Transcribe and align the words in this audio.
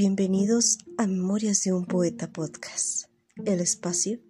Bienvenidos 0.00 0.78
a 0.96 1.08
Memorias 1.08 1.64
de 1.64 1.72
un 1.72 1.84
Poeta 1.84 2.28
Podcast, 2.28 3.06
el 3.44 3.58
espacio 3.58 4.20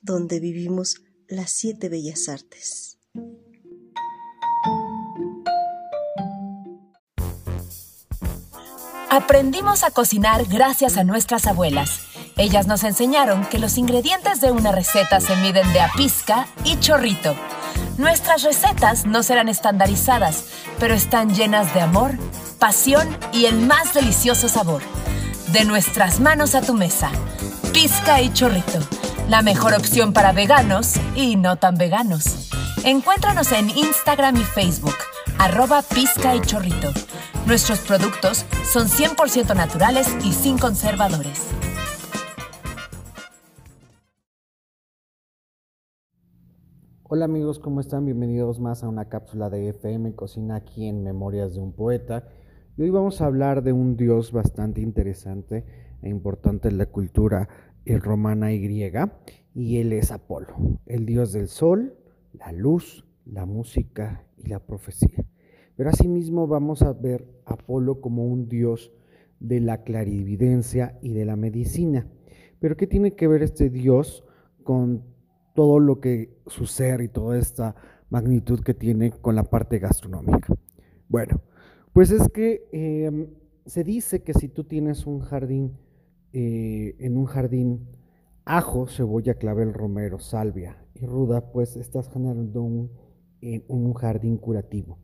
donde 0.00 0.38
vivimos 0.38 1.02
las 1.26 1.50
siete 1.50 1.88
bellas 1.88 2.28
artes. 2.28 3.00
Aprendimos 9.10 9.82
a 9.82 9.90
cocinar 9.90 10.44
gracias 10.44 10.96
a 10.96 11.02
nuestras 11.02 11.48
abuelas. 11.48 12.02
Ellas 12.36 12.68
nos 12.68 12.84
enseñaron 12.84 13.46
que 13.46 13.58
los 13.58 13.78
ingredientes 13.78 14.40
de 14.40 14.52
una 14.52 14.70
receta 14.70 15.18
se 15.18 15.34
miden 15.38 15.72
de 15.72 15.80
a 15.80 15.90
pizca 15.96 16.46
y 16.62 16.78
chorrito. 16.78 17.34
Nuestras 17.98 18.44
recetas 18.44 19.06
no 19.06 19.24
serán 19.24 19.48
estandarizadas, 19.48 20.44
pero 20.78 20.94
están 20.94 21.34
llenas 21.34 21.74
de 21.74 21.80
amor, 21.80 22.12
pasión 22.60 23.08
y 23.32 23.46
el 23.46 23.58
más 23.58 23.92
delicioso 23.92 24.48
sabor. 24.48 24.82
De 25.56 25.64
nuestras 25.64 26.20
manos 26.20 26.54
a 26.54 26.60
tu 26.60 26.74
mesa. 26.74 27.10
Pizca 27.72 28.20
y 28.20 28.30
chorrito. 28.30 28.78
La 29.30 29.40
mejor 29.40 29.72
opción 29.72 30.12
para 30.12 30.32
veganos 30.32 30.96
y 31.14 31.36
no 31.36 31.56
tan 31.56 31.78
veganos. 31.78 32.50
Encuéntranos 32.84 33.52
en 33.52 33.70
Instagram 33.70 34.36
y 34.36 34.44
Facebook, 34.44 34.92
arroba 35.38 35.80
pizca 35.80 36.36
y 36.36 36.42
chorrito. 36.42 36.90
Nuestros 37.46 37.78
productos 37.78 38.44
son 38.70 38.88
100% 38.88 39.56
naturales 39.56 40.14
y 40.22 40.34
sin 40.34 40.58
conservadores. 40.58 41.48
Hola 47.04 47.24
amigos, 47.24 47.60
¿cómo 47.60 47.80
están? 47.80 48.04
Bienvenidos 48.04 48.60
más 48.60 48.84
a 48.84 48.88
una 48.88 49.08
cápsula 49.08 49.48
de 49.48 49.70
FM 49.70 50.14
Cocina 50.16 50.56
aquí 50.56 50.86
en 50.86 51.02
Memorias 51.02 51.54
de 51.54 51.60
un 51.60 51.72
Poeta. 51.72 52.24
Y 52.78 52.82
hoy 52.82 52.90
vamos 52.90 53.22
a 53.22 53.26
hablar 53.26 53.62
de 53.62 53.72
un 53.72 53.96
dios 53.96 54.32
bastante 54.32 54.82
interesante 54.82 55.64
e 56.02 56.10
importante 56.10 56.68
en 56.68 56.76
la 56.76 56.84
cultura 56.84 57.48
romana 57.86 58.52
y 58.52 58.60
griega, 58.60 59.18
y 59.54 59.78
él 59.78 59.94
es 59.94 60.12
Apolo, 60.12 60.78
el 60.84 61.06
dios 61.06 61.32
del 61.32 61.48
sol, 61.48 61.96
la 62.34 62.52
luz, 62.52 63.06
la 63.24 63.46
música 63.46 64.26
y 64.36 64.48
la 64.48 64.58
profecía. 64.58 65.24
Pero 65.74 65.88
asimismo 65.88 66.48
vamos 66.48 66.82
a 66.82 66.92
ver 66.92 67.26
a 67.46 67.54
Apolo 67.54 68.02
como 68.02 68.26
un 68.26 68.46
dios 68.46 68.92
de 69.40 69.60
la 69.60 69.82
clarividencia 69.82 70.98
y 71.00 71.14
de 71.14 71.24
la 71.24 71.36
medicina. 71.36 72.06
Pero 72.58 72.76
¿qué 72.76 72.86
tiene 72.86 73.14
que 73.14 73.26
ver 73.26 73.42
este 73.42 73.70
dios 73.70 74.22
con 74.64 75.02
todo 75.54 75.78
lo 75.78 75.98
que 76.00 76.36
su 76.46 76.66
ser 76.66 77.00
y 77.00 77.08
toda 77.08 77.38
esta 77.38 77.74
magnitud 78.10 78.60
que 78.60 78.74
tiene 78.74 79.12
con 79.12 79.34
la 79.34 79.44
parte 79.44 79.78
gastronómica? 79.78 80.52
Bueno, 81.08 81.40
pues 81.96 82.10
es 82.10 82.28
que 82.28 82.68
em, 82.72 83.28
se 83.64 83.82
dice 83.82 84.22
que 84.22 84.34
si 84.34 84.48
tú 84.48 84.64
tienes 84.64 85.06
un 85.06 85.20
jardín, 85.20 85.78
eh, 86.34 86.94
en 86.98 87.16
un 87.16 87.24
jardín 87.24 87.88
ajo, 88.44 88.86
cebolla, 88.86 89.32
clavel, 89.32 89.72
romero, 89.72 90.18
salvia 90.18 90.76
y 90.92 91.06
ruda, 91.06 91.52
pues 91.52 91.74
estás 91.76 92.10
generando 92.10 92.60
un, 92.60 92.90
un 93.40 93.94
jardín 93.94 94.36
curativo 94.36 94.98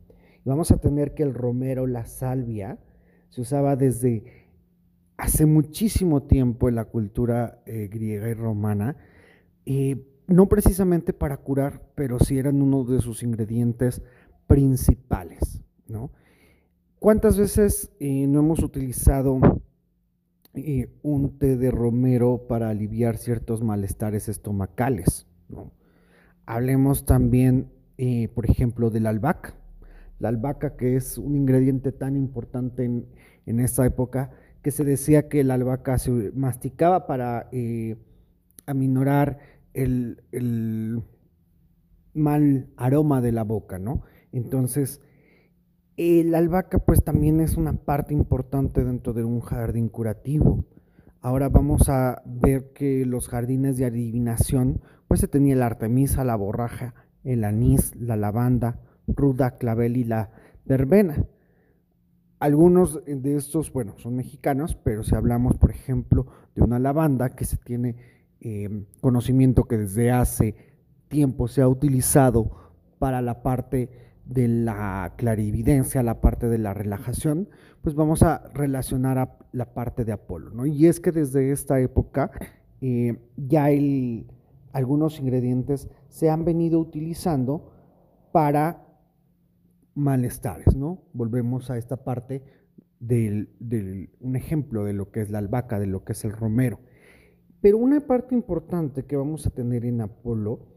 vamos 0.45 0.69
a 0.69 0.77
tener 0.77 1.15
que 1.15 1.23
el 1.23 1.33
romero, 1.33 1.87
la 1.87 2.05
salvia, 2.05 2.77
se 3.29 3.41
usaba 3.41 3.75
desde 3.75 4.51
hace 5.17 5.47
muchísimo 5.47 6.21
tiempo 6.21 6.69
en 6.69 6.75
la 6.75 6.85
cultura 6.85 7.63
eh, 7.65 7.89
griega 7.91 8.29
y 8.29 8.35
romana, 8.35 8.97
no 10.27 10.47
precisamente 10.47 11.11
para 11.11 11.37
curar, 11.37 11.81
pero 11.95 12.19
sí 12.19 12.37
eran 12.37 12.61
uno 12.61 12.83
de 12.83 13.01
sus 13.01 13.23
ingredientes 13.23 14.03
principales. 14.45 15.63
¿no? 15.87 16.11
¿Cuántas 17.03 17.37
veces 17.37 17.91
eh, 17.99 18.27
no 18.27 18.39
hemos 18.39 18.63
utilizado 18.63 19.37
eh, 20.53 20.87
un 21.01 21.37
té 21.37 21.57
de 21.57 21.69
romero 21.69 22.45
para 22.47 22.69
aliviar 22.69 23.17
ciertos 23.17 23.61
malestares 23.61 24.29
estomacales? 24.29 25.27
Hablemos 26.45 27.05
también, 27.05 27.69
por 28.33 28.49
ejemplo, 28.49 28.89
del 28.89 29.07
albahaca 29.07 29.53
la 30.19 30.29
albahaca, 30.29 30.77
que 30.77 30.95
es 30.95 31.17
un 31.17 31.35
ingrediente 31.35 31.91
tan 31.91 32.15
importante 32.15 32.85
en, 32.85 33.05
en 33.47 33.59
esa 33.59 33.85
época, 33.85 34.31
que 34.61 34.71
se 34.71 34.85
decía 34.85 35.27
que 35.27 35.43
la 35.43 35.55
albahaca 35.55 35.97
se 35.97 36.31
masticaba 36.33 37.05
para 37.05 37.49
eh, 37.51 37.97
aminorar 38.65 39.39
el, 39.73 41.03
mal 42.13 42.69
aroma 42.77 43.19
de 43.19 43.33
la 43.33 43.43
boca, 43.43 43.77
¿no? 43.77 44.03
Entonces, 44.31 45.01
la 45.97 46.39
albahaca 46.39 46.79
pues 46.79 47.03
también 47.03 47.39
es 47.39 47.55
una 47.55 47.73
parte 47.73 48.13
importante 48.13 48.83
dentro 48.83 49.13
de 49.13 49.23
un 49.23 49.41
jardín 49.41 49.89
curativo. 49.89 50.65
Ahora 51.21 51.49
vamos 51.49 51.87
a 51.87 52.21
ver 52.25 52.73
que 52.73 53.05
los 53.05 53.29
jardines 53.29 53.77
de 53.77 53.85
adivinación, 53.85 54.81
pues 55.07 55.21
se 55.21 55.27
tenía 55.27 55.55
la 55.55 55.67
artemisa, 55.67 56.23
la 56.23 56.35
borraja, 56.35 56.95
el 57.23 57.43
anís, 57.43 57.95
la 57.95 58.17
lavanda, 58.17 58.81
ruda, 59.07 59.57
clavel 59.57 59.97
y 59.97 60.03
la 60.03 60.31
verbena. 60.65 61.25
Algunos 62.39 63.05
de 63.05 63.35
estos, 63.37 63.71
bueno, 63.71 63.93
son 63.97 64.15
mexicanos, 64.15 64.75
pero 64.83 65.03
si 65.03 65.15
hablamos, 65.15 65.57
por 65.57 65.71
ejemplo, 65.71 66.27
de 66.55 66.61
una 66.61 66.79
lavanda 66.79 67.35
que 67.35 67.45
se 67.45 67.55
tiene 67.55 67.95
em, 68.41 68.85
conocimiento 68.99 69.63
que 69.63 69.77
desde 69.77 70.11
hace 70.11 70.55
tiempo 71.07 71.47
se 71.47 71.61
ha 71.61 71.67
utilizado 71.69 72.51
para 72.99 73.21
la 73.21 73.43
parte 73.43 74.12
de 74.25 74.47
la 74.47 75.13
clarividencia, 75.17 76.03
la 76.03 76.21
parte 76.21 76.47
de 76.47 76.57
la 76.57 76.73
relajación, 76.73 77.49
pues 77.81 77.95
vamos 77.95 78.23
a 78.23 78.49
relacionar 78.53 79.17
a 79.17 79.37
la 79.51 79.73
parte 79.73 80.05
de 80.05 80.13
Apolo, 80.13 80.51
¿no? 80.51 80.65
Y 80.65 80.87
es 80.87 80.99
que 80.99 81.11
desde 81.11 81.51
esta 81.51 81.79
época 81.79 82.31
eh, 82.81 83.17
ya 83.35 83.67
algunos 84.71 85.19
ingredientes 85.19 85.89
se 86.07 86.29
han 86.29 86.45
venido 86.45 86.79
utilizando 86.79 87.71
para 88.31 88.85
malestares, 89.95 90.75
¿no? 90.75 91.03
Volvemos 91.13 91.69
a 91.69 91.77
esta 91.77 92.03
parte 92.03 92.43
del, 92.99 94.09
un 94.19 94.35
ejemplo 94.35 94.85
de 94.85 94.93
lo 94.93 95.11
que 95.11 95.21
es 95.21 95.29
la 95.29 95.39
albahaca, 95.39 95.79
de 95.79 95.87
lo 95.87 96.03
que 96.03 96.13
es 96.13 96.23
el 96.25 96.31
romero. 96.31 96.79
Pero 97.61 97.77
una 97.77 97.99
parte 98.01 98.35
importante 98.35 99.05
que 99.05 99.15
vamos 99.15 99.45
a 99.45 99.49
tener 99.49 99.85
en 99.85 100.01
Apolo 100.01 100.67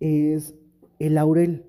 es 0.00 0.54
el 0.98 1.14
laurel. 1.14 1.64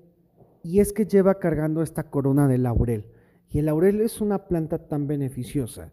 Y 0.62 0.80
es 0.80 0.92
que 0.92 1.06
lleva 1.06 1.38
cargando 1.38 1.82
esta 1.82 2.10
corona 2.10 2.48
de 2.48 2.58
laurel. 2.58 3.06
Y 3.48 3.58
el 3.58 3.66
laurel 3.66 4.00
es 4.00 4.20
una 4.20 4.46
planta 4.46 4.86
tan 4.86 5.06
beneficiosa 5.06 5.92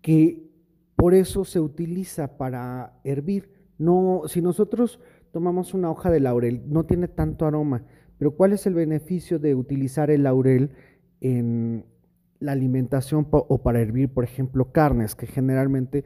que 0.00 0.50
por 0.96 1.14
eso 1.14 1.44
se 1.44 1.60
utiliza 1.60 2.36
para 2.36 3.00
hervir. 3.04 3.50
No, 3.78 4.22
si 4.26 4.40
nosotros 4.40 5.00
tomamos 5.32 5.74
una 5.74 5.90
hoja 5.90 6.10
de 6.10 6.20
laurel, 6.20 6.62
no 6.66 6.84
tiene 6.84 7.08
tanto 7.08 7.46
aroma, 7.46 7.84
pero 8.18 8.36
¿cuál 8.36 8.52
es 8.52 8.66
el 8.66 8.74
beneficio 8.74 9.38
de 9.38 9.54
utilizar 9.54 10.10
el 10.10 10.22
laurel 10.22 10.70
en 11.20 11.84
la 12.38 12.52
alimentación 12.52 13.26
o 13.30 13.62
para 13.62 13.80
hervir, 13.80 14.12
por 14.12 14.22
ejemplo, 14.22 14.70
carnes, 14.70 15.14
que 15.14 15.26
generalmente 15.26 16.04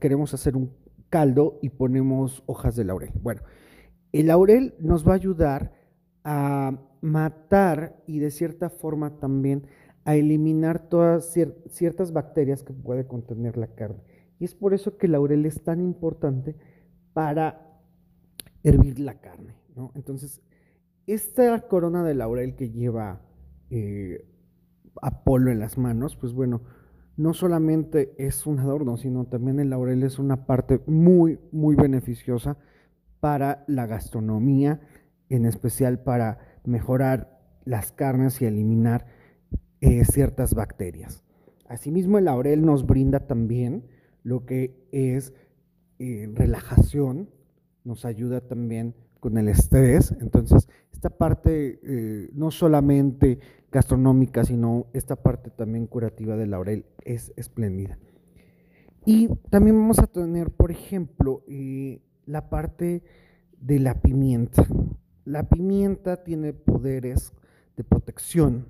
queremos 0.00 0.34
hacer 0.34 0.56
un 0.56 0.72
caldo 1.10 1.58
y 1.62 1.68
ponemos 1.68 2.42
hojas 2.46 2.74
de 2.74 2.84
laurel? 2.84 3.10
Bueno, 3.22 3.42
el 4.12 4.26
laurel 4.26 4.74
nos 4.80 5.06
va 5.06 5.12
a 5.12 5.16
ayudar 5.16 5.72
a 6.24 6.80
matar 7.04 8.02
y 8.06 8.18
de 8.18 8.30
cierta 8.30 8.70
forma 8.70 9.18
también 9.18 9.66
a 10.06 10.16
eliminar 10.16 10.88
todas 10.88 11.34
ciertas 11.68 12.12
bacterias 12.12 12.62
que 12.62 12.72
puede 12.72 13.06
contener 13.06 13.58
la 13.58 13.68
carne. 13.68 14.02
Y 14.38 14.46
es 14.46 14.54
por 14.54 14.72
eso 14.72 14.96
que 14.96 15.06
el 15.06 15.12
laurel 15.12 15.44
es 15.44 15.62
tan 15.62 15.82
importante 15.82 16.56
para 17.12 17.78
hervir 18.62 19.00
la 19.00 19.20
carne. 19.20 19.54
Entonces, 19.94 20.40
esta 21.06 21.60
corona 21.68 22.04
de 22.04 22.14
laurel 22.14 22.56
que 22.56 22.70
lleva 22.70 23.20
eh, 23.70 24.26
Apolo 25.02 25.50
en 25.50 25.58
las 25.58 25.76
manos, 25.76 26.16
pues 26.16 26.32
bueno, 26.32 26.62
no 27.16 27.34
solamente 27.34 28.14
es 28.16 28.46
un 28.46 28.60
adorno, 28.60 28.96
sino 28.96 29.26
también 29.26 29.60
el 29.60 29.70
laurel 29.70 30.04
es 30.04 30.18
una 30.18 30.46
parte 30.46 30.80
muy, 30.86 31.38
muy 31.52 31.76
beneficiosa 31.76 32.56
para 33.20 33.64
la 33.66 33.86
gastronomía, 33.86 34.80
en 35.28 35.44
especial 35.44 36.02
para 36.02 36.53
mejorar 36.64 37.40
las 37.64 37.92
carnes 37.92 38.40
y 38.40 38.46
eliminar 38.46 39.06
eh, 39.80 40.04
ciertas 40.04 40.54
bacterias. 40.54 41.22
Asimismo, 41.68 42.18
el 42.18 42.26
laurel 42.26 42.64
nos 42.64 42.86
brinda 42.86 43.26
también 43.26 43.86
lo 44.22 44.46
que 44.46 44.74
es 44.92 45.34
eh, 45.98 46.30
relajación, 46.34 47.30
nos 47.84 48.04
ayuda 48.04 48.40
también 48.40 48.94
con 49.20 49.38
el 49.38 49.48
estrés. 49.48 50.14
Entonces, 50.20 50.68
esta 50.92 51.10
parte 51.10 51.80
eh, 51.82 52.30
no 52.32 52.50
solamente 52.50 53.38
gastronómica, 53.70 54.44
sino 54.44 54.86
esta 54.92 55.16
parte 55.16 55.50
también 55.50 55.86
curativa 55.86 56.36
del 56.36 56.52
laurel 56.52 56.86
es 57.04 57.32
espléndida. 57.36 57.98
Y 59.04 59.28
también 59.50 59.76
vamos 59.76 59.98
a 59.98 60.06
tener, 60.06 60.50
por 60.50 60.70
ejemplo, 60.70 61.42
la 62.24 62.48
parte 62.48 63.02
de 63.60 63.78
la 63.80 64.00
pimienta. 64.00 64.66
La 65.24 65.48
pimienta 65.48 66.22
tiene 66.22 66.52
poderes 66.52 67.32
de 67.76 67.84
protección, 67.84 68.66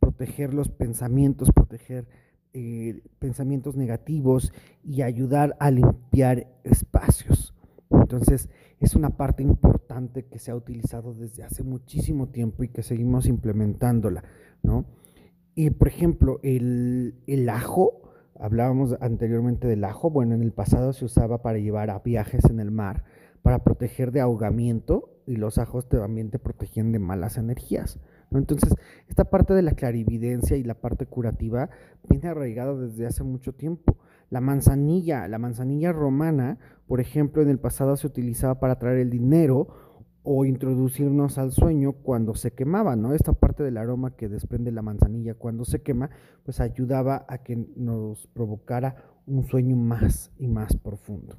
proteger 0.00 0.52
los 0.52 0.68
pensamientos, 0.68 1.52
proteger 1.52 2.08
eh, 2.54 3.02
pensamientos 3.20 3.76
negativos 3.76 4.52
y 4.82 5.02
ayudar 5.02 5.56
a 5.60 5.70
limpiar 5.70 6.48
espacios. 6.64 7.54
Entonces, 7.88 8.48
es 8.80 8.96
una 8.96 9.10
parte 9.10 9.44
importante 9.44 10.24
que 10.24 10.40
se 10.40 10.50
ha 10.50 10.56
utilizado 10.56 11.14
desde 11.14 11.44
hace 11.44 11.62
muchísimo 11.62 12.28
tiempo 12.28 12.64
y 12.64 12.68
que 12.68 12.82
seguimos 12.82 13.26
implementándola, 13.26 14.24
¿no? 14.62 14.84
Y, 15.54 15.70
por 15.70 15.86
ejemplo, 15.86 16.40
el, 16.42 17.14
el 17.28 17.48
ajo, 17.48 18.10
hablábamos 18.40 18.96
anteriormente 19.00 19.68
del 19.68 19.84
ajo, 19.84 20.10
bueno, 20.10 20.34
en 20.34 20.42
el 20.42 20.52
pasado 20.52 20.92
se 20.94 21.04
usaba 21.04 21.42
para 21.42 21.58
llevar 21.58 21.90
a 21.90 22.00
viajes 22.00 22.44
en 22.46 22.58
el 22.58 22.72
mar, 22.72 23.04
para 23.42 23.62
proteger 23.62 24.10
de 24.10 24.20
ahogamiento 24.20 25.11
y 25.26 25.36
los 25.36 25.58
ajos 25.58 25.88
también 25.88 26.30
te 26.30 26.38
protegían 26.38 26.92
de 26.92 26.98
malas 26.98 27.38
energías. 27.38 27.98
Entonces, 28.30 28.74
esta 29.08 29.24
parte 29.24 29.54
de 29.54 29.62
la 29.62 29.72
clarividencia 29.72 30.56
y 30.56 30.64
la 30.64 30.74
parte 30.74 31.06
curativa 31.06 31.70
viene 32.08 32.28
arraigada 32.28 32.74
desde 32.74 33.06
hace 33.06 33.22
mucho 33.22 33.52
tiempo. 33.52 33.98
La 34.30 34.40
manzanilla, 34.40 35.28
la 35.28 35.38
manzanilla 35.38 35.92
romana, 35.92 36.58
por 36.86 37.00
ejemplo, 37.00 37.42
en 37.42 37.50
el 37.50 37.58
pasado 37.58 37.96
se 37.96 38.06
utilizaba 38.06 38.58
para 38.58 38.78
traer 38.78 38.98
el 38.98 39.10
dinero 39.10 39.68
o 40.22 40.44
introducirnos 40.44 41.36
al 41.38 41.50
sueño 41.50 41.92
cuando 41.92 42.34
se 42.34 42.52
quemaba, 42.52 42.96
¿no? 42.96 43.12
Esta 43.12 43.32
parte 43.32 43.62
del 43.62 43.76
aroma 43.76 44.14
que 44.16 44.28
desprende 44.28 44.70
la 44.70 44.82
manzanilla 44.82 45.34
cuando 45.34 45.64
se 45.64 45.82
quema, 45.82 46.10
pues 46.44 46.60
ayudaba 46.60 47.26
a 47.28 47.38
que 47.38 47.56
nos 47.76 48.28
provocara 48.28 48.96
un 49.26 49.44
sueño 49.44 49.76
más 49.76 50.30
y 50.38 50.46
más 50.46 50.76
profundo. 50.76 51.36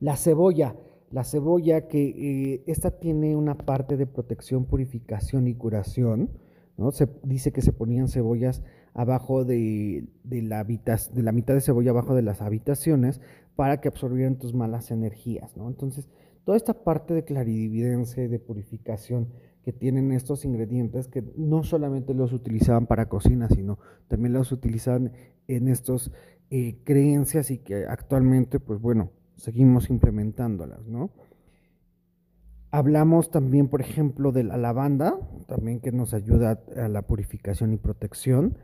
La 0.00 0.16
cebolla, 0.16 0.76
la 1.16 1.24
cebolla 1.24 1.88
que 1.88 2.08
eh, 2.08 2.62
esta 2.66 2.90
tiene 2.90 3.36
una 3.36 3.56
parte 3.56 3.96
de 3.96 4.04
protección, 4.04 4.66
purificación 4.66 5.48
y 5.48 5.54
curación, 5.54 6.28
¿no? 6.76 6.90
Se 6.90 7.08
dice 7.22 7.52
que 7.52 7.62
se 7.62 7.72
ponían 7.72 8.08
cebollas 8.08 8.62
abajo 8.92 9.46
de, 9.46 10.08
la 10.24 10.62
de 10.62 11.22
la 11.22 11.32
mitad 11.32 11.54
de 11.54 11.62
cebolla 11.62 11.92
abajo 11.92 12.14
de 12.14 12.20
las 12.20 12.42
habitaciones 12.42 13.22
para 13.54 13.80
que 13.80 13.88
absorbieran 13.88 14.36
tus 14.36 14.52
malas 14.52 14.90
energías, 14.90 15.56
¿no? 15.56 15.68
Entonces, 15.68 16.06
toda 16.44 16.58
esta 16.58 16.84
parte 16.84 17.14
de 17.14 17.24
clarividencia 17.24 18.22
y 18.22 18.28
de 18.28 18.38
purificación 18.38 19.28
que 19.64 19.72
tienen 19.72 20.12
estos 20.12 20.44
ingredientes 20.44 21.08
que 21.08 21.24
no 21.34 21.62
solamente 21.62 22.12
los 22.12 22.34
utilizaban 22.34 22.86
para 22.86 23.08
cocina, 23.08 23.48
sino 23.48 23.78
también 24.08 24.34
los 24.34 24.52
utilizaban 24.52 25.12
en 25.48 25.68
estas 25.68 26.12
eh, 26.50 26.76
creencias 26.84 27.50
y 27.50 27.56
que 27.56 27.86
actualmente, 27.86 28.60
pues 28.60 28.82
bueno, 28.82 29.12
seguimos 29.36 29.90
implementándolas, 29.90 30.86
¿no? 30.86 31.10
Hablamos 32.70 33.30
también, 33.30 33.68
por 33.68 33.80
ejemplo, 33.80 34.32
de 34.32 34.44
la 34.44 34.56
lavanda, 34.56 35.18
también 35.46 35.80
que 35.80 35.92
nos 35.92 36.12
ayuda 36.14 36.60
a 36.76 36.88
la 36.88 37.02
purificación 37.02 37.72
y 37.72 37.76
protección. 37.76 38.58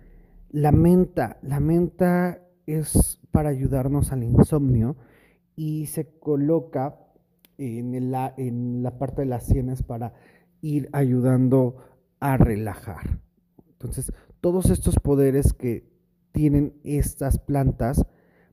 La 0.50 0.72
menta, 0.72 1.38
la 1.42 1.60
menta 1.60 2.42
es 2.66 3.20
para 3.30 3.48
ayudarnos 3.48 4.12
al 4.12 4.24
insomnio 4.24 4.96
y 5.56 5.86
se 5.86 6.19
coloca 6.19 6.98
en, 7.58 7.94
en 7.94 8.82
la 8.82 8.98
parte 8.98 9.22
de 9.22 9.26
las 9.26 9.46
sienes 9.46 9.82
para 9.82 10.12
ir 10.60 10.88
ayudando 10.92 11.76
a 12.20 12.36
relajar. 12.36 13.20
Entonces, 13.70 14.12
todos 14.40 14.70
estos 14.70 14.96
poderes 14.96 15.52
que 15.52 15.90
tienen 16.32 16.74
estas 16.84 17.38
plantas, 17.38 18.06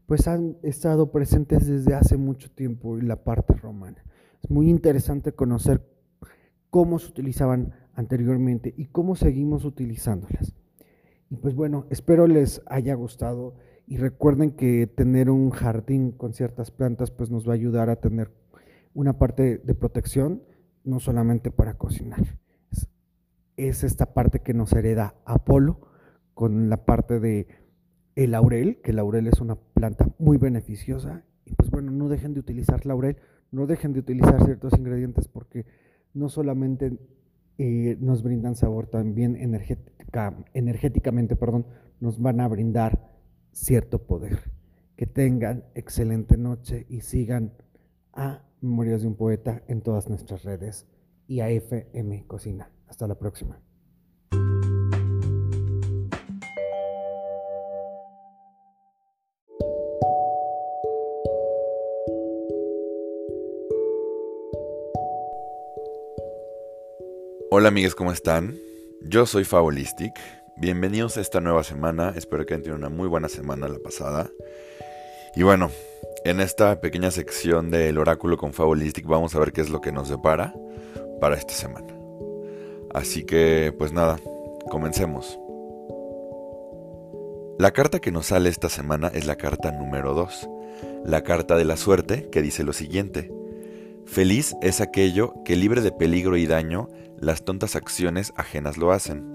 pues 0.10 0.28
han 0.28 0.58
estado 0.64 1.12
presentes 1.12 1.68
desde 1.68 1.94
hace 1.94 2.18
mucho 2.18 2.50
tiempo 2.50 2.98
en 2.98 3.08
la 3.08 3.24
parte 3.24 3.54
romana. 3.54 4.04
Es 4.42 4.50
muy 4.50 4.68
interesante 4.68 5.34
conocer 5.34 5.86
cómo 6.72 6.98
se 6.98 7.10
utilizaban 7.10 7.76
anteriormente 7.94 8.74
y 8.76 8.88
cómo 8.88 9.16
seguimos 9.16 9.66
utilizándolas. 9.66 10.56
Y 11.30 11.36
pues 11.36 11.54
bueno, 11.54 11.86
espero 11.92 12.26
les 12.26 12.64
haya 12.66 12.96
gustado 12.96 13.54
y 13.86 13.98
recuerden 13.98 14.50
que 14.50 14.88
tener 14.88 15.30
un 15.30 15.52
jardín 15.52 16.12
con 16.12 16.34
ciertas 16.34 16.72
plantas 16.72 17.12
pues 17.12 17.30
nos 17.30 17.48
va 17.48 17.52
a 17.52 17.58
ayudar 17.58 17.92
a 17.92 17.98
tener 17.98 18.32
una 18.96 19.20
parte 19.20 19.60
de 19.60 19.76
protección, 19.76 20.42
no 20.84 21.00
solamente 21.00 21.52
para 21.52 21.76
cocinar. 21.76 22.40
Es, 23.58 23.84
esta 23.84 24.08
parte 24.16 24.40
que 24.40 24.56
nos 24.56 24.74
hereda 24.74 25.14
Apolo 25.24 25.82
con 26.34 26.68
la 26.68 26.84
parte 26.84 27.20
de 27.20 27.59
el 28.16 28.32
laurel, 28.32 28.82
que 28.82 28.92
el 28.92 28.98
laurel 28.98 29.28
es 29.28 29.40
una 29.40 29.56
planta 29.56 30.08
muy 30.18 30.38
beneficiosa. 30.38 31.24
Y 31.46 31.54
pues 31.54 31.70
bueno, 31.70 31.92
no 31.92 32.10
dejen 32.10 32.34
de 32.34 32.40
utilizar 32.40 32.86
laurel, 32.86 33.18
no 33.52 33.66
dejen 33.66 33.94
de 33.94 34.00
utilizar 34.00 34.44
ciertos 34.46 34.74
ingredientes 34.78 35.28
porque 35.28 35.66
no 36.14 36.30
solamente 36.30 36.98
eh, 37.58 37.98
nos 38.00 38.24
brindan 38.24 38.56
sabor, 38.56 38.88
también 38.88 39.36
energética, 39.36 40.46
energéticamente 40.54 41.36
perdón, 41.36 41.66
nos 42.00 42.22
van 42.22 42.40
a 42.40 42.48
brindar 42.48 43.10
cierto 43.52 44.00
poder. 44.00 44.40
Que 44.96 45.06
tengan 45.06 45.64
excelente 45.76 46.38
noche 46.38 46.86
y 46.90 47.02
sigan 47.02 47.54
a 48.14 48.44
Memorias 48.62 49.02
de 49.02 49.08
un 49.08 49.16
Poeta 49.16 49.64
en 49.68 49.82
todas 49.82 50.10
nuestras 50.10 50.44
redes 50.44 50.86
y 51.28 51.40
a 51.40 51.50
FM 51.50 52.26
Cocina. 52.28 52.70
Hasta 52.88 53.08
la 53.08 53.16
próxima. 53.16 53.62
Hola 67.60 67.68
amigos, 67.68 67.94
¿cómo 67.94 68.14
están? 68.14 68.58
Yo 69.02 69.26
soy 69.26 69.44
Favolistic. 69.44 70.14
Bienvenidos 70.56 71.18
a 71.18 71.22
esta 71.22 71.42
nueva 71.42 71.66
semana. 71.66 72.14
Espero 72.16 72.46
que 72.46 72.54
hayan 72.54 72.64
tenido 72.64 72.78
una 72.78 72.88
muy 72.88 73.10
buena 73.10 73.28
semana 73.28 73.68
la 73.68 73.80
pasada. 73.80 74.32
Y 75.36 75.44
bueno, 75.44 75.70
en 76.24 76.40
esta 76.40 76.80
pequeña 76.80 77.12
sección 77.12 77.70
del 77.70 77.98
oráculo 77.98 78.38
con 78.38 78.54
Fabulistic 78.54 79.06
vamos 79.06 79.36
a 79.36 79.40
ver 79.40 79.52
qué 79.52 79.60
es 79.60 79.70
lo 79.70 79.82
que 79.82 79.92
nos 79.92 80.08
depara 80.08 80.56
para 81.20 81.36
esta 81.36 81.54
semana. 81.54 81.94
Así 82.94 83.26
que, 83.26 83.76
pues 83.78 83.92
nada, 83.92 84.22
comencemos. 84.70 85.38
La 87.58 87.72
carta 87.72 88.00
que 88.00 88.14
nos 88.14 88.28
sale 88.28 88.48
esta 88.48 88.70
semana 88.70 89.12
es 89.14 89.26
la 89.26 89.36
carta 89.36 89.74
número 89.74 90.14
2, 90.14 90.50
la 91.04 91.24
carta 91.24 91.58
de 91.58 91.66
la 91.66 91.76
suerte 91.76 92.30
que 92.30 92.42
dice 92.42 92.64
lo 92.64 92.72
siguiente. 92.72 93.30
Feliz 94.06 94.56
es 94.62 94.80
aquello 94.80 95.34
que 95.44 95.58
libre 95.58 95.82
de 95.82 95.92
peligro 95.92 96.38
y 96.38 96.48
daño 96.48 96.88
las 97.22 97.44
tontas 97.44 97.76
acciones 97.76 98.34
ajenas 98.36 98.78
lo 98.78 98.92
hacen. 98.92 99.26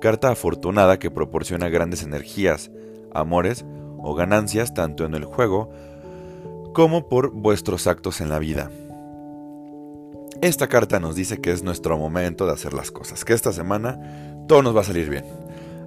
Carta 0.00 0.30
afortunada 0.30 0.98
que 0.98 1.10
proporciona 1.10 1.68
grandes 1.68 2.02
energías, 2.02 2.70
amores 3.12 3.64
o 3.98 4.14
ganancias 4.14 4.74
tanto 4.74 5.04
en 5.04 5.14
el 5.14 5.24
juego 5.24 5.70
como 6.74 7.08
por 7.08 7.32
vuestros 7.32 7.86
actos 7.86 8.20
en 8.20 8.28
la 8.28 8.38
vida. 8.38 8.70
Esta 10.40 10.68
carta 10.68 11.00
nos 11.00 11.16
dice 11.16 11.40
que 11.40 11.50
es 11.50 11.64
nuestro 11.64 11.98
momento 11.98 12.46
de 12.46 12.52
hacer 12.52 12.72
las 12.72 12.92
cosas, 12.92 13.24
que 13.24 13.32
esta 13.32 13.52
semana 13.52 13.98
todo 14.46 14.62
nos 14.62 14.76
va 14.76 14.82
a 14.82 14.84
salir 14.84 15.10
bien. 15.10 15.24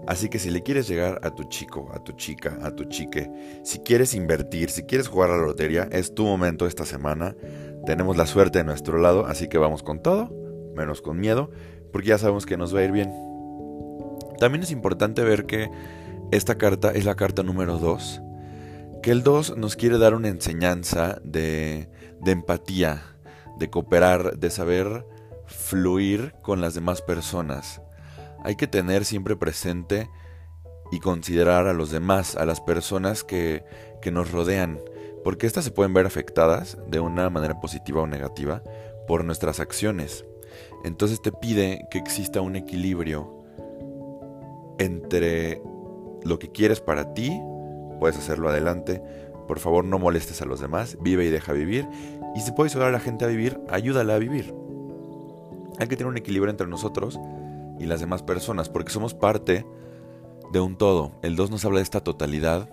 Así 0.07 0.27
que 0.27 0.39
si 0.39 0.50
le 0.50 0.63
quieres 0.63 0.88
llegar 0.89 1.21
a 1.24 1.29
tu 1.29 1.45
chico, 1.45 1.89
a 1.93 2.00
tu 2.00 2.13
chica, 2.13 2.57
a 2.63 2.71
tu 2.71 2.86
chique, 2.86 3.31
si 3.63 3.79
quieres 3.79 4.13
invertir, 4.13 4.69
si 4.69 4.83
quieres 4.83 5.07
jugar 5.07 5.29
a 5.29 5.38
la 5.38 5.45
lotería, 5.45 5.88
es 5.91 6.13
tu 6.13 6.25
momento 6.25 6.67
esta 6.67 6.86
semana. 6.86 7.36
Tenemos 7.86 8.17
la 8.17 8.25
suerte 8.25 8.60
de 8.60 8.65
nuestro 8.65 8.98
lado, 8.98 9.25
así 9.25 9.48
que 9.48 9.57
vamos 9.57 9.83
con 9.83 10.01
todo, 10.01 10.29
menos 10.75 11.01
con 11.01 11.20
miedo, 11.20 11.51
porque 11.92 12.10
ya 12.10 12.18
sabemos 12.18 12.46
que 12.46 12.58
nos 12.58 12.75
va 12.75 12.80
a 12.80 12.84
ir 12.84 12.92
bien. 12.92 13.13
También 14.40 14.63
es 14.63 14.72
importante 14.72 15.24
ver 15.24 15.46
que 15.46 15.70
esta 16.32 16.58
carta 16.58 16.92
es 16.92 17.06
la 17.06 17.16
carta 17.16 17.44
número 17.44 17.78
2. 17.78 18.22
Que 19.04 19.12
el 19.12 19.22
2 19.22 19.58
nos 19.58 19.75
quiere 19.75 19.98
dar 19.98 20.16
una 20.16 20.30
enseñanza 20.30 21.20
de, 21.24 21.90
empatía, 22.25 23.04
de 23.60 23.70
cooperar, 23.70 24.40
de 24.40 24.50
saber 24.50 25.06
fluir 25.46 26.34
con 26.42 26.62
las 26.62 26.74
demás 26.74 27.01
personas. 27.01 27.82
Hay 28.44 28.56
que 28.56 28.68
tener 28.68 29.06
siempre 29.06 29.36
presente 29.36 30.10
y 30.92 31.00
considerar 31.00 31.68
a 31.68 31.74
los 31.74 31.92
demás, 31.92 32.36
a 32.36 32.46
las 32.46 32.62
personas 32.62 33.24
que, 33.24 33.63
que 34.01 34.12
nos 34.12 34.32
rodean, 34.32 34.80
porque 35.24 35.46
éstas 35.48 35.66
se 35.66 35.72
pueden 35.72 35.94
ver 35.94 36.06
afectadas 36.06 36.78
de 36.88 37.00
una 37.00 37.30
manera 37.30 37.60
positiva 37.60 38.01
o 38.01 38.08
negativa 38.08 38.63
por 39.08 39.24
nuestras 39.24 39.60
acciones. 39.60 40.25
Entonces 40.83 41.21
te 41.21 41.31
pide 41.31 41.88
que 41.89 41.97
exista 41.97 42.41
un 42.41 42.55
equilibrio 42.55 43.43
entre 44.79 45.61
lo 46.23 46.39
que 46.39 46.51
quieres 46.51 46.81
para 46.81 47.13
ti, 47.13 47.31
puedes 48.00 48.17
hacerlo 48.17 48.50
adelante. 48.50 49.01
Por 49.47 49.59
favor, 49.59 49.85
no 49.85 50.00
molestes 50.00 50.41
a 50.41 50.45
los 50.45 50.59
demás, 50.59 50.97
vive 51.01 51.25
y 51.25 51.29
deja 51.29 51.53
vivir. 51.53 51.88
Y 52.35 52.41
si 52.41 52.51
puedes 52.51 52.73
ayudar 52.73 52.89
a 52.89 52.93
la 52.93 53.00
gente 53.00 53.25
a 53.25 53.27
vivir, 53.27 53.59
ayúdala 53.69 54.15
a 54.15 54.19
vivir. 54.19 54.53
Hay 55.79 55.88
que 55.88 55.97
tener 55.97 56.07
un 56.07 56.17
equilibrio 56.17 56.50
entre 56.50 56.67
nosotros 56.67 57.19
y 57.79 57.85
las 57.85 58.00
demás 58.00 58.23
personas, 58.23 58.69
porque 58.69 58.91
somos 58.91 59.13
parte 59.13 59.65
de 60.51 60.59
un 60.59 60.77
todo. 60.77 61.13
El 61.21 61.35
2 61.35 61.51
nos 61.51 61.65
habla 61.65 61.77
de 61.77 61.83
esta 61.83 62.01
totalidad, 62.01 62.69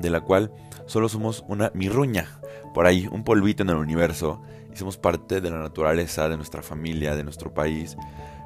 de 0.00 0.10
la 0.10 0.20
cual 0.20 0.52
solo 0.86 1.08
somos 1.08 1.44
una 1.48 1.70
mirruña, 1.74 2.26
por 2.72 2.86
ahí, 2.86 3.08
un 3.10 3.24
polvito 3.24 3.62
en 3.62 3.70
el 3.70 3.76
universo, 3.76 4.42
y 4.74 4.78
somos 4.78 4.96
parte 4.96 5.40
de 5.40 5.50
la 5.50 5.58
naturaleza, 5.58 6.28
de 6.28 6.36
nuestra 6.36 6.62
familia, 6.62 7.14
de 7.14 7.24
nuestro 7.24 7.54
país. 7.54 7.96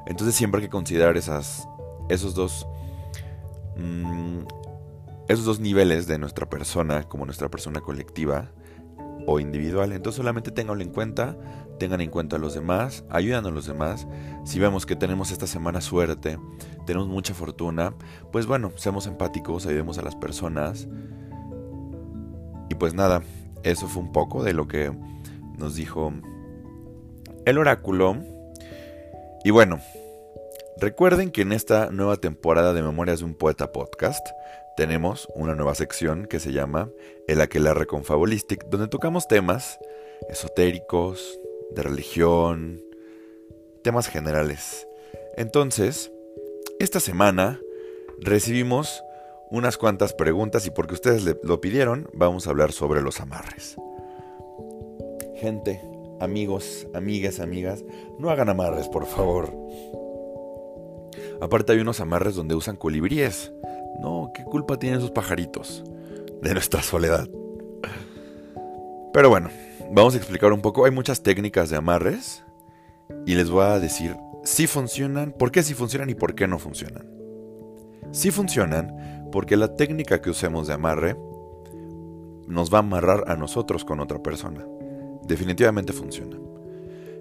Entonces 0.05 0.35
siempre 0.35 0.61
hay 0.61 0.67
que 0.67 0.71
considerar 0.71 1.17
esas, 1.17 1.67
esos 2.09 2.35
dos 2.35 2.67
mm, 3.77 4.43
esos 5.29 5.45
dos 5.45 5.59
niveles 5.59 6.07
de 6.07 6.17
nuestra 6.17 6.49
persona, 6.49 7.03
como 7.03 7.23
nuestra 7.23 7.49
persona 7.49 7.81
colectiva 7.81 8.49
o 9.27 9.39
individual. 9.39 9.91
Entonces 9.91 10.17
solamente 10.17 10.49
tenganlo 10.49 10.83
en 10.83 10.89
cuenta, 10.89 11.37
tengan 11.77 12.01
en 12.01 12.09
cuenta 12.09 12.37
a 12.37 12.39
los 12.39 12.55
demás, 12.55 13.05
ayudan 13.11 13.45
a 13.45 13.51
los 13.51 13.67
demás. 13.67 14.07
Si 14.43 14.57
vemos 14.57 14.87
que 14.87 14.95
tenemos 14.95 15.29
esta 15.29 15.45
semana 15.45 15.81
suerte, 15.81 16.39
tenemos 16.87 17.07
mucha 17.07 17.35
fortuna, 17.35 17.93
pues 18.31 18.47
bueno, 18.47 18.71
seamos 18.75 19.05
empáticos, 19.05 19.67
ayudemos 19.67 19.99
a 19.99 20.01
las 20.01 20.15
personas. 20.15 20.87
Y 22.71 22.75
pues 22.75 22.95
nada, 22.95 23.21
eso 23.61 23.87
fue 23.87 24.01
un 24.01 24.11
poco 24.11 24.43
de 24.43 24.53
lo 24.53 24.67
que 24.67 24.91
nos 25.59 25.75
dijo 25.75 26.13
el 27.45 27.57
oráculo. 27.57 28.17
Y 29.43 29.51
bueno, 29.51 29.79
recuerden 30.77 31.31
que 31.31 31.41
en 31.41 31.51
esta 31.51 31.91
nueva 31.91 32.17
temporada 32.17 32.73
de 32.73 32.81
Memorias 32.81 33.19
de 33.19 33.25
un 33.25 33.35
Poeta 33.35 33.71
Podcast 33.71 34.25
tenemos 34.77 35.27
una 35.35 35.55
nueva 35.55 35.75
sección 35.75 36.25
que 36.25 36.39
se 36.39 36.53
llama 36.53 36.89
El 37.27 37.41
Aquelarre 37.41 37.85
con 37.85 38.03
Fabulistic, 38.03 38.65
donde 38.69 38.87
tocamos 38.87 39.27
temas 39.27 39.77
esotéricos, 40.29 41.39
de 41.71 41.83
religión, 41.83 42.81
temas 43.83 44.07
generales. 44.07 44.87
Entonces, 45.37 46.11
esta 46.79 46.99
semana 46.99 47.59
recibimos 48.19 49.03
unas 49.51 49.77
cuantas 49.77 50.13
preguntas 50.13 50.65
y 50.65 50.71
porque 50.71 50.93
ustedes 50.93 51.23
lo 51.43 51.61
pidieron, 51.61 52.09
vamos 52.13 52.47
a 52.47 52.51
hablar 52.51 52.71
sobre 52.71 53.01
los 53.01 53.19
amarres. 53.19 53.75
Gente, 55.39 55.81
amigos, 56.19 56.85
amigas, 56.93 57.39
amigas, 57.39 57.85
no 58.17 58.29
hagan 58.29 58.49
amarres, 58.49 58.89
por 58.89 59.05
favor. 59.05 59.55
Aparte 61.39 61.71
hay 61.71 61.79
unos 61.79 62.01
amarres 62.01 62.35
donde 62.35 62.55
usan 62.55 62.75
colibríes. 62.75 63.53
No, 64.01 64.31
¿qué 64.33 64.43
culpa 64.43 64.77
tienen 64.77 64.99
esos 64.99 65.11
pajaritos 65.11 65.85
de 66.41 66.53
nuestra 66.53 66.83
soledad? 66.83 67.29
Pero 69.13 69.29
bueno, 69.29 69.49
vamos 69.91 70.13
a 70.13 70.17
explicar 70.17 70.51
un 70.51 70.61
poco. 70.61 70.83
Hay 70.83 70.91
muchas 70.91 71.23
técnicas 71.23 71.69
de 71.69 71.77
amarres 71.77 72.43
y 73.25 73.35
les 73.35 73.49
voy 73.49 73.63
a 73.63 73.79
decir 73.79 74.17
si 74.43 74.67
funcionan, 74.67 75.31
por 75.31 75.51
qué 75.51 75.63
si 75.63 75.73
funcionan 75.73 76.09
y 76.09 76.15
por 76.15 76.35
qué 76.35 76.49
no 76.49 76.59
funcionan. 76.59 77.09
Si 78.11 78.29
funcionan 78.29 79.29
porque 79.31 79.55
la 79.55 79.75
técnica 79.77 80.21
que 80.21 80.31
usemos 80.31 80.67
de 80.67 80.73
amarre 80.73 81.15
nos 82.45 82.73
va 82.73 82.79
a 82.79 82.81
amarrar 82.81 83.23
a 83.27 83.37
nosotros 83.37 83.85
con 83.85 84.01
otra 84.01 84.21
persona. 84.21 84.65
Definitivamente 85.29 85.93
funciona. 85.93 86.37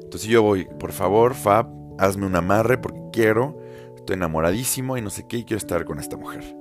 Entonces 0.03 0.31
yo 0.31 0.43
voy, 0.43 0.65
por 0.81 0.93
favor, 0.93 1.35
Fab, 1.35 1.69
hazme 1.99 2.25
un 2.25 2.35
amarre 2.37 2.79
porque 2.79 3.01
quiero, 3.13 3.61
estoy 3.97 4.15
enamoradísimo 4.15 4.97
y 4.97 5.03
no 5.03 5.11
sé 5.11 5.27
qué 5.29 5.37
y 5.37 5.45
quiero 5.45 5.59
estar 5.59 5.85
con 5.85 6.01
esta 6.01 6.17
mujer. 6.17 6.57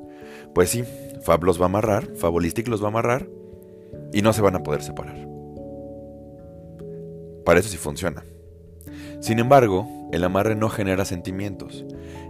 Pues 0.54 0.70
sí, 0.70 0.84
Fab 1.22 1.46
los 1.46 1.58
va 1.58 1.63
a 1.63 1.70
amarrar, 1.70 2.13
Fabulistic 2.18 2.68
los 2.68 2.82
va 2.82 2.88
a 2.88 2.89
amarrar 2.89 3.30
y 4.12 4.22
no 4.22 4.34
se 4.34 4.42
van 4.42 4.58
a 4.58 4.63
poder 4.63 4.84
separar. 4.84 5.25
Para 7.46 7.62
eso 7.62 7.70
sí 7.70 7.77
funciona. 7.77 8.25
Sin 9.22 9.39
embargo, 9.39 9.88
el 10.12 10.25
amarre 10.25 10.56
no 10.56 10.68
genera 10.68 11.06
sentimientos. 11.06 11.86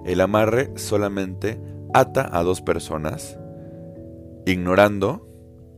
El 0.06 0.22
amarre 0.22 0.72
solamente 0.76 1.60
ata 1.92 2.30
a 2.32 2.44
dos 2.44 2.62
personas, 2.62 3.40
ignorando 4.46 5.28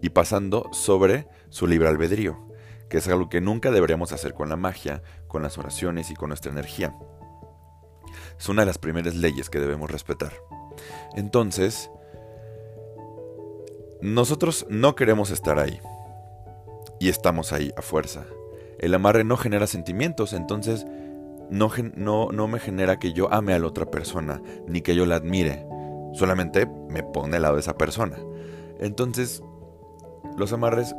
y 0.02 0.10
pasando 0.10 0.70
sobre 0.74 1.28
su 1.48 1.68
libre 1.68 1.88
albedrío, 1.88 2.49
que 2.90 2.98
es 2.98 3.08
algo 3.08 3.30
que 3.30 3.42
nunca 3.42 3.72
deberíamos 3.72 4.12
hacer 4.12 4.34
con 4.34 4.50
la 4.50 4.56
magia, 4.56 5.02
con 5.28 5.44
las 5.44 5.58
oraciones 5.58 6.12
y 6.12 6.16
con 6.16 6.30
nuestra 6.30 6.52
energía. 6.52 6.96
Es 8.38 8.50
una 8.50 8.64
de 8.64 8.68
las 8.68 8.78
primeras 8.78 9.16
leyes 9.16 9.50
que 9.50 9.60
debemos 9.60 9.92
respetar. 9.92 10.34
Entonces, 11.16 11.92
nosotros 14.02 14.66
no 14.70 14.96
queremos 14.96 15.30
estar 15.30 15.60
ahí. 15.60 15.80
Y 17.00 17.10
estamos 17.10 17.54
ahí 17.54 17.72
a 17.78 17.82
fuerza. 17.82 18.26
El 18.80 18.94
amarre 18.94 19.24
no 19.24 19.38
genera 19.38 19.68
sentimientos, 19.68 20.34
entonces 20.34 20.86
no, 21.50 21.72
no, 21.96 22.32
no 22.32 22.48
me 22.48 22.60
genera 22.60 22.98
que 22.98 23.14
yo 23.14 23.32
ame 23.34 23.54
a 23.54 23.60
la 23.60 23.68
otra 23.68 23.86
persona, 23.86 24.42
ni 24.68 24.82
que 24.82 24.96
yo 24.96 25.06
la 25.06 25.16
admire. 25.16 25.66
Solamente 26.14 26.66
me 26.90 27.04
pone 27.04 27.36
al 27.36 27.44
lado 27.44 27.56
de 27.56 27.62
esa 27.62 27.78
persona. 27.78 28.18
Entonces, 28.80 29.44
los 30.38 30.54
amarres 30.54 30.96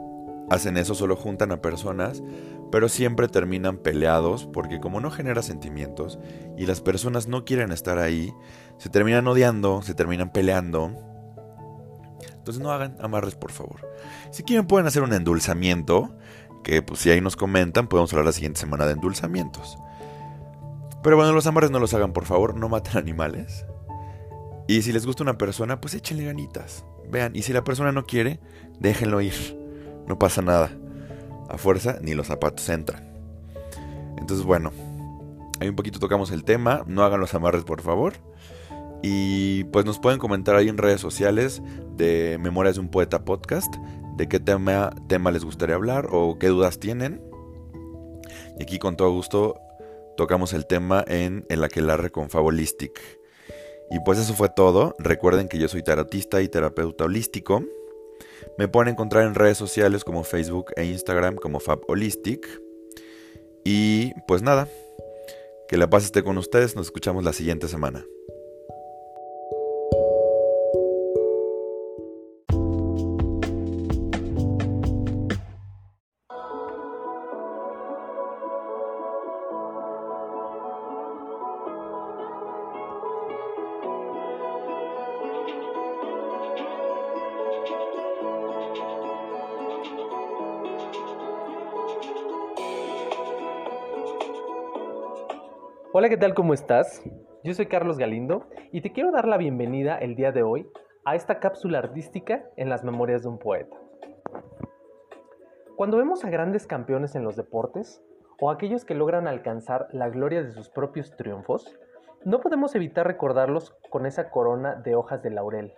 hacen 0.50 0.76
eso, 0.76 0.94
solo 0.94 1.16
juntan 1.16 1.52
a 1.52 1.62
personas, 1.62 2.22
pero 2.70 2.88
siempre 2.88 3.28
terminan 3.28 3.78
peleados 3.78 4.46
porque 4.52 4.80
como 4.80 5.00
no 5.00 5.10
genera 5.10 5.42
sentimientos 5.42 6.18
y 6.58 6.66
las 6.66 6.80
personas 6.80 7.28
no 7.28 7.44
quieren 7.44 7.72
estar 7.72 7.98
ahí, 7.98 8.34
se 8.76 8.90
terminan 8.90 9.26
odiando, 9.26 9.80
se 9.82 9.94
terminan 9.94 10.32
peleando. 10.32 10.92
Entonces 12.34 12.62
no 12.62 12.72
hagan 12.72 12.96
amarres, 13.00 13.36
por 13.36 13.52
favor. 13.52 13.88
Si 14.30 14.42
quieren 14.42 14.66
pueden 14.66 14.86
hacer 14.86 15.02
un 15.02 15.12
endulzamiento, 15.12 16.16
que 16.64 16.82
pues 16.82 17.00
si 17.00 17.10
ahí 17.10 17.20
nos 17.20 17.36
comentan, 17.36 17.86
podemos 17.86 18.12
hablar 18.12 18.26
la 18.26 18.32
siguiente 18.32 18.60
semana 18.60 18.86
de 18.86 18.92
endulzamientos. 18.92 19.78
Pero 21.02 21.16
bueno, 21.16 21.32
los 21.32 21.46
amarres 21.46 21.70
no 21.70 21.78
los 21.78 21.94
hagan, 21.94 22.12
por 22.12 22.24
favor, 22.24 22.56
no 22.56 22.68
maten 22.68 22.96
animales. 22.98 23.66
Y 24.66 24.82
si 24.82 24.92
les 24.92 25.06
gusta 25.06 25.22
una 25.22 25.38
persona, 25.38 25.80
pues 25.80 25.94
échenle 25.94 26.24
ganitas. 26.24 26.84
Vean, 27.08 27.34
y 27.34 27.42
si 27.42 27.52
la 27.52 27.64
persona 27.64 27.92
no 27.92 28.04
quiere, 28.04 28.40
déjenlo 28.78 29.20
ir. 29.20 29.59
No 30.10 30.18
pasa 30.18 30.42
nada. 30.42 30.72
A 31.48 31.56
fuerza, 31.56 31.98
ni 32.02 32.14
los 32.14 32.26
zapatos 32.26 32.68
entran. 32.68 33.08
Entonces, 34.18 34.44
bueno, 34.44 34.72
ahí 35.60 35.68
un 35.68 35.76
poquito 35.76 36.00
tocamos 36.00 36.32
el 36.32 36.42
tema. 36.42 36.82
No 36.88 37.04
hagan 37.04 37.20
los 37.20 37.32
amarres, 37.32 37.62
por 37.62 37.80
favor. 37.80 38.14
Y 39.04 39.62
pues 39.64 39.84
nos 39.84 40.00
pueden 40.00 40.18
comentar 40.18 40.56
ahí 40.56 40.68
en 40.68 40.78
redes 40.78 41.00
sociales 41.00 41.62
de 41.96 42.38
Memorias 42.40 42.74
de 42.74 42.80
un 42.80 42.88
Poeta 42.88 43.24
Podcast, 43.24 43.72
de 44.16 44.28
qué 44.28 44.40
tema, 44.40 44.90
tema 45.06 45.30
les 45.30 45.44
gustaría 45.44 45.76
hablar 45.76 46.08
o 46.10 46.40
qué 46.40 46.48
dudas 46.48 46.80
tienen. 46.80 47.22
Y 48.58 48.64
aquí 48.64 48.80
con 48.80 48.96
todo 48.96 49.12
gusto 49.12 49.60
tocamos 50.16 50.52
el 50.54 50.66
tema 50.66 51.04
en 51.06 51.46
El 51.48 51.62
Aquelarre 51.62 52.10
con 52.10 52.30
Fabulistic. 52.30 53.00
Y 53.92 54.00
pues 54.00 54.18
eso 54.18 54.34
fue 54.34 54.48
todo. 54.48 54.96
Recuerden 54.98 55.46
que 55.46 55.58
yo 55.58 55.68
soy 55.68 55.84
tarotista 55.84 56.42
y 56.42 56.48
terapeuta 56.48 57.04
holístico. 57.04 57.62
Me 58.60 58.68
pueden 58.68 58.92
encontrar 58.92 59.24
en 59.24 59.34
redes 59.34 59.56
sociales 59.56 60.04
como 60.04 60.22
Facebook 60.22 60.72
e 60.76 60.84
Instagram 60.84 61.36
como 61.36 61.60
Fab 61.60 61.80
Holistic. 61.88 62.46
Y 63.64 64.12
pues 64.28 64.42
nada, 64.42 64.68
que 65.66 65.78
la 65.78 65.88
paz 65.88 66.04
esté 66.04 66.22
con 66.22 66.36
ustedes. 66.36 66.76
Nos 66.76 66.88
escuchamos 66.88 67.24
la 67.24 67.32
siguiente 67.32 67.68
semana. 67.68 68.04
Hola, 96.00 96.08
¿qué 96.08 96.16
tal? 96.16 96.32
¿Cómo 96.32 96.54
estás? 96.54 97.02
Yo 97.44 97.52
soy 97.52 97.66
Carlos 97.66 97.98
Galindo 97.98 98.46
y 98.72 98.80
te 98.80 98.90
quiero 98.90 99.12
dar 99.12 99.28
la 99.28 99.36
bienvenida 99.36 99.98
el 99.98 100.14
día 100.14 100.32
de 100.32 100.42
hoy 100.42 100.66
a 101.04 101.14
esta 101.14 101.40
cápsula 101.40 101.78
artística 101.78 102.46
en 102.56 102.70
las 102.70 102.84
memorias 102.84 103.22
de 103.22 103.28
un 103.28 103.38
poeta. 103.38 103.76
Cuando 105.76 105.98
vemos 105.98 106.24
a 106.24 106.30
grandes 106.30 106.66
campeones 106.66 107.16
en 107.16 107.22
los 107.22 107.36
deportes 107.36 108.02
o 108.40 108.50
aquellos 108.50 108.86
que 108.86 108.94
logran 108.94 109.28
alcanzar 109.28 109.88
la 109.92 110.08
gloria 110.08 110.42
de 110.42 110.52
sus 110.52 110.70
propios 110.70 111.14
triunfos, 111.18 111.78
no 112.24 112.40
podemos 112.40 112.74
evitar 112.74 113.06
recordarlos 113.06 113.76
con 113.90 114.06
esa 114.06 114.30
corona 114.30 114.76
de 114.76 114.94
hojas 114.94 115.22
de 115.22 115.28
laurel, 115.28 115.74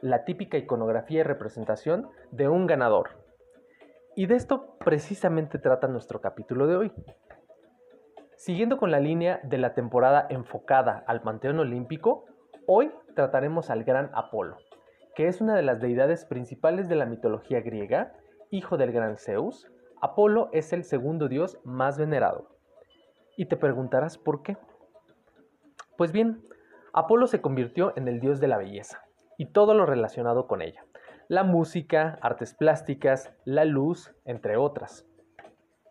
la 0.00 0.24
típica 0.24 0.56
iconografía 0.56 1.18
y 1.18 1.24
representación 1.24 2.08
de 2.30 2.48
un 2.48 2.68
ganador. 2.68 3.08
Y 4.14 4.26
de 4.26 4.36
esto 4.36 4.76
precisamente 4.78 5.58
trata 5.58 5.88
nuestro 5.88 6.20
capítulo 6.20 6.68
de 6.68 6.76
hoy. 6.76 6.92
Siguiendo 8.42 8.76
con 8.76 8.90
la 8.90 8.98
línea 8.98 9.38
de 9.44 9.56
la 9.56 9.72
temporada 9.72 10.26
enfocada 10.28 11.04
al 11.06 11.22
Panteón 11.22 11.60
Olímpico, 11.60 12.24
hoy 12.66 12.90
trataremos 13.14 13.70
al 13.70 13.84
gran 13.84 14.10
Apolo, 14.14 14.56
que 15.14 15.28
es 15.28 15.40
una 15.40 15.54
de 15.54 15.62
las 15.62 15.80
deidades 15.80 16.24
principales 16.24 16.88
de 16.88 16.96
la 16.96 17.06
mitología 17.06 17.60
griega, 17.60 18.14
hijo 18.50 18.76
del 18.78 18.90
gran 18.90 19.16
Zeus. 19.16 19.70
Apolo 20.00 20.48
es 20.50 20.72
el 20.72 20.82
segundo 20.82 21.28
dios 21.28 21.60
más 21.62 21.98
venerado. 21.98 22.48
Y 23.36 23.46
te 23.46 23.56
preguntarás 23.56 24.18
por 24.18 24.42
qué. 24.42 24.56
Pues 25.96 26.10
bien, 26.10 26.44
Apolo 26.92 27.28
se 27.28 27.40
convirtió 27.40 27.92
en 27.96 28.08
el 28.08 28.18
dios 28.18 28.40
de 28.40 28.48
la 28.48 28.58
belleza 28.58 29.04
y 29.38 29.52
todo 29.52 29.72
lo 29.72 29.86
relacionado 29.86 30.48
con 30.48 30.62
ella. 30.62 30.84
La 31.28 31.44
música, 31.44 32.18
artes 32.20 32.54
plásticas, 32.54 33.32
la 33.44 33.64
luz, 33.64 34.12
entre 34.24 34.56
otras. 34.56 35.06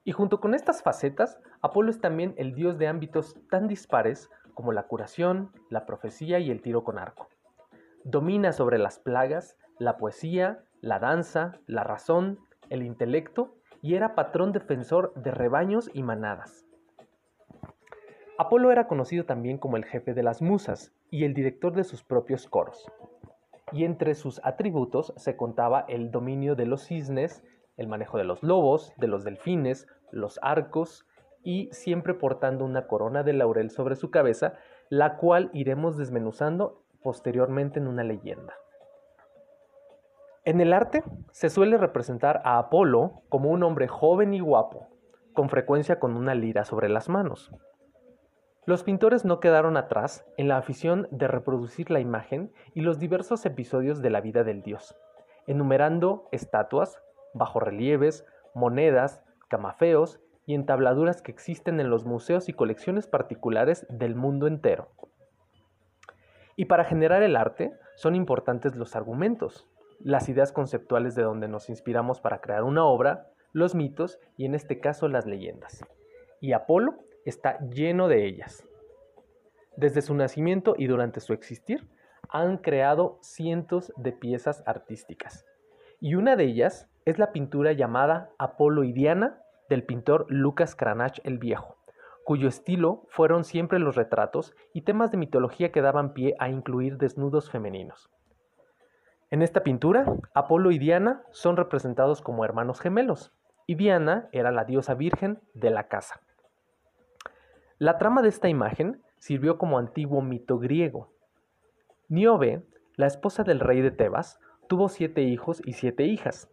Y 0.03 0.11
junto 0.11 0.41
con 0.41 0.53
estas 0.53 0.83
facetas, 0.83 1.39
Apolo 1.61 1.91
es 1.91 2.01
también 2.01 2.33
el 2.37 2.55
dios 2.55 2.77
de 2.77 2.87
ámbitos 2.87 3.37
tan 3.49 3.67
dispares 3.67 4.29
como 4.55 4.71
la 4.71 4.83
curación, 4.83 5.51
la 5.69 5.85
profecía 5.85 6.39
y 6.39 6.49
el 6.49 6.61
tiro 6.61 6.83
con 6.83 6.97
arco. 6.97 7.27
domina 8.03 8.51
sobre 8.51 8.79
las 8.79 8.97
plagas, 8.97 9.57
la 9.77 9.97
poesía, 9.97 10.63
la 10.81 10.97
danza, 10.97 11.59
la 11.67 11.83
razón, 11.83 12.39
el 12.69 12.81
intelecto 12.81 13.53
y 13.83 13.93
era 13.93 14.15
patrón 14.15 14.51
defensor 14.51 15.13
de 15.15 15.29
rebaños 15.29 15.91
y 15.93 16.01
manadas. 16.01 16.65
Apolo 18.39 18.71
era 18.71 18.87
conocido 18.87 19.25
también 19.25 19.59
como 19.59 19.77
el 19.77 19.85
jefe 19.85 20.15
de 20.15 20.23
las 20.23 20.41
musas 20.41 20.91
y 21.11 21.25
el 21.25 21.35
director 21.35 21.73
de 21.73 21.83
sus 21.83 22.03
propios 22.03 22.47
coros. 22.47 22.91
Y 23.71 23.85
entre 23.85 24.15
sus 24.15 24.41
atributos 24.43 25.13
se 25.15 25.37
contaba 25.37 25.85
el 25.87 26.09
dominio 26.09 26.55
de 26.55 26.65
los 26.65 26.85
cisnes, 26.85 27.43
el 27.77 27.87
manejo 27.87 28.17
de 28.17 28.23
los 28.23 28.41
lobos, 28.41 28.93
de 28.97 29.07
los 29.07 29.23
delfines, 29.23 29.87
los 30.11 30.39
arcos, 30.41 31.05
y 31.43 31.69
siempre 31.71 32.13
portando 32.13 32.65
una 32.65 32.87
corona 32.87 33.23
de 33.23 33.33
laurel 33.33 33.71
sobre 33.71 33.95
su 33.95 34.11
cabeza, 34.11 34.53
la 34.89 35.17
cual 35.17 35.49
iremos 35.53 35.97
desmenuzando 35.97 36.83
posteriormente 37.01 37.79
en 37.79 37.87
una 37.87 38.03
leyenda. 38.03 38.53
En 40.43 40.59
el 40.59 40.73
arte 40.73 41.03
se 41.31 41.49
suele 41.49 41.77
representar 41.77 42.41
a 42.43 42.57
Apolo 42.57 43.21
como 43.29 43.49
un 43.49 43.63
hombre 43.63 43.87
joven 43.87 44.33
y 44.33 44.39
guapo, 44.39 44.87
con 45.33 45.49
frecuencia 45.49 45.99
con 45.99 46.15
una 46.15 46.33
lira 46.33 46.65
sobre 46.65 46.89
las 46.89 47.09
manos. 47.09 47.51
Los 48.65 48.83
pintores 48.83 49.25
no 49.25 49.39
quedaron 49.39 49.77
atrás 49.77 50.25
en 50.37 50.47
la 50.47 50.57
afición 50.57 51.07
de 51.11 51.27
reproducir 51.27 51.89
la 51.89 51.99
imagen 51.99 52.51
y 52.73 52.81
los 52.81 52.99
diversos 52.99 53.45
episodios 53.45 54.01
de 54.01 54.09
la 54.09 54.21
vida 54.21 54.43
del 54.43 54.61
dios, 54.61 54.95
enumerando 55.47 56.27
estatuas, 56.31 57.01
bajorrelieves, 57.33 58.25
monedas, 58.53 59.23
camafeos 59.47 60.19
y 60.51 60.53
entabladuras 60.53 61.21
que 61.21 61.31
existen 61.31 61.79
en 61.79 61.89
los 61.89 62.03
museos 62.03 62.49
y 62.49 62.53
colecciones 62.53 63.07
particulares 63.07 63.87
del 63.89 64.15
mundo 64.15 64.47
entero. 64.47 64.89
Y 66.57 66.65
para 66.65 66.83
generar 66.83 67.23
el 67.23 67.37
arte 67.37 67.71
son 67.95 68.15
importantes 68.15 68.75
los 68.75 68.97
argumentos, 68.97 69.65
las 70.01 70.27
ideas 70.27 70.51
conceptuales 70.51 71.15
de 71.15 71.23
donde 71.23 71.47
nos 71.47 71.69
inspiramos 71.69 72.19
para 72.19 72.41
crear 72.41 72.63
una 72.63 72.83
obra, 72.83 73.29
los 73.53 73.75
mitos 73.75 74.19
y 74.35 74.43
en 74.43 74.53
este 74.53 74.81
caso 74.81 75.07
las 75.07 75.25
leyendas. 75.25 75.85
Y 76.41 76.51
Apolo 76.51 76.95
está 77.23 77.57
lleno 77.69 78.09
de 78.09 78.25
ellas. 78.25 78.67
Desde 79.77 80.01
su 80.01 80.13
nacimiento 80.15 80.75
y 80.77 80.87
durante 80.87 81.21
su 81.21 81.31
existir, 81.31 81.87
han 82.27 82.57
creado 82.57 83.19
cientos 83.21 83.93
de 83.95 84.11
piezas 84.11 84.63
artísticas. 84.65 85.45
Y 86.01 86.15
una 86.15 86.35
de 86.35 86.43
ellas 86.43 86.89
es 87.05 87.19
la 87.19 87.31
pintura 87.31 87.71
llamada 87.71 88.31
Apolo 88.37 88.83
y 88.83 88.91
Diana 88.91 89.41
del 89.71 89.85
pintor 89.85 90.25
Lucas 90.27 90.75
Cranach 90.75 91.19
el 91.23 91.39
Viejo, 91.39 91.77
cuyo 92.25 92.49
estilo 92.49 93.05
fueron 93.07 93.45
siempre 93.45 93.79
los 93.79 93.95
retratos 93.95 94.53
y 94.73 94.81
temas 94.81 95.11
de 95.11 95.17
mitología 95.17 95.71
que 95.71 95.81
daban 95.81 96.13
pie 96.13 96.35
a 96.39 96.49
incluir 96.49 96.97
desnudos 96.97 97.49
femeninos. 97.49 98.09
En 99.29 99.41
esta 99.41 99.63
pintura, 99.63 100.05
Apolo 100.33 100.71
y 100.71 100.77
Diana 100.77 101.23
son 101.31 101.55
representados 101.55 102.21
como 102.21 102.43
hermanos 102.43 102.81
gemelos, 102.81 103.33
y 103.65 103.75
Diana 103.75 104.27
era 104.33 104.51
la 104.51 104.65
diosa 104.65 104.93
virgen 104.93 105.39
de 105.53 105.69
la 105.69 105.87
casa. 105.87 106.19
La 107.77 107.97
trama 107.97 108.21
de 108.21 108.27
esta 108.27 108.49
imagen 108.49 109.01
sirvió 109.19 109.57
como 109.57 109.79
antiguo 109.79 110.21
mito 110.21 110.59
griego. 110.59 111.13
Niobe, 112.09 112.61
la 112.97 113.07
esposa 113.07 113.45
del 113.45 113.61
rey 113.61 113.79
de 113.79 113.91
Tebas, 113.91 114.37
tuvo 114.67 114.89
siete 114.89 115.21
hijos 115.21 115.61
y 115.63 115.73
siete 115.73 116.03
hijas. 116.03 116.49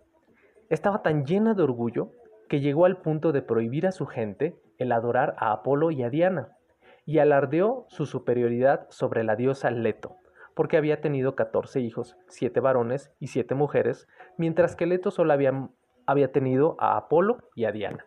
Estaba 0.68 1.02
tan 1.02 1.26
llena 1.26 1.54
de 1.54 1.64
orgullo 1.64 2.12
que 2.48 2.60
llegó 2.60 2.84
al 2.84 2.98
punto 2.98 3.32
de 3.32 3.42
prohibir 3.42 3.86
a 3.86 3.92
su 3.92 4.06
gente 4.06 4.60
el 4.78 4.92
adorar 4.92 5.34
a 5.38 5.52
Apolo 5.52 5.90
y 5.90 6.02
a 6.02 6.10
Diana, 6.10 6.56
y 7.04 7.18
alardeó 7.18 7.86
su 7.88 8.06
superioridad 8.06 8.86
sobre 8.90 9.24
la 9.24 9.36
diosa 9.36 9.70
Leto, 9.70 10.16
porque 10.54 10.76
había 10.76 11.00
tenido 11.00 11.34
catorce 11.34 11.80
hijos, 11.80 12.16
siete 12.28 12.60
varones 12.60 13.12
y 13.18 13.28
siete 13.28 13.54
mujeres, 13.54 14.08
mientras 14.36 14.76
que 14.76 14.86
Leto 14.86 15.10
solo 15.10 15.32
había, 15.32 15.68
había 16.06 16.32
tenido 16.32 16.76
a 16.78 16.96
Apolo 16.96 17.38
y 17.54 17.64
a 17.64 17.72
Diana. 17.72 18.06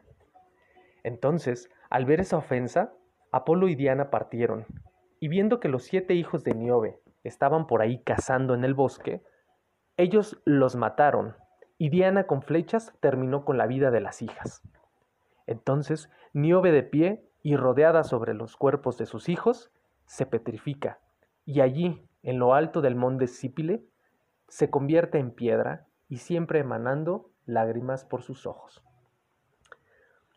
Entonces, 1.04 1.70
al 1.90 2.06
ver 2.06 2.20
esa 2.20 2.38
ofensa, 2.38 2.94
Apolo 3.32 3.68
y 3.68 3.76
Diana 3.76 4.10
partieron, 4.10 4.66
y 5.20 5.28
viendo 5.28 5.60
que 5.60 5.70
los 5.70 5.84
siete 5.84 6.14
hijos 6.14 6.44
de 6.44 6.54
Niobe 6.54 7.00
estaban 7.24 7.68
por 7.68 7.82
ahí 7.82 8.04
cazando 8.04 8.54
en 8.54 8.64
el 8.64 8.74
bosque, 8.74 9.22
ellos 9.98 10.42
los 10.46 10.76
mataron, 10.76 11.36
y 11.82 11.90
Diana 11.90 12.28
con 12.28 12.44
flechas 12.44 12.94
terminó 13.00 13.44
con 13.44 13.58
la 13.58 13.66
vida 13.66 13.90
de 13.90 14.02
las 14.02 14.22
hijas. 14.22 14.62
Entonces 15.48 16.12
Niobe 16.32 16.72
de 16.72 16.84
pie 16.84 17.28
y 17.42 17.56
rodeada 17.56 18.04
sobre 18.04 18.36
los 18.36 18.56
cuerpos 18.56 19.00
de 19.00 19.08
sus 19.08 19.30
hijos, 19.30 19.72
se 20.06 20.28
petrifica, 20.28 21.00
y 21.44 21.60
allí, 21.62 22.08
en 22.22 22.38
lo 22.38 22.54
alto 22.54 22.82
del 22.82 22.94
monte 22.94 23.26
Sípile, 23.26 23.84
se 24.48 24.70
convierte 24.70 25.18
en 25.18 25.32
piedra 25.32 25.88
y 26.08 26.18
siempre 26.18 26.60
emanando 26.60 27.32
lágrimas 27.48 28.06
por 28.06 28.22
sus 28.22 28.46
ojos. 28.46 28.84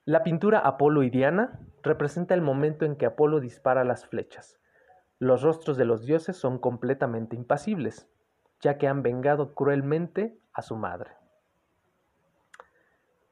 La 0.06 0.22
pintura 0.22 0.60
Apolo 0.60 1.02
y 1.02 1.10
Diana 1.10 1.60
representa 1.82 2.32
el 2.32 2.40
momento 2.40 2.86
en 2.86 2.96
que 2.96 3.04
Apolo 3.04 3.40
dispara 3.40 3.84
las 3.84 4.06
flechas. 4.06 4.58
Los 5.18 5.42
rostros 5.42 5.76
de 5.76 5.84
los 5.84 6.06
dioses 6.06 6.38
son 6.38 6.58
completamente 6.58 7.36
impasibles, 7.36 8.08
ya 8.62 8.78
que 8.78 8.88
han 8.88 9.02
vengado 9.02 9.54
cruelmente 9.54 10.38
a 10.54 10.62
su 10.62 10.76
madre. 10.76 11.10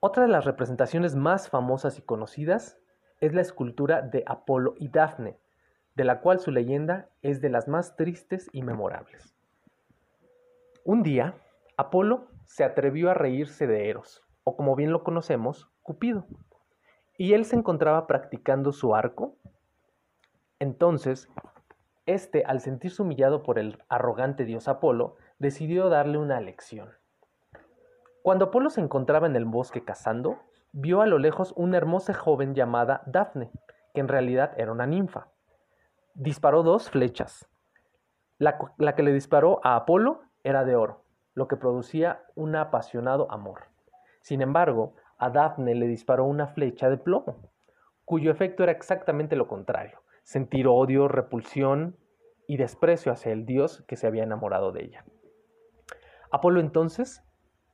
Otra 0.04 0.24
de 0.24 0.28
las 0.28 0.44
representaciones 0.44 1.14
más 1.14 1.48
famosas 1.48 1.96
y 1.96 2.02
conocidas 2.02 2.76
es 3.20 3.34
la 3.34 3.40
escultura 3.40 4.02
de 4.02 4.24
Apolo 4.26 4.74
y 4.76 4.88
Dafne, 4.88 5.38
de 5.94 6.02
la 6.02 6.20
cual 6.20 6.40
su 6.40 6.50
leyenda 6.50 7.08
es 7.22 7.40
de 7.40 7.50
las 7.50 7.68
más 7.68 7.94
tristes 7.94 8.50
y 8.52 8.62
memorables. 8.62 9.36
Un 10.84 11.04
día, 11.04 11.36
Apolo 11.76 12.26
se 12.46 12.64
atrevió 12.64 13.12
a 13.12 13.14
reírse 13.14 13.68
de 13.68 13.88
Eros, 13.88 14.24
o 14.42 14.56
como 14.56 14.74
bien 14.74 14.90
lo 14.90 15.04
conocemos, 15.04 15.70
Cupido 15.82 16.26
y 17.16 17.34
él 17.34 17.44
se 17.44 17.54
encontraba 17.54 18.08
practicando 18.08 18.72
su 18.72 18.96
arco. 18.96 19.36
Entonces, 20.58 21.28
este, 22.04 22.44
al 22.44 22.60
sentirse 22.60 23.00
humillado 23.02 23.44
por 23.44 23.60
el 23.60 23.78
arrogante 23.88 24.44
dios 24.44 24.66
Apolo, 24.66 25.14
decidió 25.38 25.88
darle 25.88 26.18
una 26.18 26.40
lección. 26.40 26.90
Cuando 28.22 28.46
Apolo 28.46 28.70
se 28.70 28.80
encontraba 28.80 29.26
en 29.26 29.35
el 29.35 29.44
bosque 29.44 29.85
cazando, 29.85 30.38
vio 30.70 31.02
a 31.02 31.06
lo 31.06 31.18
lejos 31.18 31.52
una 31.56 31.76
hermosa 31.76 32.14
joven 32.14 32.54
llamada 32.54 33.02
Dafne, 33.06 33.50
que 33.94 34.00
en 34.00 34.08
realidad 34.08 34.52
era 34.56 34.70
una 34.70 34.87
ninfa. 34.87 35.28
Disparó 36.14 36.62
dos 36.62 36.88
flechas. 36.88 37.48
La, 38.38 38.58
la 38.78 38.94
que 38.94 39.02
le 39.02 39.12
disparó 39.12 39.61
a 39.64 39.74
Apolo 39.74 40.22
era 40.44 40.64
de 40.64 40.76
oro, 40.76 41.04
lo 41.35 41.48
que 41.48 41.56
producía 41.56 42.22
un 42.37 42.54
apasionado 42.54 43.30
amor. 43.30 43.64
Sin 44.20 44.40
embargo, 44.40 44.94
a 45.18 45.30
Daphne 45.30 45.74
le 45.74 45.88
disparó 45.88 46.24
una 46.24 46.46
flecha 46.46 46.88
de 46.88 46.98
plomo, 46.98 47.50
cuyo 48.04 48.30
efecto 48.30 48.62
era 48.62 48.72
exactamente 48.72 49.37
lo 49.37 49.48
contrario, 49.48 50.02
sentir 50.22 50.68
odio, 50.68 51.08
repulsión 51.08 51.96
y 52.46 52.56
desprecio 52.56 53.12
hacia 53.12 53.32
el 53.32 53.46
dios 53.46 53.82
que 53.88 53.96
se 53.96 54.06
había 54.06 54.22
enamorado 54.22 54.70
de 54.70 54.85
ella. 54.85 55.04
Apolo 56.30 56.61
entonces 56.61 57.24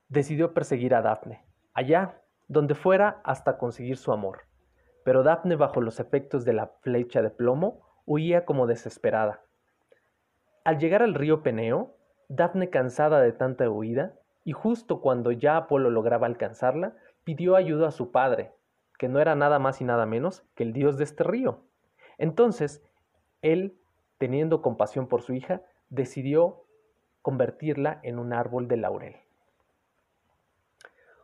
decidió 0.09 0.53
perseguir 0.53 0.95
a 0.95 1.01
Dafne, 1.01 1.45
allá 1.73 2.21
donde 2.47 2.75
fuera 2.75 3.21
hasta 3.23 3.57
conseguir 3.57 3.97
su 3.97 4.11
amor. 4.11 4.41
Pero 5.05 5.23
Dafne, 5.23 5.55
bajo 5.55 5.81
los 5.81 5.99
efectos 5.99 6.43
de 6.45 6.53
la 6.53 6.67
flecha 6.81 7.21
de 7.21 7.29
plomo, 7.29 7.81
huía 8.05 8.43
como 8.43 8.67
desesperada. 8.67 9.43
Al 10.65 10.79
llegar 10.79 11.03
al 11.03 11.13
río 11.13 11.41
Peneo, 11.43 11.95
Dafne, 12.27 12.69
cansada 12.69 13.21
de 13.21 13.31
tanta 13.31 13.69
huida, 13.69 14.15
y 14.43 14.51
justo 14.51 14.99
cuando 14.99 15.31
ya 15.31 15.57
Apolo 15.57 15.89
lograba 15.89 16.27
alcanzarla, 16.27 16.95
pidió 17.23 17.55
ayuda 17.55 17.89
a 17.89 17.91
su 17.91 18.11
padre, 18.11 18.51
que 18.97 19.07
no 19.07 19.19
era 19.19 19.35
nada 19.35 19.59
más 19.59 19.79
y 19.81 19.85
nada 19.85 20.05
menos 20.05 20.43
que 20.55 20.63
el 20.63 20.73
dios 20.73 20.97
de 20.97 21.03
este 21.03 21.23
río. 21.23 21.63
Entonces, 22.17 22.83
él, 23.41 23.79
teniendo 24.17 24.61
compasión 24.61 25.07
por 25.07 25.21
su 25.21 25.33
hija, 25.33 25.61
decidió 25.89 26.65
convertirla 27.21 27.99
en 28.03 28.17
un 28.19 28.33
árbol 28.33 28.67
de 28.67 28.77
laurel. 28.77 29.15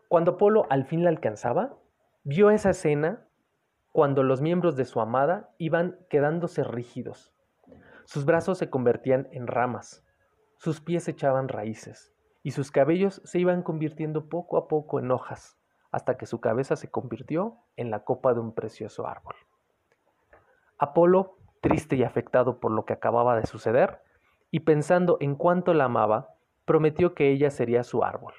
Cuando 0.08 0.34
Apolo 0.34 0.66
al 0.70 0.86
fin 0.86 1.04
la 1.04 1.10
alcanzaba, 1.10 1.78
vio 2.24 2.50
esa 2.50 2.72
escena 2.72 3.28
cuando 3.92 4.24
los 4.24 4.42
miembros 4.42 4.76
de 4.76 4.86
su 4.86 5.00
amada 5.00 5.54
iban 5.58 5.98
quedándose 6.10 6.64
rígidos. 6.64 7.34
Sus 8.06 8.26
brazos 8.26 8.58
se 8.58 8.70
convertían 8.70 9.28
en 9.32 9.48
ramas, 9.48 10.06
sus 10.58 10.82
pies 10.82 11.08
echaban 11.08 11.48
raíces 11.48 12.14
y 12.44 12.52
sus 12.52 12.72
cabellos 12.72 13.22
se 13.24 13.40
iban 13.40 13.64
convirtiendo 13.64 14.30
poco 14.30 14.58
a 14.58 14.68
poco 14.68 15.00
en 15.00 15.12
hojas 15.12 15.58
hasta 15.96 16.18
que 16.18 16.26
su 16.26 16.42
cabeza 16.42 16.76
se 16.76 16.92
convirtió 16.92 17.58
en 17.78 17.90
la 17.90 18.04
copa 18.04 18.34
de 18.34 18.42
un 18.42 18.54
precioso 18.54 19.08
árbol. 19.08 19.36
Apolo, 20.78 21.38
triste 21.62 21.96
y 21.96 22.04
afectado 22.04 22.60
por 22.60 22.72
lo 22.72 22.84
que 22.84 22.92
acababa 22.92 23.40
de 23.40 23.46
suceder, 23.46 24.02
y 24.52 24.60
pensando 24.60 25.16
en 25.22 25.36
cuánto 25.36 25.74
la 25.74 25.86
amaba, 25.86 26.36
prometió 26.66 27.14
que 27.14 27.32
ella 27.32 27.50
sería 27.50 27.84
su 27.84 28.04
árbol. 28.04 28.34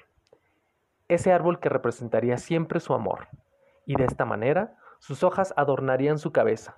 Ese 1.09 1.31
árbol 1.31 1.59
que 1.59 1.69
representaría 1.69 2.37
siempre 2.37 2.79
su 2.79 2.93
amor, 2.93 3.27
y 3.85 3.95
de 3.95 4.05
esta 4.05 4.25
manera 4.25 4.77
sus 4.99 5.23
hojas 5.23 5.53
adornarían 5.55 6.17
su 6.17 6.31
cabeza, 6.31 6.75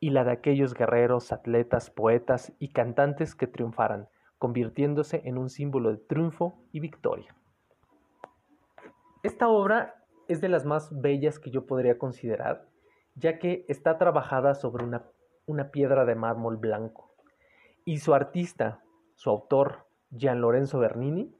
y 0.00 0.10
la 0.10 0.24
de 0.24 0.32
aquellos 0.32 0.74
guerreros, 0.74 1.32
atletas, 1.32 1.90
poetas 1.90 2.52
y 2.58 2.72
cantantes 2.72 3.34
que 3.34 3.46
triunfaran, 3.46 4.08
convirtiéndose 4.38 5.22
en 5.24 5.38
un 5.38 5.50
símbolo 5.50 5.90
de 5.90 5.98
triunfo 5.98 6.58
y 6.72 6.80
victoria. 6.80 7.36
Esta 9.22 9.48
obra 9.48 10.04
es 10.28 10.40
de 10.40 10.48
las 10.48 10.64
más 10.64 10.90
bellas 11.00 11.38
que 11.38 11.50
yo 11.50 11.66
podría 11.66 11.98
considerar, 11.98 12.66
ya 13.14 13.38
que 13.38 13.64
está 13.68 13.98
trabajada 13.98 14.54
sobre 14.54 14.84
una, 14.84 15.04
una 15.46 15.70
piedra 15.70 16.04
de 16.04 16.14
mármol 16.14 16.56
blanco. 16.56 17.14
Y 17.84 17.98
su 17.98 18.14
artista, 18.14 18.82
su 19.14 19.30
autor, 19.30 19.86
Gian 20.10 20.40
Lorenzo 20.40 20.78
Bernini, 20.78 21.34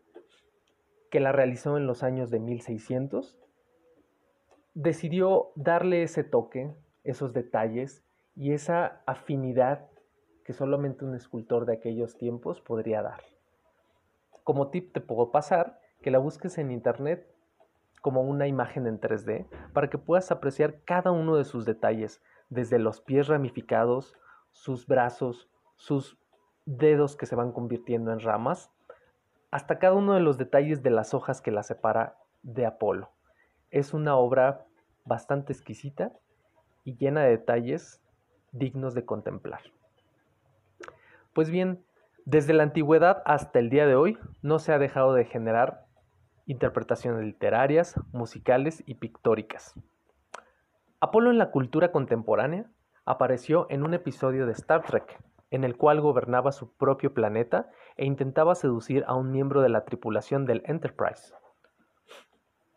que 1.14 1.20
la 1.20 1.30
realizó 1.30 1.76
en 1.76 1.86
los 1.86 2.02
años 2.02 2.28
de 2.30 2.40
1600, 2.40 3.38
decidió 4.74 5.52
darle 5.54 6.02
ese 6.02 6.24
toque, 6.24 6.74
esos 7.04 7.32
detalles 7.32 8.02
y 8.34 8.50
esa 8.50 9.00
afinidad 9.06 9.86
que 10.42 10.52
solamente 10.52 11.04
un 11.04 11.14
escultor 11.14 11.66
de 11.66 11.74
aquellos 11.74 12.18
tiempos 12.18 12.60
podría 12.60 13.00
dar. 13.00 13.22
Como 14.42 14.70
tip 14.70 14.92
te 14.92 15.00
puedo 15.00 15.30
pasar 15.30 15.78
que 16.02 16.10
la 16.10 16.18
busques 16.18 16.58
en 16.58 16.72
internet 16.72 17.32
como 18.02 18.22
una 18.22 18.48
imagen 18.48 18.88
en 18.88 18.98
3D 18.98 19.46
para 19.72 19.88
que 19.90 19.98
puedas 19.98 20.32
apreciar 20.32 20.80
cada 20.84 21.12
uno 21.12 21.36
de 21.36 21.44
sus 21.44 21.64
detalles, 21.64 22.24
desde 22.48 22.80
los 22.80 23.00
pies 23.00 23.28
ramificados, 23.28 24.16
sus 24.50 24.88
brazos, 24.88 25.48
sus 25.76 26.18
dedos 26.66 27.14
que 27.14 27.26
se 27.26 27.36
van 27.36 27.52
convirtiendo 27.52 28.10
en 28.10 28.18
ramas, 28.18 28.72
hasta 29.54 29.78
cada 29.78 29.94
uno 29.94 30.14
de 30.14 30.20
los 30.20 30.36
detalles 30.36 30.82
de 30.82 30.90
las 30.90 31.14
hojas 31.14 31.40
que 31.40 31.52
la 31.52 31.62
separa 31.62 32.16
de 32.42 32.66
Apolo. 32.66 33.12
Es 33.70 33.94
una 33.94 34.16
obra 34.16 34.64
bastante 35.04 35.52
exquisita 35.52 36.10
y 36.82 36.96
llena 36.96 37.22
de 37.22 37.30
detalles 37.30 38.02
dignos 38.50 38.94
de 38.94 39.04
contemplar. 39.04 39.60
Pues 41.34 41.50
bien, 41.50 41.84
desde 42.24 42.52
la 42.52 42.64
antigüedad 42.64 43.22
hasta 43.26 43.60
el 43.60 43.70
día 43.70 43.86
de 43.86 43.94
hoy 43.94 44.18
no 44.42 44.58
se 44.58 44.72
ha 44.72 44.78
dejado 44.80 45.14
de 45.14 45.24
generar 45.24 45.86
interpretaciones 46.46 47.24
literarias, 47.24 47.94
musicales 48.10 48.82
y 48.86 48.94
pictóricas. 48.94 49.74
Apolo 50.98 51.30
en 51.30 51.38
la 51.38 51.52
cultura 51.52 51.92
contemporánea 51.92 52.66
apareció 53.04 53.68
en 53.70 53.84
un 53.84 53.94
episodio 53.94 54.46
de 54.46 54.52
Star 54.52 54.82
Trek, 54.82 55.16
en 55.54 55.62
el 55.62 55.76
cual 55.76 56.00
gobernaba 56.00 56.50
su 56.50 56.76
propio 56.76 57.14
planeta 57.14 57.70
e 57.96 58.04
intentaba 58.04 58.56
seducir 58.56 59.04
a 59.06 59.14
un 59.14 59.30
miembro 59.30 59.62
de 59.62 59.68
la 59.68 59.84
tripulación 59.84 60.46
del 60.46 60.62
Enterprise. 60.66 61.32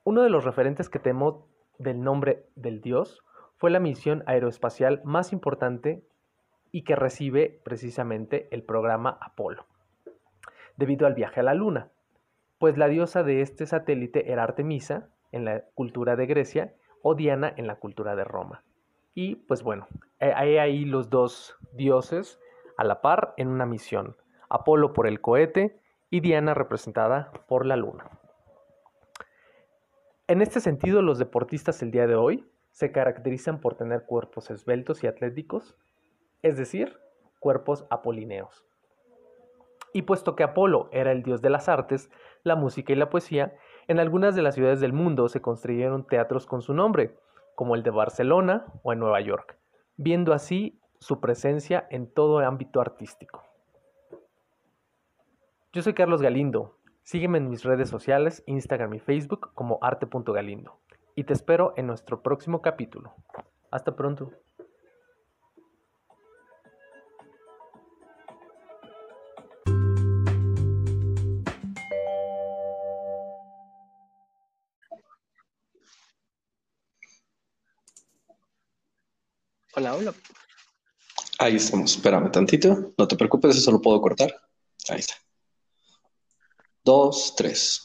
Uno 0.04 0.22
de 0.22 0.30
los 0.30 0.46
referentes 0.46 0.88
que 0.88 1.00
temo 1.00 1.48
del 1.80 2.02
nombre 2.02 2.46
del 2.56 2.82
dios 2.82 3.24
fue 3.56 3.72
la 3.72 3.80
misión 3.80 4.24
aeroespacial 4.28 5.02
más 5.04 5.34
importante 5.34 6.04
y 6.72 6.84
que 6.84 6.96
recibe 6.96 7.62
precisamente 7.66 8.48
el 8.52 8.62
programa 8.62 9.18
Apolo, 9.22 9.66
debido 10.76 11.08
al 11.08 11.16
viaje 11.16 11.40
a 11.40 11.44
la 11.44 11.56
Luna, 11.56 11.90
pues 12.60 12.78
la 12.78 12.88
diosa 12.90 13.24
de 13.24 13.42
este 13.42 13.66
satélite 13.66 14.32
era 14.32 14.44
Artemisa 14.44 15.10
en 15.32 15.46
la 15.46 15.64
cultura 15.74 16.16
de 16.16 16.28
Grecia 16.28 16.76
o 17.02 17.16
Diana 17.16 17.52
en 17.58 17.66
la 17.66 17.78
cultura 17.78 18.16
de 18.16 18.24
Roma. 18.24 18.64
Y 19.16 19.36
pues 19.36 19.64
bueno, 19.64 19.88
hay 20.20 20.58
ahí 20.58 20.86
los 20.86 21.10
dos 21.10 21.58
dioses 21.74 22.40
a 22.78 22.84
la 22.84 23.02
par 23.02 23.34
en 23.38 23.48
una 23.50 23.66
misión, 23.66 24.16
Apolo 24.50 24.94
por 24.94 25.08
el 25.08 25.20
cohete 25.20 25.82
y 26.10 26.22
Diana 26.22 26.54
representada 26.54 27.32
por 27.48 27.66
la 27.66 27.76
luna. 27.76 28.10
En 30.28 30.42
este 30.42 30.60
sentido, 30.60 31.02
los 31.02 31.20
deportistas 31.20 31.82
el 31.82 31.92
día 31.92 32.08
de 32.08 32.16
hoy 32.16 32.46
se 32.72 32.92
caracterizan 32.92 33.60
por 33.60 33.76
tener 33.76 34.06
cuerpos 34.06 34.50
esbeltos 34.52 35.04
y 35.04 35.08
atléticos, 35.08 35.76
es 36.44 36.58
decir, 36.58 36.98
cuerpos 37.40 37.86
apolineos. 37.90 38.66
Y 39.94 40.04
puesto 40.04 40.36
que 40.36 40.44
Apolo 40.44 40.90
era 40.92 41.12
el 41.12 41.24
dios 41.24 41.42
de 41.42 41.50
las 41.50 41.70
artes, 41.70 42.12
la 42.44 42.56
música 42.56 42.94
y 42.94 42.96
la 42.96 43.10
poesía, 43.10 43.56
en 43.88 44.00
algunas 44.00 44.36
de 44.36 44.42
las 44.42 44.56
ciudades 44.56 44.80
del 44.80 44.94
mundo 44.94 45.28
se 45.30 45.42
construyeron 45.42 46.06
teatros 46.06 46.46
con 46.46 46.62
su 46.62 46.74
nombre, 46.74 47.18
como 47.56 47.74
el 47.74 47.84
de 47.84 47.90
Barcelona 47.90 48.66
o 48.84 48.94
en 48.94 49.00
Nueva 49.00 49.22
York, 49.22 49.58
viendo 49.96 50.34
así 50.34 50.80
su 51.00 51.20
presencia 51.20 51.88
en 51.90 52.08
todo 52.08 52.40
ámbito 52.40 52.82
artístico. 52.82 53.44
Yo 55.74 55.82
soy 55.82 55.94
Carlos 55.94 56.22
Galindo. 56.22 56.78
Sígueme 57.04 57.38
en 57.38 57.50
mis 57.50 57.64
redes 57.64 57.90
sociales, 57.90 58.44
Instagram 58.48 58.94
y 58.96 59.00
Facebook 59.00 59.52
como 59.54 59.80
arte.galindo. 59.82 60.80
Y 61.16 61.24
te 61.24 61.34
espero 61.34 61.74
en 61.78 61.88
nuestro 61.88 62.22
próximo 62.22 62.62
capítulo. 62.62 63.14
Hasta 63.72 63.96
pronto. 63.96 64.32
Hola, 79.76 79.94
hola. 79.94 80.14
Ahí 81.40 81.58
estamos. 81.58 81.92
Espérame 81.92 82.32
tantito. 82.32 82.94
No 82.98 83.08
te 83.08 83.16
preocupes, 83.16 83.56
eso 83.56 83.72
lo 83.72 83.80
puedo 83.80 84.02
cortar. 84.02 84.34
Ahí 84.90 85.00
está. 85.00 85.14
Dos, 86.84 87.36
tres. 87.36 87.84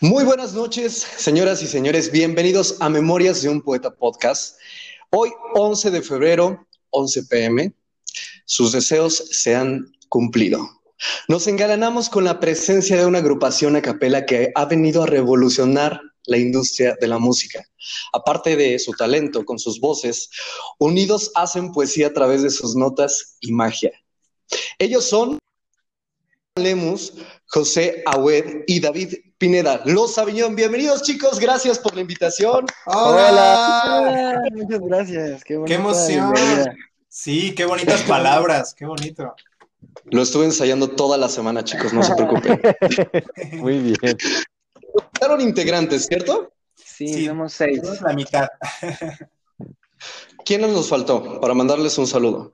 Muy 0.00 0.24
buenas 0.24 0.52
noches, 0.52 0.94
señoras 0.94 1.62
y 1.62 1.66
señores. 1.66 2.12
Bienvenidos 2.12 2.76
a 2.80 2.88
Memorias 2.88 3.42
de 3.42 3.48
un 3.48 3.62
Poeta 3.62 3.90
Podcast. 3.90 4.58
Hoy, 5.10 5.30
11 5.54 5.90
de 5.90 6.02
febrero, 6.02 6.68
11 6.90 7.24
pm, 7.24 7.74
sus 8.44 8.70
deseos 8.70 9.16
se 9.16 9.56
han 9.56 9.90
cumplido. 10.08 10.68
Nos 11.26 11.48
engalanamos 11.48 12.08
con 12.08 12.24
la 12.24 12.38
presencia 12.38 12.96
de 12.96 13.06
una 13.06 13.18
agrupación 13.18 13.74
a 13.74 13.82
capela 13.82 14.24
que 14.24 14.52
ha 14.54 14.66
venido 14.66 15.02
a 15.02 15.06
revolucionar 15.06 16.00
la 16.26 16.38
industria 16.38 16.96
de 17.00 17.06
la 17.06 17.18
música. 17.18 17.64
Aparte 18.12 18.56
de 18.56 18.78
su 18.78 18.92
talento 18.92 19.44
con 19.44 19.58
sus 19.58 19.80
voces, 19.80 20.28
unidos 20.78 21.30
hacen 21.34 21.72
poesía 21.72 22.08
a 22.08 22.12
través 22.12 22.42
de 22.42 22.50
sus 22.50 22.76
notas 22.76 23.36
y 23.40 23.52
magia. 23.52 23.92
Ellos 24.78 25.04
son 25.04 25.38
Lemus, 26.56 27.12
José 27.46 28.02
Agüed 28.06 28.64
y 28.66 28.80
David 28.80 29.14
Pineda. 29.38 29.82
Los 29.84 30.16
Aviñón, 30.18 30.56
bienvenidos 30.56 31.02
chicos, 31.02 31.38
gracias 31.38 31.78
por 31.78 31.94
la 31.94 32.00
invitación. 32.00 32.66
Hola. 32.86 34.40
Muchas 34.52 34.80
gracias. 34.80 35.44
Qué, 35.44 35.60
qué 35.66 35.74
emoción. 35.74 36.32
Sí, 37.08 37.54
qué 37.54 37.64
bonitas 37.64 38.02
palabras, 38.02 38.74
qué 38.74 38.86
bonito. 38.86 39.34
Lo 40.04 40.22
estuve 40.22 40.44
ensayando 40.44 40.88
toda 40.90 41.18
la 41.18 41.28
semana, 41.28 41.64
chicos, 41.64 41.92
no 41.92 42.02
se 42.02 42.14
preocupen. 42.14 42.60
Muy 43.52 43.78
bien. 43.78 44.16
Fueron 45.18 45.40
integrantes, 45.40 46.06
¿cierto? 46.06 46.52
Sí, 46.74 47.26
somos 47.26 47.52
seis. 47.52 47.80
La 48.02 48.12
mitad. 48.12 48.48
¿Quiénes 50.44 50.70
nos 50.70 50.88
faltó 50.88 51.40
para 51.40 51.54
mandarles 51.54 51.98
un 51.98 52.06
saludo? 52.06 52.52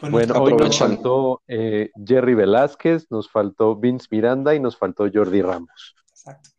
Bueno, 0.00 0.40
hoy 0.40 0.54
nos 0.54 0.78
faltó 0.78 1.42
eh, 1.46 1.90
Jerry 2.06 2.34
Velázquez, 2.34 3.06
nos 3.10 3.30
faltó 3.30 3.76
Vince 3.76 4.06
Miranda 4.10 4.54
y 4.54 4.60
nos 4.60 4.76
faltó 4.76 5.06
Jordi 5.12 5.42
Ramos. 5.42 5.94
Exacto. 6.08 6.50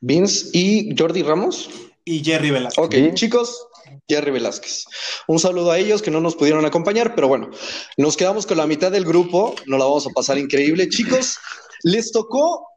Vince 0.00 0.50
y 0.52 0.94
Jordi 0.96 1.22
Ramos. 1.22 1.68
Y 2.04 2.22
Jerry 2.22 2.52
Velázquez. 2.52 2.84
Ok, 2.84 3.14
chicos, 3.14 3.66
Jerry 4.08 4.30
Velázquez. 4.30 4.86
Un 5.26 5.40
saludo 5.40 5.72
a 5.72 5.78
ellos 5.78 6.00
que 6.00 6.12
no 6.12 6.20
nos 6.20 6.36
pudieron 6.36 6.64
acompañar, 6.64 7.16
pero 7.16 7.26
bueno, 7.26 7.50
nos 7.96 8.16
quedamos 8.16 8.46
con 8.46 8.58
la 8.58 8.66
mitad 8.68 8.92
del 8.92 9.04
grupo, 9.04 9.56
nos 9.66 9.80
la 9.80 9.86
vamos 9.86 10.06
a 10.06 10.10
pasar 10.10 10.38
increíble. 10.38 10.88
Chicos, 10.88 11.36
les 11.82 12.12
tocó 12.12 12.68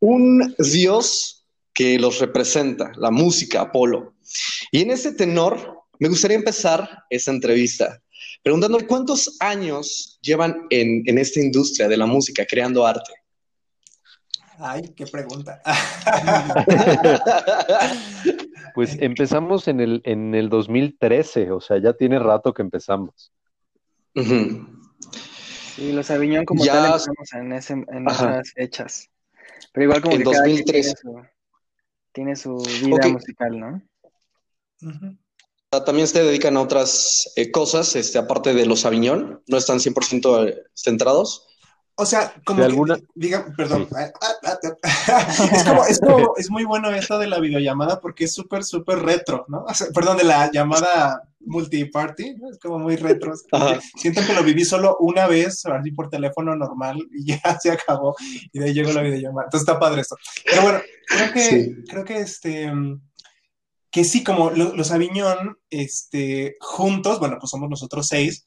un 0.00 0.54
dios 0.58 1.46
que 1.74 1.98
los 1.98 2.18
representa, 2.18 2.92
la 2.96 3.10
música, 3.10 3.62
Apolo. 3.62 4.14
Y 4.72 4.82
en 4.82 4.90
ese 4.90 5.12
tenor, 5.12 5.84
me 5.98 6.08
gustaría 6.08 6.36
empezar 6.36 7.04
esta 7.10 7.30
entrevista 7.30 8.00
preguntando 8.42 8.78
cuántos 8.86 9.36
años 9.40 10.18
llevan 10.22 10.66
en, 10.70 11.02
en 11.06 11.18
esta 11.18 11.40
industria 11.40 11.88
de 11.88 11.96
la 11.96 12.06
música, 12.06 12.46
creando 12.46 12.86
arte. 12.86 13.12
Ay, 14.60 14.92
qué 14.96 15.06
pregunta. 15.06 15.62
pues 18.74 18.96
empezamos 19.00 19.68
en 19.68 19.80
el, 19.80 20.02
en 20.04 20.34
el 20.34 20.48
2013, 20.48 21.52
o 21.52 21.60
sea, 21.60 21.78
ya 21.78 21.92
tiene 21.92 22.18
rato 22.18 22.52
que 22.52 22.62
empezamos. 22.62 23.32
Sí, 24.14 25.92
los 25.92 26.10
Aviñón 26.10 26.44
como 26.44 26.64
tal 26.64 26.86
empezamos 26.86 27.32
en, 27.34 27.52
ese, 27.52 27.74
en 27.74 28.08
esas 28.08 28.52
fechas. 28.52 29.08
Pero 29.72 29.84
igual 29.84 30.02
como 30.02 30.14
en 30.14 30.18
que 30.18 30.24
2013. 30.24 30.64
Tiene, 30.72 30.94
su, 30.94 31.22
tiene 32.12 32.36
su 32.36 32.86
vida 32.86 32.96
okay. 32.96 33.12
musical, 33.12 33.58
¿no? 33.58 33.82
También 35.84 36.08
se 36.08 36.22
dedican 36.22 36.56
a 36.56 36.62
otras 36.62 37.30
eh, 37.36 37.50
cosas, 37.50 37.94
este, 37.94 38.18
aparte 38.18 38.54
de 38.54 38.64
los 38.64 38.86
Aviñón, 38.86 39.42
no 39.46 39.58
están 39.58 39.78
100% 39.78 40.62
centrados. 40.74 41.46
O 42.00 42.06
sea, 42.06 42.32
como 42.44 42.60
¿De 42.60 42.66
alguna... 42.66 42.96
que, 42.96 43.06
diga, 43.16 43.52
perdón, 43.56 43.88
sí. 43.90 43.96
ah, 43.96 44.12
ah, 44.44 44.58
es, 45.52 45.64
como, 45.64 45.84
es, 45.84 46.00
como, 46.00 46.36
es 46.36 46.48
muy 46.48 46.64
bueno 46.64 46.90
esto 46.90 47.18
de 47.18 47.26
la 47.26 47.40
videollamada 47.40 48.00
porque 48.00 48.24
es 48.24 48.34
súper, 48.34 48.62
súper 48.62 49.00
retro, 49.00 49.44
¿no? 49.48 49.66
perdón, 49.92 50.16
de 50.16 50.24
la 50.24 50.50
llamada 50.52 51.28
multiparty, 51.48 52.34
¿no? 52.36 52.50
es 52.50 52.58
como 52.58 52.78
muy 52.78 52.96
retro. 52.96 53.32
Siento 53.96 54.20
que 54.26 54.34
lo 54.34 54.42
viví 54.42 54.64
solo 54.64 54.96
una 55.00 55.26
vez, 55.26 55.64
así 55.66 55.90
por 55.92 56.08
teléfono 56.08 56.54
normal 56.54 56.98
y 57.12 57.26
ya 57.26 57.40
se 57.60 57.72
acabó 57.72 58.14
y 58.52 58.58
de 58.58 58.66
ahí 58.66 58.74
llegó 58.74 58.92
la 58.92 59.02
videollamada. 59.02 59.46
Entonces 59.46 59.68
está 59.68 59.80
padre 59.80 60.02
esto. 60.02 60.16
Pero 60.44 60.62
bueno, 60.62 60.80
creo 61.06 61.32
que, 61.32 61.76
creo 61.88 62.04
que 62.04 62.18
este 62.18 62.72
que 63.90 64.04
sí, 64.04 64.22
como 64.22 64.50
los 64.50 64.90
Aviñón, 64.92 65.58
este, 65.70 66.56
juntos, 66.60 67.18
bueno, 67.18 67.36
pues 67.40 67.50
somos 67.50 67.70
nosotros 67.70 68.06
seis, 68.06 68.46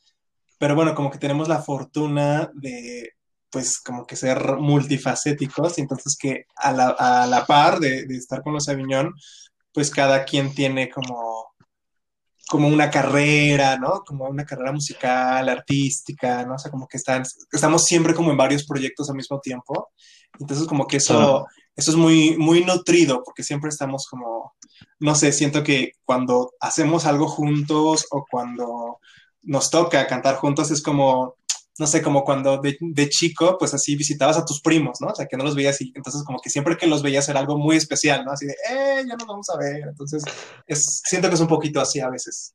pero 0.60 0.76
bueno, 0.76 0.94
como 0.94 1.10
que 1.10 1.18
tenemos 1.18 1.48
la 1.48 1.62
fortuna 1.62 2.52
de, 2.54 3.14
pues, 3.50 3.80
como 3.80 4.06
que 4.06 4.16
ser 4.16 4.58
multifacéticos, 4.58 5.78
y 5.78 5.82
entonces 5.82 6.16
que 6.20 6.46
a 6.56 6.72
la, 6.72 6.90
a 6.90 7.26
la 7.26 7.46
par 7.46 7.80
de, 7.80 8.06
de, 8.06 8.16
estar 8.18 8.44
con 8.44 8.54
los 8.54 8.70
Aviñón, 8.70 9.14
pues 9.74 9.90
cada 9.90 10.26
quien 10.26 10.54
tiene 10.54 10.90
como, 10.90 11.51
como 12.52 12.68
una 12.68 12.90
carrera, 12.90 13.78
¿no? 13.78 14.04
Como 14.06 14.26
una 14.26 14.46
carrera 14.46 14.74
musical, 14.74 15.48
artística, 15.48 16.44
¿no? 16.44 16.56
O 16.56 16.60
sea, 16.60 16.70
como 16.70 16.86
que 16.86 16.98
están, 16.98 17.24
estamos 17.50 17.86
siempre 17.86 18.14
como 18.14 18.30
en 18.30 18.36
varios 18.36 18.66
proyectos 18.66 19.10
al 19.10 19.16
mismo 19.16 19.40
tiempo, 19.40 19.92
entonces 20.38 20.68
como 20.68 20.86
que 20.86 20.98
eso, 20.98 21.48
eso 21.78 21.92
es 21.92 21.96
muy, 21.96 22.36
muy 22.38 22.66
nutrido, 22.66 23.24
porque 23.24 23.44
siempre 23.44 23.70
estamos 23.70 24.06
como, 24.06 24.54
no 25.00 25.16
sé, 25.16 25.32
siento 25.32 25.64
que 25.64 25.94
cuando 26.04 26.52
hacemos 26.60 27.06
algo 27.06 27.30
juntos 27.30 28.06
o 28.12 28.26
cuando 28.30 29.00
nos 29.44 29.70
toca 29.70 30.06
cantar 30.06 30.36
juntos 30.36 30.72
es 30.72 30.84
como, 30.84 31.36
no 31.82 31.88
sé, 31.88 32.04
como 32.04 32.24
cuando 32.24 32.62
de, 32.62 33.10
chico, 33.10 33.58
pues 33.58 33.74
así 33.74 33.96
visitabas 33.96 34.38
a 34.38 34.46
tus 34.46 34.62
primos, 34.62 35.02
¿no? 35.02 35.08
O 35.08 35.16
sea, 35.16 35.26
que 35.26 35.36
no 35.36 35.44
los 35.44 35.56
veías 35.56 35.82
y 35.82 35.92
entonces 35.96 36.24
como 36.24 36.40
que 36.40 36.52
siempre 36.52 36.78
que 36.78 36.86
los 36.86 37.02
veías 37.02 37.28
era 37.28 37.40
algo 37.40 37.58
muy 37.58 37.76
especial, 37.76 38.24
¿no? 38.24 38.32
Así 38.32 38.46
de, 38.46 38.54
eh, 38.70 39.04
ya 39.08 39.16
nos 39.16 39.26
vamos 39.26 39.50
a 39.50 39.58
ver. 39.58 39.88
Entonces, 39.90 40.24
es, 40.68 41.02
siento 41.04 41.28
que 41.28 41.34
es 41.34 41.42
un 41.42 41.48
poquito 41.48 41.82
así 41.82 42.00
a 42.00 42.10
veces. 42.12 42.54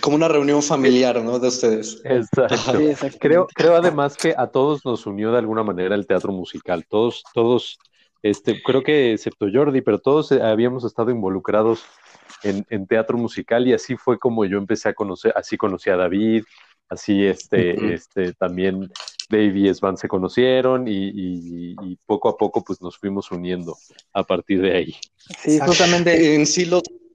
Como 0.00 0.16
una 0.16 0.28
reunión 0.28 0.62
familiar, 0.62 1.22
¿no? 1.22 1.38
De 1.38 1.48
ustedes. 1.48 2.00
Exacto. 2.02 2.78
Creo, 3.20 3.46
creo 3.54 3.76
además 3.76 4.16
que 4.16 4.34
a 4.34 4.46
todos 4.46 4.86
nos 4.86 5.04
unió 5.04 5.32
de 5.32 5.38
alguna 5.38 5.62
manera 5.62 5.94
el 5.94 6.06
teatro 6.06 6.32
musical. 6.32 6.86
Todos, 6.88 7.22
todos, 7.34 7.78
este, 8.22 8.62
creo 8.62 8.82
que 8.82 9.12
excepto 9.12 9.48
Jordi, 9.52 9.82
pero 9.82 9.98
todos 9.98 10.32
habíamos 10.32 10.84
estado 10.84 11.10
involucrados 11.10 11.84
en, 12.42 12.86
teatro 12.86 13.18
musical 13.18 13.68
y 13.68 13.74
así 13.74 13.96
fue 13.96 14.18
como 14.18 14.46
yo 14.46 14.56
empecé 14.56 14.88
a 14.88 14.94
conocer, 14.94 15.32
así 15.36 15.58
conocí 15.58 15.90
a 15.90 15.96
David, 15.96 16.44
así 16.90 17.24
este, 17.24 17.94
este 17.94 18.32
también 18.34 18.90
Dave 19.30 19.52
y 19.54 19.74
Svan 19.74 19.96
se 19.96 20.08
conocieron 20.08 20.84
y, 20.86 21.96
poco 22.04 22.28
a 22.28 22.36
poco 22.36 22.62
pues 22.62 22.82
nos 22.82 22.98
fuimos 22.98 23.30
uniendo 23.30 23.76
a 24.12 24.24
partir 24.24 24.60
de 24.60 24.76
ahí. 24.76 24.96
Sí, 25.38 25.58
justamente. 25.60 26.34
En 26.34 26.46
sí 26.46 26.68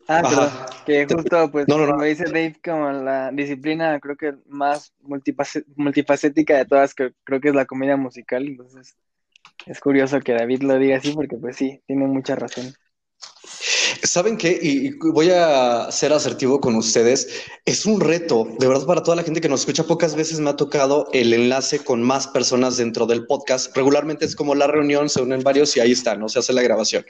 Ah, 0.08 0.22
perdón, 0.22 0.52
que 0.86 1.08
justo, 1.12 1.52
pues, 1.52 1.66
como 1.66 2.04
dice 2.04 2.26
Dave, 2.26 2.56
como 2.64 2.92
la 2.92 3.32
disciplina, 3.32 4.00
creo 4.00 4.16
que 4.16 4.36
más 4.46 4.94
multifacética 5.00 6.58
de 6.58 6.66
todas, 6.66 6.94
que 6.94 7.12
creo 7.24 7.42
que 7.42 7.50
es 7.50 7.56
la 7.56 7.66
comedia 7.66 7.98
musical, 7.98 8.46
entonces 8.46 8.96
es 9.66 9.80
curioso 9.80 10.20
que 10.20 10.34
David 10.34 10.62
lo 10.62 10.78
diga 10.78 10.98
así, 10.98 11.12
porque 11.12 11.38
pues 11.38 11.56
sí, 11.56 11.82
tiene 11.88 12.06
mucha 12.06 12.36
razón. 12.36 12.72
¿Saben 14.04 14.38
qué? 14.38 14.60
Y, 14.62 14.92
voy 15.12 15.30
a 15.30 15.92
ser 15.92 16.14
asertivo 16.14 16.60
con 16.60 16.76
ustedes. 16.76 17.28
Es 17.66 17.86
un 17.86 18.00
reto, 18.00 18.48
de 18.60 18.68
verdad, 18.68 18.86
para 18.86 19.04
toda 19.04 19.16
la 19.16 19.24
gente 19.24 19.42
que 19.42 19.50
nos 19.50 19.62
escucha. 19.62 19.84
Pocas 19.84 20.16
veces 20.16 20.40
me 20.40 20.50
ha 20.50 20.56
tocado 20.56 21.08
el 21.14 21.34
enlace 21.34 21.80
con 21.80 22.02
más 22.04 22.28
personas 22.28 22.78
dentro 22.78 23.06
del 23.06 23.26
podcast. 23.26 23.76
Regularmente 23.76 24.26
es 24.26 24.36
como 24.36 24.56
la 24.56 24.68
reunión, 24.68 25.10
se 25.10 25.22
unen 25.22 25.44
varios 25.44 25.76
y 25.78 25.80
ahí 25.80 25.92
está, 25.92 26.16
¿no? 26.16 26.30
Se 26.30 26.40
hace 26.40 26.54
la 26.54 26.62
grabación. 26.62 27.06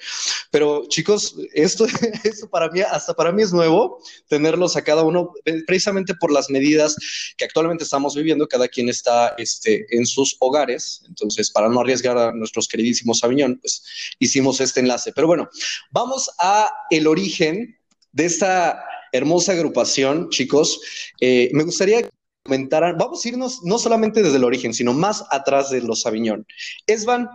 Pero 0.51 0.85
chicos, 0.87 1.35
esto, 1.53 1.85
esto 2.23 2.49
para 2.49 2.69
mí, 2.69 2.81
hasta 2.81 3.13
para 3.13 3.31
mí 3.31 3.41
es 3.41 3.53
nuevo, 3.53 4.01
tenerlos 4.27 4.75
a 4.75 4.83
cada 4.83 5.03
uno, 5.03 5.33
eh, 5.45 5.63
precisamente 5.65 6.13
por 6.15 6.31
las 6.31 6.49
medidas 6.49 6.95
que 7.37 7.45
actualmente 7.45 7.83
estamos 7.83 8.15
viviendo. 8.15 8.47
Cada 8.47 8.67
quien 8.67 8.89
está 8.89 9.35
este, 9.37 9.85
en 9.89 10.05
sus 10.05 10.35
hogares. 10.39 11.03
Entonces, 11.07 11.51
para 11.51 11.69
no 11.69 11.81
arriesgar 11.81 12.17
a 12.17 12.31
nuestros 12.31 12.67
queridísimos 12.67 13.23
Aviñón, 13.23 13.59
pues 13.59 13.83
hicimos 14.19 14.61
este 14.61 14.79
enlace. 14.79 15.11
Pero 15.13 15.27
bueno, 15.27 15.49
vamos 15.91 16.29
a 16.39 16.69
el 16.89 17.07
origen 17.07 17.77
de 18.11 18.25
esta 18.25 18.83
hermosa 19.11 19.53
agrupación, 19.53 20.29
chicos. 20.29 20.81
Eh, 21.21 21.49
me 21.53 21.63
gustaría 21.63 22.03
que 22.03 22.09
comentaran, 22.43 22.97
vamos 22.97 23.25
a 23.25 23.29
irnos 23.29 23.63
no 23.63 23.77
solamente 23.77 24.21
desde 24.21 24.37
el 24.37 24.43
origen, 24.43 24.73
sino 24.73 24.93
más 24.93 25.23
atrás 25.31 25.69
de 25.69 25.81
los 25.81 26.05
Aviñón. 26.05 26.45
Esban, 26.87 27.29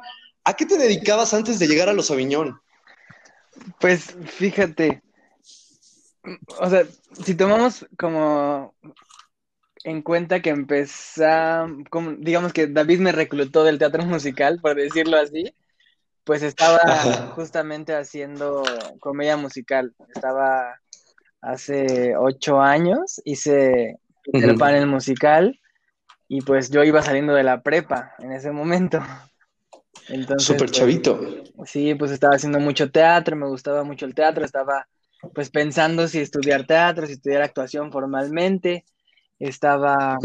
¿a 0.44 0.54
qué 0.54 0.66
te 0.66 0.78
dedicabas 0.78 1.34
antes 1.34 1.58
de 1.58 1.66
llegar 1.66 1.88
a 1.88 1.92
los 1.92 2.10
Aviñón? 2.10 2.60
Pues 3.80 4.14
fíjate, 4.26 5.02
o 6.58 6.70
sea, 6.70 6.86
si 7.24 7.34
tomamos 7.34 7.86
como 7.98 8.74
en 9.84 10.02
cuenta 10.02 10.40
que 10.40 10.50
empezamos, 10.50 11.86
digamos 12.18 12.52
que 12.52 12.66
David 12.66 13.00
me 13.00 13.12
reclutó 13.12 13.64
del 13.64 13.78
teatro 13.78 14.04
musical, 14.04 14.60
por 14.60 14.76
decirlo 14.76 15.16
así, 15.16 15.52
pues 16.30 16.44
estaba 16.44 16.78
justamente 17.34 17.92
haciendo 17.92 18.62
comedia 19.00 19.36
musical. 19.36 19.92
Estaba 20.14 20.78
hace 21.40 22.14
ocho 22.16 22.60
años, 22.60 23.20
hice 23.24 23.98
el 24.32 24.56
panel 24.56 24.86
musical 24.86 25.58
y 26.28 26.42
pues 26.42 26.70
yo 26.70 26.84
iba 26.84 27.02
saliendo 27.02 27.34
de 27.34 27.42
la 27.42 27.64
prepa 27.64 28.14
en 28.20 28.30
ese 28.30 28.52
momento. 28.52 29.00
Entonces, 30.08 30.46
Súper 30.46 30.68
pues, 30.68 30.70
chavito. 30.70 31.20
sí, 31.66 31.96
pues 31.96 32.12
estaba 32.12 32.36
haciendo 32.36 32.60
mucho 32.60 32.92
teatro, 32.92 33.34
me 33.34 33.48
gustaba 33.48 33.82
mucho 33.82 34.06
el 34.06 34.14
teatro, 34.14 34.44
estaba 34.44 34.86
pues 35.34 35.50
pensando 35.50 36.06
si 36.06 36.20
estudiar 36.20 36.64
teatro, 36.64 37.08
si 37.08 37.14
estudiar 37.14 37.42
actuación 37.42 37.90
formalmente, 37.90 38.84
estaba 39.40 40.16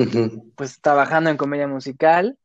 pues 0.55 0.79
trabajando 0.81 1.31
en 1.31 1.37
comedia 1.37 1.67
musical 1.67 2.37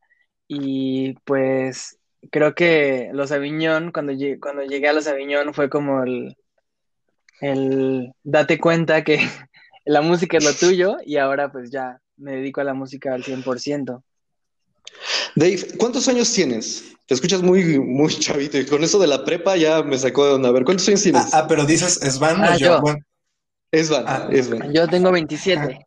y 0.47 1.13
pues 1.25 2.00
creo 2.29 2.53
que 2.53 3.09
los 3.13 3.31
Aviñón, 3.31 3.91
cuando, 3.91 4.11
llegué, 4.11 4.39
cuando 4.39 4.63
llegué 4.63 4.87
a 4.87 4.93
los 4.93 5.07
Aviñón 5.07 5.53
fue 5.53 5.69
como 5.69 6.03
el, 6.03 6.37
el 7.39 8.13
date 8.23 8.59
cuenta 8.59 9.03
que 9.03 9.19
la 9.85 10.01
música 10.01 10.37
es 10.37 10.43
lo 10.43 10.53
tuyo 10.53 10.97
y 11.05 11.17
ahora 11.17 11.51
pues 11.51 11.71
ya 11.71 11.99
me 12.17 12.33
dedico 12.33 12.61
a 12.61 12.65
la 12.65 12.73
música 12.73 13.13
al 13.13 13.23
100%. 13.23 14.03
Dave, 15.35 15.67
¿cuántos 15.77 16.07
años 16.07 16.31
tienes? 16.31 16.93
Te 17.07 17.15
escuchas 17.15 17.41
muy, 17.41 17.79
muy 17.79 18.13
chavito 18.13 18.57
y 18.57 18.65
con 18.65 18.83
eso 18.83 18.99
de 18.99 19.07
la 19.07 19.25
prepa 19.25 19.57
ya 19.57 19.81
me 19.83 19.97
sacó 19.97 20.25
de 20.25 20.33
onda. 20.33 20.49
A 20.49 20.51
ver, 20.51 20.63
¿cuántos 20.63 20.87
años 20.87 21.03
tienes? 21.03 21.33
Ah, 21.33 21.39
ah 21.39 21.47
pero 21.47 21.65
dices 21.65 22.01
Esvan 22.01 22.43
ah, 22.43 22.57
yo. 22.57 22.81
Esvan, 23.71 24.03
ah, 24.07 24.27
Esvan. 24.31 24.73
Yo 24.73 24.87
tengo 24.87 25.11
27. 25.11 25.85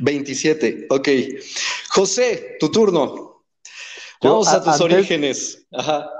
27, 0.00 0.86
ok. 0.90 1.08
José, 1.88 2.56
tu 2.58 2.70
turno. 2.70 3.35
Vamos 4.22 4.48
a, 4.48 4.62
tus 4.62 4.80
orígenes. 4.80 5.66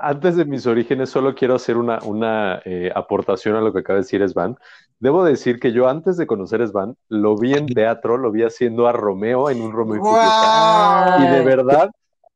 Antes 0.01 0.35
de 0.35 0.45
mis 0.45 0.67
orígenes, 0.67 1.09
solo 1.09 1.33
quiero 1.35 1.55
hacer 1.55 1.77
una, 1.77 1.99
una 2.03 2.61
eh, 2.65 2.91
aportación 2.93 3.55
a 3.55 3.61
lo 3.61 3.73
que 3.73 3.79
acaba 3.79 3.97
de 3.97 4.03
decir 4.03 4.27
Svan. 4.27 4.55
Debo 4.99 5.23
decir 5.23 5.59
que 5.59 5.71
yo 5.71 5.87
antes 5.87 6.17
de 6.17 6.25
conocer 6.25 6.61
a 6.61 6.67
Svan, 6.67 6.95
lo 7.09 7.37
vi 7.37 7.53
en 7.53 7.67
teatro, 7.67 8.17
lo 8.17 8.31
vi 8.31 8.43
haciendo 8.43 8.87
a 8.87 8.91
Romeo 8.91 9.49
en 9.49 9.61
un 9.61 9.71
Romeo 9.71 10.01
y 10.03 11.23
Y 11.23 11.27
de 11.27 11.41
verdad, 11.43 11.89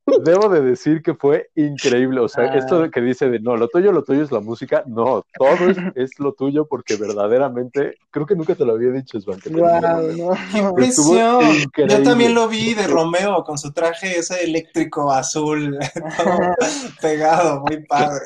Debo 0.06 0.50
de 0.50 0.62
decir 0.62 1.02
que 1.04 1.14
fue 1.14 1.50
increíble. 1.56 2.20
O 2.22 2.28
sea, 2.28 2.56
esto 2.56 2.84
ah. 2.84 2.90
que 2.90 3.02
dice 3.02 3.30
de 3.30 3.40
no, 3.40 3.56
lo 3.56 3.68
tuyo, 3.68 3.92
lo 3.92 4.04
tuyo 4.04 4.24
es 4.24 4.32
la 4.32 4.40
música. 4.40 4.84
No, 4.88 5.24
todo 5.38 5.92
es, 5.96 6.12
lo 6.20 6.34
tuyo 6.34 6.66
porque 6.66 6.96
verdaderamente 6.96 7.98
creo 8.10 8.26
que 8.26 8.36
nunca 8.36 8.56
te 8.56 8.66
lo 8.66 8.74
había 8.74 8.92
dicho, 8.92 9.20
Svan. 9.22 9.40
Wow, 9.52 10.36
impresión! 10.54 11.44
Yo 11.88 12.04
también 12.04 12.34
lo 12.34 12.48
vi 12.48 12.74
de 12.74 12.88
Romeo 12.88 13.44
con 13.44 13.58
su 13.58 13.72
traje 13.72 14.18
ese 14.18 14.44
eléctrico 14.44 15.12
azul, 15.12 15.78
pegado, 17.02 17.62
muy 17.62 17.86
padre. 17.86 18.26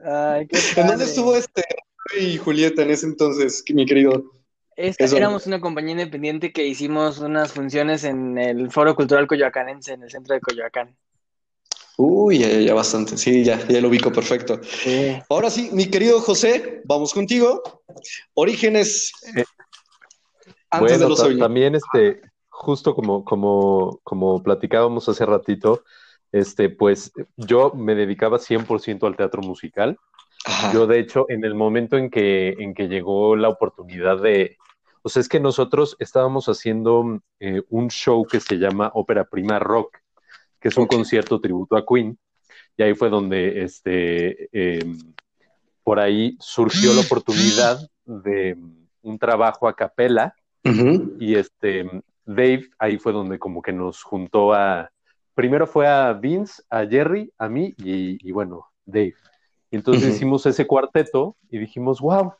Ay, 0.00 0.46
qué 0.46 0.58
¿En 0.80 0.86
dónde 0.86 1.04
estuvo 1.04 1.36
este 1.36 1.62
y 2.18 2.38
Julieta 2.38 2.82
en 2.82 2.90
ese 2.90 3.06
entonces, 3.06 3.62
mi 3.68 3.84
querido? 3.84 4.37
Éramos 4.78 5.46
una 5.46 5.60
compañía 5.60 5.92
independiente 5.92 6.52
que 6.52 6.66
hicimos 6.66 7.18
unas 7.18 7.52
funciones 7.52 8.04
en 8.04 8.38
el 8.38 8.70
Foro 8.70 8.94
Cultural 8.94 9.26
Coyoacanense, 9.26 9.92
en 9.92 10.04
el 10.04 10.10
centro 10.10 10.34
de 10.34 10.40
Coyoacán. 10.40 10.96
Uy, 11.96 12.38
ya, 12.38 12.48
ya, 12.48 12.74
bastante. 12.74 13.16
Sí, 13.16 13.42
ya, 13.42 13.58
ya 13.66 13.80
lo 13.80 13.88
ubico 13.88 14.12
perfecto. 14.12 14.60
Ahora 15.28 15.50
sí, 15.50 15.70
mi 15.72 15.86
querido 15.90 16.20
José, 16.20 16.80
vamos 16.84 17.12
contigo. 17.12 17.60
Orígenes. 18.34 19.10
Eh, 19.36 19.44
antes 20.70 21.00
de 21.00 21.08
los 21.08 21.38
También, 21.38 21.74
este, 21.74 22.20
justo 22.48 22.94
como, 22.94 23.24
como, 23.24 23.98
como 24.04 24.40
platicábamos 24.44 25.08
hace 25.08 25.26
ratito, 25.26 25.82
este, 26.30 26.68
pues 26.68 27.10
yo 27.36 27.72
me 27.74 27.96
dedicaba 27.96 28.38
100% 28.38 29.04
al 29.04 29.16
teatro 29.16 29.42
musical. 29.42 29.98
Yo, 30.72 30.86
de 30.86 31.00
hecho, 31.00 31.26
en 31.28 31.44
el 31.44 31.56
momento 31.56 31.96
en 31.96 32.10
que, 32.10 32.50
en 32.60 32.74
que 32.74 32.86
llegó 32.86 33.34
la 33.34 33.48
oportunidad 33.48 34.22
de, 34.22 34.56
o 35.02 35.08
sea, 35.08 35.20
es 35.20 35.28
que 35.28 35.40
nosotros 35.40 35.96
estábamos 35.98 36.46
haciendo 36.46 37.20
eh, 37.40 37.62
un 37.70 37.88
show 37.88 38.26
que 38.26 38.40
se 38.40 38.56
llama 38.56 38.90
Ópera 38.94 39.24
Prima 39.24 39.58
Rock, 39.58 39.98
que 40.60 40.68
es 40.68 40.76
un 40.76 40.86
concierto 40.86 41.40
tributo 41.40 41.76
a 41.76 41.84
Queen. 41.86 42.18
y 42.76 42.82
ahí 42.82 42.94
fue 42.94 43.10
donde 43.10 43.62
este, 43.62 44.48
em, 44.52 44.98
por 45.82 45.98
ahí 45.98 46.36
surgió 46.40 46.92
la 46.94 47.00
oportunidad 47.00 47.78
de 48.04 48.56
un 49.02 49.18
trabajo 49.18 49.68
a 49.68 49.74
capela 49.74 50.34
y 51.18 51.34
este 51.34 51.88
Dave 52.26 52.68
ahí 52.78 52.98
fue 52.98 53.12
donde 53.12 53.38
como 53.38 53.62
que 53.62 53.72
nos 53.72 54.02
juntó 54.02 54.52
a 54.52 54.90
primero 55.34 55.66
fue 55.66 55.86
a 55.86 56.12
Vince, 56.12 56.62
a 56.68 56.84
Jerry, 56.84 57.32
a 57.38 57.48
mí 57.48 57.74
y, 57.78 58.32
bueno, 58.32 58.66
Dave. 58.84 59.14
Y 59.70 59.76
entonces 59.76 60.16
hicimos 60.16 60.44
ese 60.46 60.66
cuarteto 60.66 61.36
y 61.48 61.58
dijimos, 61.58 62.00
wow, 62.00 62.32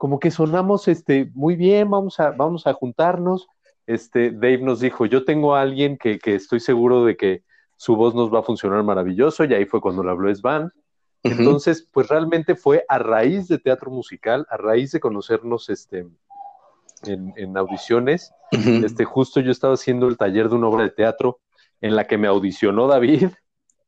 como 0.00 0.18
que 0.18 0.30
sonamos 0.30 0.88
este, 0.88 1.30
muy 1.34 1.56
bien, 1.56 1.90
vamos 1.90 2.20
a, 2.20 2.30
vamos 2.30 2.66
a 2.66 2.72
juntarnos. 2.72 3.48
Este, 3.86 4.30
Dave 4.30 4.62
nos 4.62 4.80
dijo, 4.80 5.04
yo 5.04 5.26
tengo 5.26 5.54
a 5.54 5.60
alguien 5.60 5.98
que, 5.98 6.18
que 6.18 6.34
estoy 6.34 6.58
seguro 6.58 7.04
de 7.04 7.18
que 7.18 7.44
su 7.76 7.96
voz 7.96 8.14
nos 8.14 8.32
va 8.32 8.38
a 8.38 8.42
funcionar 8.42 8.82
maravilloso, 8.82 9.44
y 9.44 9.52
ahí 9.52 9.66
fue 9.66 9.82
cuando 9.82 10.02
le 10.02 10.10
habló 10.10 10.34
Svan. 10.34 10.72
Entonces, 11.22 11.86
pues 11.92 12.08
realmente 12.08 12.54
fue 12.54 12.82
a 12.88 12.96
raíz 12.96 13.46
de 13.48 13.58
teatro 13.58 13.90
musical, 13.90 14.46
a 14.48 14.56
raíz 14.56 14.90
de 14.92 15.00
conocernos 15.00 15.68
este, 15.68 16.06
en, 17.04 17.58
audiciones. 17.58 18.32
este, 18.52 19.04
justo 19.04 19.40
yo 19.40 19.50
estaba 19.50 19.74
haciendo 19.74 20.08
el 20.08 20.16
taller 20.16 20.48
de 20.48 20.54
una 20.54 20.68
obra 20.68 20.84
de 20.84 20.90
teatro 20.92 21.40
en 21.82 21.94
la 21.94 22.06
que 22.06 22.16
me 22.16 22.26
audicionó 22.26 22.86
David 22.86 23.28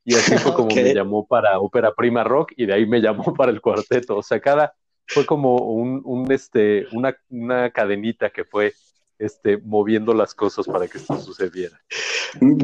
y 0.05 0.15
así 0.15 0.37
fue 0.37 0.53
como 0.53 0.69
me 0.75 0.93
llamó 0.93 1.27
para 1.27 1.59
Ópera 1.59 1.95
Prima 1.95 2.23
Rock 2.23 2.53
y 2.57 2.67
de 2.67 2.75
ahí 2.75 2.87
me 2.87 3.01
llamó 3.01 3.33
para 3.35 3.51
el 3.51 3.63
cuarteto. 3.63 4.19
O 4.19 4.23
sea, 4.23 4.39
cada 4.41 4.75
fue 5.07 5.27
como 5.27 5.57
un, 5.57 6.31
este, 6.31 6.87
una, 6.93 7.17
una 7.31 7.71
cadenita 7.71 8.31
que 8.31 8.45
fue 8.45 8.75
este, 9.19 9.57
moviendo 9.59 10.15
las 10.15 10.35
cosas 10.35 10.67
para 10.67 10.89
que 10.89 10.99
esto 10.99 11.19
sucediera. 11.21 11.81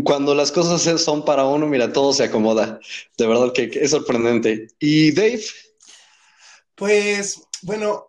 Cuando 0.02 0.34
las 0.34 0.50
cosas 0.50 1.00
son 1.00 1.24
para 1.24 1.44
uno, 1.44 1.66
mira, 1.66 1.92
todo 1.92 2.12
se 2.12 2.24
acomoda. 2.24 2.80
De 3.16 3.26
verdad 3.26 3.52
que, 3.52 3.70
es 3.72 3.90
sorprendente. 3.90 4.68
¿Y 4.78 5.12
Dave? 5.12 5.42
Pues, 6.74 7.42
bueno, 7.62 8.06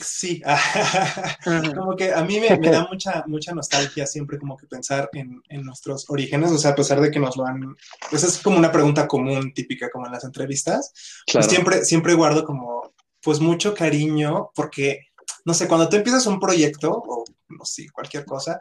sí, 0.00 0.42
como 1.74 1.96
que 1.96 2.12
a 2.12 2.24
mí 2.24 2.40
me, 2.40 2.56
da 2.58 2.86
mucha, 2.90 3.24
mucha 3.26 3.52
nostalgia 3.52 4.06
siempre 4.06 4.38
como 4.38 4.56
que 4.56 4.66
pensar 4.66 5.08
en, 5.12 5.42
nuestros 5.64 6.08
orígenes, 6.10 6.50
o 6.50 6.58
sea, 6.58 6.72
a 6.72 6.74
pesar 6.74 7.00
de 7.00 7.10
que 7.10 7.20
nos 7.20 7.36
lo 7.36 7.46
han, 7.46 7.76
pues 8.10 8.24
es 8.24 8.38
como 8.38 8.58
una 8.58 8.72
pregunta 8.72 9.06
común, 9.06 9.52
típica 9.54 9.88
como 9.90 10.06
en 10.06 10.12
las 10.12 10.24
entrevistas, 10.24 10.92
pues 11.32 11.46
siempre, 11.46 11.84
siempre 11.84 12.14
guardo 12.14 12.44
como, 12.44 12.92
pues 13.22 13.40
mucho 13.40 13.74
cariño, 13.74 14.50
porque, 14.54 15.00
no 15.44 15.54
sé, 15.54 15.68
cuando 15.68 15.88
tú 15.88 15.96
empiezas 15.96 16.26
un 16.26 16.40
proyecto, 16.40 16.90
o 16.90 17.24
no 17.48 17.64
sé, 17.64 17.86
cualquier 17.92 18.24
cosa, 18.24 18.60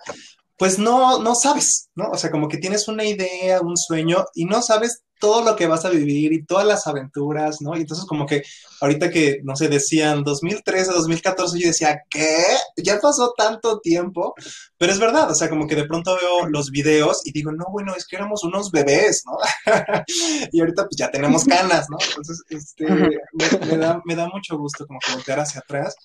pues 0.57 0.77
no, 0.77 1.19
no 1.19 1.33
sabes, 1.35 1.89
¿no? 1.95 2.09
O 2.11 2.17
sea, 2.17 2.29
como 2.29 2.47
que 2.47 2.57
tienes 2.57 2.87
una 2.87 3.03
idea, 3.03 3.61
un 3.61 3.77
sueño 3.77 4.25
y 4.35 4.45
no 4.45 4.61
sabes 4.61 5.03
todo 5.21 5.41
lo 5.43 5.55
que 5.55 5.67
vas 5.67 5.85
a 5.85 5.89
vivir 5.89 6.33
y 6.33 6.43
todas 6.45 6.67
las 6.67 6.87
aventuras, 6.87 7.61
¿no? 7.61 7.77
Y 7.77 7.81
entonces 7.81 8.05
como 8.05 8.25
que 8.25 8.43
ahorita 8.81 9.09
que, 9.09 9.39
no 9.43 9.55
sé, 9.55 9.69
decían 9.69 10.23
2013, 10.23 10.91
2014, 10.91 11.59
yo 11.59 11.67
decía, 11.67 12.01
¿qué? 12.09 12.43
Ya 12.75 12.99
pasó 12.99 13.33
tanto 13.37 13.79
tiempo, 13.79 14.33
pero 14.77 14.91
es 14.91 14.99
verdad, 14.99 15.31
o 15.31 15.35
sea, 15.35 15.49
como 15.49 15.67
que 15.67 15.75
de 15.75 15.85
pronto 15.85 16.17
veo 16.19 16.47
los 16.49 16.71
videos 16.71 17.21
y 17.23 17.31
digo, 17.31 17.53
no, 17.53 17.65
bueno, 17.71 17.95
es 17.95 18.05
que 18.05 18.17
éramos 18.17 18.43
unos 18.43 18.71
bebés, 18.71 19.23
¿no? 19.25 19.37
y 20.51 20.59
ahorita 20.59 20.83
pues 20.83 20.97
ya 20.97 21.09
tenemos 21.09 21.45
canas, 21.45 21.87
¿no? 21.89 21.97
Entonces, 22.05 22.43
este, 22.49 22.85
me, 22.89 23.77
da, 23.77 24.01
me 24.03 24.15
da 24.15 24.27
mucho 24.27 24.57
gusto 24.57 24.85
como 24.85 24.99
que 24.99 25.13
voltear 25.13 25.39
hacia 25.39 25.61
atrás 25.61 25.95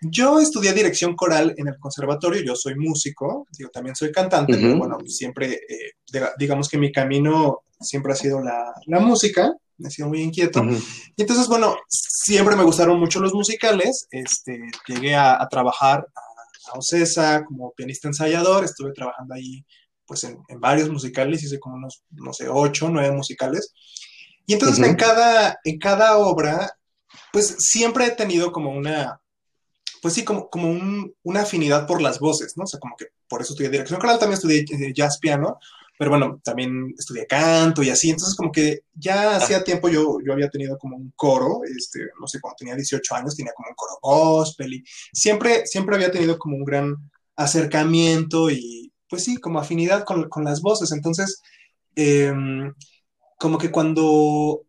yo 0.00 0.38
estudié 0.38 0.72
dirección 0.72 1.16
coral 1.16 1.54
en 1.56 1.68
el 1.68 1.78
conservatorio, 1.78 2.42
yo 2.42 2.54
soy 2.54 2.76
músico, 2.76 3.48
digo, 3.56 3.70
también 3.70 3.96
soy 3.96 4.12
cantante, 4.12 4.56
pero 4.56 4.76
bueno, 4.76 4.98
siempre, 5.06 5.54
eh, 5.54 6.22
digamos 6.38 6.68
que 6.68 6.78
mi 6.78 6.92
camino 6.92 7.62
siempre 7.80 8.12
ha 8.12 8.16
sido 8.16 8.40
la, 8.40 9.00
música, 9.00 9.52
me 9.76 9.88
he 9.88 9.90
sido 9.90 10.08
muy 10.08 10.20
inquieto. 10.20 10.64
Y 11.16 11.22
entonces, 11.22 11.46
bueno, 11.48 11.76
siempre 11.88 12.56
me 12.56 12.64
gustaron 12.64 12.98
mucho 12.98 13.20
los 13.20 13.34
musicales, 13.34 14.06
este, 14.10 14.60
llegué 14.86 15.14
a, 15.14 15.46
trabajar 15.50 16.06
a, 16.14 16.72
a, 16.72 16.78
Ocesa 16.78 17.44
como 17.44 17.72
pianista 17.72 18.08
ensayador, 18.08 18.64
estuve 18.64 18.92
trabajando 18.92 19.34
ahí 19.34 19.64
pues 20.08 20.24
en, 20.24 20.42
varios 20.58 20.88
musicales, 20.88 21.44
hice 21.44 21.60
como 21.60 21.76
unos, 21.76 22.02
no 22.10 22.32
sé, 22.32 22.48
ocho, 22.48 22.88
nueve 22.88 23.14
musicales. 23.14 23.72
Y 24.46 24.54
entonces 24.54 24.84
en, 24.84 24.96
cada, 24.96 25.60
en 25.62 25.78
cada 25.78 26.16
obra, 26.16 26.72
pues 27.30 27.56
siempre 27.58 28.06
he 28.06 28.10
tenido 28.12 28.50
como 28.50 28.72
una, 28.72 29.20
pues 30.00 30.14
sí, 30.14 30.24
como, 30.24 30.48
como 30.48 30.70
una 31.22 31.42
afinidad 31.42 31.86
por 31.86 32.00
las 32.00 32.18
voces, 32.18 32.54
¿no? 32.56 32.64
O 32.64 32.66
sea, 32.66 32.80
como 32.80 32.96
que 32.96 33.08
por 33.28 33.42
eso 33.42 33.52
estudié 33.52 33.68
dirección 33.68 34.00
coral, 34.00 34.18
también 34.18 34.38
estudié 34.38 34.60
eh, 34.60 34.92
jazz 34.94 35.18
piano, 35.18 35.58
pero 35.98 36.10
bueno, 36.10 36.40
también 36.44 36.94
estudié 36.96 37.26
canto 37.26 37.82
y 37.82 37.90
así, 37.90 38.10
entonces 38.10 38.36
como 38.36 38.52
que 38.52 38.82
ya 38.94 39.36
hacía 39.36 39.64
tiempo 39.64 39.88
yo, 39.88 40.18
yo 40.24 40.32
había 40.32 40.48
tenido 40.48 40.78
como 40.78 40.96
un 40.96 41.12
coro, 41.16 41.60
este, 41.76 41.98
no 42.20 42.28
sé, 42.28 42.40
cuando 42.40 42.56
tenía 42.56 42.76
18 42.76 43.14
años 43.16 43.36
tenía 43.36 43.52
como 43.54 43.68
un 43.68 43.74
coro 43.74 43.98
gospel 44.00 44.74
y 44.74 44.84
siempre, 45.12 45.66
siempre 45.66 45.96
había 45.96 46.12
tenido 46.12 46.38
como 46.38 46.56
un 46.56 46.64
gran 46.64 46.94
acercamiento 47.34 48.48
y 48.48 48.92
pues 49.08 49.24
sí, 49.24 49.38
como 49.38 49.58
afinidad 49.58 50.04
con, 50.04 50.28
con 50.28 50.44
las 50.44 50.60
voces, 50.60 50.92
entonces 50.92 51.42
em, 51.96 52.72
como 53.36 53.58
que 53.58 53.72
cuando 53.72 54.67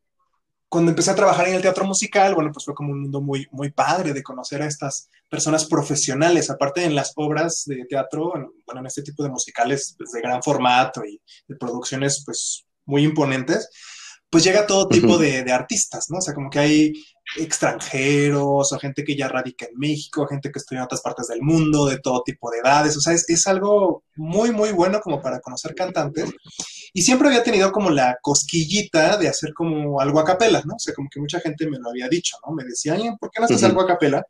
cuando 0.70 0.92
empecé 0.92 1.10
a 1.10 1.16
trabajar 1.16 1.48
en 1.48 1.56
el 1.56 1.62
teatro 1.64 1.84
musical, 1.84 2.36
bueno, 2.36 2.52
pues 2.54 2.64
fue 2.64 2.76
como 2.76 2.92
un 2.92 3.02
mundo 3.02 3.22
muy, 3.22 3.48
muy 3.52 3.72
padre 3.72 4.14
de 4.14 4.22
conocer 4.22 4.62
a 4.62 4.68
estas 4.68 5.10
personas 5.28 5.66
profesionales, 5.66 6.52
aparte 6.52 6.84
en 6.84 6.94
las 6.94 7.12
obras 7.16 7.64
de 7.66 7.86
teatro, 7.86 8.54
bueno, 8.66 8.80
en 8.80 8.86
este 8.86 9.02
tipo 9.02 9.24
de 9.24 9.30
musicales 9.30 9.96
pues, 9.98 10.12
de 10.12 10.22
gran 10.22 10.44
formato 10.44 11.04
y 11.04 11.20
de 11.48 11.56
producciones 11.56 12.24
pues 12.24 12.66
muy 12.86 13.04
imponentes, 13.04 13.70
pues 14.30 14.44
llega 14.44 14.68
todo 14.68 14.88
tipo 14.88 15.18
de, 15.18 15.44
de, 15.44 15.52
artistas, 15.52 16.06
¿no? 16.10 16.20
O 16.20 16.22
sea, 16.22 16.34
como 16.34 16.50
que 16.50 16.60
hay 16.60 16.94
extranjeros 17.38 18.72
o 18.72 18.80
gente 18.80 19.04
que 19.04 19.16
ya 19.16 19.28
radica 19.28 19.66
en 19.66 19.78
México, 19.78 20.28
gente 20.28 20.52
que 20.52 20.60
estudia 20.60 20.80
en 20.80 20.86
otras 20.86 21.02
partes 21.02 21.28
del 21.28 21.42
mundo, 21.42 21.86
de 21.86 22.00
todo 22.00 22.22
tipo 22.24 22.50
de 22.52 22.60
edades, 22.60 22.98
o 22.98 23.02
sea, 23.02 23.14
es, 23.14 23.26
es 23.28 23.48
algo 23.48 24.04
muy, 24.16 24.52
muy 24.52 24.72
bueno 24.72 25.00
como 25.02 25.22
para 25.22 25.40
conocer 25.40 25.76
cantantes. 25.76 26.30
Y 26.94 27.02
siempre 27.04 27.28
había 27.28 27.44
tenido 27.44 27.72
como 27.72 27.90
la 27.90 28.18
cosquillita 28.22 29.18
de 29.18 29.28
hacer 29.28 29.54
como 29.54 30.00
algo 30.02 30.20
a 30.20 30.26
capela, 30.26 30.62
¿no? 30.66 30.76
O 30.76 30.80
sea, 30.80 30.94
como 30.94 31.08
que 31.12 31.20
mucha 31.20 31.40
gente 31.40 31.68
me 31.68 31.78
lo 31.78 31.90
había 31.90 32.08
dicho, 32.08 32.38
¿no? 32.46 32.54
Me 32.54 32.64
decía, 32.64 32.98
¿por 33.20 33.30
qué 33.30 33.40
no 33.40 33.46
haces 33.46 33.64
algo 33.64 33.82
a 33.82 33.88
capela? 33.88 34.26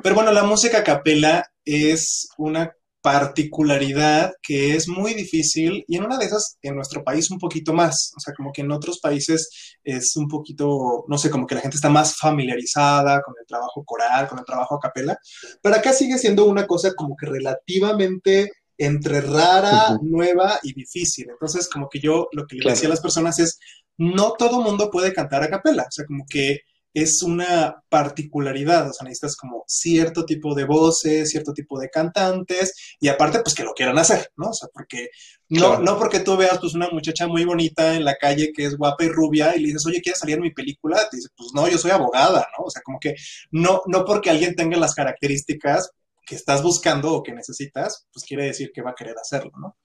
Pero 0.00 0.14
bueno, 0.14 0.30
la 0.32 0.44
música 0.44 0.78
a 0.78 0.84
capela 0.84 1.44
es 1.64 2.28
una 2.38 2.72
particularidad 3.10 4.32
que 4.42 4.76
es 4.76 4.86
muy 4.86 5.14
difícil 5.14 5.82
y 5.88 5.96
en 5.96 6.04
una 6.04 6.18
de 6.18 6.26
esas 6.26 6.58
en 6.60 6.74
nuestro 6.74 7.02
país 7.02 7.30
un 7.30 7.38
poquito 7.38 7.72
más, 7.72 8.12
o 8.14 8.20
sea, 8.20 8.34
como 8.34 8.52
que 8.52 8.60
en 8.60 8.70
otros 8.70 9.00
países 9.00 9.78
es 9.82 10.14
un 10.16 10.28
poquito, 10.28 11.06
no 11.08 11.16
sé, 11.16 11.30
como 11.30 11.46
que 11.46 11.54
la 11.54 11.62
gente 11.62 11.76
está 11.76 11.88
más 11.88 12.16
familiarizada 12.16 13.22
con 13.22 13.34
el 13.40 13.46
trabajo 13.46 13.82
coral, 13.84 14.28
con 14.28 14.38
el 14.38 14.44
trabajo 14.44 14.74
a 14.74 14.80
capela, 14.80 15.16
pero 15.62 15.76
acá 15.76 15.94
sigue 15.94 16.18
siendo 16.18 16.44
una 16.44 16.66
cosa 16.66 16.92
como 16.94 17.16
que 17.16 17.26
relativamente 17.26 18.52
entre 18.76 19.22
rara, 19.22 19.98
nueva 20.02 20.60
y 20.62 20.74
difícil. 20.74 21.28
Entonces, 21.30 21.68
como 21.68 21.88
que 21.88 21.98
yo 22.00 22.28
lo 22.32 22.46
que 22.46 22.56
le 22.56 22.70
decía 22.70 22.88
a 22.88 22.90
las 22.90 23.00
personas 23.00 23.38
es, 23.38 23.58
no 23.96 24.34
todo 24.38 24.60
mundo 24.60 24.90
puede 24.90 25.14
cantar 25.14 25.42
a 25.42 25.48
capela, 25.48 25.84
o 25.84 25.90
sea, 25.90 26.04
como 26.04 26.24
que 26.28 26.60
es 27.02 27.22
una 27.22 27.82
particularidad, 27.88 28.88
o 28.88 28.92
sea, 28.92 29.04
necesitas 29.04 29.36
como 29.36 29.64
cierto 29.66 30.24
tipo 30.24 30.54
de 30.54 30.64
voces, 30.64 31.30
cierto 31.30 31.52
tipo 31.52 31.78
de 31.78 31.88
cantantes, 31.90 32.96
y 33.00 33.08
aparte, 33.08 33.40
pues 33.40 33.54
que 33.54 33.64
lo 33.64 33.72
quieran 33.72 33.98
hacer, 33.98 34.30
¿no? 34.36 34.50
O 34.50 34.52
sea, 34.54 34.68
porque 34.72 35.10
no, 35.48 35.78
no 35.78 35.98
porque 35.98 36.20
tú 36.20 36.36
veas 36.36 36.58
pues 36.58 36.74
una 36.74 36.88
muchacha 36.90 37.26
muy 37.26 37.44
bonita 37.44 37.94
en 37.94 38.04
la 38.04 38.16
calle 38.16 38.52
que 38.54 38.64
es 38.64 38.76
guapa 38.76 39.04
y 39.04 39.08
rubia 39.08 39.56
y 39.56 39.60
le 39.60 39.66
dices, 39.68 39.86
oye, 39.86 40.00
¿quieres 40.00 40.20
salir 40.20 40.36
en 40.36 40.42
mi 40.42 40.52
película? 40.52 41.08
Te 41.10 41.16
dice, 41.16 41.28
pues 41.36 41.50
no, 41.54 41.68
yo 41.68 41.78
soy 41.78 41.90
abogada, 41.90 42.46
¿no? 42.58 42.64
O 42.64 42.70
sea, 42.70 42.82
como 42.82 42.98
que 43.00 43.14
no, 43.50 43.82
no 43.86 44.04
porque 44.04 44.30
alguien 44.30 44.54
tenga 44.54 44.76
las 44.76 44.94
características 44.94 45.90
que 46.26 46.34
estás 46.34 46.62
buscando 46.62 47.14
o 47.14 47.22
que 47.22 47.32
necesitas, 47.32 48.06
pues 48.12 48.24
quiere 48.26 48.44
decir 48.44 48.70
que 48.74 48.82
va 48.82 48.90
a 48.90 48.94
querer 48.94 49.14
hacerlo, 49.18 49.52
¿no? 49.58 49.76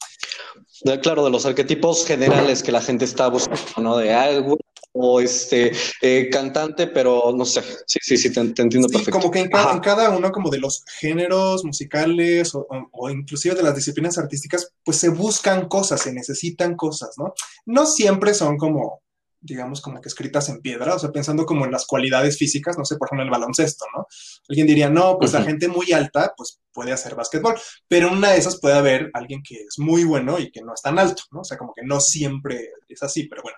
Claro, 1.01 1.23
de 1.23 1.31
los 1.31 1.45
arquetipos 1.45 2.05
generales 2.05 2.61
que 2.61 2.71
la 2.71 2.81
gente 2.81 3.05
está 3.05 3.29
buscando, 3.29 3.63
¿no? 3.77 3.97
De 3.97 4.13
algo 4.13 4.57
o 4.93 5.19
este 5.19 5.71
eh, 6.01 6.29
cantante, 6.31 6.87
pero 6.87 7.33
no 7.35 7.45
sé, 7.45 7.61
sí, 7.85 7.99
sí, 8.01 8.17
sí, 8.17 8.31
te, 8.31 8.39
entiendo 8.39 8.87
sí, 8.87 9.11
Como 9.11 9.31
que 9.31 9.39
en 9.39 9.49
cada, 9.49 10.09
uno 10.11 10.31
como 10.31 10.49
de 10.49 10.59
los 10.59 10.83
géneros 10.99 11.65
musicales 11.65 12.53
o, 12.55 12.67
o, 12.91 13.09
inclusive 13.09 13.55
de 13.55 13.63
las 13.63 13.75
disciplinas 13.75 14.17
artísticas, 14.17 14.71
pues 14.83 14.97
se 14.97 15.09
buscan 15.09 15.67
cosas, 15.67 16.01
se 16.01 16.13
necesitan 16.13 16.75
cosas, 16.75 17.15
¿no? 17.17 17.33
No 17.65 17.85
siempre 17.85 18.33
son 18.33 18.57
como 18.57 19.03
digamos, 19.43 19.81
como 19.81 19.99
que 19.99 20.07
escritas 20.07 20.47
en 20.47 20.61
piedra, 20.61 20.95
o 20.95 20.99
sea, 20.99 21.11
pensando 21.11 21.45
como 21.45 21.65
en 21.65 21.71
las 21.71 21.85
cualidades 21.85 22.37
físicas, 22.37 22.77
no 22.77 22.85
sé, 22.85 22.95
por 22.95 23.09
ejemplo, 23.09 23.25
el 23.25 23.29
baloncesto, 23.29 23.85
¿no? 23.95 24.07
Alguien 24.47 24.67
diría, 24.67 24.89
no, 24.89 25.17
pues 25.19 25.33
la 25.33 25.43
gente 25.43 25.67
muy 25.67 25.91
alta, 25.91 26.33
pues 26.35 26.61
puede 26.71 26.93
hacer 26.93 27.13
básquetbol, 27.13 27.55
pero 27.87 28.07
en 28.07 28.13
una 28.17 28.31
de 28.31 28.37
esas 28.37 28.59
puede 28.59 28.75
haber 28.75 29.11
alguien 29.13 29.43
que 29.43 29.55
es 29.55 29.77
muy 29.77 30.05
bueno 30.05 30.39
y 30.39 30.49
que 30.49 30.61
no 30.61 30.73
es 30.73 30.81
tan 30.81 30.97
alto, 30.97 31.23
¿no? 31.31 31.41
O 31.41 31.43
sea, 31.43 31.57
como 31.57 31.73
que 31.73 31.83
no 31.83 31.99
siempre 31.99 32.69
es 32.87 33.03
así, 33.03 33.27
pero 33.27 33.41
bueno, 33.43 33.57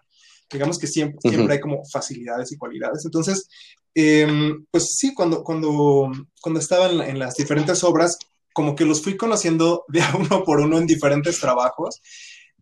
digamos 0.51 0.77
que 0.79 0.87
siempre, 0.87 1.19
siempre 1.21 1.55
hay 1.55 1.59
como 1.59 1.83
facilidades 1.85 2.51
y 2.51 2.57
cualidades. 2.57 3.05
Entonces, 3.05 3.47
em, 3.93 4.65
pues 4.71 4.95
sí, 4.97 5.13
cuando, 5.13 5.43
cuando, 5.43 6.11
cuando 6.41 6.59
estaba 6.59 6.89
en, 6.89 7.01
en 7.01 7.19
las 7.19 7.35
diferentes 7.35 7.83
obras, 7.83 8.17
como 8.53 8.75
que 8.75 8.85
los 8.85 9.01
fui 9.03 9.17
conociendo 9.17 9.83
de 9.89 10.01
a 10.01 10.15
uno 10.15 10.43
por 10.43 10.59
uno 10.59 10.77
en 10.77 10.87
diferentes 10.87 11.39
trabajos 11.39 12.01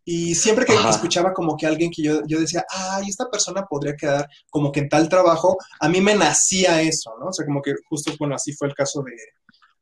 Y 0.06 0.36
siempre 0.36 0.66
que 0.66 0.74
Ajá. 0.74 0.90
escuchaba 0.90 1.34
como 1.34 1.56
que 1.56 1.66
alguien 1.66 1.92
que 1.92 2.04
yo, 2.04 2.22
yo 2.28 2.40
decía, 2.40 2.66
ay, 2.70 3.08
esta 3.10 3.30
persona 3.30 3.66
podría 3.66 3.96
quedar 3.96 4.28
como 4.50 4.72
que 4.72 4.82
en 4.82 4.90
tal 4.90 5.08
trabajo, 5.08 5.58
a 5.80 5.88
mí 5.90 6.02
me 6.02 6.16
nacía 6.16 6.82
eso, 6.82 7.12
¿no? 7.20 7.28
O 7.28 7.34
sea, 7.34 7.46
como 7.46 7.62
que 7.62 7.74
justo, 7.90 8.12
bueno, 8.20 8.36
así 8.36 8.54
fue 8.54 8.68
el 8.68 8.76
caso 8.76 9.02
de, 9.04 9.14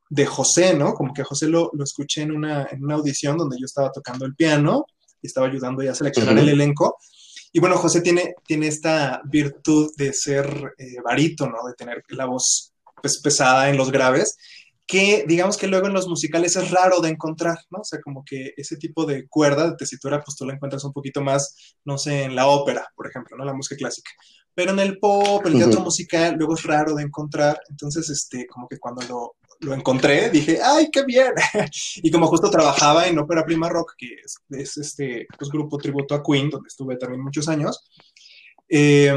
de 0.09 0.25
José, 0.25 0.75
¿no? 0.75 0.93
Como 0.93 1.13
que 1.13 1.23
José 1.23 1.47
lo, 1.47 1.71
lo 1.73 1.83
escuché 1.83 2.21
en 2.21 2.31
una, 2.33 2.67
en 2.71 2.83
una 2.83 2.95
audición 2.95 3.37
donde 3.37 3.57
yo 3.59 3.65
estaba 3.65 3.91
tocando 3.91 4.25
el 4.25 4.35
piano 4.35 4.85
y 5.21 5.27
estaba 5.27 5.47
ayudando 5.47 5.81
ya 5.81 5.91
a 5.91 5.95
seleccionar 5.95 6.35
Ujú. 6.35 6.43
el 6.43 6.49
elenco. 6.49 6.97
Y 7.51 7.59
bueno, 7.59 7.77
José 7.77 8.01
tiene, 8.01 8.35
tiene 8.45 8.67
esta 8.67 9.21
virtud 9.25 9.91
de 9.97 10.13
ser 10.13 10.73
eh, 10.77 11.01
barítono, 11.03 11.57
de 11.67 11.73
tener 11.73 12.03
la 12.09 12.25
voz 12.25 12.73
pues, 13.01 13.19
pesada 13.21 13.69
en 13.69 13.77
los 13.77 13.91
graves, 13.91 14.37
que 14.87 15.25
digamos 15.27 15.57
que 15.57 15.67
luego 15.67 15.87
en 15.87 15.93
los 15.93 16.07
musicales 16.07 16.55
es 16.55 16.71
raro 16.71 16.99
de 16.99 17.09
encontrar, 17.09 17.57
¿no? 17.69 17.79
O 17.79 17.83
sea, 17.83 18.01
como 18.01 18.23
que 18.25 18.53
ese 18.57 18.77
tipo 18.77 19.05
de 19.05 19.27
cuerda, 19.27 19.69
de 19.69 19.77
tesitura, 19.77 20.21
pues 20.21 20.35
tú 20.37 20.45
la 20.45 20.53
encuentras 20.53 20.83
un 20.83 20.93
poquito 20.93 21.21
más, 21.21 21.75
no 21.85 21.97
sé, 21.97 22.23
en 22.23 22.35
la 22.35 22.47
ópera, 22.47 22.87
por 22.95 23.07
ejemplo, 23.07 23.37
¿no? 23.37 23.45
La 23.45 23.53
música 23.53 23.77
clásica. 23.77 24.11
Pero 24.53 24.71
en 24.71 24.79
el 24.79 24.99
pop, 24.99 25.45
el 25.45 25.53
teatro 25.53 25.79
musical, 25.79 26.35
luego 26.37 26.55
es 26.55 26.63
raro 26.63 26.93
de 26.93 27.03
encontrar. 27.03 27.59
Entonces, 27.69 28.09
este, 28.09 28.45
como 28.47 28.67
que 28.67 28.79
cuando 28.79 29.01
lo, 29.03 29.35
lo 29.61 29.73
encontré, 29.73 30.29
dije, 30.29 30.59
¡ay, 30.63 30.89
qué 30.91 31.03
bien! 31.03 31.33
y 31.97 32.11
como 32.11 32.27
justo 32.27 32.49
trabajaba 32.49 33.07
en 33.07 33.19
Ópera 33.19 33.45
Prima 33.45 33.69
Rock, 33.69 33.93
que 33.97 34.15
es, 34.23 34.37
es 34.49 34.77
este 34.77 35.27
pues, 35.37 35.49
grupo 35.49 35.77
tributo 35.77 36.15
a 36.15 36.23
Queen, 36.23 36.49
donde 36.49 36.67
estuve 36.67 36.97
también 36.97 37.23
muchos 37.23 37.47
años, 37.47 37.83
eh, 38.73 39.13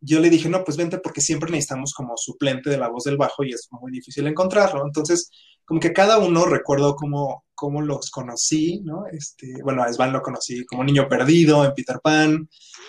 yo 0.00 0.18
le 0.18 0.30
dije, 0.30 0.48
no, 0.48 0.64
pues 0.64 0.76
vente 0.76 0.98
porque 0.98 1.20
siempre 1.20 1.48
necesitamos 1.50 1.94
como 1.94 2.16
suplente 2.16 2.70
de 2.70 2.76
la 2.76 2.88
voz 2.88 3.04
del 3.04 3.16
bajo 3.16 3.44
y 3.44 3.52
es 3.52 3.68
muy 3.70 3.92
difícil 3.92 4.26
encontrarlo. 4.26 4.84
Entonces, 4.84 5.30
como 5.64 5.78
que 5.78 5.92
cada 5.92 6.18
uno 6.18 6.44
recuerdo 6.44 6.96
cómo, 6.96 7.44
cómo 7.54 7.82
los 7.82 8.10
conocí, 8.10 8.80
¿no? 8.84 9.06
Este, 9.06 9.62
bueno, 9.62 9.84
a 9.84 9.92
Svan 9.92 10.12
lo 10.12 10.22
conocí 10.22 10.66
como 10.66 10.82
niño 10.82 11.08
perdido 11.08 11.64
en 11.64 11.72
Peter 11.72 12.00
Pan, 12.02 12.48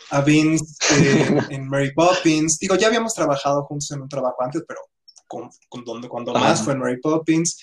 a 0.10 0.22
Vince 0.22 0.66
eh, 0.95 1.39
en 1.51 1.68
Mary 1.68 1.93
Poppins. 1.93 2.58
Digo, 2.58 2.76
ya 2.76 2.88
habíamos 2.88 3.14
trabajado 3.14 3.64
juntos 3.66 3.91
en 3.91 4.01
un 4.01 4.10
trabajo 4.10 4.41
antes, 4.41 4.64
pero 4.68 4.80
con, 5.28 5.49
con 5.69 5.84
donde, 5.84 6.07
cuando 6.09 6.34
más 6.34 6.63
fue 6.63 6.73
en 6.73 6.80
Mary 6.80 6.99
Poppins. 7.01 7.57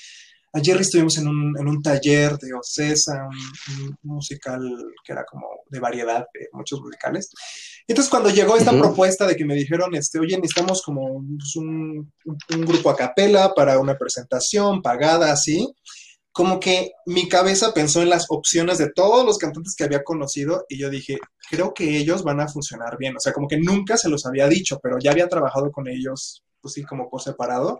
A 0.56 0.60
Jerry 0.60 0.82
estuvimos 0.82 1.18
en 1.18 1.26
un, 1.26 1.52
en 1.58 1.66
un 1.66 1.82
taller 1.82 2.38
de 2.38 2.54
Ocesa, 2.54 3.26
un, 3.28 3.86
un 3.88 4.14
musical 4.16 4.60
que 5.04 5.12
era 5.12 5.24
como 5.24 5.48
de 5.68 5.80
variedad 5.80 6.26
de 6.32 6.48
muchos 6.52 6.80
musicales. 6.80 7.28
Entonces, 7.88 8.08
cuando 8.08 8.30
llegó 8.30 8.56
esta 8.56 8.70
Ujú. 8.70 8.80
propuesta 8.80 9.26
de 9.26 9.34
que 9.34 9.44
me 9.44 9.56
dijeron, 9.56 9.94
este, 9.96 10.20
oye, 10.20 10.36
necesitamos 10.36 10.80
como 10.82 11.24
pues, 11.36 11.56
un, 11.56 12.12
un- 12.24 12.38
un 12.54 12.60
grupo 12.64 12.88
a 12.90 12.96
capela 12.96 13.52
para 13.52 13.80
una 13.80 13.98
presentación 13.98 14.80
pagada 14.80 15.32
así, 15.32 15.74
como 16.30 16.60
que 16.60 16.92
mi 17.06 17.28
cabeza 17.28 17.74
pensó 17.74 18.02
en 18.02 18.10
las 18.10 18.26
opciones 18.28 18.78
de 18.78 18.90
todos 18.92 19.24
los 19.26 19.38
cantantes 19.38 19.74
que 19.76 19.84
había 19.84 20.04
conocido 20.04 20.66
y 20.68 20.78
yo 20.78 20.88
dije, 20.88 21.18
creo 21.50 21.74
que 21.74 21.96
ellos 21.96 22.22
van 22.22 22.40
a 22.40 22.46
funcionar 22.48 22.96
bien. 22.96 23.16
O 23.16 23.20
sea, 23.20 23.32
como 23.32 23.48
que 23.48 23.58
nunca 23.58 23.96
se 23.96 24.08
los 24.08 24.24
había 24.24 24.46
dicho, 24.48 24.78
pero 24.80 24.98
ya 25.00 25.10
había 25.10 25.28
trabajado 25.28 25.70
con 25.72 25.88
ellos, 25.88 26.42
pues 26.64 26.72
sí, 26.74 26.82
como 26.82 27.10
por 27.10 27.20
separado. 27.20 27.78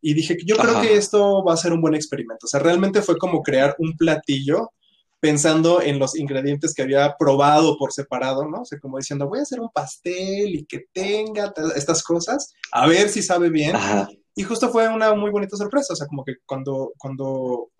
Y 0.00 0.14
dije, 0.14 0.36
yo 0.44 0.56
creo 0.56 0.72
Ajá. 0.72 0.82
que 0.82 0.94
esto 0.96 1.44
va 1.44 1.54
a 1.54 1.56
ser 1.56 1.72
un 1.72 1.80
buen 1.80 1.94
experimento. 1.94 2.46
O 2.46 2.48
sea, 2.48 2.58
realmente 2.58 3.00
fue 3.00 3.16
como 3.16 3.42
crear 3.42 3.76
un 3.78 3.96
platillo 3.96 4.72
pensando 5.20 5.80
en 5.80 5.98
los 6.00 6.16
ingredientes 6.16 6.74
que 6.74 6.82
había 6.82 7.14
probado 7.16 7.76
por 7.78 7.92
separado, 7.92 8.44
¿no? 8.48 8.62
O 8.62 8.64
sea, 8.64 8.78
como 8.80 8.98
diciendo, 8.98 9.28
voy 9.28 9.38
a 9.38 9.42
hacer 9.42 9.60
un 9.60 9.70
pastel 9.70 10.54
y 10.56 10.64
que 10.66 10.86
tenga 10.92 11.52
ta- 11.52 11.72
estas 11.76 12.02
cosas, 12.02 12.52
a 12.72 12.86
ver 12.88 13.08
si 13.08 13.22
sabe 13.22 13.50
bien. 13.50 13.76
Ajá. 13.76 14.08
Y 14.34 14.42
justo 14.44 14.68
fue 14.70 14.88
una 14.88 15.14
muy 15.14 15.30
bonita 15.30 15.56
sorpresa, 15.56 15.92
o 15.92 15.96
sea, 15.96 16.06
como 16.06 16.24
que 16.24 16.34
cuando, 16.46 16.92
cuando, 16.98 17.70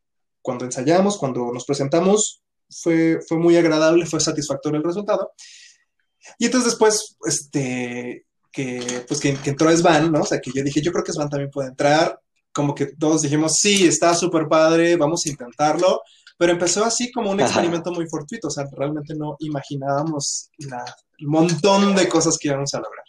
cuando 0.42 0.64
ensayamos, 0.64 1.16
cuando 1.18 1.52
nos 1.52 1.64
presentamos, 1.64 2.42
fue, 2.68 3.20
fue 3.28 3.38
muy 3.38 3.56
agradable, 3.56 4.06
fue 4.06 4.20
satisfactorio 4.20 4.78
el 4.78 4.84
resultado. 4.84 5.30
Y 6.38 6.46
entonces 6.46 6.72
después, 6.72 7.16
este, 7.26 8.26
que, 8.52 9.04
pues 9.06 9.20
que, 9.20 9.34
que 9.36 9.50
entró 9.50 9.70
Svan, 9.76 10.10
¿no? 10.12 10.20
O 10.22 10.24
sea, 10.26 10.40
que 10.40 10.50
yo 10.54 10.62
dije, 10.62 10.80
yo 10.82 10.92
creo 10.92 11.04
que 11.04 11.12
Svan 11.12 11.28
también 11.28 11.50
puede 11.50 11.68
entrar, 11.68 12.18
como 12.52 12.74
que 12.74 12.86
todos 12.98 13.22
dijimos, 13.22 13.54
sí, 13.60 13.86
está 13.86 14.14
súper 14.14 14.48
padre, 14.48 14.96
vamos 14.96 15.24
a 15.26 15.30
intentarlo, 15.30 16.00
pero 16.36 16.52
empezó 16.52 16.84
así 16.84 17.10
como 17.12 17.30
un 17.30 17.40
Ajá. 17.40 17.46
experimento 17.48 17.90
muy 17.92 18.06
fortuito, 18.08 18.48
o 18.48 18.50
sea, 18.50 18.64
realmente 18.76 19.14
no 19.14 19.36
imaginábamos 19.40 20.50
la, 20.58 20.84
el 21.18 21.26
montón 21.28 21.94
de 21.94 22.08
cosas 22.08 22.36
que 22.38 22.48
íbamos 22.48 22.74
a 22.74 22.78
lograr. 22.78 23.04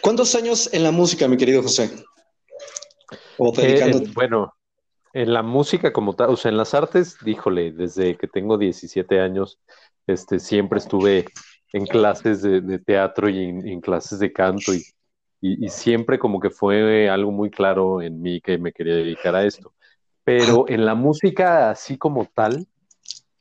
¿Cuántos 0.00 0.34
años 0.34 0.68
en 0.72 0.82
la 0.82 0.90
música, 0.90 1.28
mi 1.28 1.36
querido 1.36 1.62
José? 1.62 1.90
O 3.38 3.52
Eh, 3.56 3.62
dedicándote. 3.62 4.08
eh, 4.08 4.12
bueno, 4.14 4.54
en 5.12 5.32
la 5.32 5.42
música 5.42 5.92
como 5.92 6.14
tal, 6.14 6.30
o 6.30 6.36
sea, 6.36 6.50
en 6.50 6.56
las 6.56 6.74
artes, 6.74 7.16
díjole, 7.24 7.72
desde 7.72 8.16
que 8.16 8.26
tengo 8.28 8.58
17 8.58 9.20
años, 9.20 9.60
este, 10.06 10.38
siempre 10.40 10.78
estuve 10.78 11.26
en 11.74 11.86
clases 11.86 12.40
de, 12.42 12.60
de 12.60 12.78
teatro 12.78 13.28
y 13.28 13.44
en, 13.44 13.66
en 13.66 13.80
clases 13.80 14.18
de 14.20 14.32
canto 14.32 14.72
y, 14.72 14.78
y- 15.40 15.66
y 15.66 15.68
siempre 15.68 16.18
como 16.18 16.38
que 16.38 16.50
fue 16.50 17.08
algo 17.08 17.32
muy 17.32 17.50
claro 17.50 18.00
en 18.00 18.22
mí 18.22 18.40
que 18.40 18.58
me 18.58 18.72
quería 18.72 18.94
dedicar 18.94 19.34
a 19.34 19.44
esto. 19.44 19.72
Pero 20.22 20.66
en 20.68 20.84
la 20.86 20.94
música 20.94 21.70
así 21.70 21.98
como 21.98 22.26
tal, 22.32 22.66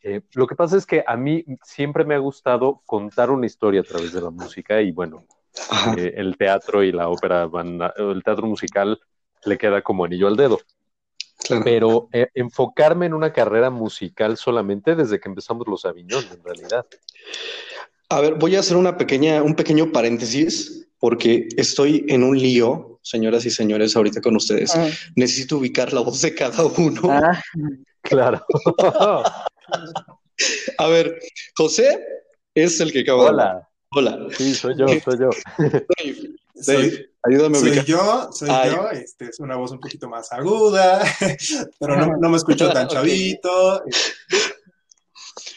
eh, 0.02 0.22
lo 0.34 0.48
que 0.48 0.56
pasa 0.56 0.76
es 0.78 0.86
que 0.86 1.04
a 1.06 1.16
mí 1.16 1.46
siempre 1.64 2.04
me 2.04 2.16
ha 2.16 2.18
gustado 2.18 2.82
contar 2.86 3.30
una 3.30 3.46
historia 3.46 3.82
a 3.82 3.84
través 3.86 4.12
de 4.14 4.22
la 4.22 4.32
música 4.32 4.82
y 4.82 4.92
bueno, 4.92 5.24
eh, 5.98 6.14
el 6.18 6.36
teatro 6.36 6.84
y 6.84 6.92
la 6.92 7.08
ópera 7.10 7.46
van, 7.46 7.82
a- 7.82 7.94
el 7.98 8.22
teatro 8.24 8.48
musical 8.48 9.00
le 9.46 9.58
queda 9.58 9.82
como 9.82 10.06
anillo 10.06 10.28
al 10.28 10.36
dedo. 10.36 10.60
Claro. 11.48 11.64
Pero 11.64 12.10
eh, 12.14 12.28
enfocarme 12.34 13.06
en 13.06 13.14
una 13.14 13.32
carrera 13.32 13.70
musical 13.70 14.38
solamente 14.38 14.96
desde 14.96 15.20
que 15.20 15.30
empezamos 15.30 15.68
los 15.68 15.86
Aviñón, 15.86 16.24
en 16.32 16.44
realidad. 16.44 16.86
A 18.16 18.22
ver, 18.22 18.36
voy 18.36 18.56
a 18.56 18.60
hacer 18.60 18.78
una 18.78 18.96
pequeña, 18.98 19.42
un 19.42 19.56
pequeño 19.56 19.92
paréntesis 19.92 20.86
porque 21.00 21.48
estoy 21.58 22.06
en 22.08 22.24
un 22.24 22.38
lío, 22.38 23.00
señoras 23.02 23.46
y 23.46 23.50
señores, 23.50 23.96
ahorita 23.96 24.22
con 24.22 24.36
ustedes. 24.36 24.76
Ah, 24.76 24.88
Necesito 25.16 25.58
ubicar 25.58 25.92
la 25.94 26.02
voz 26.02 26.22
de 26.22 26.36
cada 26.36 26.64
uno. 26.66 27.02
ah, 27.10 27.42
Claro. 28.04 28.46
A 30.78 30.88
ver, 30.88 31.20
José 31.56 32.00
es 32.54 32.80
el 32.80 32.92
que 32.92 33.02
acaba 33.02 33.24
de 33.24 33.30
hablar. 33.30 33.68
Hola. 33.96 34.16
Hola. 34.16 34.28
Sí, 34.38 34.54
soy 34.54 34.76
yo, 34.78 34.88
soy 34.88 35.20
yo. 35.20 35.30
Dave, 35.58 35.86
Soy, 36.56 36.76
Dave, 36.76 37.10
ayúdame 37.24 37.58
a 37.58 37.60
soy 37.62 37.70
ubicar. 37.70 37.86
yo, 37.86 38.30
soy 38.32 38.50
Ay. 38.52 38.72
yo, 38.72 38.90
este, 38.92 39.26
es 39.26 39.40
una 39.40 39.56
voz 39.56 39.72
un 39.72 39.80
poquito 39.80 40.08
más 40.08 40.32
aguda, 40.32 41.04
pero 41.80 41.98
no, 41.98 42.18
no 42.18 42.30
me 42.30 42.38
escucho 42.38 42.72
tan 42.72 42.88
chavito. 42.88 43.84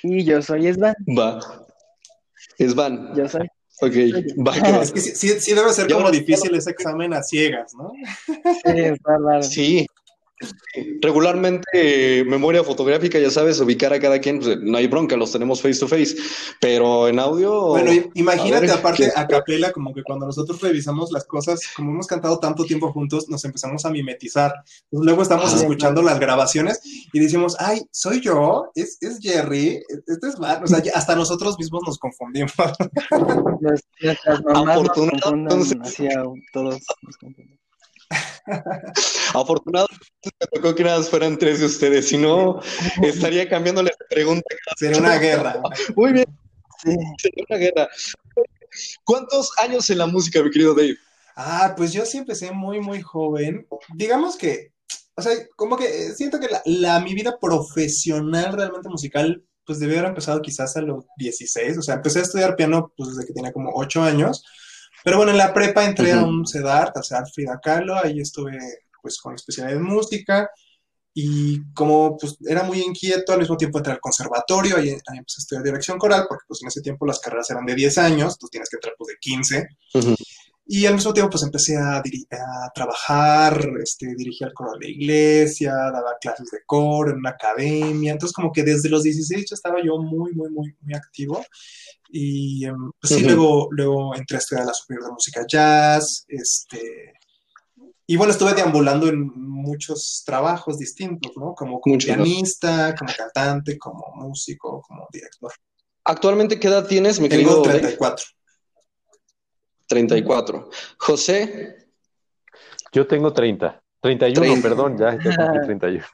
y 0.03 0.25
yo 0.25 0.41
soy 0.41 0.73
Svan, 0.73 0.95
Va. 1.19 1.66
Es 2.59 2.75
Van. 2.75 3.15
yo 3.15 3.29
soy. 3.29 3.49
Ok, 3.83 3.93
va. 4.47 4.53
que 4.55 4.73
va. 4.73 4.83
Es 4.83 4.93
que 4.93 5.01
sí, 5.01 5.11
sí, 5.15 5.41
sí 5.41 5.55
debe 5.55 5.71
ser 5.73 5.87
Ya 5.87 5.97
como 5.97 6.11
difícil 6.11 6.55
ese 6.55 6.71
examen 6.71 7.13
a 7.13 7.23
ciegas, 7.23 7.75
¿no? 7.75 7.93
Sí, 8.25 8.33
está 8.65 9.19
raro. 9.19 9.43
Sí. 9.43 9.87
Regularmente, 11.01 11.67
eh, 11.73 12.25
memoria 12.25 12.63
fotográfica, 12.63 13.19
ya 13.19 13.31
sabes, 13.31 13.59
ubicar 13.61 13.93
a 13.93 14.01
cada 14.01 14.21
quien, 14.21 14.41
pues, 14.41 14.59
no 14.61 14.77
hay 14.77 14.87
bronca, 14.87 15.17
los 15.17 15.33
tenemos 15.33 15.63
face 15.63 15.79
to 15.81 15.89
face, 15.89 16.15
pero 16.61 17.09
en 17.09 17.19
audio. 17.19 17.69
Bueno, 17.69 17.91
imagínate 18.15 18.57
a 18.57 18.61
ver, 18.61 18.71
aparte 18.79 19.05
¿qué- 19.05 19.13
a 19.19 19.27
capela, 19.27 19.73
como 19.73 19.95
que 19.95 20.03
cuando 20.03 20.27
nosotros 20.27 20.61
revisamos 20.61 21.11
las 21.13 21.25
cosas, 21.25 21.61
como 21.75 21.91
hemos 21.93 22.07
cantado 22.07 22.39
tanto 22.39 22.65
tiempo 22.65 22.93
juntos, 22.93 23.29
nos 23.29 23.45
empezamos 23.45 23.85
a 23.87 23.91
mimetizar. 23.91 24.53
Pues 24.91 25.05
luego 25.05 25.23
estamos 25.23 25.53
Ah. 25.55 25.57
escuchando 25.57 26.03
las 26.03 26.21
grabaciones 26.21 26.81
y 27.13 27.19
decimos, 27.19 27.57
ay, 27.59 27.83
soy 27.91 28.21
yo, 28.21 28.71
es, 28.75 28.99
es 29.01 29.19
Jerry, 29.21 29.83
este 30.07 30.29
es 30.29 30.39
Matt. 30.39 30.65
O 30.65 30.67
sea, 30.67 30.83
hasta 30.95 31.17
nosotros 31.17 31.59
mismos 31.59 31.83
nos 31.87 31.99
confundimos. 31.99 32.53
Nuestras 34.01 34.45
mamás 34.45 34.83
nos 34.83 34.89
confunden 34.91 35.47
todos. 36.53 36.81
nos 37.03 37.17
confunden. 37.17 37.59
Afortunadamente 39.35 40.07
me 40.41 40.47
tocó 40.53 40.75
que 40.75 40.85
nada 40.85 41.03
fueran 41.03 41.39
tres 41.39 41.61
de 41.61 41.67
ustedes, 41.67 42.09
si 42.09 42.17
no, 42.19 42.61
estaría 43.03 43.49
cambiándole 43.49 43.91
la 43.99 44.07
pregunta. 44.09 44.47
Sería 44.77 44.99
una 44.99 45.17
guerra. 45.19 45.61
Muy 45.97 46.13
bien, 46.13 46.27
Sí. 46.83 46.95
sería 47.19 47.45
una 47.49 47.59
guerra. 47.59 47.89
¿Cuántos 49.05 49.51
años 49.59 49.89
en 49.91 49.99
la 49.99 50.07
música, 50.07 50.43
mi 50.43 50.51
querido 50.51 50.75
Dave? 50.75 50.97
Ah, 51.37 51.75
pues 51.77 51.93
yo 51.93 52.05
sí 52.07 52.19
empecé 52.19 52.53
muy, 52.53 52.81
muy 52.81 53.03
joven. 53.03 53.67
Digamos 53.95 54.37
que, 54.37 54.73
o 55.17 55.23
sea, 55.23 55.33
como 55.57 55.77
que 55.77 55.85
eh, 55.87 56.15
siento 56.15 56.39
que 56.41 56.49
la, 56.49 56.63
la- 56.65 57.01
mi 57.01 57.15
vida 57.15 57.39
profesional 57.41 58.53
realmente 58.55 58.89
musical, 58.89 59.43
pues 59.65 59.79
debió 59.81 59.99
haber 59.99 60.11
empezado 60.11 60.41
quizás 60.43 60.77
a 60.77 60.83
los 60.83 61.05
16. 61.19 61.79
O 61.79 61.83
sea, 61.83 61.97
empecé 61.97 62.21
a 62.21 62.23
estudiar 62.23 62.57
piano 62.57 62.93
pues 62.97 63.11
desde 63.11 63.27
que 63.27 63.33
tenía 63.35 63.53
como 63.53 63.71
8 63.75 64.03
años. 64.03 64.45
Pero 65.07 65.19
bueno, 65.19 65.31
en 65.31 65.39
la 65.39 65.55
prepa 65.55 65.85
entré 65.85 66.11
a 66.11 66.23
Ujú. 66.23 66.31
un 66.31 66.47
CEDART, 66.49 66.97
o 66.97 67.03
sea, 67.05 67.25
Frida 67.27 67.61
Kahlo, 67.63 67.95
ahí 67.95 68.19
estuve 68.19 68.59
pues 69.01 69.21
con 69.21 69.37
especialidad 69.37 69.77
en 69.77 69.85
música. 69.85 70.51
Y 71.15 71.73
como 71.75 72.17
pues 72.17 72.37
era 72.45 72.65
muy 72.65 72.81
inquieto, 72.81 73.33
al 73.33 73.39
mismo 73.39 73.57
tiempo 73.57 73.79
entré 73.79 73.93
al 73.93 74.01
conservatorio, 74.01 74.77
ahí, 74.77 74.89
ahí 74.89 75.19
empecé 75.19 75.39
a 75.39 75.43
estudiar 75.43 75.63
dirección 75.63 75.97
coral, 75.97 76.27
porque 76.29 76.43
pues 76.49 76.61
en 76.61 76.67
ese 76.67 76.81
tiempo 76.81 77.07
las 77.07 77.21
carreras 77.21 77.49
eran 77.51 77.65
de 77.65 77.77
10 77.77 77.99
años, 77.99 78.37
tú 78.37 78.49
tienes 78.49 78.69
que 78.69 78.79
entrar 78.79 78.95
pues 78.99 79.07
de 79.07 79.19
15. 79.21 79.69
Y 80.69 80.87
al 80.87 80.95
mismo 80.95 81.15
tiempo, 81.15 81.31
pues 81.31 81.45
empecé 81.45 81.77
a, 81.77 81.99
a 81.99 82.73
trabajar, 82.75 83.65
este, 83.81 84.13
dirigía 84.17 84.49
el 84.49 84.55
coro 84.55 84.73
de 84.73 84.87
la 84.87 84.91
iglesia, 84.91 85.73
daba 85.73 86.17
clases 86.21 86.51
de 86.51 86.59
coro 86.67 87.13
en 87.13 87.19
una 87.19 87.31
academia. 87.31 88.11
Entonces, 88.11 88.35
como 88.35 88.51
que 88.51 88.65
desde 88.65 88.89
los 88.89 89.05
16 89.05 89.47
ya 89.49 89.55
estaba 89.55 89.81
yo 89.81 89.99
muy, 89.99 90.33
muy, 90.33 90.51
muy, 90.51 90.75
muy 90.81 90.95
activo. 90.95 91.45
Y 92.09 92.65
em, 92.65 92.91
pues, 93.01 93.15
sí, 93.15 93.25
luego, 93.25 93.69
luego 93.71 94.15
entré 94.15 94.37
a 94.37 94.39
estudiar 94.39 94.67
la 94.67 94.75
superior 94.75 95.07
de 95.07 95.13
música 95.13 95.45
jazz. 95.47 96.25
Este, 96.29 97.15
y 98.07 98.17
bueno, 98.17 98.33
estuve 98.33 98.55
deambulando 98.55 99.09
en 99.09 99.27
muchos 99.35 100.23
trabajos 100.25 100.79
distintos, 100.79 101.33
¿no? 101.37 101.55
Como, 101.55 101.81
como 101.81 101.99
pianista, 101.99 102.95
como 102.95 103.13
cantante, 103.17 103.77
como 103.79 104.13
músico, 104.15 104.81
como 104.87 105.09
director. 105.13 105.53
¿Actualmente 106.05 106.61
qué 106.61 106.69
edad 106.69 106.87
tienes, 106.87 107.19
mi 107.19 107.29
Tengo 107.29 107.63
34. 107.63 108.27
34. 109.89 110.71
José. 110.99 111.77
Yo 112.93 113.07
tengo 113.09 113.33
30. 113.33 113.83
31, 114.07 114.63
perdón, 114.63 114.97
ya, 114.97 115.19
ya 115.23 115.63
31. 115.65 116.05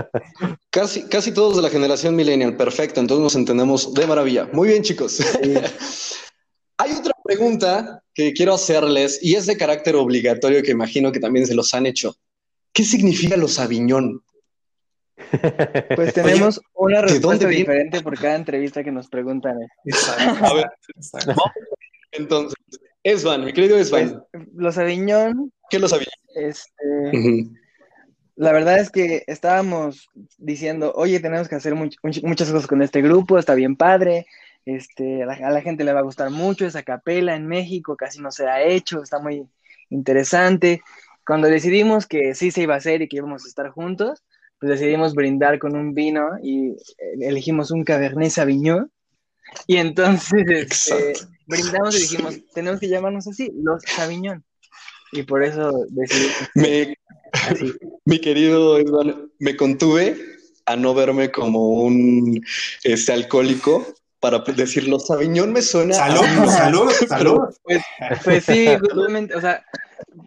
casi, 0.70 1.02
casi 1.08 1.32
todos 1.32 1.56
de 1.56 1.62
la 1.62 1.70
generación 1.70 2.16
millennial, 2.16 2.56
perfecto, 2.56 3.00
entonces 3.00 3.22
nos 3.22 3.36
entendemos 3.36 3.94
de 3.94 4.06
maravilla. 4.06 4.48
Muy 4.52 4.68
bien, 4.68 4.82
chicos. 4.82 5.20
Hay 6.78 6.92
otra 6.92 7.12
pregunta 7.24 8.02
que 8.14 8.32
quiero 8.32 8.54
hacerles 8.54 9.20
y 9.22 9.34
es 9.34 9.46
de 9.46 9.56
carácter 9.56 9.96
obligatorio 9.96 10.62
que 10.62 10.70
imagino 10.70 11.12
que 11.12 11.20
también 11.20 11.46
se 11.46 11.54
los 11.54 11.74
han 11.74 11.86
hecho. 11.86 12.14
¿Qué 12.72 12.84
significa 12.84 13.36
los 13.36 13.58
aviñón? 13.58 14.22
Pues 15.96 16.14
tenemos 16.14 16.60
una 16.74 17.02
respuesta 17.02 17.48
diferente 17.48 18.00
por 18.02 18.18
cada 18.18 18.36
entrevista 18.36 18.84
que 18.84 18.92
nos 18.92 19.08
preguntan. 19.08 19.56
Exacto. 19.84 20.44
A 20.44 20.54
ver, 20.54 20.66
entonces, 22.12 22.54
Esvan, 23.02 23.44
mi 23.44 23.52
querido 23.52 23.76
Esvan. 23.76 24.24
Pues, 24.30 24.44
los 24.54 24.78
Aviñón. 24.78 25.52
¿Qué 25.70 25.78
los 25.78 25.92
Aviñón? 25.92 26.12
Este, 26.34 27.50
La 28.36 28.52
verdad 28.52 28.78
es 28.78 28.90
que 28.90 29.24
estábamos 29.26 30.08
diciendo, 30.36 30.92
oye, 30.94 31.18
tenemos 31.18 31.48
que 31.48 31.56
hacer 31.56 31.74
muchas 31.74 32.50
cosas 32.50 32.66
con 32.66 32.82
este 32.82 33.02
grupo, 33.02 33.38
está 33.38 33.54
bien 33.54 33.74
padre, 33.74 34.26
este, 34.64 35.22
a 35.22 35.26
la, 35.26 35.60
gente 35.60 35.82
le 35.82 35.92
va 35.92 36.00
a 36.00 36.04
gustar 36.04 36.30
mucho 36.30 36.66
esa 36.66 36.82
capela 36.82 37.34
en 37.34 37.46
México, 37.46 37.96
casi 37.96 38.20
no 38.20 38.30
se 38.30 38.46
ha 38.46 38.62
hecho, 38.62 39.02
está 39.02 39.18
muy 39.18 39.48
interesante. 39.90 40.82
Cuando 41.26 41.48
decidimos 41.48 42.06
que 42.06 42.34
sí 42.34 42.50
se 42.50 42.62
iba 42.62 42.74
a 42.74 42.76
hacer 42.76 43.02
y 43.02 43.08
que 43.08 43.16
íbamos 43.16 43.44
a 43.44 43.48
estar 43.48 43.70
juntos, 43.70 44.22
pues 44.60 44.70
decidimos 44.70 45.14
brindar 45.14 45.58
con 45.58 45.74
un 45.74 45.94
vino 45.94 46.30
y 46.42 46.76
elegimos 47.20 47.70
un 47.70 47.82
Cabernet 47.82 48.30
Sauvignon. 48.30 48.90
Y 49.66 49.78
entonces 49.78 50.44
este, 50.46 51.14
brindamos 51.46 51.96
y 51.96 52.02
dijimos, 52.02 52.38
tenemos 52.54 52.78
que 52.78 52.88
llamarnos 52.88 53.26
así, 53.26 53.50
los 53.54 53.82
Sauvignon. 53.82 54.44
Y 55.12 55.22
por 55.22 55.42
eso 55.42 55.72
decidimos. 55.88 56.36
Me, 56.54 56.94
Mi 58.04 58.20
querido 58.20 58.78
Eduardo, 58.78 59.28
me 59.38 59.56
contuve 59.56 60.16
a 60.66 60.76
no 60.76 60.94
verme 60.94 61.30
como 61.30 61.70
un 61.70 62.44
este, 62.84 63.12
alcohólico 63.12 63.86
para 64.20 64.40
decirlo, 64.40 64.98
Sabiñón 64.98 65.52
me 65.52 65.62
suena. 65.62 65.94
Salud, 65.94 66.48
salud, 66.48 66.90
salud. 67.08 67.40
Pues, 67.62 67.82
pues, 68.24 68.44
sí, 68.44 68.66
justamente, 68.80 69.34
o 69.34 69.40
sea, 69.40 69.64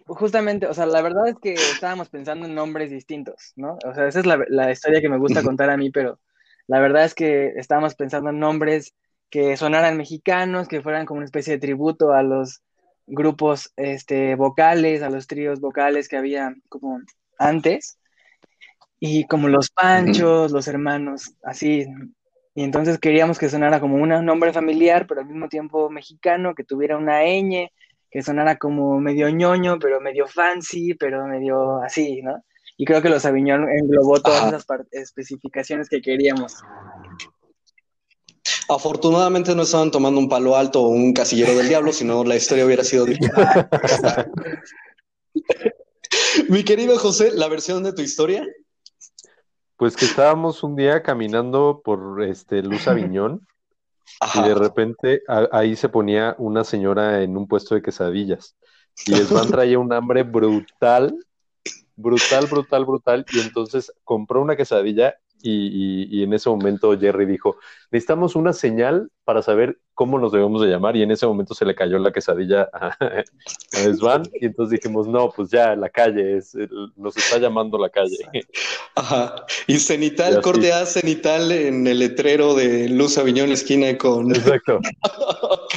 justamente, 0.06 0.66
o 0.66 0.74
sea, 0.74 0.86
la 0.86 1.02
verdad 1.02 1.28
es 1.28 1.36
que 1.40 1.52
estábamos 1.54 2.08
pensando 2.08 2.46
en 2.46 2.54
nombres 2.54 2.90
distintos, 2.90 3.52
¿no? 3.56 3.78
O 3.84 3.94
sea, 3.94 4.08
esa 4.08 4.20
es 4.20 4.26
la, 4.26 4.42
la 4.48 4.72
historia 4.72 5.00
que 5.00 5.10
me 5.10 5.18
gusta 5.18 5.42
contar 5.42 5.68
a 5.70 5.76
mí, 5.76 5.90
pero 5.90 6.18
la 6.66 6.80
verdad 6.80 7.04
es 7.04 7.14
que 7.14 7.52
estábamos 7.56 7.94
pensando 7.94 8.30
en 8.30 8.38
nombres 8.38 8.94
que 9.28 9.56
sonaran 9.56 9.96
mexicanos, 9.96 10.68
que 10.68 10.82
fueran 10.82 11.06
como 11.06 11.18
una 11.18 11.26
especie 11.26 11.54
de 11.54 11.58
tributo 11.58 12.12
a 12.12 12.22
los 12.22 12.62
grupos 13.06 13.72
este, 13.76 14.34
vocales, 14.34 15.02
a 15.02 15.10
los 15.10 15.26
tríos 15.26 15.60
vocales 15.60 16.08
que 16.08 16.16
había 16.16 16.54
como 16.68 17.00
antes, 17.38 17.98
y 19.00 19.26
como 19.26 19.48
los 19.48 19.70
Panchos, 19.70 20.52
los 20.52 20.68
hermanos, 20.68 21.34
así. 21.42 21.86
Y 22.54 22.62
entonces 22.62 22.98
queríamos 22.98 23.38
que 23.38 23.48
sonara 23.48 23.80
como 23.80 23.96
un 23.96 24.10
nombre 24.24 24.52
familiar, 24.52 25.06
pero 25.06 25.22
al 25.22 25.26
mismo 25.26 25.48
tiempo 25.48 25.90
mexicano, 25.90 26.54
que 26.54 26.64
tuviera 26.64 26.96
una 26.96 27.24
ñ, 27.24 27.68
que 28.10 28.22
sonara 28.22 28.56
como 28.58 29.00
medio 29.00 29.28
ñoño, 29.30 29.78
pero 29.78 30.00
medio 30.00 30.26
fancy, 30.28 30.94
pero 30.94 31.26
medio 31.26 31.78
así, 31.82 32.22
¿no? 32.22 32.44
Y 32.76 32.84
creo 32.84 33.02
que 33.02 33.08
los 33.08 33.24
Aviñón 33.24 33.68
englobó 33.68 34.20
todas 34.20 34.48
esas 34.48 34.66
especificaciones 34.90 35.88
que 35.88 36.00
queríamos. 36.00 36.62
Afortunadamente 38.68 39.54
no 39.54 39.62
estaban 39.62 39.90
tomando 39.90 40.20
un 40.20 40.28
palo 40.28 40.56
alto 40.56 40.82
o 40.82 40.88
un 40.88 41.12
casillero 41.12 41.56
del 41.56 41.68
diablo, 41.68 41.92
sino 41.92 42.24
la 42.24 42.36
historia 42.36 42.64
hubiera 42.64 42.84
sido. 42.84 43.06
Mi 46.48 46.64
querido 46.64 46.98
José, 46.98 47.32
la 47.34 47.48
versión 47.48 47.82
de 47.82 47.92
tu 47.92 48.02
historia. 48.02 48.46
Pues 49.76 49.96
que 49.96 50.04
estábamos 50.04 50.62
un 50.62 50.76
día 50.76 51.02
caminando 51.02 51.80
por 51.84 52.22
este 52.22 52.62
Luz 52.62 52.86
Aviñón 52.86 53.46
y 54.34 54.42
de 54.42 54.54
repente 54.54 55.22
ahí 55.50 55.76
se 55.76 55.88
ponía 55.88 56.36
una 56.38 56.64
señora 56.64 57.22
en 57.22 57.36
un 57.36 57.48
puesto 57.48 57.74
de 57.74 57.82
quesadillas 57.82 58.56
y 59.06 59.14
Esban 59.14 59.48
traía 59.48 59.78
un 59.78 59.92
hambre 59.92 60.22
brutal, 60.22 61.16
brutal, 61.96 62.46
brutal, 62.46 62.84
brutal 62.84 63.24
y 63.32 63.40
entonces 63.40 63.92
compró 64.04 64.42
una 64.42 64.56
quesadilla 64.56 65.16
y, 65.42 66.22
en 66.22 66.32
ese 66.32 66.48
momento 66.48 66.98
Jerry 66.98 67.26
dijo, 67.26 67.56
necesitamos 67.90 68.36
una 68.36 68.52
señal 68.52 69.10
para 69.24 69.42
saber 69.42 69.78
cómo 69.94 70.18
nos 70.18 70.32
debemos 70.32 70.62
de 70.62 70.68
llamar 70.68 70.96
y 70.96 71.02
en 71.02 71.10
ese 71.10 71.26
momento 71.26 71.54
se 71.54 71.64
le 71.64 71.74
cayó 71.74 71.98
la 71.98 72.12
quesadilla 72.12 72.68
a, 72.72 72.96
Svan 73.94 74.22
y 74.40 74.46
entonces 74.46 74.80
dijimos, 74.80 75.06
no, 75.08 75.30
pues 75.30 75.50
ya 75.50 75.76
la 75.76 75.88
calle, 75.88 76.38
es, 76.38 76.56
nos 76.96 77.16
está 77.16 77.38
llamando 77.38 77.78
la 77.78 77.90
calle. 77.90 78.16
Ajá. 78.94 79.34
Y 79.66 79.78
cenital, 79.78 80.40
corte 80.40 80.72
A 80.72 80.86
cenital 80.86 81.52
en 81.52 81.86
el 81.86 81.98
letrero 81.98 82.54
de 82.54 82.88
Luz 82.88 83.18
Aviñón 83.18 83.52
esquina 83.52 83.96
con... 83.98 84.30
Exacto. 84.34 84.80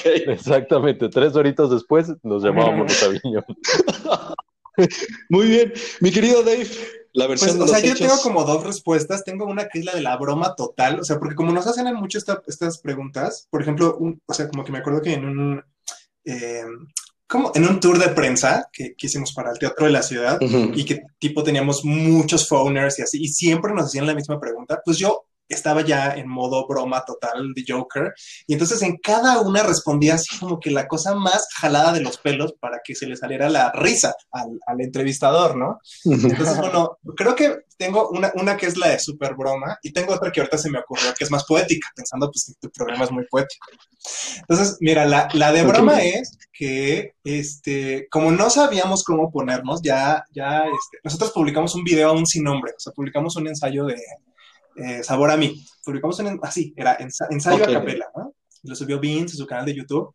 Exactamente, 0.03 1.09
tres 1.09 1.36
horitos 1.36 1.72
después 1.72 2.13
nos 2.24 2.43
llamábamos 2.43 2.88
Luz 2.88 3.03
Aviñón. 3.03 3.45
Muy 5.30 5.47
bien, 5.47 5.74
mi 6.01 6.11
querido 6.11 6.43
Dave. 6.43 6.68
La 7.16 7.28
pues, 7.28 7.41
versión 7.41 7.61
o 7.61 7.68
sea, 7.68 7.80
yo 7.80 7.95
tengo 7.95 8.18
como 8.22 8.43
dos 8.43 8.63
respuestas. 8.63 9.24
Tengo 9.24 9.45
una 9.45 9.70
que 9.70 9.80
es 9.80 9.86
la 9.86 9.95
de 9.95 10.01
la 10.01 10.18
broma 10.18 10.53
total. 10.53 10.99
O 10.99 11.03
sea, 11.05 11.18
porque 11.18 11.36
como 11.36 11.53
nos 11.53 11.66
hacen 11.66 11.91
mucho 11.95 12.20
estas 12.20 12.80
preguntas, 12.80 13.47
por 13.49 13.61
ejemplo, 13.61 13.97
o 14.26 14.34
sea, 14.34 14.49
como 14.49 14.66
que 14.66 14.74
me 14.74 14.80
acuerdo 14.80 15.01
que 15.01 15.13
en 15.13 15.26
un. 15.26 15.63
Eh, 16.26 16.66
como 17.26 17.51
en 17.55 17.68
un 17.68 17.80
tour 17.80 17.97
de 17.97 18.09
prensa 18.09 18.70
que, 18.72 18.95
hicimos 18.99 19.34
para 19.34 19.51
el 19.51 19.57
Teatro 19.57 19.86
de 19.86 19.93
la 19.93 20.03
Ciudad 20.03 20.38
y 20.41 20.84
que 20.86 21.03
tipo 21.18 21.41
teníamos 21.41 21.84
muchos 21.84 22.47
phoners 22.47 22.99
y 22.99 23.01
así, 23.01 23.24
y 23.24 23.30
siempre 23.30 23.74
nos 23.74 23.86
hacían 23.86 24.05
la 24.05 24.13
misma 24.13 24.39
pregunta, 24.39 24.80
pues 24.86 24.99
yo 24.99 25.26
estaba 25.48 25.82
ya 25.82 26.14
en 26.16 26.28
modo 26.28 26.68
broma 26.68 27.04
total 27.06 27.54
de 27.54 27.64
Joker. 27.68 28.14
Y 28.48 28.54
entonces 28.54 28.82
en 28.82 28.98
cada 28.98 29.41
una 29.41 29.64
respondía 29.64 30.16
así 30.16 30.38
como 30.38 30.60
que 30.60 30.72
la 30.72 30.88
cosa 30.88 31.16
más 31.16 31.48
jalada 31.56 31.93
de 31.93 32.02
los 32.02 32.18
pelos 32.18 32.54
para 32.60 32.80
que 32.84 32.96
se 32.96 33.08
le 33.08 33.16
saliera 33.16 33.50
la 33.50 33.72
risa 33.72 34.16
al, 34.32 34.60
entrevistador, 34.80 35.56
¿no? 35.56 35.80
Entonces, 36.04 36.58
bueno, 36.58 36.98
creo 37.16 37.36
que 37.36 37.60
tengo 37.78 38.10
una, 38.10 38.32
una 38.36 38.56
que 38.56 38.68
es 38.68 38.78
la 38.78 38.89
de 38.89 39.00
super 39.00 39.36
broma 39.36 39.78
y 39.82 39.91
tengo 39.91 40.14
otra 40.14 40.32
que 40.32 40.39
ahorita 40.39 40.58
se 40.58 40.70
me 40.70 40.80
ocurrió 40.80 41.14
que 41.18 41.24
es 41.24 41.32
más 41.32 41.43
poética, 41.46 41.89
pensando 41.96 42.30
pues 42.32 42.46
que 42.46 42.68
tu 42.68 42.72
programa 42.72 43.06
es 43.06 43.12
muy 43.12 43.26
poético. 43.28 43.68
Entonces, 44.41 44.78
mira, 44.80 45.06
la, 45.06 45.28
la 45.34 45.52
de 45.52 45.64
broma 45.64 46.02
es 46.04 46.38
que, 46.54 47.14
este, 47.24 48.08
como 48.10 48.32
no 48.32 48.50
sabíamos 48.50 49.04
cómo 49.04 49.32
ponernos, 49.32 49.82
ya, 49.82 50.24
ya, 50.34 50.64
este, 50.66 51.00
nosotros 51.04 51.32
publicamos 51.32 51.76
un 51.76 51.84
video 51.84 52.10
aún 52.10 52.26
sin 52.26 52.43
nombre, 52.43 52.72
o 52.72 52.80
sea, 52.80 52.93
publicamos 52.93 53.36
un 53.36 53.48
ensayo 53.48 53.86
de 53.86 53.96
eh, 54.76 55.03
Sabor 55.03 55.32
a 55.32 55.38
mí. 55.38 55.65
Publicamos 55.84 56.19
así, 56.41 56.73
era 56.76 56.97
ensayo 57.30 57.63
a 57.63 57.73
capela, 57.73 58.07
¿no? 58.15 58.34
Lo 58.63 58.76
subió 58.76 58.99
Vince 58.99 59.34
en 59.34 59.38
su 59.38 59.45
canal 59.45 59.65
de 59.65 59.76
YouTube. 59.76 60.13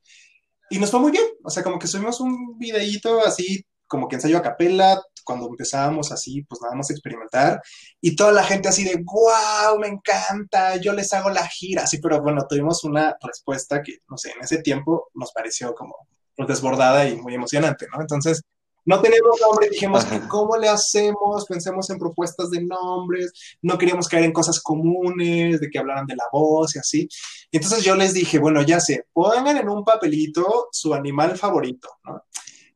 Y 0.70 0.78
nos 0.78 0.90
fue 0.90 1.00
muy 1.00 1.12
bien. 1.12 1.24
O 1.44 1.50
sea, 1.50 1.62
como 1.62 1.78
que 1.78 1.86
subimos 1.86 2.20
un 2.20 2.58
videíto 2.58 3.24
así, 3.24 3.64
como 3.86 4.08
que 4.08 4.16
ensayo 4.16 4.38
a 4.38 4.42
capela, 4.42 5.02
cuando 5.24 5.48
empezábamos 5.48 6.12
así, 6.12 6.42
pues 6.42 6.60
nada 6.62 6.74
más 6.74 6.90
experimentar. 6.90 7.60
Y 8.00 8.16
toda 8.16 8.32
la 8.32 8.44
gente 8.44 8.68
así 8.68 8.84
de, 8.84 9.02
wow, 9.04 9.78
me 9.78 9.88
encanta, 9.88 10.76
yo 10.76 10.92
les 10.92 11.12
hago 11.12 11.30
la 11.30 11.46
gira. 11.46 11.84
Así, 11.84 11.98
pero 11.98 12.20
bueno, 12.20 12.46
tuvimos 12.48 12.84
una 12.84 13.16
respuesta 13.20 13.82
que, 13.82 13.98
no 14.08 14.16
sé, 14.16 14.30
en 14.32 14.42
ese 14.42 14.62
tiempo 14.62 15.10
nos 15.14 15.32
pareció 15.32 15.74
como 15.74 15.94
pues, 16.36 16.48
desbordada 16.48 17.08
y 17.08 17.16
muy 17.16 17.34
emocionante, 17.34 17.86
¿no? 17.92 18.00
Entonces, 18.00 18.42
no 18.90 19.00
tenemos 19.00 19.40
nombre, 19.40 19.68
dijimos, 19.70 20.04
¿cómo 20.28 20.56
le 20.56 20.68
hacemos? 20.68 21.46
Pensemos 21.46 21.88
en 21.90 21.98
propuestas 22.00 22.50
de 22.50 22.60
nombres, 22.60 23.32
no 23.62 23.78
queríamos 23.78 24.08
caer 24.08 24.24
en 24.24 24.32
cosas 24.32 24.60
comunes, 24.60 25.60
de 25.60 25.70
que 25.70 25.78
hablaran 25.78 26.06
de 26.06 26.16
la 26.16 26.24
voz 26.32 26.74
y 26.74 26.80
así. 26.80 27.08
Entonces 27.52 27.84
yo 27.84 27.94
les 27.94 28.14
dije, 28.14 28.40
bueno, 28.40 28.62
ya 28.62 28.80
sé, 28.80 29.06
pongan 29.12 29.58
en 29.58 29.68
un 29.68 29.84
papelito 29.84 30.66
su 30.72 30.92
animal 30.92 31.38
favorito, 31.38 31.88
¿no? 32.04 32.24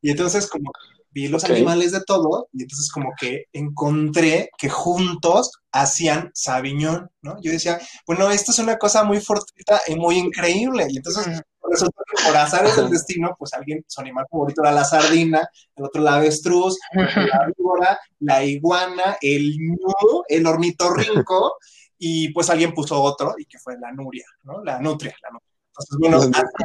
Y 0.01 0.11
entonces 0.11 0.47
como 0.47 0.71
vi 1.15 1.29
los 1.29 1.45
animales 1.45 1.93
de 1.93 2.03
todo, 2.03 2.49
y 2.51 2.63
entonces 2.63 2.91
como 2.91 3.13
que 3.17 3.45
encontré 3.53 4.49
que 4.57 4.67
juntos 4.67 5.49
hacían 5.71 6.29
Sabiñón, 6.33 7.09
¿no? 7.21 7.37
Yo 7.41 7.53
decía, 7.53 7.79
bueno, 8.05 8.29
esto 8.29 8.51
es 8.51 8.59
una 8.59 8.77
cosa 8.77 9.05
muy 9.05 9.21
fortuita 9.21 9.79
y 9.87 9.95
muy 9.95 10.17
increíble. 10.17 10.87
Y 10.89 10.97
entonces 10.97 11.25
resulta 11.63 12.03
que 12.05 12.21
por 12.25 12.35
azares 12.35 12.75
del 12.75 12.89
destino, 12.89 13.33
pues 13.39 13.53
alguien, 13.53 13.83
su 13.87 14.01
animal 14.01 14.25
favorito 14.29 14.61
era 14.61 14.73
la 14.73 14.83
sardina, 14.83 15.47
el 15.77 15.85
otro 15.85 16.01
la 16.01 16.15
avestruz, 16.15 16.77
la 16.93 17.47
víbora, 17.57 17.97
la 18.19 18.43
iguana, 18.43 19.17
el 19.21 19.57
ñu, 19.57 20.23
el 20.27 20.45
ornitorrinco, 20.45 21.53
y 21.97 22.33
pues 22.33 22.49
alguien 22.49 22.73
puso 22.73 23.01
otro, 23.01 23.35
y 23.37 23.45
que 23.45 23.57
fue 23.57 23.79
la 23.79 23.93
nuria, 23.93 24.25
¿no? 24.43 24.61
La 24.65 24.81
nutria, 24.81 25.15
la 25.23 25.29
nutria. 25.29 25.54
Entonces, 25.77 25.97
bueno, 25.99 26.21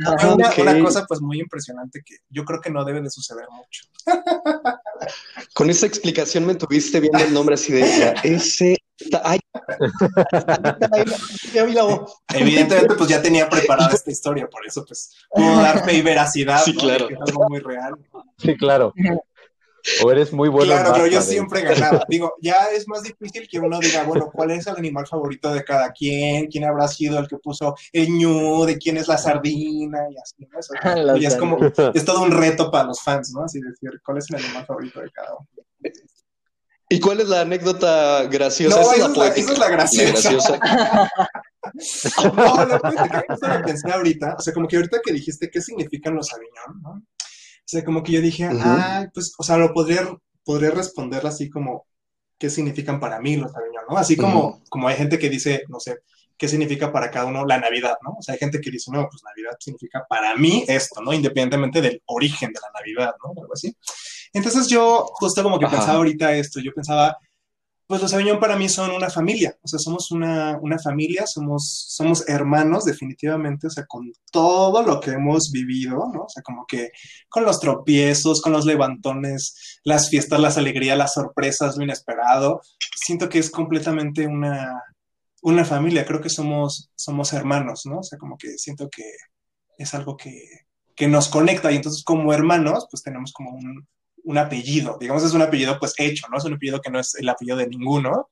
Ah, 0.07 0.35
una, 0.35 0.49
ok. 0.49 0.59
una 0.59 0.85
cosa 0.85 1.05
pues 1.07 1.21
muy 1.21 1.41
impresionante 1.41 2.01
que 2.05 2.17
yo 2.29 2.45
creo 2.45 2.61
que 2.61 2.71
no 2.71 2.85
debe 2.85 3.01
de 3.03 3.11
suceder 3.11 3.47
mucho. 3.51 3.85
Con 5.55 5.69
esa 5.71 5.87
explicación 5.87 6.47
me 6.47 6.55
tuviste 6.55 7.01
viendo 7.01 7.19
el 7.19 7.33
nombre 7.35 7.55
así 7.55 7.73
de 7.73 7.81
ya, 7.81 8.13
ese. 8.23 8.77
Ay. 9.25 9.41
Evidentemente, 12.35 12.95
pues 12.95 13.09
ya 13.09 13.23
tenía 13.23 13.49
preparada 13.49 13.93
esta 13.95 14.11
historia, 14.11 14.49
por 14.49 14.67
eso 14.67 14.85
pues 14.85 15.15
pudo 15.31 15.57
dar 15.61 15.85
fe 15.85 15.95
y 15.95 16.03
veracidad, 16.03 16.63
Sí, 16.63 16.73
¿no? 16.75 16.81
claro. 16.81 17.09
Que 17.09 17.15
es 17.15 17.21
algo 17.21 17.49
muy 17.49 17.61
real. 17.61 17.95
Sí, 18.39 18.57
claro. 18.57 18.93
O 20.05 20.11
eres 20.11 20.33
muy 20.33 20.49
bueno. 20.49 20.73
en 20.73 20.79
Claro, 20.81 20.95
pero 20.95 21.07
yo 21.07 21.23
siempre 21.23 21.63
ganaba. 21.63 22.05
Digo, 22.09 22.35
ya 22.41 22.67
es 22.75 22.87
más 22.89 23.03
difícil 23.03 23.49
que 23.49 23.59
uno 23.59 23.79
diga, 23.81 24.03
bueno, 24.05 24.31
¿cuál 24.33 24.51
es 24.51 24.67
el 24.67 24.77
animal 24.77 25.07
favorito 25.07 25.53
de 25.53 25.65
cada 25.65 25.91
quien? 25.93 26.47
¿Quién 26.49 26.65
habrá 26.65 26.87
sido 26.89 27.19
el 27.19 27.27
que 27.29 27.37
puso 27.39 27.75
el 27.93 28.11
ñu? 28.11 28.65
¿De 28.67 28.77
quién 28.79 28.97
es 28.99 29.09
la 29.09 29.17
sardina? 29.19 29.99
Y 30.11 30.17
así, 30.19 30.47
¿no? 30.51 30.59
Eso, 30.59 30.75
La 31.05 31.17
y 31.19 31.25
es 31.27 31.37
como, 31.37 31.59
es 31.95 32.05
todo 32.05 32.23
un 32.23 32.31
reto 32.33 32.71
para 32.71 32.85
los 32.85 33.01
fans, 33.03 33.33
¿no? 33.35 33.45
Así 33.45 33.61
decir, 33.61 34.01
¿cuál 34.05 34.19
es 34.19 34.29
el 34.31 34.37
animal 34.37 34.67
favorito 34.67 35.01
de 35.01 35.11
cada 35.11 35.31
uno? 35.35 35.47
¿Y 36.93 36.99
cuál 36.99 37.21
es 37.21 37.29
la 37.29 37.43
anécdota 37.43 38.25
graciosa? 38.25 38.81
No, 38.81 38.83
Esa 38.83 38.97
esa 38.97 39.07
es 39.07 39.17
la- 39.17 39.27
esa 39.29 39.53
es 39.53 39.59
la 39.59 39.69
graciosa. 39.69 40.11
graciosa. 40.59 40.61
No, 42.35 42.65
no, 42.67 42.81
fíjate 42.91 43.27
que 43.29 43.63
pensé 43.65 43.93
ahorita, 43.93 44.35
o 44.39 44.41
sea, 44.43 44.53
como 44.55 44.67
que 44.67 44.77
ahorita 44.77 44.99
que 45.05 45.13
dijiste 45.13 45.51
qué 45.51 45.61
significan 45.61 46.15
los 46.15 46.33
Aviñón, 46.33 46.81
¿no? 46.83 47.03
O 47.71 47.73
sea, 47.73 47.85
como 47.85 48.03
que 48.03 48.11
yo 48.11 48.21
dije, 48.21 48.49
Ujú. 48.49 48.59
ah, 48.59 49.07
pues, 49.15 49.33
o 49.39 49.45
sea, 49.45 49.57
lo 49.57 49.73
podría, 49.73 50.05
podría 50.45 50.73
responder 50.73 51.25
así 51.25 51.49
como, 51.49 51.87
¿qué 52.37 52.51
significan 52.51 52.99
para 52.99 53.21
mí 53.21 53.37
los 53.37 53.55
Aviñón, 53.55 53.85
no? 53.89 53.97
Así 53.97 54.17
como, 54.17 54.61
como 54.69 54.89
hay 54.89 54.97
gente 54.97 55.21
que 55.21 55.31
dice, 55.31 55.63
no 55.69 55.79
sé, 55.79 55.99
¿qué 56.37 56.49
significa 56.49 56.91
para 56.93 57.13
cada 57.13 57.27
uno 57.27 57.47
la 57.47 57.61
Navidad, 57.61 57.95
no? 58.03 58.17
O 58.19 58.23
sea, 58.23 58.33
hay 58.33 58.41
gente 58.41 58.61
que 58.61 58.73
dice, 58.73 58.91
no, 58.91 59.07
pues 59.09 59.23
Navidad 59.23 59.57
significa 59.61 60.05
para 60.09 60.35
mí 60.35 60.65
esto, 60.67 61.01
¿no? 61.01 61.13
Independientemente 61.13 61.81
del 61.81 62.03
origen 62.07 62.53
de 62.53 62.59
la 62.61 62.81
Navidad, 62.81 63.15
¿no? 63.23 63.41
Algo 63.41 63.53
así. 63.55 63.73
Entonces 64.33 64.67
yo 64.67 65.07
justo 65.15 65.41
como 65.45 65.61
que 65.61 65.67
Ajá. 65.67 65.77
pensaba 65.77 65.99
ahorita 65.99 66.35
esto, 66.35 66.59
yo 66.59 66.73
pensaba, 66.75 67.17
pues 67.91 68.03
los 68.03 68.15
Aviñón 68.15 68.39
para 68.39 68.55
mí 68.55 68.69
son 68.69 68.93
una 68.93 69.11
familia, 69.11 69.59
o 69.65 69.67
sea, 69.67 69.81
somos 69.81 70.13
una, 70.13 70.57
una 70.63 70.79
familia, 70.79 71.27
somos, 71.27 71.87
somos 71.89 72.23
hermanos 72.29 72.85
definitivamente, 72.85 73.67
o 73.67 73.71
sea, 73.71 73.85
con 73.85 74.13
todo 74.31 74.85
lo 74.85 75.01
que 75.01 75.11
hemos 75.11 75.51
vivido, 75.51 76.09
¿no? 76.15 76.23
O 76.23 76.29
sea, 76.29 76.41
como 76.45 76.67
que 76.67 76.93
con 77.29 77.45
los 77.45 77.59
tropiezos, 77.59 78.43
con 78.43 78.53
los 78.53 78.65
levantones, 78.65 79.81
las 79.83 80.09
fiestas, 80.09 80.39
las 80.39 80.57
alegrías, 80.57 80.97
las 80.97 81.15
sorpresas, 81.15 81.77
lo 81.77 81.83
inesperado, 81.83 82.61
siento 82.95 83.29
que 83.29 83.41
es 83.41 83.51
completamente 83.51 84.25
una, 84.25 84.85
una 85.43 85.65
familia, 85.65 86.07
creo 86.07 86.21
que 86.21 86.31
somos, 86.31 86.93
somos 86.95 87.33
hermanos, 87.33 87.87
¿no? 87.87 87.99
O 87.99 88.05
sea, 88.05 88.21
como 88.21 88.39
que 88.39 88.57
siento 88.57 88.89
que 88.89 89.03
es 89.79 89.93
algo 89.95 90.17
que, 90.17 90.45
que 90.95 91.09
nos 91.09 91.29
conecta. 91.29 91.73
Y 91.73 91.77
entonces 91.77 92.05
como 92.05 92.33
hermanos, 92.33 92.87
pues 92.89 93.03
tenemos 93.03 93.33
como 93.33 93.51
un, 93.51 93.85
un 94.25 94.39
apellido, 94.39 94.97
digamos 95.01 95.23
es 95.25 95.33
un 95.33 95.43
apellido 95.43 95.79
pues 95.79 95.95
hecho, 95.99 96.27
¿no? 96.31 96.39
Es 96.39 96.45
un 96.45 96.55
apellido 96.55 96.81
que 96.81 96.91
no 96.91 96.99
es 96.99 97.15
el 97.17 97.29
apellido 97.29 97.57
de 97.57 97.67
ninguno, 97.67 98.31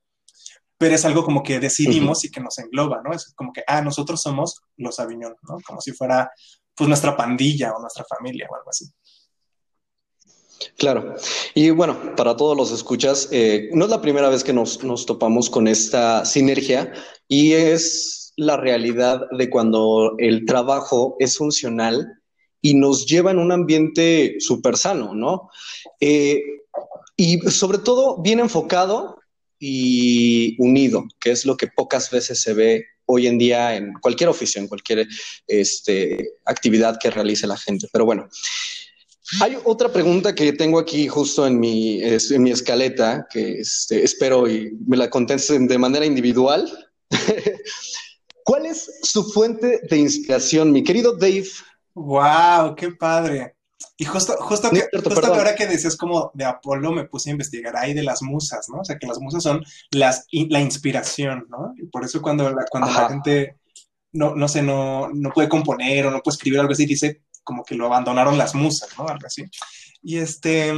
pero 0.78 0.94
es 0.94 1.04
algo 1.04 1.24
como 1.24 1.42
que 1.42 1.58
decidimos 1.58 2.24
y 2.24 2.30
que 2.30 2.40
nos 2.40 2.58
engloba, 2.58 3.02
¿no? 3.04 3.12
Es 3.12 3.32
como 3.34 3.52
que, 3.52 3.62
ah, 3.66 3.82
nosotros 3.82 4.22
somos 4.22 4.60
los 4.76 5.00
Aviñón, 5.00 5.34
¿no? 5.42 5.56
Como 5.66 5.80
si 5.80 5.92
fuera 5.92 6.30
pues 6.74 6.88
nuestra 6.88 7.16
pandilla 7.16 7.72
o 7.72 7.80
nuestra 7.80 8.04
familia 8.04 8.46
o 8.48 8.54
algo 8.54 8.70
así. 8.70 8.86
Claro. 10.76 11.14
Y 11.54 11.70
bueno, 11.70 12.14
para 12.16 12.36
todos 12.36 12.56
los 12.56 12.70
escuchas, 12.70 13.28
eh, 13.32 13.68
no 13.72 13.84
es 13.84 13.90
la 13.90 14.00
primera 14.00 14.28
vez 14.28 14.44
que 14.44 14.52
nos, 14.52 14.82
nos 14.84 15.06
topamos 15.06 15.50
con 15.50 15.66
esta 15.66 16.24
sinergia 16.24 16.92
y 17.26 17.52
es 17.52 18.32
la 18.36 18.56
realidad 18.56 19.22
de 19.36 19.50
cuando 19.50 20.14
el 20.18 20.46
trabajo 20.46 21.16
es 21.18 21.36
funcional 21.36 22.17
y 22.60 22.74
nos 22.74 23.06
lleva 23.06 23.30
en 23.30 23.38
un 23.38 23.52
ambiente 23.52 24.36
súper 24.40 24.76
sano, 24.76 25.14
¿no? 25.14 25.50
Eh, 26.00 26.42
y 27.16 27.38
sobre 27.50 27.78
todo 27.78 28.20
bien 28.22 28.40
enfocado 28.40 29.18
y 29.58 30.56
unido, 30.62 31.04
que 31.20 31.30
es 31.30 31.44
lo 31.44 31.56
que 31.56 31.66
pocas 31.68 32.10
veces 32.10 32.40
se 32.40 32.54
ve 32.54 32.84
hoy 33.06 33.26
en 33.26 33.38
día 33.38 33.74
en 33.74 33.94
cualquier 33.94 34.28
oficio, 34.28 34.60
en 34.60 34.68
cualquier 34.68 35.08
este, 35.46 36.34
actividad 36.44 36.98
que 37.00 37.10
realice 37.10 37.46
la 37.46 37.56
gente. 37.56 37.88
Pero 37.90 38.04
bueno, 38.04 38.28
hay 39.40 39.56
otra 39.64 39.92
pregunta 39.92 40.34
que 40.34 40.52
tengo 40.52 40.78
aquí 40.78 41.08
justo 41.08 41.46
en 41.46 41.58
mi, 41.58 42.00
en 42.02 42.42
mi 42.42 42.50
escaleta, 42.50 43.26
que 43.30 43.60
este, 43.60 44.04
espero 44.04 44.48
y 44.48 44.72
me 44.86 44.96
la 44.96 45.10
contesten 45.10 45.66
de 45.66 45.78
manera 45.78 46.06
individual. 46.06 46.70
¿Cuál 48.44 48.66
es 48.66 48.90
su 49.02 49.24
fuente 49.24 49.80
de 49.90 49.96
inspiración, 49.98 50.72
mi 50.72 50.82
querido 50.82 51.16
Dave? 51.16 51.48
¡Wow! 52.04 52.74
¡Qué 52.74 52.92
padre! 52.92 53.56
Y 53.96 54.04
justo, 54.04 54.36
justo, 54.38 54.70
que, 54.70 54.76
cierto, 54.76 55.10
justo 55.10 55.32
que 55.32 55.38
ahora 55.38 55.54
que 55.54 55.66
decías 55.66 55.96
como 55.96 56.30
de 56.34 56.44
Apolo, 56.44 56.92
me 56.92 57.04
puse 57.04 57.30
a 57.30 57.32
investigar 57.32 57.76
ahí 57.76 57.94
de 57.94 58.02
las 58.02 58.22
musas, 58.22 58.68
¿no? 58.68 58.80
O 58.80 58.84
sea, 58.84 58.98
que 58.98 59.06
las 59.06 59.18
musas 59.18 59.42
son 59.42 59.64
las, 59.90 60.26
la 60.30 60.60
inspiración, 60.60 61.46
¿no? 61.48 61.74
Y 61.76 61.86
por 61.86 62.04
eso 62.04 62.20
cuando 62.22 62.50
la, 62.50 62.64
cuando 62.70 62.90
la 62.90 63.08
gente, 63.08 63.56
no, 64.12 64.34
no 64.34 64.48
sé, 64.48 64.62
no, 64.62 65.08
no 65.12 65.30
puede 65.30 65.48
componer 65.48 66.06
o 66.06 66.10
no 66.10 66.20
puede 66.20 66.34
escribir 66.34 66.60
algo 66.60 66.72
así, 66.72 66.86
dice 66.86 67.22
como 67.44 67.64
que 67.64 67.74
lo 67.74 67.86
abandonaron 67.86 68.36
las 68.36 68.54
musas, 68.54 68.90
¿no? 68.98 69.08
Algo 69.08 69.26
así. 69.26 69.44
Y 70.02 70.18
este, 70.18 70.72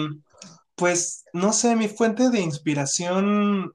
pues, 0.74 1.24
no 1.32 1.52
sé, 1.52 1.76
mi 1.76 1.88
fuente 1.88 2.30
de 2.30 2.40
inspiración, 2.40 3.74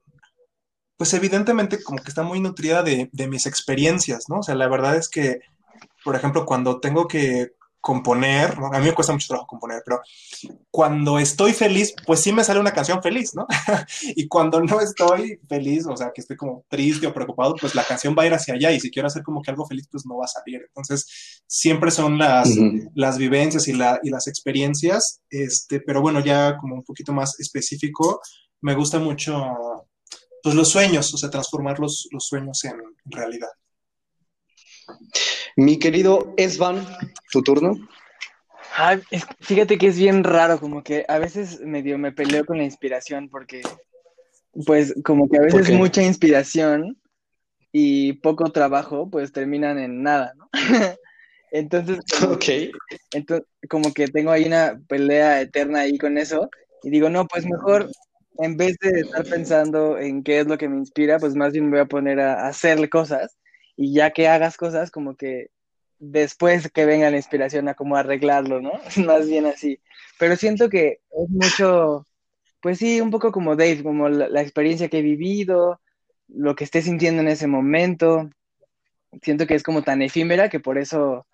pues 0.96 1.12
evidentemente 1.14 1.82
como 1.82 1.98
que 1.98 2.08
está 2.08 2.22
muy 2.22 2.40
nutrida 2.40 2.82
de, 2.82 3.10
de 3.12 3.28
mis 3.28 3.46
experiencias, 3.46 4.24
¿no? 4.28 4.38
O 4.38 4.42
sea, 4.42 4.54
la 4.54 4.68
verdad 4.68 4.96
es 4.96 5.08
que, 5.08 5.40
por 6.06 6.14
ejemplo, 6.14 6.46
cuando 6.46 6.78
tengo 6.78 7.08
que 7.08 7.56
componer, 7.80 8.56
¿no? 8.60 8.66
A 8.66 8.78
mí 8.78 8.86
me 8.86 8.94
cuesta 8.94 9.12
mucho 9.12 9.26
trabajo 9.26 9.48
componer, 9.48 9.82
pero 9.84 10.00
cuando 10.70 11.18
estoy 11.18 11.52
feliz, 11.52 11.92
pues 12.06 12.20
sí 12.20 12.32
me 12.32 12.44
sale 12.44 12.60
una 12.60 12.72
canción 12.72 13.02
feliz, 13.02 13.34
¿no? 13.34 13.44
y 14.14 14.28
cuando 14.28 14.60
no 14.60 14.80
estoy 14.80 15.40
feliz, 15.48 15.84
o 15.84 15.96
sea, 15.96 16.12
que 16.14 16.20
estoy 16.20 16.36
como 16.36 16.64
triste 16.68 17.08
o 17.08 17.12
preocupado, 17.12 17.56
pues 17.60 17.74
la 17.74 17.82
canción 17.82 18.14
va 18.16 18.22
a 18.22 18.26
ir 18.26 18.34
hacia 18.34 18.54
allá 18.54 18.70
y 18.70 18.78
si 18.78 18.88
quiero 18.88 19.08
hacer 19.08 19.24
como 19.24 19.42
que 19.42 19.50
algo 19.50 19.66
feliz, 19.66 19.88
pues 19.90 20.06
no 20.06 20.16
va 20.16 20.26
a 20.26 20.28
salir. 20.28 20.62
Entonces, 20.68 21.42
siempre 21.48 21.90
son 21.90 22.18
las, 22.18 22.56
Ujú. 22.56 22.88
las 22.94 23.18
vivencias 23.18 23.66
y, 23.66 23.72
la, 23.72 23.98
y 24.00 24.10
las 24.10 24.28
experiencias, 24.28 25.22
este, 25.28 25.80
pero 25.80 26.00
bueno, 26.00 26.20
ya 26.20 26.56
como 26.58 26.76
un 26.76 26.84
poquito 26.84 27.12
más 27.12 27.40
específico, 27.40 28.20
me 28.60 28.76
gusta 28.76 29.00
mucho, 29.00 29.44
pues 30.40 30.54
los 30.54 30.70
sueños, 30.70 31.12
o 31.12 31.18
sea, 31.18 31.30
transformar 31.30 31.80
los, 31.80 32.08
los 32.12 32.24
sueños 32.24 32.64
en 32.64 32.80
realidad. 33.06 33.50
Mi 35.56 35.78
querido 35.78 36.34
Esvan, 36.36 36.86
tu 37.30 37.42
turno. 37.42 37.76
Ay, 38.76 39.00
es- 39.10 39.26
fíjate 39.40 39.78
que 39.78 39.86
es 39.88 39.98
bien 39.98 40.22
raro, 40.22 40.60
como 40.60 40.82
que 40.82 41.04
a 41.08 41.18
veces 41.18 41.60
medio 41.60 41.98
me 41.98 42.12
peleo 42.12 42.44
con 42.44 42.58
la 42.58 42.64
inspiración 42.64 43.28
porque, 43.30 43.62
pues, 44.66 44.94
como 45.04 45.28
que 45.28 45.38
a 45.38 45.40
¿Por 45.40 45.52
veces 45.52 45.74
mucha 45.74 46.02
inspiración 46.02 46.98
y 47.72 48.14
poco 48.14 48.50
trabajo, 48.52 49.08
pues 49.10 49.32
terminan 49.32 49.78
en 49.78 50.02
nada, 50.02 50.32
¿no? 50.36 50.48
Entonces, 51.52 52.00
como, 52.18 52.32
Ok. 52.34 52.44
entonces, 53.12 53.46
como 53.70 53.94
que 53.94 54.08
tengo 54.08 54.30
ahí 54.30 54.44
una 54.44 54.78
pelea 54.88 55.40
eterna 55.40 55.80
ahí 55.80 55.96
con 55.96 56.18
eso 56.18 56.50
y 56.82 56.90
digo, 56.90 57.08
no, 57.08 57.26
pues 57.26 57.46
mejor 57.46 57.88
en 58.38 58.56
vez 58.58 58.76
de 58.82 59.00
estar 59.00 59.24
pensando 59.24 59.96
en 59.98 60.22
qué 60.22 60.40
es 60.40 60.46
lo 60.46 60.58
que 60.58 60.68
me 60.68 60.76
inspira, 60.76 61.18
pues 61.18 61.34
más 61.34 61.52
bien 61.52 61.66
me 61.66 61.70
voy 61.72 61.80
a 61.80 61.86
poner 61.86 62.20
a, 62.20 62.44
a 62.44 62.48
hacerle 62.48 62.90
cosas 62.90 63.36
y 63.76 63.92
ya 63.92 64.10
que 64.10 64.28
hagas 64.28 64.56
cosas, 64.56 64.90
como 64.90 65.16
que 65.16 65.50
después 65.98 66.70
que 66.70 66.86
venga 66.86 67.10
la 67.10 67.16
inspiración 67.16 67.68
a 67.68 67.74
cómo 67.74 67.96
arreglarlo, 67.96 68.60
¿no? 68.60 68.72
Más 69.06 69.28
bien 69.28 69.46
así. 69.46 69.80
Pero 70.18 70.36
siento 70.36 70.68
que 70.68 71.00
es 71.10 71.28
mucho, 71.28 72.06
pues 72.60 72.78
sí, 72.78 73.00
un 73.00 73.10
poco 73.10 73.32
como 73.32 73.56
Dave, 73.56 73.82
como 73.82 74.08
la, 74.08 74.42
experiencia 74.42 74.88
que 74.88 74.98
he 74.98 75.02
vivido, 75.02 75.80
lo 76.28 76.54
que 76.54 76.64
esté 76.64 76.82
sintiendo 76.82 77.22
en 77.22 77.28
ese 77.28 77.46
momento. 77.46 78.30
Siento 79.22 79.46
que 79.46 79.54
es 79.54 79.62
como 79.62 79.82
tan 79.82 80.02
efímera 80.02 80.48
que 80.48 80.60
por 80.60 80.78
eso, 80.78 81.26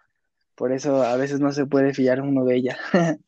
por 0.54 0.72
eso 0.72 1.02
a 1.02 1.16
veces 1.16 1.40
no 1.40 1.52
se 1.52 1.66
puede 1.66 1.94
fiar 1.94 2.20
uno 2.20 2.44
de 2.44 2.56
ella. 2.56 2.78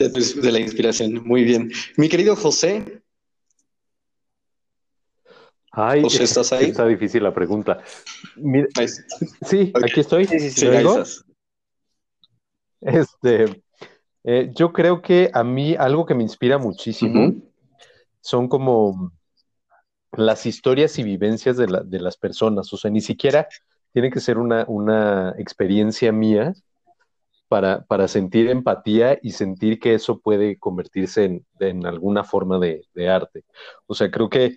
De, 0.00 0.10
de 0.10 0.52
la 0.52 0.60
inspiración. 0.60 1.26
Muy 1.26 1.42
bien. 1.42 1.72
Mi 1.96 2.08
querido 2.08 2.36
José, 2.36 3.02
Ay, 5.80 6.02
José, 6.02 6.24
¿estás 6.24 6.52
ahí? 6.52 6.70
Está 6.70 6.86
difícil 6.86 7.22
la 7.22 7.32
pregunta. 7.32 7.78
Mira, 8.34 8.66
sí, 9.42 9.72
aquí 9.80 10.00
estoy. 10.00 10.26
Este, 12.80 13.62
eh, 14.24 14.50
yo 14.54 14.72
creo 14.72 15.00
que 15.00 15.30
a 15.32 15.44
mí 15.44 15.76
algo 15.76 16.04
que 16.04 16.14
me 16.16 16.24
inspira 16.24 16.58
muchísimo 16.58 17.32
son 18.20 18.48
como 18.48 19.12
las 20.12 20.46
historias 20.46 20.98
y 20.98 21.04
vivencias 21.04 21.56
de, 21.56 21.68
la- 21.68 21.82
de 21.82 22.00
las 22.00 22.16
personas. 22.16 22.72
O 22.72 22.76
sea, 22.76 22.90
ni 22.90 23.00
siquiera 23.00 23.46
tiene 23.92 24.10
que 24.10 24.18
ser 24.18 24.38
una, 24.38 24.64
una 24.66 25.34
experiencia 25.38 26.10
mía 26.10 26.54
para, 27.46 27.84
para, 27.84 28.08
sentir 28.08 28.50
empatía 28.50 29.18
y 29.22 29.30
sentir 29.30 29.78
que 29.78 29.94
eso 29.94 30.18
puede 30.18 30.58
convertirse 30.58 31.24
en, 31.24 31.46
en 31.60 31.86
alguna 31.86 32.24
forma 32.24 32.58
de, 32.58 32.84
de, 32.94 33.08
arte. 33.08 33.44
O 33.86 33.94
sea, 33.94 34.10
creo 34.10 34.28
que 34.28 34.56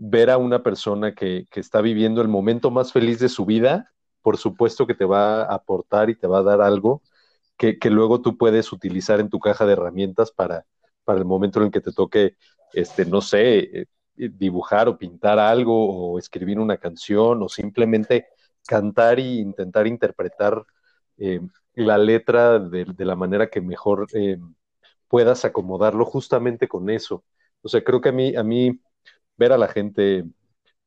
ver 0.00 0.30
a 0.30 0.38
una 0.38 0.62
persona 0.62 1.14
que, 1.14 1.46
que, 1.50 1.60
está 1.60 1.80
viviendo 1.80 2.22
el 2.22 2.28
momento 2.28 2.70
más 2.70 2.92
feliz 2.92 3.18
de 3.18 3.28
su 3.28 3.44
vida, 3.44 3.92
por 4.22 4.36
supuesto 4.38 4.86
que 4.86 4.94
te 4.94 5.04
va 5.04 5.42
a 5.42 5.54
aportar 5.54 6.08
y 6.10 6.14
te 6.14 6.28
va 6.28 6.38
a 6.38 6.42
dar 6.42 6.60
algo 6.62 7.02
que, 7.56 7.78
que 7.78 7.90
luego 7.90 8.22
tú 8.22 8.38
puedes 8.38 8.72
utilizar 8.72 9.20
en 9.20 9.28
tu 9.28 9.40
caja 9.40 9.66
de 9.66 9.72
herramientas 9.72 10.30
para, 10.30 10.66
para 11.04 11.18
el 11.18 11.24
momento 11.24 11.58
en 11.58 11.66
el 11.66 11.72
que 11.72 11.80
te 11.80 11.92
toque, 11.92 12.36
este, 12.72 13.04
no 13.06 13.20
sé, 13.20 13.58
eh, 13.58 13.86
dibujar 14.16 14.88
o 14.88 14.98
pintar 14.98 15.38
algo 15.38 16.12
o 16.12 16.18
escribir 16.18 16.60
una 16.60 16.76
canción 16.78 17.42
o 17.42 17.48
simplemente 17.48 18.26
cantar 18.66 19.18
e 19.18 19.22
intentar 19.22 19.86
interpretar 19.86 20.64
eh, 21.18 21.40
la 21.74 21.98
letra 21.98 22.58
de, 22.60 22.86
la 23.04 23.16
manera 23.16 23.50
que 23.50 23.60
mejor 23.60 24.06
eh, 24.14 24.38
puedas 25.08 25.44
acomodarlo 25.44 26.04
justamente 26.04 26.68
con 26.68 26.90
eso. 26.90 27.24
O 27.62 27.68
sea, 27.68 27.82
creo 27.82 28.00
que 28.00 28.10
a 28.10 28.12
mí, 28.12 28.36
a 28.36 28.42
mí 28.44 28.80
ver 29.38 29.52
a 29.52 29.58
la 29.58 29.68
gente 29.68 30.24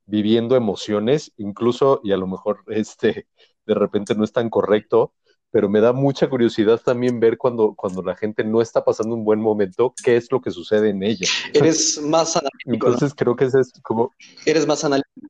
viviendo 0.05 0.55
emociones, 0.55 1.31
incluso, 1.37 2.01
y 2.03 2.11
a 2.11 2.17
lo 2.17 2.27
mejor 2.27 2.63
este, 2.67 3.27
de 3.65 3.73
repente 3.73 4.13
no 4.13 4.23
es 4.23 4.31
tan 4.31 4.49
correcto, 4.49 5.13
pero 5.49 5.67
me 5.67 5.81
da 5.81 5.91
mucha 5.91 6.29
curiosidad 6.29 6.79
también 6.79 7.19
ver 7.19 7.37
cuando, 7.37 7.73
cuando 7.75 8.01
la 8.01 8.15
gente 8.15 8.43
no 8.43 8.61
está 8.61 8.85
pasando 8.85 9.15
un 9.15 9.25
buen 9.25 9.39
momento, 9.39 9.93
qué 10.03 10.15
es 10.15 10.31
lo 10.31 10.41
que 10.41 10.51
sucede 10.51 10.89
en 10.89 11.03
ella. 11.03 11.27
Eres 11.53 12.01
más 12.01 12.37
analítico. 12.37 12.87
Entonces 12.87 13.09
¿no? 13.09 13.15
creo 13.15 13.35
que 13.35 13.45
ese 13.45 13.59
es 13.59 13.73
como... 13.83 14.13
Eres 14.45 14.65
más 14.65 14.83
analítico. 14.85 15.27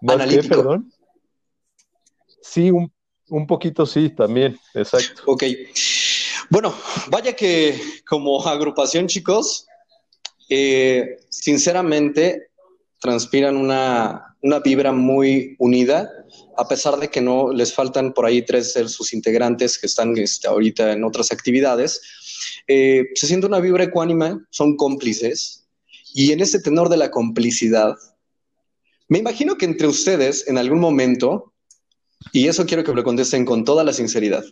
¿Más 0.00 0.16
analítico. 0.16 0.42
Qué, 0.42 0.56
perdón? 0.56 0.92
Sí, 2.40 2.72
un, 2.72 2.92
un 3.28 3.46
poquito 3.46 3.86
sí, 3.86 4.10
también, 4.10 4.58
exacto. 4.74 5.22
Ok. 5.26 5.44
Bueno, 6.50 6.74
vaya 7.08 7.34
que 7.34 7.80
como 8.06 8.44
agrupación, 8.44 9.06
chicos, 9.06 9.66
eh, 10.48 11.18
sinceramente 11.30 12.50
transpiran 13.02 13.56
una, 13.56 14.36
una 14.42 14.60
vibra 14.60 14.92
muy 14.92 15.56
unida, 15.58 16.08
a 16.56 16.68
pesar 16.68 16.98
de 17.00 17.08
que 17.08 17.20
no 17.20 17.52
les 17.52 17.74
faltan 17.74 18.12
por 18.12 18.24
ahí 18.24 18.42
tres 18.42 18.74
de 18.74 18.88
sus 18.88 19.12
integrantes 19.12 19.76
que 19.76 19.86
están 19.86 20.16
este, 20.16 20.46
ahorita 20.46 20.92
en 20.92 21.02
otras 21.02 21.32
actividades. 21.32 22.00
Eh, 22.68 23.06
se 23.16 23.26
siente 23.26 23.48
una 23.48 23.58
vibra 23.58 23.82
ecuánime, 23.82 24.38
son 24.50 24.76
cómplices, 24.76 25.66
y 26.14 26.30
en 26.30 26.40
ese 26.40 26.60
tenor 26.60 26.88
de 26.88 26.96
la 26.96 27.10
complicidad, 27.10 27.96
me 29.08 29.18
imagino 29.18 29.56
que 29.56 29.64
entre 29.64 29.88
ustedes 29.88 30.46
en 30.46 30.56
algún 30.56 30.78
momento, 30.78 31.52
y 32.32 32.46
eso 32.46 32.66
quiero 32.66 32.84
que 32.84 32.92
me 32.92 32.98
lo 32.98 33.04
contesten 33.04 33.44
con 33.44 33.64
toda 33.64 33.82
la 33.82 33.92
sinceridad, 33.92 34.44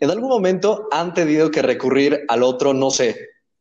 en 0.00 0.10
algún 0.10 0.28
momento 0.28 0.88
han 0.90 1.14
tenido 1.14 1.52
que 1.52 1.62
recurrir 1.62 2.24
al 2.26 2.42
otro, 2.42 2.74
no 2.74 2.90
sé, 2.90 3.16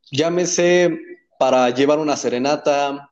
llámese 0.09 0.97
para 1.37 1.69
llevar 1.69 1.99
una 1.99 2.17
serenata, 2.17 3.10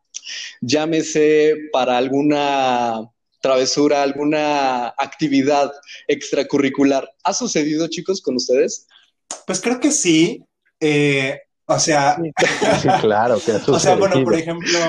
llámese 0.62 1.55
para 1.72 1.97
alguna 1.97 3.10
travesura, 3.41 4.03
alguna 4.03 4.88
actividad 4.97 5.72
extracurricular. 6.07 7.10
¿Ha 7.24 7.34
sucedido, 7.34 7.88
chicos, 7.88 8.22
con 8.22 8.36
ustedes? 8.36 8.88
Pues 9.45 9.62
creo 9.62 9.80
que 9.80 9.91
sí. 9.91 10.43
Eh, 10.80 11.39
o 11.72 11.78
sea, 11.78 12.18
sí, 12.82 12.88
claro, 12.99 13.39
que 13.39 13.51
o 13.72 13.80
sea, 13.80 13.95
bueno, 13.95 14.24
por 14.24 14.34
ejemplo, 14.34 14.80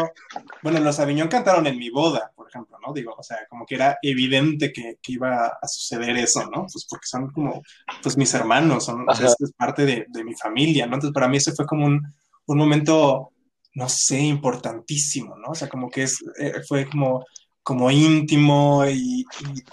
bueno, 0.62 0.80
los 0.80 0.98
Aviñón 0.98 1.28
cantaron 1.28 1.66
en 1.66 1.76
mi 1.76 1.90
boda, 1.90 2.32
por 2.34 2.48
ejemplo, 2.48 2.78
¿no? 2.84 2.94
Digo, 2.94 3.14
o 3.18 3.22
sea, 3.22 3.36
como 3.50 3.66
que 3.66 3.74
era 3.74 3.98
evidente 4.00 4.72
que, 4.72 4.96
que 5.02 5.12
iba 5.12 5.58
a 5.60 5.68
suceder 5.68 6.16
eso, 6.16 6.42
¿no? 6.44 6.66
Pues 6.72 6.86
porque 6.88 7.06
son 7.06 7.30
como, 7.32 7.62
pues 8.02 8.16
mis 8.16 8.32
hermanos, 8.32 8.86
son, 8.86 9.06
o 9.06 9.14
sea, 9.14 9.26
es 9.26 9.52
parte 9.52 9.84
de, 9.84 10.06
de, 10.08 10.24
mi 10.24 10.34
familia, 10.34 10.86
¿no? 10.86 10.94
Entonces, 10.94 11.12
para 11.12 11.28
mí 11.28 11.36
ese 11.36 11.52
fue 11.52 11.66
como 11.66 11.84
un, 11.84 12.14
un 12.46 12.56
momento 12.56 13.30
no 13.74 13.88
sé, 13.88 14.20
importantísimo, 14.20 15.36
¿no? 15.36 15.50
O 15.50 15.54
sea, 15.54 15.68
como 15.68 15.90
que 15.90 16.04
es, 16.04 16.18
eh, 16.38 16.62
fue 16.66 16.88
como, 16.88 17.24
como 17.62 17.90
íntimo 17.90 18.84
y, 18.86 19.20
y, 19.20 19.24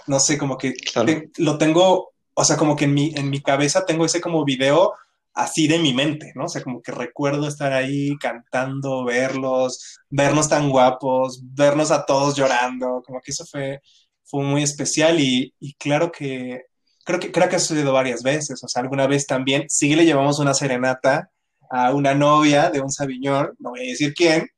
no 0.06 0.20
sé, 0.20 0.38
como 0.38 0.56
que 0.56 0.74
claro. 0.74 1.06
te, 1.06 1.30
lo 1.38 1.58
tengo, 1.58 2.12
o 2.34 2.44
sea, 2.44 2.56
como 2.56 2.76
que 2.76 2.84
en 2.84 2.94
mi, 2.94 3.12
en 3.16 3.30
mi 3.30 3.40
cabeza 3.40 3.84
tengo 3.86 4.04
ese 4.04 4.20
como 4.20 4.44
video 4.44 4.92
así 5.34 5.68
de 5.68 5.78
mi 5.78 5.94
mente, 5.94 6.32
¿no? 6.34 6.46
O 6.46 6.48
sea, 6.48 6.62
como 6.62 6.82
que 6.82 6.92
recuerdo 6.92 7.46
estar 7.46 7.72
ahí 7.72 8.16
cantando, 8.18 9.04
verlos, 9.04 9.98
vernos 10.10 10.48
tan 10.48 10.68
guapos, 10.68 11.40
vernos 11.54 11.90
a 11.92 12.04
todos 12.06 12.36
llorando, 12.36 13.02
como 13.06 13.20
que 13.20 13.30
eso 13.30 13.44
fue, 13.46 13.80
fue 14.24 14.44
muy 14.44 14.62
especial 14.64 15.20
y, 15.20 15.54
y 15.60 15.74
claro 15.74 16.10
que, 16.10 16.62
creo 17.04 17.20
que, 17.20 17.32
creo 17.32 17.48
que 17.48 17.56
ha 17.56 17.60
sucedido 17.60 17.92
varias 17.92 18.22
veces, 18.22 18.62
o 18.62 18.68
sea, 18.68 18.82
alguna 18.82 19.06
vez 19.06 19.26
también, 19.26 19.64
sí 19.68 19.94
le 19.94 20.04
llevamos 20.04 20.40
una 20.40 20.54
serenata, 20.54 21.30
a 21.70 21.92
una 21.92 22.14
novia 22.14 22.70
de 22.70 22.80
un 22.80 22.90
Sabiñón, 22.90 23.54
no 23.58 23.70
voy 23.70 23.80
a 23.80 23.90
decir 23.90 24.14
quién, 24.14 24.48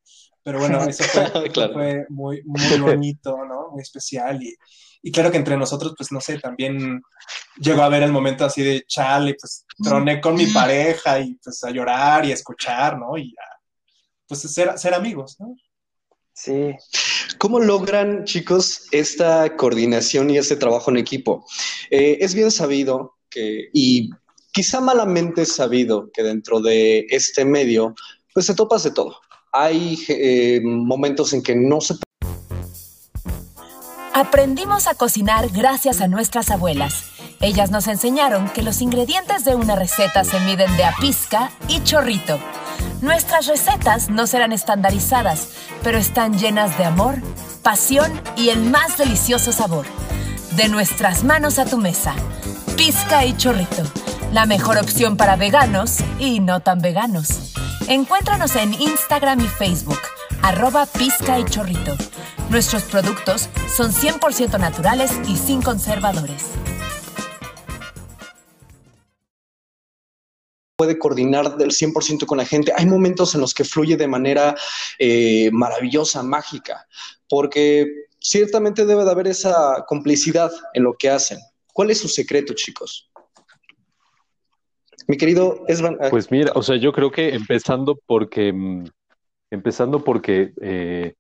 pero 0.43 0.59
bueno, 0.59 0.83
eso 0.89 1.05
fue, 1.05 1.51
claro. 1.51 1.75
fue 1.75 2.07
muy, 2.09 2.43
muy 2.45 2.79
bonito, 2.81 3.37
¿no? 3.45 3.71
Muy 3.73 3.83
especial 3.83 4.43
y, 4.43 4.55
y, 5.03 5.13
claro 5.13 5.31
que 5.31 5.39
entre 5.39 5.57
nosotros, 5.57 5.95
pues 5.97 6.13
no 6.13 6.21
sé, 6.21 6.39
también 6.39 7.03
llegó 7.59 7.83
a 7.83 7.89
ver 7.89 8.03
el 8.03 8.13
momento 8.13 8.45
así 8.45 8.63
de 8.63 8.85
chale, 8.87 9.37
pues 9.41 9.65
troné 9.83 10.21
con 10.21 10.35
mi 10.35 10.47
pareja 10.47 11.21
y 11.21 11.35
pues 11.43 11.63
a 11.65 11.71
llorar 11.71 12.27
y 12.27 12.33
a 12.33 12.35
escuchar, 12.35 12.99
¿no? 12.99 13.17
Y 13.17 13.29
a, 13.31 13.61
pues 14.27 14.41
ser, 14.41 14.79
ser 14.79 14.95
amigos, 14.95 15.37
¿no? 15.41 15.55
Sí. 16.33 16.75
¿Cómo 17.39 17.61
logran, 17.61 18.25
chicos, 18.25 18.87
esta 18.93 19.57
coordinación 19.57 20.31
y 20.31 20.39
este 20.39 20.57
trabajo 20.57 20.91
en 20.91 20.99
equipo? 20.99 21.45
Eh, 21.91 22.19
es 22.21 22.35
bien 22.35 22.51
sabido 22.51 23.17
que, 23.29 23.69
y 23.73 24.11
quizá 24.53 24.81
malamente 24.81 25.47
sabido 25.47 26.11
que 26.13 26.23
dentro 26.23 26.61
de 26.61 27.07
este 27.11 27.45
medio, 27.45 27.95
pues 28.35 28.47
se 28.47 28.55
topas 28.55 28.83
de 28.83 28.91
todo. 28.91 29.17
Hay 29.53 29.99
eh, 30.09 30.61
momentos 30.63 31.33
en 31.33 31.43
que 31.43 31.57
no 31.57 31.81
se... 31.81 31.95
Aprendimos 34.13 34.87
a 34.87 34.95
cocinar 34.95 35.49
gracias 35.51 36.01
a 36.01 36.09
nuestras 36.09 36.51
abuelas. 36.51 37.05
Ellas 37.41 37.71
nos 37.71 37.87
enseñaron 37.87 38.51
que 38.51 38.63
los 38.63 38.83
ingredientes 38.83 39.45
de 39.45 39.55
una 39.55 39.77
receta 39.77 40.25
se 40.25 40.39
miden 40.41 40.77
de 40.77 40.85
a 40.85 40.95
pizca 41.01 41.51
y 41.69 41.83
chorrito. 41.83 42.39
Nuestras 43.01 43.47
recetas 43.47 44.11
no 44.11 44.27
serán 44.27 44.53
estandarizadas, 44.53 45.49
pero 45.83 45.97
están 45.97 46.39
llenas 46.39 46.77
de 46.77 46.85
amor, 46.85 47.15
pasión 47.63 48.21
y 48.37 48.51
el 48.51 48.61
más 48.61 48.99
delicioso 48.99 49.53
sabor. 49.53 49.87
De 50.57 50.69
nuestras 50.69 51.25
manos 51.25 51.59
a 51.59 51.65
tu 51.65 51.79
mesa. 51.79 52.15
Pizca 52.77 53.25
y 53.25 53.35
chorrito 53.37 53.85
la 54.33 54.47
mejor 54.47 54.79
opción 54.79 55.17
para 55.17 55.37
veganos 55.37 55.99
y 56.19 56.41
no 56.41 56.61
tan 56.61 56.81
veganos. 56.81 57.55
Encuéntranos 57.89 58.55
en 58.57 58.75
Instagram 58.75 59.41
y 59.41 59.49
Facebook, 59.49 59.99
arroba 60.43 60.87
pizca. 60.87 61.37
Nuestros 62.49 62.83
productos 62.85 63.49
son 63.75 63.93
100% 63.93 64.59
naturales 64.59 65.13
y 65.29 65.37
sin 65.37 65.63
conservadores. 65.63 66.47
puede 70.77 70.99
coordinar 70.99 71.59
del 71.59 71.73
100% 71.73 72.25
con 72.25 72.39
la 72.39 72.47
gente. 72.47 72.73
Hay 72.75 72.87
momentos 72.87 73.35
en 73.35 73.43
los 73.43 73.53
que 73.53 73.65
fluye 73.65 73.99
de 73.99 74.09
manera 74.09 74.57
eh, 74.99 75.51
maravillosa, 75.53 76.23
mágica, 76.23 76.89
porque 77.29 78.07
ciertamente 78.19 78.87
debe 78.87 79.05
de 79.05 79.11
haber 79.11 79.27
esa 79.27 79.85
complicidad 79.87 80.51
en 80.73 80.85
lo 80.85 80.95
que 80.95 81.11
hacen. 81.11 81.39
¿Cuál 81.75 81.91
es 81.91 81.99
su 81.99 82.09
secreto, 82.09 82.55
chicos? 82.55 83.10
Mi 85.11 85.17
querido 85.17 85.65
Esban. 85.67 85.99
Pues 86.09 86.31
mira, 86.31 86.53
o 86.55 86.63
sea, 86.63 86.77
yo 86.77 86.93
creo 86.93 87.11
que 87.11 87.35
empezando 87.35 87.99
porque, 88.07 88.55
empezando 89.51 90.05
porque 90.05 90.53
eh, 90.61 91.15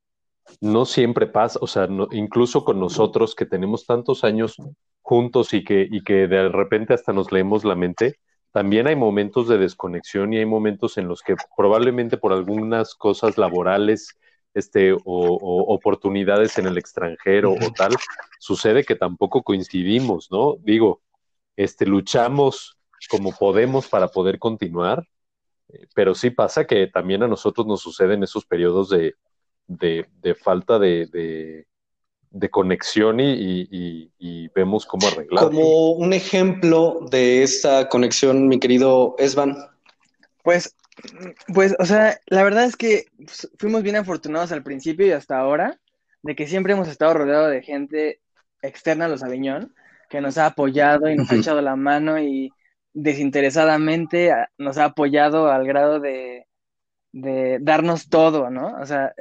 no 0.61 0.85
siempre 0.85 1.27
pasa, 1.27 1.59
o 1.61 1.67
sea, 1.67 1.89
no, 1.89 2.07
incluso 2.13 2.65
con 2.65 2.79
nosotros 2.79 3.35
que 3.35 3.47
tenemos 3.47 3.87
tantos 3.87 4.23
años 4.23 4.59
juntos 5.03 5.53
y 5.55 5.65
que, 5.65 5.89
y 5.91 6.05
que 6.05 6.29
de 6.29 6.49
repente 6.51 6.95
hasta 6.95 7.13
nos 7.13 7.33
leemos 7.33 7.65
la 7.65 7.75
mente, 7.75 8.21
también 8.53 8.87
hay 8.87 8.95
momentos 8.95 9.49
de 9.49 9.59
desconexión 9.59 10.33
y 10.33 10.39
hay 10.39 10.47
momentos 10.47 10.97
en 10.97 11.09
los 11.09 11.21
que 11.23 11.35
probablemente 11.57 12.17
por 12.17 12.33
algunas 12.33 12.95
cosas 12.95 13.39
laborales 13.39 14.17
este, 14.55 14.93
o, 14.93 15.01
o 15.05 15.75
oportunidades 15.75 16.57
en 16.59 16.69
el 16.69 16.79
extranjero 16.79 17.55
o 17.55 17.73
tal, 17.77 17.97
sucede 18.39 18.85
que 18.85 18.95
tampoco 18.95 19.43
coincidimos, 19.43 20.31
¿no? 20.31 20.59
Digo, 20.61 21.01
este, 21.57 21.87
luchamos 21.87 22.77
como 23.11 23.33
podemos 23.37 23.89
para 23.89 24.09
poder 24.09 24.39
continuar, 24.39 25.07
pero 25.95 26.15
sí 26.15 26.31
pasa 26.31 26.67
que 26.67 26.87
también 26.87 27.23
a 27.23 27.29
nosotros 27.29 27.67
nos 27.67 27.81
suceden 27.81 28.23
esos 28.23 28.45
periodos 28.45 28.89
de, 28.91 29.15
de, 29.67 30.07
de 30.21 30.35
falta 30.35 30.79
de, 30.79 31.07
de, 31.07 31.67
de 32.31 32.51
conexión 32.51 33.21
y, 33.21 33.33
y, 33.71 34.13
y, 34.19 34.49
vemos 34.49 34.87
cómo 34.87 35.07
arreglar. 35.09 35.45
Como 35.45 35.93
un 35.93 36.13
ejemplo 36.13 37.01
de 37.11 37.43
esta 37.43 37.89
conexión, 37.89 38.49
mi 38.49 38.59
querido 38.59 39.17
Esban. 39.19 39.57
Pues, 40.43 40.75
pues, 41.53 41.75
o 41.79 41.85
sea, 41.85 42.19
la 42.27 42.43
verdad 42.43 42.65
es 42.65 42.77
que 42.77 43.07
fuimos 43.59 43.83
bien 43.83 43.97
afortunados 43.97 44.53
al 44.53 44.63
principio 44.63 45.07
y 45.07 45.13
hasta 45.13 45.39
ahora, 45.39 45.81
de 46.23 46.35
que 46.35 46.47
siempre 46.47 46.73
hemos 46.73 46.89
estado 46.89 47.15
rodeados 47.15 47.51
de 47.51 47.63
gente 47.63 48.21
externa 48.63 49.07
a 49.07 49.09
los 49.09 49.23
Aviñón, 49.23 49.75
que 50.09 50.21
nos 50.21 50.39
ha 50.39 50.47
apoyado 50.47 51.09
y 51.09 51.17
nos 51.17 51.31
ha 51.31 51.37
echado 51.37 51.61
la 51.61 51.77
mano 51.77 52.19
y 52.19 52.53
desinteresadamente 52.93 54.33
nos 54.59 54.79
ha 54.79 54.87
apoyado 54.87 55.51
al 55.51 55.67
grado 55.67 56.01
de, 56.01 56.47
de 57.13 57.59
darnos 57.61 58.09
todo, 58.09 58.51
¿no? 58.51 58.77
O 58.81 58.87
sea, 58.87 59.13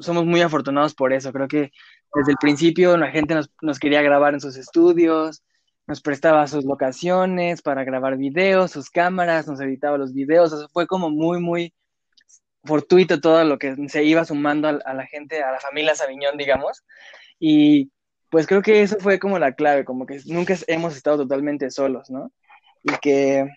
somos 0.00 0.24
muy 0.24 0.40
afortunados 0.40 0.94
por 0.94 1.12
eso. 1.12 1.32
Creo 1.32 1.48
que 1.48 1.70
desde 2.14 2.32
el 2.32 2.38
principio 2.40 2.96
la 2.96 3.10
gente 3.10 3.34
nos, 3.34 3.50
nos, 3.60 3.78
quería 3.78 4.02
grabar 4.02 4.34
en 4.34 4.40
sus 4.40 4.56
estudios, 4.56 5.42
nos 5.86 6.00
prestaba 6.00 6.46
sus 6.46 6.64
locaciones 6.64 7.62
para 7.62 7.84
grabar 7.84 8.16
videos, 8.16 8.72
sus 8.72 8.90
cámaras, 8.90 9.46
nos 9.46 9.60
editaba 9.60 9.98
los 9.98 10.12
videos. 10.12 10.52
O 10.52 10.58
sea, 10.58 10.68
fue 10.68 10.86
como 10.86 11.10
muy, 11.10 11.40
muy 11.40 11.74
fortuito 12.64 13.20
todo 13.20 13.44
lo 13.44 13.58
que 13.58 13.76
se 13.88 14.04
iba 14.04 14.24
sumando 14.24 14.68
a, 14.68 14.70
a 14.84 14.94
la 14.94 15.06
gente, 15.06 15.42
a 15.42 15.52
la 15.52 15.60
familia 15.60 15.94
Sabiñón, 15.94 16.36
digamos. 16.36 16.84
Y 17.38 17.90
pues 18.30 18.46
creo 18.46 18.62
que 18.62 18.82
eso 18.82 18.96
fue 18.98 19.18
como 19.18 19.38
la 19.38 19.54
clave, 19.54 19.84
como 19.84 20.06
que 20.06 20.20
nunca 20.26 20.54
hemos 20.66 20.96
estado 20.96 21.18
totalmente 21.18 21.70
solos, 21.70 22.10
¿no? 22.10 22.32
Y 22.88 22.96
que, 23.02 23.48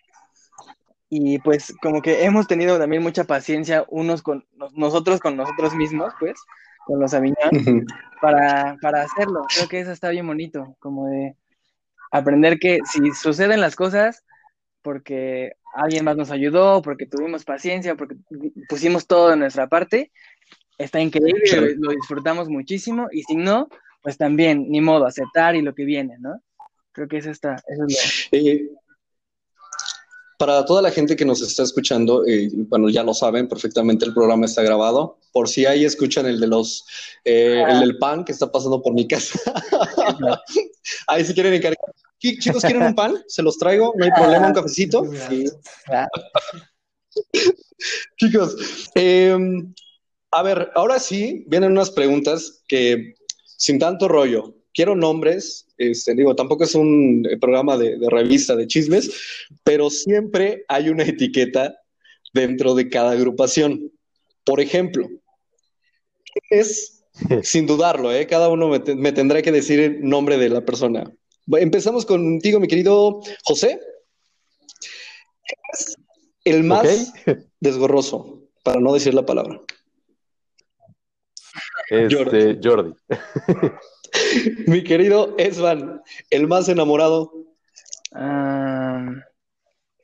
y 1.07 1.37
pues 1.39 1.73
como 1.83 2.01
que 2.01 2.23
hemos 2.23 2.47
tenido 2.47 2.79
también 2.79 3.03
mucha 3.03 3.25
paciencia 3.25 3.85
unos 3.89 4.23
con 4.23 4.45
nosotros, 4.73 5.19
con 5.19 5.37
nosotros 5.37 5.75
mismos, 5.75 6.13
pues, 6.19 6.39
con 6.85 6.99
los 6.99 7.13
Aviñón, 7.13 7.85
para, 8.21 8.75
para 8.81 9.03
hacerlo. 9.03 9.41
Creo 9.55 9.69
que 9.69 9.79
eso 9.81 9.91
está 9.91 10.09
bien 10.09 10.25
bonito, 10.25 10.75
como 10.79 11.07
de 11.09 11.35
aprender 12.11 12.57
que 12.57 12.79
si 12.91 13.11
suceden 13.11 13.61
las 13.61 13.75
cosas, 13.75 14.25
porque 14.81 15.53
alguien 15.75 16.05
más 16.05 16.17
nos 16.17 16.31
ayudó, 16.31 16.81
porque 16.81 17.05
tuvimos 17.05 17.45
paciencia, 17.45 17.93
porque 17.95 18.15
pusimos 18.67 19.05
todo 19.05 19.29
de 19.29 19.37
nuestra 19.37 19.67
parte, 19.67 20.11
está 20.79 20.99
increíble, 20.99 21.75
lo 21.77 21.91
disfrutamos 21.91 22.49
muchísimo, 22.49 23.09
y 23.11 23.21
si 23.21 23.35
no, 23.35 23.67
pues 24.01 24.17
también, 24.17 24.65
ni 24.69 24.81
modo, 24.81 25.05
aceptar 25.05 25.55
y 25.55 25.61
lo 25.61 25.75
que 25.75 25.85
viene, 25.85 26.17
¿no? 26.19 26.41
Creo 26.93 27.07
que 27.07 27.17
eso 27.17 27.29
está, 27.29 27.57
eso 27.67 27.85
es 27.87 28.31
lo... 28.31 28.79
para 30.39 30.63
toda 30.63 30.81
la 30.81 30.89
gente 30.89 31.17
que 31.17 31.25
nos 31.25 31.41
está 31.41 31.63
escuchando, 31.63 32.25
eh, 32.25 32.49
bueno, 32.53 32.89
ya 32.89 33.03
lo 33.03 33.13
saben 33.13 33.49
perfectamente, 33.49 34.05
el 34.05 34.13
programa 34.13 34.45
está 34.45 34.63
grabado. 34.63 35.19
Por 35.33 35.49
si 35.49 35.65
ahí 35.65 35.83
escuchan 35.83 36.25
el 36.27 36.39
de 36.39 36.47
los, 36.47 36.85
eh, 37.25 37.61
el 37.67 37.81
del 37.81 37.97
pan 37.97 38.23
que 38.23 38.31
está 38.31 38.49
pasando 38.49 38.81
por 38.81 38.93
mi 38.93 39.05
casa. 39.05 39.37
ahí 41.07 41.25
si 41.25 41.33
quieren 41.33 41.53
encargar. 41.53 41.93
Chicos, 42.19 42.61
¿quieren 42.61 42.83
un 42.83 42.95
pan? 42.95 43.21
Se 43.27 43.43
los 43.43 43.57
traigo, 43.57 43.93
no 43.97 44.05
hay 44.05 44.11
problema, 44.11 44.47
un 44.47 44.53
cafecito. 44.53 45.03
Chicos, 48.17 48.55
em, 48.95 49.73
a 50.31 50.41
ver, 50.41 50.71
ahora 50.73 50.99
sí 50.99 51.43
vienen 51.47 51.73
unas 51.73 51.91
preguntas 51.91 52.63
que 52.65 53.13
sin 53.57 53.77
tanto 53.77 54.07
rollo. 54.07 54.55
Quiero 54.73 54.95
nombres, 54.95 55.67
este, 55.77 56.13
digo, 56.13 56.35
tampoco 56.35 56.63
es 56.63 56.75
un 56.75 57.27
programa 57.41 57.77
de, 57.77 57.97
revista 58.07 58.55
de 58.55 58.67
chismes, 58.67 59.11
pero 59.63 59.89
siempre 59.89 60.63
hay 60.67 60.89
una 60.89 61.03
etiqueta 61.03 61.75
dentro 62.33 62.75
de 62.75 62.89
cada 62.89 63.11
agrupación. 63.11 63.91
Por 64.43 64.59
ejemplo, 64.59 65.09
es, 66.49 67.03
sin 67.43 67.65
dudarlo, 67.65 68.13
¿eh? 68.13 68.27
cada 68.27 68.49
uno 68.49 68.69
me, 68.69 69.11
tendrá 69.11 69.41
que 69.41 69.51
decir 69.51 69.79
el 69.79 70.07
nombre 70.07 70.37
de 70.37 70.49
la 70.49 70.63
persona. 70.63 71.11
Empezamos 71.47 72.05
contigo, 72.05 72.59
mi 72.59 72.67
querido 72.67 73.21
José. 73.43 73.79
Es 75.73 75.97
el 76.45 76.63
más 76.63 77.11
desgorroso, 77.59 78.43
para 78.63 78.79
no 78.79 78.93
decir 78.93 79.15
la 79.15 79.25
palabra. 79.25 79.59
Este, 81.89 82.59
Jordi. 82.63 82.93
Mi 84.67 84.83
querido 84.83 85.35
Esvan, 85.37 86.01
el 86.29 86.47
más 86.47 86.69
enamorado. 86.69 87.31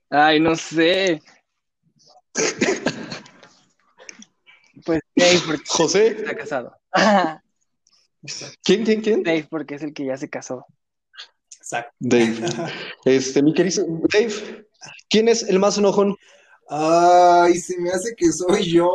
ay, 0.10 0.40
no 0.40 0.56
sé. 0.56 1.22
pues 4.86 5.00
Dave, 5.16 5.40
porque 5.46 5.64
José. 5.68 6.08
está 6.08 6.36
casado. 6.36 6.76
¿Quién, 8.64 8.84
quién, 8.84 9.02
quién? 9.02 9.24
Dave, 9.24 9.48
porque 9.50 9.76
es 9.76 9.84
el 9.84 9.94
que 9.94 10.06
ya 10.06 10.18
se 10.18 10.30
casó. 10.30 10.66
Exacto. 11.58 11.94
Dave. 12.00 12.36
Este, 13.06 13.44
mi 13.44 13.54
querido 13.54 13.86
Dave, 14.12 14.66
¿quién 15.10 15.28
es 15.28 15.44
el 15.44 15.60
más 15.60 15.78
enojón? 15.78 16.16
Ay, 16.68 17.56
se 17.58 17.80
me 17.80 17.92
hace 17.92 18.16
que 18.16 18.32
soy 18.32 18.72
yo. 18.72 18.94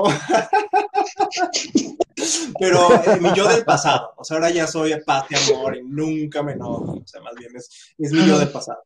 Pero 2.58 2.92
eh, 2.94 3.20
mi 3.20 3.32
yo 3.34 3.46
del 3.48 3.64
pasado. 3.64 4.12
O 4.16 4.24
sea, 4.24 4.36
ahora 4.36 4.50
ya 4.50 4.66
soy 4.66 4.94
paz 5.04 5.26
y 5.30 5.52
amor 5.52 5.76
y 5.76 5.82
nunca 5.82 6.42
me 6.42 6.52
enojo. 6.52 7.00
O 7.02 7.06
sea, 7.06 7.20
más 7.22 7.34
bien 7.36 7.54
es, 7.54 7.94
es 7.96 8.12
mi 8.12 8.26
yo 8.26 8.38
del 8.38 8.48
pasado. 8.48 8.82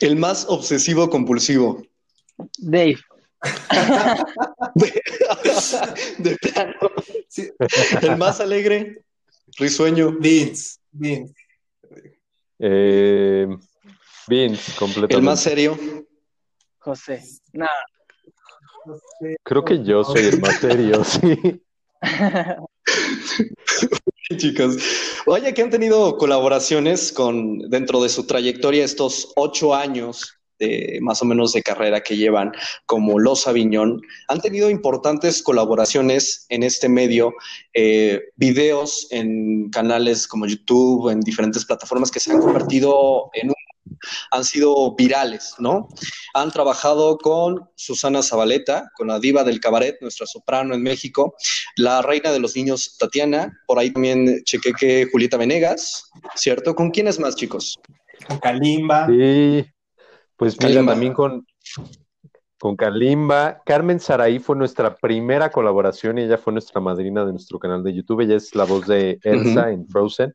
El 0.00 0.16
más 0.16 0.46
obsesivo 0.48 1.10
compulsivo. 1.10 1.82
Dave. 2.58 2.98
de, 6.18 6.36
plano. 6.36 6.74
El 8.02 8.16
más 8.16 8.40
alegre, 8.40 9.04
risueño. 9.58 10.12
Vince. 10.12 10.78
Vince. 10.90 11.34
Eh, 12.58 13.46
Vince, 14.26 14.72
completamente. 14.78 15.16
El 15.16 15.22
más 15.22 15.40
serio. 15.40 15.78
José. 16.90 17.22
Nada. 17.52 17.70
Creo 19.44 19.64
que 19.64 19.84
yo 19.84 20.02
soy 20.02 20.24
el 20.24 20.40
más 20.40 20.56
serio, 20.56 21.04
sí. 21.04 21.62
Chicos, 24.36 24.76
oye, 25.26 25.54
que 25.54 25.62
han 25.62 25.70
tenido 25.70 26.16
colaboraciones 26.18 27.12
con 27.12 27.58
dentro 27.70 28.02
de 28.02 28.08
su 28.08 28.26
trayectoria 28.26 28.84
estos 28.84 29.32
ocho 29.36 29.72
años 29.72 30.40
de, 30.58 30.98
más 31.00 31.22
o 31.22 31.24
menos 31.24 31.52
de 31.52 31.62
carrera 31.62 32.00
que 32.00 32.16
llevan 32.16 32.52
como 32.86 33.18
Los 33.18 33.46
Aviñón, 33.46 34.00
han 34.28 34.40
tenido 34.40 34.68
importantes 34.68 35.42
colaboraciones 35.42 36.46
en 36.48 36.62
este 36.62 36.88
medio, 36.88 37.32
eh, 37.72 38.20
videos 38.36 39.08
en 39.10 39.70
canales 39.70 40.28
como 40.28 40.46
YouTube, 40.46 41.10
en 41.10 41.20
diferentes 41.20 41.64
plataformas 41.64 42.10
que 42.10 42.20
se 42.20 42.32
han 42.32 42.40
convertido 42.40 43.30
en 43.34 43.48
un 43.48 43.54
han 44.30 44.44
sido 44.44 44.94
virales, 44.94 45.54
¿no? 45.58 45.88
Han 46.34 46.50
trabajado 46.50 47.18
con 47.18 47.68
Susana 47.74 48.22
Zabaleta, 48.22 48.90
con 48.96 49.08
la 49.08 49.18
diva 49.18 49.44
del 49.44 49.60
cabaret, 49.60 49.96
nuestra 50.00 50.26
soprano 50.26 50.74
en 50.74 50.82
México, 50.82 51.34
la 51.76 52.02
reina 52.02 52.32
de 52.32 52.40
los 52.40 52.56
niños 52.56 52.96
Tatiana, 52.98 53.58
por 53.66 53.78
ahí 53.78 53.90
también 53.90 54.42
chequé 54.44 54.72
que 54.72 55.08
Julieta 55.10 55.36
Venegas, 55.36 56.10
¿cierto? 56.34 56.74
¿Con 56.74 56.90
quiénes 56.90 57.18
más, 57.18 57.36
chicos? 57.36 57.78
Con 58.26 58.38
Kalimba. 58.38 59.06
Sí, 59.06 59.64
pues 60.36 60.60
mira, 60.60 60.84
también 60.84 61.12
con, 61.12 61.46
con 62.58 62.76
Kalimba. 62.76 63.62
Carmen 63.64 64.00
Saraí 64.00 64.38
fue 64.38 64.56
nuestra 64.56 64.96
primera 64.96 65.50
colaboración 65.50 66.18
y 66.18 66.22
ella 66.22 66.38
fue 66.38 66.52
nuestra 66.52 66.80
madrina 66.80 67.24
de 67.24 67.32
nuestro 67.32 67.58
canal 67.58 67.82
de 67.82 67.94
YouTube. 67.94 68.20
Ella 68.20 68.36
es 68.36 68.54
la 68.54 68.64
voz 68.64 68.86
de 68.86 69.18
Elsa 69.22 69.70
en 69.70 69.86
Frozen 69.88 70.34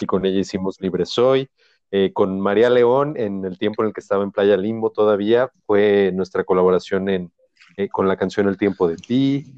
y 0.00 0.06
con 0.06 0.24
ella 0.24 0.40
hicimos 0.40 0.80
Libre 0.80 1.06
Soy. 1.06 1.48
Eh, 1.94 2.10
con 2.14 2.40
María 2.40 2.70
León, 2.70 3.14
en 3.18 3.44
el 3.44 3.58
tiempo 3.58 3.82
en 3.82 3.88
el 3.88 3.94
que 3.94 4.00
estaba 4.00 4.24
en 4.24 4.32
Playa 4.32 4.56
Limbo 4.56 4.90
todavía, 4.90 5.52
fue 5.66 6.10
nuestra 6.14 6.42
colaboración 6.42 7.10
en, 7.10 7.30
eh, 7.76 7.90
con 7.90 8.08
la 8.08 8.16
canción 8.16 8.48
El 8.48 8.56
tiempo 8.56 8.88
de 8.88 8.96
ti. 8.96 9.52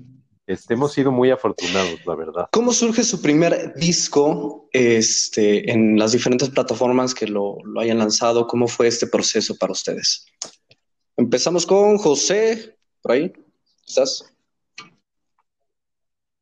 Este, 0.44 0.74
hemos 0.74 0.92
sido 0.92 1.12
muy 1.12 1.30
afortunados, 1.30 2.04
la 2.04 2.16
verdad. 2.16 2.48
¿Cómo 2.50 2.72
surge 2.72 3.04
su 3.04 3.22
primer 3.22 3.74
disco 3.76 4.68
este, 4.72 5.70
en 5.70 5.96
las 5.96 6.10
diferentes 6.10 6.50
plataformas 6.50 7.14
que 7.14 7.28
lo, 7.28 7.58
lo 7.62 7.80
hayan 7.80 7.98
lanzado? 7.98 8.48
¿Cómo 8.48 8.66
fue 8.66 8.88
este 8.88 9.06
proceso 9.06 9.56
para 9.56 9.70
ustedes? 9.70 10.26
Empezamos 11.16 11.64
con 11.64 11.98
José, 11.98 12.76
por 13.00 13.12
ahí. 13.12 13.32
¿Estás? 13.86 14.34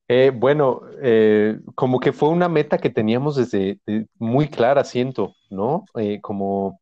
Eh, 0.08 0.32
bueno, 0.34 0.82
eh, 1.02 1.58
como 1.74 2.00
que 2.00 2.12
fue 2.12 2.30
una 2.30 2.48
meta 2.48 2.78
que 2.78 2.90
teníamos 2.90 3.36
desde 3.36 3.78
muy 4.18 4.48
clara, 4.48 4.84
siento, 4.84 5.34
¿no? 5.52 5.84
Eh, 5.94 6.20
como, 6.20 6.80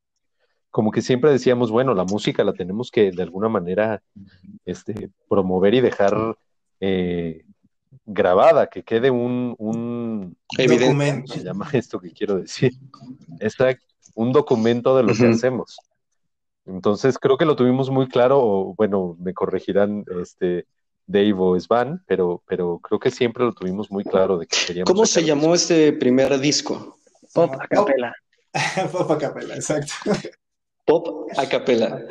como 0.70 0.90
que 0.90 1.02
siempre 1.02 1.30
decíamos, 1.30 1.70
bueno, 1.70 1.94
la 1.94 2.04
música 2.04 2.44
la 2.44 2.52
tenemos 2.52 2.90
que 2.90 3.10
de 3.10 3.22
alguna 3.22 3.48
manera 3.48 4.02
este, 4.64 5.10
promover 5.28 5.74
y 5.74 5.80
dejar 5.80 6.36
grabada, 8.06 8.68
que 8.68 8.82
quede 8.82 9.10
un, 9.10 9.54
un 9.58 10.36
documento. 10.56 11.34
Se 11.34 11.44
llama 11.44 11.68
esto 11.72 12.00
que 12.00 12.12
quiero 12.12 12.36
decir. 12.36 12.72
Está 13.38 13.76
un 14.14 14.32
documento 14.32 14.96
de 14.96 15.02
lo 15.02 15.14
que 15.14 15.26
hacemos. 15.26 15.78
Entonces 16.66 17.18
creo 17.18 17.36
que 17.36 17.44
lo 17.44 17.56
tuvimos 17.56 17.90
muy 17.90 18.06
claro, 18.06 18.40
o 18.40 18.74
bueno, 18.74 19.16
me 19.18 19.34
corregirán 19.34 20.04
este 20.20 20.66
Dave 21.06 21.34
o 21.36 21.58
Svan, 21.58 22.02
pero, 22.06 22.42
pero 22.46 22.78
creo 22.78 22.98
que 23.00 23.10
siempre 23.10 23.44
lo 23.44 23.52
tuvimos 23.52 23.90
muy 23.90 24.04
claro 24.04 24.38
de 24.38 24.46
que 24.46 24.56
queríamos. 24.66 24.90
¿Cómo 24.90 25.06
se 25.06 25.24
llamó 25.24 25.54
este 25.54 25.92
primer 25.92 26.38
disco? 26.38 26.98
Pop 27.32 27.54
a 27.58 27.66
capela. 27.66 28.14
Pop 28.92 29.11
a 29.11 29.18
capela, 29.18 29.55
exacto. 29.55 29.92
Pop 30.84 31.28
a 31.36 31.46
capela. 31.46 32.03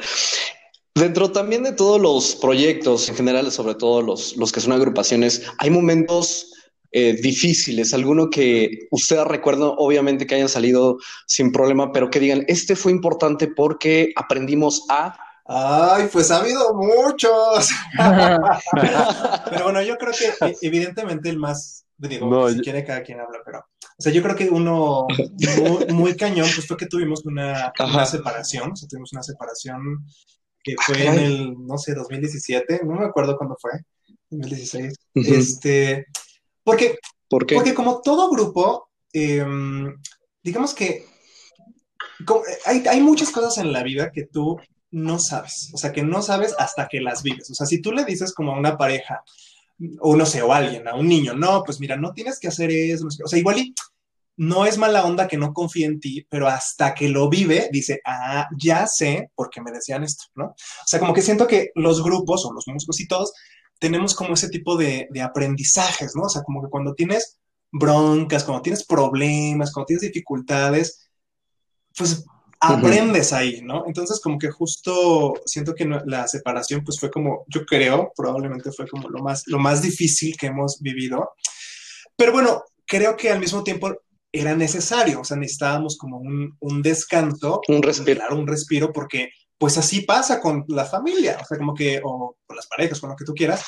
Dentro 0.96 1.32
también 1.32 1.64
de 1.64 1.74
todos 1.74 2.00
los 2.00 2.36
proyectos, 2.36 3.08
en 3.10 3.16
general, 3.16 3.52
sobre 3.52 3.76
todo 3.76 4.02
los, 4.02 4.36
los 4.38 4.52
que 4.52 4.60
son 4.60 4.74
agrupaciones, 4.74 5.44
hay 5.58 5.70
momentos 5.70 6.52
eh, 6.92 7.14
difíciles, 7.22 7.94
alguno 7.94 8.32
que 8.32 8.88
ustedes 8.90 9.24
recuerdan, 9.26 9.74
obviamente 9.78 10.26
que 10.26 10.34
hayan 10.34 10.50
salido 10.50 10.98
sin 11.28 11.52
problema, 11.52 11.92
pero 11.92 12.10
que 12.10 12.20
digan, 12.20 12.44
este 12.48 12.76
fue 12.76 12.92
importante 12.92 13.48
porque 13.48 14.12
aprendimos 14.16 14.86
a... 14.90 15.16
Ay, 15.46 16.10
pues 16.12 16.32
ha 16.32 16.38
habido 16.38 16.74
muchos. 16.74 17.70
pero 19.50 19.64
bueno, 19.66 19.84
yo 19.84 19.98
creo 19.98 20.14
que 20.14 20.48
eh, 20.48 20.58
evidentemente 20.64 21.30
el 21.30 21.38
más, 21.38 21.86
digo, 21.98 22.50
si 22.50 22.60
quiere 22.62 22.84
cada 22.84 23.04
quien 23.04 23.20
habla, 23.20 23.38
pero, 23.46 23.64
o 24.00 24.02
sea, 24.02 24.14
yo 24.14 24.24
creo 24.24 24.36
que 24.36 24.50
uno 24.50 25.08
muy, 25.90 26.16
cañón, 26.16 26.48
pues 26.56 26.66
fue 26.66 26.78
que 26.78 26.86
tuvimos 26.86 27.26
una, 27.26 27.74
separación, 28.06 28.72
o 28.72 28.76
sea, 28.76 28.88
tuvimos 28.88 29.12
una 29.12 29.24
separación 29.24 30.06
que 30.64 30.74
ah, 30.80 30.84
fue 30.86 31.06
en 31.06 31.20
el, 31.20 31.68
no 31.68 31.78
sé, 31.78 31.94
2017, 31.94 32.82
no 32.86 32.94
me 32.94 33.06
acuerdo 33.06 33.38
cuándo 33.38 33.58
fue, 33.60 33.72
2016. 34.30 34.94
Este, 35.16 36.06
porque, 36.64 36.98
porque 37.30 37.74
como 37.74 38.02
todo 38.02 38.30
grupo, 38.30 38.88
em, 39.12 39.94
digamos 40.42 40.74
que 40.74 41.06
hay, 42.66 42.88
hay, 42.88 43.02
muchas 43.02 43.32
cosas 43.32 43.58
en 43.58 43.74
la 43.74 43.84
vida 43.84 44.14
que 44.14 44.28
tú 44.28 44.58
no 44.92 45.20
sabes, 45.20 45.72
o 45.74 45.78
sea, 45.78 45.92
que 45.92 46.04
no 46.04 46.22
sabes 46.22 46.56
hasta 46.58 46.88
que 46.88 47.02
las 47.02 47.22
vives. 47.22 47.50
O 47.52 47.54
sea, 47.54 47.68
si 47.68 47.82
tú 47.82 47.92
le 47.92 48.06
dices 48.06 48.34
como 48.34 48.54
a 48.54 48.60
una 48.60 48.78
pareja, 48.78 49.24
o 50.00 50.16
no 50.16 50.26
sé, 50.26 50.42
o 50.42 50.54
alguien, 50.54 50.88
a 50.88 50.96
un 50.96 51.08
niño, 51.08 51.34
no, 51.34 51.64
pues 51.64 51.80
mira, 51.80 51.98
no 51.98 52.14
tienes 52.14 52.40
que 52.40 52.48
hacer 52.48 52.72
eso, 52.72 53.08
o 53.08 53.28
sea, 53.28 53.40
igual 53.40 53.60
y 53.60 53.74
no 54.40 54.66
es 54.66 54.78
mala 54.78 55.04
onda 55.04 55.28
que 55.28 55.36
no 55.36 55.54
confíe 55.54 55.86
en 55.86 56.00
ti, 56.00 56.26
pero 56.30 56.48
hasta 56.48 56.94
que 56.94 57.10
lo 57.10 57.28
vive, 57.28 57.68
dice, 57.74 58.00
ah, 58.06 58.48
ya 58.58 58.88
sé 58.88 59.30
por 59.36 59.50
qué 59.50 59.62
me 59.62 59.70
decían 59.70 60.02
esto, 60.06 60.28
¿no? 60.36 60.46
O 60.46 60.56
sea, 60.86 60.98
como 60.98 61.14
que 61.14 61.22
siento 61.22 61.46
que 61.46 61.72
los 61.76 62.02
grupos 62.02 62.46
o 62.46 62.54
los 62.54 62.66
músicos 62.66 63.02
y 63.02 63.08
todos 63.08 63.34
tenemos 63.80 64.16
como 64.16 64.36
ese 64.36 64.48
tipo 64.48 64.78
de, 64.78 65.10
aprendizajes, 65.22 66.16
¿no? 66.16 66.24
O 66.24 66.30
sea, 66.30 66.44
como 66.44 66.62
que 66.62 66.70
cuando 66.70 66.94
tienes 66.94 67.38
broncas, 67.70 68.46
cuando 68.46 68.62
tienes 68.62 68.86
problemas, 68.86 69.74
cuando 69.74 69.88
tienes 69.88 70.04
dificultades, 70.04 71.10
pues 71.98 72.24
aprendes 72.62 73.34
ahí, 73.34 73.62
¿no? 73.62 73.84
Entonces, 73.88 74.22
como 74.22 74.40
que 74.40 74.52
justo 74.52 75.34
siento 75.46 75.76
que 75.76 75.86
la 76.06 76.30
separación, 76.30 76.86
pues 76.86 76.98
fue 76.98 77.12
como, 77.12 77.44
yo 77.48 77.66
creo, 77.66 78.14
probablemente 78.16 78.72
fue 78.72 78.88
como 78.88 79.10
lo 79.10 79.22
más, 79.22 79.44
lo 79.48 79.60
más 79.60 79.82
difícil 79.82 80.38
que 80.38 80.48
hemos 80.48 80.80
vivido. 80.80 81.32
Pero 82.16 82.32
bueno, 82.32 82.64
creo 82.86 83.18
que 83.18 83.32
al 83.32 83.40
mismo 83.42 83.64
tiempo 83.66 83.98
era 84.32 84.56
necesario, 84.56 85.22
o 85.22 85.24
sea, 85.24 85.38
necesitábamos 85.38 85.98
como 85.98 86.18
un, 86.18 86.56
un 86.60 86.82
descanso. 86.82 87.62
Un 87.68 87.82
respiro. 87.82 88.24
un 88.32 88.48
respiro, 88.48 88.94
porque 88.94 89.30
pues 89.58 89.78
así 89.78 90.02
pasa 90.02 90.40
con 90.40 90.64
la 90.70 90.86
familia, 90.86 91.38
o 91.42 91.46
sea, 91.46 91.58
como 91.58 91.74
que, 91.74 92.00
o 92.04 92.38
con 92.46 92.56
las 92.56 92.68
parejas, 92.68 93.00
con 93.00 93.10
lo 93.10 93.16
que 93.16 93.26
tú 93.26 93.34
quieras, 93.34 93.64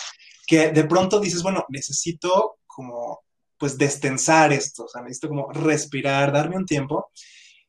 que 0.47 0.72
de 0.72 0.84
pronto 0.86 1.20
dices, 1.20 1.43
bueno, 1.43 1.66
necesito 1.70 2.59
como, 2.66 3.22
pues, 3.57 3.78
destensar 3.78 4.53
esto, 4.53 4.86
o 4.86 4.88
sea, 4.88 5.01
necesito 5.01 5.28
como 5.28 5.51
respirar, 5.51 6.32
darme 6.32 6.55
un 6.55 6.66
tiempo. 6.66 7.12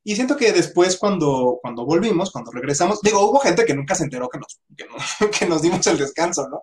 Y 0.04 0.14
siento 0.14 0.36
que 0.36 0.52
después 0.52 0.96
cuando, 0.96 1.58
cuando 1.60 1.84
volvimos, 1.84 2.30
cuando 2.30 2.50
regresamos, 2.50 3.00
digo, 3.02 3.28
hubo 3.28 3.38
gente 3.40 3.64
que 3.64 3.74
nunca 3.74 3.94
se 3.94 4.04
enteró 4.04 4.28
que 4.28 4.38
nos, 4.38 4.60
que, 5.38 5.46
nos 5.46 5.62
dimos 5.62 5.86
el 5.86 5.98
descanso, 5.98 6.48
¿no? 6.48 6.62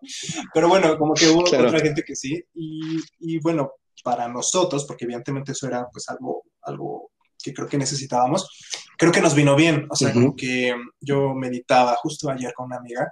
Pero 0.54 0.68
bueno, 0.68 0.98
como 0.98 1.14
que 1.14 1.28
hubo 1.30 1.42
otra 1.42 1.80
gente 1.80 2.04
que 2.04 2.16
sí. 2.16 2.42
Y, 2.54 3.00
y, 3.20 3.40
bueno, 3.40 3.72
para 4.04 4.28
nosotros, 4.28 4.86
porque 4.86 5.06
evidentemente 5.06 5.52
eso 5.52 5.68
era 5.68 5.88
pues 5.92 6.08
algo, 6.10 6.44
algo 6.62 7.12
que 7.42 7.54
creo 7.54 7.68
que 7.68 7.78
necesitábamos, 7.78 8.50
creo 8.98 9.12
que 9.12 9.22
nos 9.22 9.34
vino 9.34 9.56
bien. 9.56 9.88
O 9.90 9.96
sea, 9.96 10.14
como 10.14 10.36
que 10.36 10.76
yo 11.00 11.34
meditaba 11.34 11.96
justo 11.96 12.30
ayer 12.30 12.54
con 12.54 12.68
una 12.68 12.78
amiga 12.78 13.12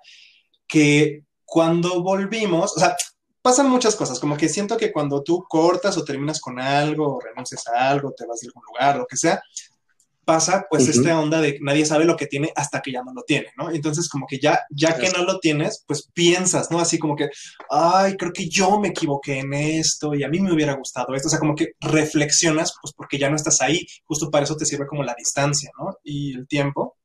que 0.67 1.23
cuando 1.45 2.03
volvimos, 2.03 2.75
o 2.75 2.79
sea, 2.79 2.95
pasan 3.41 3.69
muchas 3.69 3.95
cosas, 3.95 4.19
como 4.19 4.35
que 4.35 4.49
siento 4.49 4.75
que 4.75 4.91
cuando 4.91 5.23
tú 5.23 5.45
cortas 5.47 5.97
o 5.97 6.03
terminas 6.03 6.41
con 6.41 6.59
algo, 6.59 7.15
o 7.15 7.19
renuncias 7.21 7.65
a 7.67 7.89
algo, 7.89 8.11
te 8.11 8.25
vas 8.25 8.41
de 8.41 8.47
algún 8.47 8.63
lugar, 8.65 8.97
lo 8.97 9.07
que 9.07 9.15
sea, 9.15 9.41
pasa 10.27 10.65
pues 10.69 10.89
esta 10.89 11.17
onda 11.17 11.39
de 11.39 11.57
nadie 11.61 11.85
sabe 11.85 12.03
lo 12.03 12.17
que 12.17 12.27
tiene 12.27 12.51
hasta 12.53 12.81
que 12.81 12.91
ya 12.91 13.01
no 13.01 13.13
lo 13.13 13.23
tiene, 13.23 13.47
¿no? 13.55 13.71
Entonces 13.71 14.09
como 14.09 14.27
que 14.27 14.39
ya, 14.39 14.59
ya 14.69 14.97
que 14.97 15.09
no 15.09 15.23
lo 15.23 15.39
tienes, 15.39 15.85
pues 15.87 16.09
piensas, 16.13 16.69
¿no? 16.69 16.81
Así 16.81 16.99
como 16.99 17.15
que, 17.15 17.29
ay, 17.69 18.17
creo 18.17 18.33
que 18.33 18.49
yo 18.49 18.77
me 18.77 18.89
equivoqué 18.89 19.39
en 19.39 19.53
esto 19.53 20.13
y 20.13 20.25
a 20.25 20.27
mí 20.27 20.41
me 20.41 20.51
hubiera 20.51 20.75
gustado 20.75 21.15
esto, 21.15 21.29
o 21.29 21.31
sea, 21.31 21.39
como 21.39 21.55
que 21.55 21.69
reflexionas, 21.79 22.73
pues 22.81 22.93
porque 22.93 23.17
ya 23.17 23.29
no 23.29 23.37
estás 23.37 23.61
ahí, 23.61 23.87
justo 24.03 24.29
para 24.29 24.43
eso 24.43 24.57
te 24.57 24.65
sirve 24.65 24.85
como 24.85 25.01
la 25.01 25.15
distancia, 25.17 25.71
¿no? 25.79 25.95
Y 26.03 26.35
el 26.35 26.45
tiempo. 26.45 26.97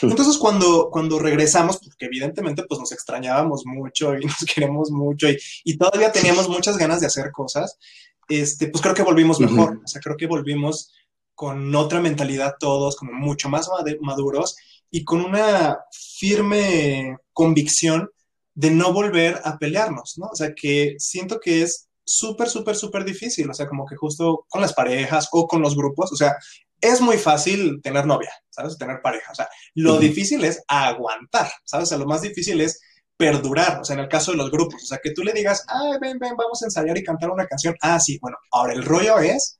Entonces 0.00 0.38
cuando, 0.38 0.88
cuando 0.92 1.18
regresamos, 1.18 1.78
porque 1.78 2.06
evidentemente 2.06 2.62
pues 2.68 2.78
nos 2.78 2.92
extrañábamos 2.92 3.64
mucho 3.66 4.14
y 4.14 4.20
nos 4.24 4.44
queremos 4.54 4.92
mucho 4.92 5.28
y, 5.28 5.36
y 5.64 5.76
todavía 5.76 6.12
teníamos 6.12 6.48
muchas 6.48 6.76
ganas 6.76 7.00
de 7.00 7.08
hacer 7.08 7.32
cosas, 7.32 7.76
este, 8.28 8.68
pues 8.68 8.82
creo 8.82 8.94
que 8.94 9.02
volvimos 9.02 9.40
mejor, 9.40 9.80
o 9.84 9.88
sea, 9.88 10.00
creo 10.00 10.16
que 10.16 10.26
volvimos 10.28 10.92
con 11.36 11.72
otra 11.76 12.00
mentalidad 12.00 12.56
todos, 12.58 12.96
como 12.96 13.12
mucho 13.12 13.48
más 13.48 13.68
maduros 14.00 14.56
y 14.90 15.04
con 15.04 15.20
una 15.20 15.78
firme 15.92 17.18
convicción 17.32 18.10
de 18.54 18.70
no 18.70 18.92
volver 18.92 19.40
a 19.44 19.58
pelearnos, 19.58 20.14
¿no? 20.16 20.28
O 20.28 20.34
sea, 20.34 20.54
que 20.54 20.96
siento 20.98 21.38
que 21.38 21.62
es 21.62 21.88
súper, 22.04 22.48
súper, 22.48 22.74
súper 22.74 23.04
difícil, 23.04 23.50
o 23.50 23.54
sea, 23.54 23.68
como 23.68 23.84
que 23.84 23.96
justo 23.96 24.46
con 24.48 24.62
las 24.62 24.72
parejas 24.72 25.28
o 25.32 25.46
con 25.46 25.60
los 25.60 25.76
grupos, 25.76 26.10
o 26.12 26.16
sea, 26.16 26.36
es 26.80 27.00
muy 27.02 27.18
fácil 27.18 27.80
tener 27.82 28.06
novia, 28.06 28.32
¿sabes? 28.48 28.78
Tener 28.78 29.02
pareja, 29.02 29.32
o 29.32 29.34
sea, 29.34 29.48
lo 29.74 29.98
difícil 29.98 30.42
es 30.44 30.62
aguantar, 30.66 31.50
¿sabes? 31.64 31.84
O 31.84 31.88
sea, 31.88 31.98
lo 31.98 32.06
más 32.06 32.22
difícil 32.22 32.60
es 32.62 32.80
perdurar, 33.14 33.80
o 33.80 33.84
sea, 33.84 33.94
en 33.94 34.00
el 34.00 34.08
caso 34.08 34.30
de 34.30 34.38
los 34.38 34.50
grupos, 34.50 34.82
o 34.82 34.86
sea, 34.86 35.00
que 35.02 35.10
tú 35.10 35.22
le 35.22 35.34
digas, 35.34 35.64
ay, 35.68 35.98
ven, 36.00 36.18
ven, 36.18 36.34
vamos 36.34 36.62
a 36.62 36.66
ensayar 36.66 36.96
y 36.96 37.04
cantar 37.04 37.30
una 37.30 37.46
canción, 37.46 37.74
ah, 37.82 38.00
sí, 38.00 38.18
bueno, 38.22 38.38
ahora 38.52 38.72
el 38.72 38.84
rollo 38.84 39.18
es 39.18 39.58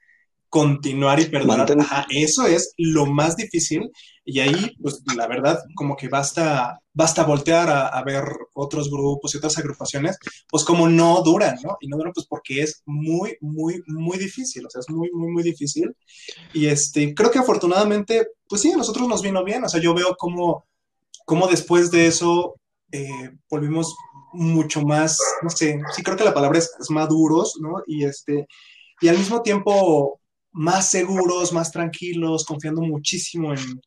continuar 0.57 1.21
y 1.21 1.27
perdonar. 1.27 1.69
eso 2.09 2.47
es 2.47 2.73
lo 2.79 3.05
más 3.05 3.37
difícil 3.37 3.91
y 4.25 4.41
ahí, 4.41 4.75
pues 4.81 5.03
la 5.15 5.27
verdad, 5.27 5.61
como 5.75 5.95
que 5.97 6.09
basta, 6.09 6.81
basta 6.95 7.25
voltear 7.25 7.69
a, 7.69 8.03
ver 8.05 8.25
otros 8.55 8.91
grupos 8.91 9.35
y 9.35 9.37
otras 9.37 9.59
agrupaciones, 9.59 10.17
pues 10.49 10.65
como 10.65 10.89
no 10.89 11.23
duran, 11.23 11.59
¿no? 11.63 11.77
Y 11.79 11.89
no 11.89 11.99
duran 11.99 12.15
pues 12.15 12.27
porque 12.27 12.63
es 12.63 12.83
muy, 12.87 13.37
muy, 13.43 13.83
muy 13.87 14.17
difícil, 14.17 14.65
o 14.65 14.71
sea, 14.71 14.81
es 14.81 14.89
muy, 14.89 15.11
muy, 15.13 15.31
muy 15.31 15.43
difícil. 15.43 15.95
Y 16.55 16.69
este, 16.69 17.13
creo 17.15 17.31
que 17.31 17.39
afortunadamente, 17.39 18.29
pues 18.49 18.63
sí, 18.63 18.73
a 18.73 18.79
nosotros 18.79 19.07
nos 19.07 19.21
vino 19.21 19.45
bien, 19.45 19.63
o 19.63 19.69
sea, 19.69 19.79
yo 19.81 19.93
veo 19.93 20.17
como, 20.17 20.65
como 21.27 21.49
después 21.49 21.91
de 21.91 22.07
eso 22.07 22.55
eh, 22.93 23.31
volvimos 23.51 23.95
mucho 24.33 24.81
más, 24.81 25.19
no 25.43 25.51
sé, 25.51 25.79
sí 25.95 26.03
creo 26.03 26.17
que 26.17 26.25
la 26.25 26.35
palabra 26.35 26.59
es, 26.59 26.71
es 26.81 26.89
maduros, 26.89 27.59
¿no? 27.61 27.83
Y 27.87 28.07
este, 28.07 28.47
y 29.03 29.09
al 29.09 29.19
mismo 29.19 29.43
tiempo 29.43 30.19
más 30.57 30.91
seguros, 30.91 31.53
más 31.53 31.71
tranquilos, 31.71 32.45
confiando 32.45 32.81
muchísimo 32.81 33.53
en, 33.53 33.81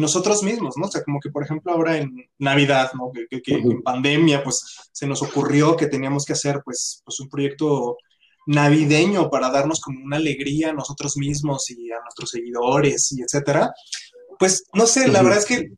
nosotros 0.00 0.42
mismos, 0.42 0.74
¿no? 0.78 0.86
O 0.86 0.90
sea, 0.90 1.02
como 1.02 1.18
que, 1.20 1.28
por 1.28 1.42
ejemplo, 1.42 1.72
ahora 1.72 1.98
en 1.98 2.30
Navidad, 2.38 2.92
¿no? 2.94 3.10
Que, 3.12 3.54
en 3.54 3.82
pandemia, 3.82 4.42
pues, 4.42 4.62
se 4.92 5.06
nos 5.06 5.20
ocurrió 5.20 5.76
que 5.76 5.86
teníamos 5.86 6.24
que 6.24 6.32
hacer, 6.32 6.62
pues, 6.64 7.02
pues, 7.04 7.20
un 7.20 7.28
proyecto 7.28 7.98
navideño 8.46 9.28
para 9.28 9.50
darnos 9.50 9.80
como 9.80 10.02
una 10.02 10.16
alegría 10.16 10.70
a 10.70 10.72
nosotros 10.72 11.16
mismos 11.18 11.68
y 11.70 11.90
a 11.90 12.00
nuestros 12.00 12.30
seguidores 12.30 13.12
y 13.12 13.22
etcétera. 13.22 13.70
Pues, 14.38 14.64
no 14.72 14.86
sé, 14.86 15.08
la 15.08 15.22
verdad 15.22 15.40
es 15.40 15.46
que 15.46 15.72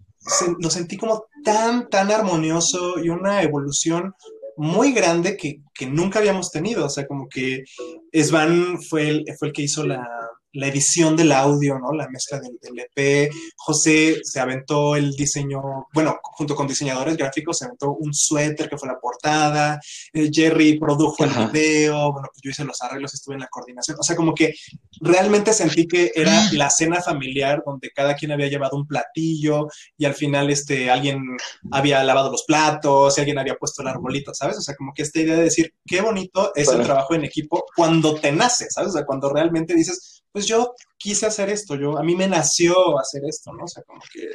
lo 0.61 0.71
sentí 0.71 0.97
como 0.97 1.25
tan, 1.43 1.89
tan 1.89 2.13
armonioso 2.13 3.03
y 3.03 3.09
una 3.09 3.43
evolución 3.43 4.15
muy 4.57 4.93
grande 4.93 5.37
que, 5.37 5.61
que, 5.75 5.87
nunca 5.87 6.19
habíamos 6.19 6.51
tenido. 6.51 6.87
O 6.87 6.89
sea, 6.89 7.07
como 7.07 7.29
que 7.29 7.65
Svan 8.13 8.81
fue 8.83 9.09
el, 9.09 9.25
fue 9.39 9.49
el 9.49 9.55
que 9.55 9.63
hizo 9.63 9.87
la, 9.87 10.07
la 10.55 10.67
edición 10.67 11.17
del 11.17 11.33
audio, 11.33 11.79
¿no? 11.79 11.93
La 11.93 12.09
mezcla 12.09 12.41
del, 12.41 12.59
EP. 12.79 13.33
José 13.57 14.21
se 14.23 14.41
aventó 14.41 14.97
el 14.97 15.13
diseño, 15.13 15.87
bueno, 15.93 16.19
junto 16.23 16.55
con 16.55 16.67
diseñadores 16.67 17.17
gráficos, 17.17 17.59
se 17.59 17.65
aventó 17.65 17.93
un 17.93 18.13
suéter 18.13 18.69
que 18.69 18.77
fue 18.77 18.89
la 18.89 18.99
portada. 19.01 19.81
Eh, 20.13 20.31
Jerry 20.33 20.79
produjo 20.79 21.25
el 21.25 21.31
video. 21.51 22.13
Bueno, 22.13 22.29
pues 22.33 22.41
yo 22.43 22.51
hice 22.51 22.65
los 22.65 22.81
arreglos, 22.83 23.15
estuve 23.15 23.35
en 23.35 23.41
la 23.41 23.49
coordinación. 23.49 23.97
O 23.99 24.03
sea, 24.03 24.17
como 24.17 24.35
que 24.35 24.55
realmente 25.01 25.53
sentí 25.53 25.87
que 25.87 26.13
era 26.15 26.47
ah. 26.47 26.51
la 26.53 26.71
cena 26.71 27.01
familiar 27.01 27.63
donde 27.65 27.91
cada 27.91 28.15
quien 28.15 28.33
había 28.33 28.49
llevado 28.49 28.77
un 28.77 28.87
platillo 28.87 29.69
y 29.97 30.05
al 30.05 30.15
final 30.15 30.51
este, 30.51 30.91
alguien 30.91 31.23
había 31.71 32.03
lavado 32.05 32.31
los 32.31 32.45
platos 32.45 33.17
y 33.17 33.21
alguien 33.21 33.39
había 33.39 33.55
puesto 33.55 33.83
el 33.83 33.89
arbolito, 33.89 34.35
¿sabes? 34.35 34.59
O 34.59 34.61
sea, 34.61 34.75
como 34.77 34.93
que 34.93 35.03
esta 35.03 35.21
idea 35.21 35.37
de 35.37 35.45
decir, 35.45 35.75
qué 35.87 36.01
bonito 36.01 36.53
es 36.55 36.69
el 36.69 36.83
trabajo 36.83 37.15
en 37.15 37.25
equipo 37.25 37.65
cuando 37.75 38.15
te 38.15 38.33
nace, 38.33 38.67
¿sabes? 38.71 38.91
O 38.91 38.93
sea, 38.93 39.07
cuando 39.07 39.33
realmente 39.33 39.75
dices, 39.75 40.22
pues 40.33 40.47
yo 40.47 40.75
quise 40.99 41.27
hacer 41.27 41.51
esto, 41.51 41.75
yo, 41.77 41.99
a 41.99 42.03
mí 42.03 42.17
me 42.17 42.27
nació 42.27 42.99
hacer 42.99 43.23
esto, 43.29 43.53
¿no? 43.53 43.65
O 43.65 43.69
sea, 43.69 43.83
como 43.83 44.01
que... 44.13 44.31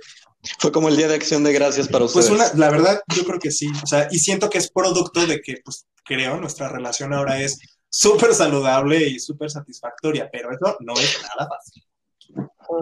Fue 0.59 0.71
como 0.71 0.89
el 0.89 0.95
Día 0.95 1.07
de 1.07 1.15
Acción 1.15 1.43
de 1.43 1.51
Gracias 1.51 1.87
para 1.87 2.05
ustedes. 2.05 2.29
Pues 2.29 2.55
la 2.55 2.69
verdad, 2.69 3.01
yo 3.15 3.25
creo 3.25 3.39
que 3.39 3.51
sí, 3.51 3.67
o 3.83 3.87
sea, 3.87 4.07
y 4.11 4.19
siento 4.19 4.49
que 4.49 4.59
es 4.59 4.71
producto 4.71 5.25
de 5.25 5.41
que, 5.41 5.55
pues 5.63 5.85
creo, 6.05 6.39
nuestra 6.39 6.69
relación 6.69 7.13
ahora 7.13 7.41
es 7.41 7.59
súper 7.89 8.33
saludable 8.33 9.07
y 9.07 9.19
súper 9.19 9.49
satisfactoria, 9.49 10.29
pero 10.31 10.49
eso 10.51 10.77
no 10.81 10.93
es 10.93 11.19
nada 11.21 11.49
fácil. 11.49 11.83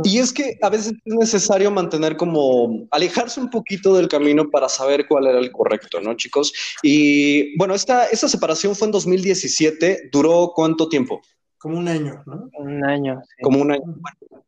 Y 0.04 0.20
es 0.20 0.34
que 0.34 0.58
a 0.62 0.70
veces 0.70 0.94
es 1.06 1.14
necesario 1.14 1.72
mantener 1.72 2.18
como 2.18 2.88
alejarse 2.92 3.40
un 3.40 3.50
poquito 3.50 3.94
del 3.96 4.08
camino 4.08 4.50
para 4.50 4.68
saber 4.68 5.06
cuál 5.08 5.28
era 5.28 5.40
el 5.40 5.52
correcto, 5.52 6.02
¿no, 6.02 6.16
chicos? 6.16 6.52
Y 6.82 7.56
bueno, 7.58 7.76
esta, 7.76 8.06
esta 8.08 8.28
separación 8.28 8.76
fue 8.76 8.88
en 8.88 8.92
2017. 8.92 10.10
¿Duró 10.12 10.52
cuánto 10.56 10.90
tiempo? 10.90 11.22
Como 11.66 11.80
un 11.80 11.88
año, 11.88 12.22
¿no? 12.28 12.48
Un 12.60 12.86
año. 12.86 13.24
sí. 13.28 13.42
Como 13.42 13.60
un 13.60 13.72
año. 13.72 13.82
Bueno, 13.88 14.44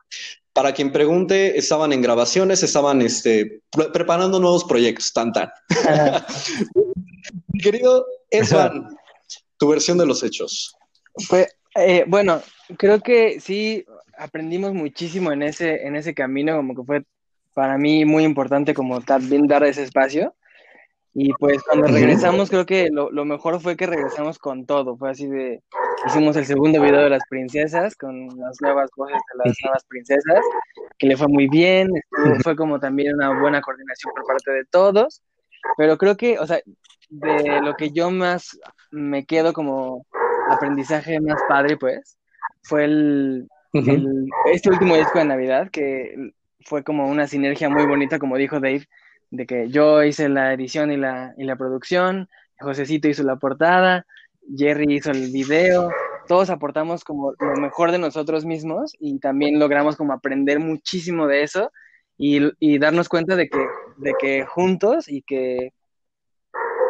para 0.53 0.71
quien 0.71 0.91
pregunte, 0.91 1.57
estaban 1.57 1.91
en 1.91 2.03
grabaciones, 2.03 2.61
estaban 2.61 3.01
este, 3.01 3.61
pre- 3.71 3.89
preparando 3.89 4.39
nuevos 4.39 4.63
proyectos, 4.65 5.11
tan 5.13 5.33
tan. 5.33 5.49
Querido 7.63 8.05
Esvan, 8.29 8.95
tu 9.57 9.67
versión 9.69 9.97
de 9.97 10.05
los 10.05 10.21
hechos. 10.21 10.77
Fue, 11.27 11.47
eh, 11.75 12.05
bueno, 12.07 12.39
creo 12.77 13.01
que 13.01 13.39
sí 13.39 13.83
aprendimos 14.15 14.75
muchísimo 14.75 15.31
en 15.31 15.41
ese, 15.41 15.87
en 15.87 15.95
ese 15.95 16.13
camino, 16.13 16.55
como 16.55 16.75
que 16.75 16.83
fue 16.83 17.03
para 17.55 17.79
mí 17.79 18.05
muy 18.05 18.25
importante 18.25 18.75
como 18.75 19.01
también 19.01 19.47
dar 19.47 19.63
ese 19.63 19.81
espacio. 19.81 20.35
Y 21.15 21.33
pues 21.33 21.63
cuando 21.63 21.87
regresamos, 21.87 22.51
creo 22.51 22.67
que 22.67 22.89
lo, 22.91 23.09
lo 23.09 23.25
mejor 23.25 23.59
fue 23.59 23.75
que 23.75 23.87
regresamos 23.87 24.37
con 24.37 24.67
todo. 24.67 24.95
Fue 24.97 25.09
así 25.09 25.25
de, 25.25 25.63
hicimos 26.05 26.35
el 26.35 26.45
segundo 26.45 26.81
video 26.81 27.01
de 27.01 27.09
las 27.09 27.23
princesas 27.29 27.95
con 27.95 28.27
las 28.37 28.57
nuevas 28.61 28.89
voces 28.95 29.17
de 29.33 29.45
las 29.45 29.57
nuevas 29.63 29.83
princesas, 29.85 30.39
que 30.97 31.07
le 31.07 31.17
fue 31.17 31.27
muy 31.27 31.47
bien. 31.47 31.89
estuvo- 31.95 32.35
fue 32.43 32.55
como 32.55 32.79
también 32.79 33.15
una 33.15 33.39
buena 33.39 33.61
coordinación 33.61 34.13
por 34.13 34.25
parte 34.25 34.51
de 34.51 34.65
todos. 34.65 35.21
Pero 35.75 35.97
creo 35.97 36.15
que, 36.15 36.39
o 36.39 36.45
sea, 36.47 36.59
de 37.09 37.61
lo 37.61 37.73
que 37.75 37.91
yo 37.91 38.11
más 38.11 38.57
me 38.91 39.25
quedo 39.25 39.53
como 39.53 40.05
aprendizaje 40.49 41.19
más 41.19 41.41
padre, 41.47 41.77
pues, 41.77 42.17
fue 42.63 42.85
el- 42.85 43.47
este 44.51 44.69
último 44.69 44.95
disco 44.95 45.19
de 45.19 45.25
Navidad, 45.25 45.69
que 45.71 46.15
fue 46.61 46.83
como 46.83 47.07
una 47.07 47.27
sinergia 47.27 47.69
muy 47.69 47.85
bonita, 47.85 48.17
como 48.19 48.37
dijo 48.37 48.59
Dave, 48.59 48.87
de 49.29 49.45
que 49.45 49.69
yo 49.69 50.03
hice 50.03 50.29
la 50.29 50.53
edición 50.53 50.91
y 50.91 50.97
la, 50.97 51.33
y 51.37 51.43
la 51.43 51.57
producción, 51.57 52.29
Josecito 52.59 53.07
hizo 53.07 53.23
la 53.23 53.35
portada, 53.35 54.05
Jerry 54.55 54.95
hizo 54.95 55.11
el 55.11 55.31
video, 55.31 55.89
todos 56.27 56.49
aportamos 56.49 57.03
como 57.03 57.33
lo 57.39 57.55
mejor 57.61 57.91
de 57.91 57.99
nosotros 57.99 58.45
mismos 58.45 58.93
y 58.99 59.19
también 59.19 59.59
logramos 59.59 59.95
como 59.95 60.13
aprender 60.13 60.59
muchísimo 60.59 61.27
de 61.27 61.43
eso 61.43 61.71
y, 62.17 62.41
y 62.59 62.79
darnos 62.79 63.09
cuenta 63.09 63.35
de 63.35 63.49
que, 63.49 63.65
de 63.97 64.13
que 64.19 64.45
juntos 64.45 65.07
y 65.07 65.21
que 65.21 65.73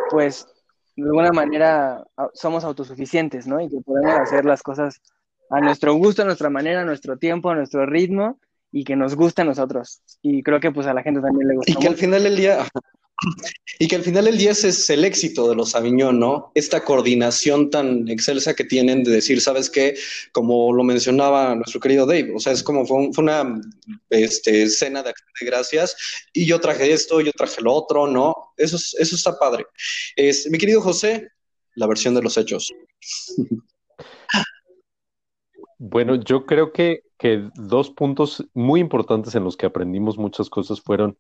pues 0.09 0.47
de 0.95 1.03
alguna 1.03 1.31
manera 1.31 2.03
somos 2.33 2.63
autosuficientes, 2.63 3.45
¿no? 3.45 3.61
Y 3.61 3.69
que 3.69 3.81
podemos 3.81 4.13
hacer 4.13 4.45
las 4.45 4.63
cosas 4.63 5.01
a 5.49 5.61
nuestro 5.61 5.93
gusto, 5.93 6.23
a 6.23 6.25
nuestra 6.25 6.49
manera, 6.49 6.81
a 6.81 6.85
nuestro 6.85 7.17
tiempo, 7.17 7.49
a 7.49 7.55
nuestro 7.55 7.85
ritmo 7.85 8.39
y 8.71 8.83
que 8.83 8.95
nos 8.95 9.15
gusta 9.15 9.43
a 9.43 9.45
nosotros. 9.45 10.01
Y 10.21 10.41
creo 10.43 10.59
que 10.59 10.71
pues 10.71 10.87
a 10.87 10.93
la 10.93 11.03
gente 11.03 11.21
también 11.21 11.47
le 11.47 11.55
gusta. 11.55 11.71
Y 11.71 11.75
que 11.75 11.87
al 11.87 11.95
final 11.95 12.23
del 12.23 12.35
día, 12.35 12.65
y 13.80 13.88
que 13.88 13.95
al 13.95 14.03
final 14.03 14.26
del 14.26 14.38
día 14.38 14.51
es 14.51 14.89
el 14.89 15.05
éxito 15.05 15.49
de 15.49 15.55
los 15.55 15.76
Aviñón, 15.76 16.20
¿no? 16.20 16.51
Esta 16.55 16.84
coordinación 16.84 17.70
tan 17.70 18.07
excelsa 18.09 18.55
que 18.55 18.63
tienen 18.63 19.03
de 19.03 19.11
decir, 19.11 19.41
¿sabes 19.41 19.70
qué? 19.70 19.95
Como 20.32 20.74
lo 20.74 20.84
mencionaba 20.84 21.55
nuestro 21.55 21.80
querido 21.80 22.05
Dave, 22.05 22.34
o 22.36 22.39
sea, 22.39 22.53
es 22.53 22.63
como 22.63 22.86
fue, 22.86 22.97
un- 22.97 23.13
fue 23.13 23.24
una 23.24 23.59
este, 24.09 24.70
cena 24.70 25.03
de 25.03 25.13
de 25.39 25.45
gracias 25.45 25.95
y 26.34 26.45
yo 26.45 26.59
traje 26.59 26.91
esto, 26.91 27.22
yo 27.22 27.32
traje 27.32 27.61
lo 27.61 27.74
otro, 27.74 28.07
¿no? 28.07 28.36
Eso, 28.57 28.76
es- 28.78 28.95
eso 28.99 29.15
está 29.15 29.38
padre. 29.38 29.65
Es, 30.15 30.49
mi 30.49 30.57
querido 30.57 30.82
José, 30.82 31.30
la 31.76 31.88
versión 31.88 32.15
de 32.15 32.22
los 32.24 32.38
hechos. 32.38 32.72
Bueno, 35.80 36.15
yo 36.15 36.45
creo 36.45 36.72
que, 36.72 37.01
que 37.18 37.49
dos 37.55 37.91
puntos 37.91 38.45
muy 38.53 38.80
importantes 38.80 39.36
en 39.36 39.43
los 39.43 39.55
que 39.57 39.68
aprendimos 39.68 40.18
muchas 40.18 40.49
cosas 40.49 40.82
fueron, 40.82 41.18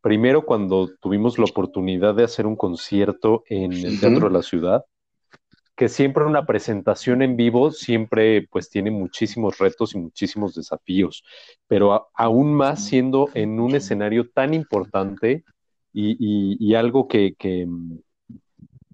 primero, 0.00 0.44
cuando 0.44 0.88
tuvimos 1.00 1.38
la 1.38 1.44
oportunidad 1.46 2.14
de 2.14 2.24
hacer 2.24 2.46
un 2.46 2.56
concierto 2.56 3.44
en 3.48 3.72
el. 3.72 4.00
Teatro 4.00 4.28
de 4.28 4.34
la 4.34 4.42
Ciudad, 4.42 4.84
que 5.76 5.88
siempre 5.88 6.24
una 6.24 6.44
presentación 6.46 7.22
en 7.22 7.36
vivo 7.36 7.70
siempre 7.70 8.48
pues 8.50 8.68
tiene 8.70 8.90
muchísimos 8.90 9.58
retos 9.58 9.94
y 9.94 9.98
muchísimos 9.98 10.54
desafíos, 10.54 11.24
pero 11.68 11.92
a- 11.94 12.08
aún 12.14 12.52
más 12.54 12.84
siendo 12.84 13.30
en 13.34 13.60
un 13.60 13.74
escenario 13.76 14.28
tan 14.30 14.54
importante 14.54 15.44
y, 15.92 16.12
y- 16.18 16.56
y 16.60 16.74
algo 16.74 17.06
que, 17.08 17.34
que, 17.38 17.66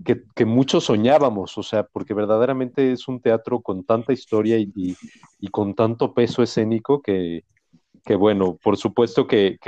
que, 0.04 0.22
que 0.34 0.44
muchos 0.44 0.84
soñábamos, 0.84 1.56
o 1.58 1.62
sea, 1.62 1.84
porque 1.84 2.14
verdaderamente 2.14 2.92
es 2.92 3.08
un 3.08 3.20
teatro 3.20 3.60
con 3.60 3.84
tanta 3.84 4.12
historia 4.12 4.58
y, 4.58 4.70
y- 5.40 5.48
con 5.48 5.74
tanto 5.74 6.12
peso 6.14 6.42
escénico 6.42 7.00
que, 7.02 7.44
que 8.04 8.16
bueno, 8.16 8.58
por 8.62 8.76
supuesto 8.78 9.26
que 9.26 9.58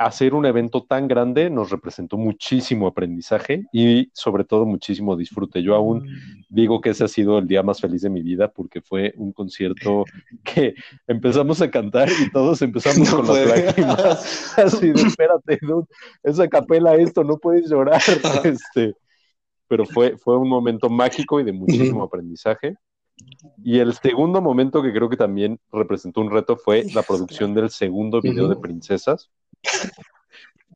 hacer 0.00 0.32
un 0.32 0.46
evento 0.46 0.82
tan 0.84 1.08
grande 1.08 1.50
nos 1.50 1.68
representó 1.70 2.16
muchísimo 2.16 2.86
aprendizaje 2.86 3.66
y 3.70 4.10
sobre 4.14 4.44
todo 4.44 4.64
muchísimo 4.64 5.14
disfrute. 5.14 5.62
Yo 5.62 5.74
aún 5.74 6.08
digo 6.48 6.80
que 6.80 6.90
ese 6.90 7.04
ha 7.04 7.08
sido 7.08 7.38
el 7.38 7.46
día 7.46 7.62
más 7.62 7.82
feliz 7.82 8.00
de 8.00 8.08
mi 8.08 8.22
vida 8.22 8.50
porque 8.50 8.80
fue 8.80 9.12
un 9.16 9.32
concierto 9.34 10.04
que 10.42 10.74
empezamos 11.06 11.60
a 11.60 11.70
cantar 11.70 12.08
y 12.08 12.30
todos 12.30 12.62
empezamos 12.62 13.10
No 13.10 13.16
con 13.18 13.26
puede. 13.26 13.46
las 13.46 13.66
lágrimas. 13.66 14.54
Así 14.58 14.90
de, 14.90 15.02
espérate, 15.02 15.58
dude, 15.60 15.86
es 16.22 16.40
a 16.40 16.48
capela 16.48 16.94
esto, 16.94 17.22
no 17.22 17.36
puedes 17.36 17.68
llorar. 17.68 18.00
Este, 18.42 18.94
pero 19.68 19.84
fue, 19.84 20.16
fue 20.16 20.38
un 20.38 20.48
momento 20.48 20.88
mágico 20.88 21.40
y 21.40 21.44
de 21.44 21.52
muchísimo 21.52 22.02
aprendizaje. 22.04 22.74
Y 23.62 23.80
el 23.80 23.92
segundo 23.92 24.40
momento 24.40 24.82
que 24.82 24.94
creo 24.94 25.10
que 25.10 25.18
también 25.18 25.60
representó 25.70 26.22
un 26.22 26.30
reto 26.30 26.56
fue 26.56 26.86
la 26.94 27.02
producción 27.02 27.52
del 27.52 27.68
segundo 27.68 28.22
video 28.22 28.48
de. 28.48 28.56
Princesas. 28.56 29.30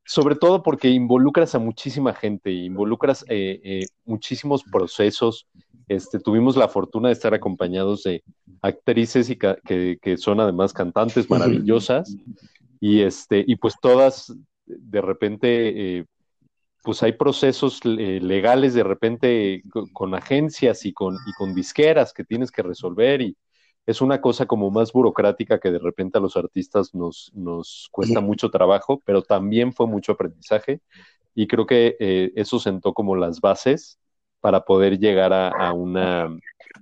Sobre 0.05 0.35
todo 0.35 0.61
porque 0.61 0.89
involucras 0.89 1.55
a 1.55 1.59
muchísima 1.59 2.13
gente, 2.13 2.51
involucras 2.51 3.25
eh, 3.27 3.59
eh, 3.63 3.85
muchísimos 4.05 4.63
procesos. 4.63 5.47
Este, 5.87 6.19
tuvimos 6.19 6.55
la 6.55 6.67
fortuna 6.67 7.09
de 7.09 7.13
estar 7.13 7.33
acompañados 7.33 8.03
de 8.03 8.23
actrices 8.61 9.29
y 9.29 9.37
que, 9.37 10.17
son 10.17 10.39
además 10.39 10.73
cantantes 10.73 11.29
maravillosas 11.29 12.15
y, 12.79 13.01
este, 13.01 13.45
pues 13.59 13.75
todas 13.81 14.33
de 14.65 15.01
repente 15.01 15.97
eh, 15.99 16.05
pues 16.83 17.01
hay 17.01 17.13
procesos 17.13 17.83
legales 17.83 18.75
de 18.75 18.83
repente 18.83 19.63
co- 19.71 19.87
con, 19.91 20.13
agencias 20.13 20.85
y 20.85 20.93
con, 20.93 21.15
y 21.25 21.33
con 21.33 21.53
disqueras 21.55 22.13
que 22.13 22.23
tienes 22.23 22.51
que 22.51 22.61
resolver 22.61 23.21
y 23.21 23.35
es 23.85 24.01
una 24.01 24.21
cosa 24.21 24.45
como 24.45 24.71
más 24.71 24.91
burocrática 24.91 25.59
que 25.59 25.71
de 25.71 25.79
repente 25.79 26.17
a 26.17 26.21
los 26.21 26.35
artistas 26.37 26.93
nos, 26.93 27.31
nos 27.33 27.87
cuesta 27.91 28.19
mucho 28.21 28.49
trabajo, 28.49 29.01
pero 29.05 29.21
también 29.21 29.73
fue 29.73 29.87
mucho 29.87 30.13
aprendizaje. 30.13 30.81
Y 31.35 31.47
creo 31.47 31.65
que 31.65 31.95
eh, 31.99 32.31
eso 32.35 32.59
sentó 32.59 32.93
como 32.93 33.15
las 33.15 33.41
bases 33.41 33.99
para 34.39 34.61
poder 34.65 34.99
llegar 34.99 35.33
a, 35.33 35.49
a 35.49 35.73
una 35.73 36.35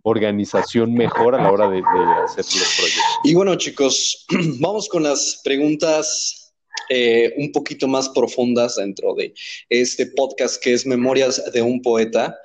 organización 0.04 0.93
mejor 0.93 1.36
a 1.36 1.41
la 1.41 1.51
hora 1.51 1.70
de, 1.70 1.78
de 1.78 1.82
hacer 2.24 2.45
los 2.45 2.76
proyectos. 2.78 3.04
Y 3.24 3.36
bueno, 3.36 3.56
chicos, 3.56 4.26
vamos 4.60 4.88
con 4.88 5.04
las 5.04 5.41
preguntas 5.43 6.43
eh, 6.89 7.34
un 7.38 7.51
poquito 7.51 7.88
más 7.88 8.10
profundas 8.10 8.76
dentro 8.76 9.14
de 9.16 9.34
este 9.70 10.08
podcast 10.08 10.62
que 10.62 10.74
es 10.74 10.86
Memorias 10.86 11.41
de 11.54 11.62
un 11.62 11.82
Poeta, 11.82 12.38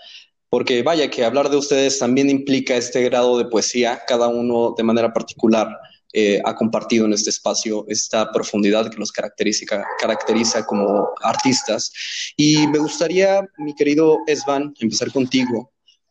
porque 0.51 0.82
vaya 0.82 1.11
que 1.11 1.24
hablar 1.24 1.51
de 1.51 1.57
ustedes 1.57 1.99
también 1.99 2.30
implica 2.30 2.76
este 2.76 3.03
grado 3.03 3.38
de 3.38 3.44
poesía, 3.46 4.03
cada 4.07 4.28
uno 4.28 4.74
de 4.76 4.82
manera 4.82 5.12
particular. 5.12 5.68
eh, 6.12 6.40
ha 6.44 6.55
compartido 6.55 7.05
en 7.05 7.12
este 7.12 7.30
espacio 7.30 7.84
esta 7.88 8.30
profundidad 8.33 8.91
que 8.91 8.96
los 8.96 9.12
caracteriza, 9.12 9.66
caracteriza 9.99 10.64
como 10.64 11.11
artistas. 11.22 11.92
Y 12.37 12.66
me 12.68 12.79
gustaría, 12.79 13.46
mi 13.58 13.75
querido 13.75 14.18
Esvan, 14.26 14.75
empezar 14.80 15.12
contigo, 15.12 15.70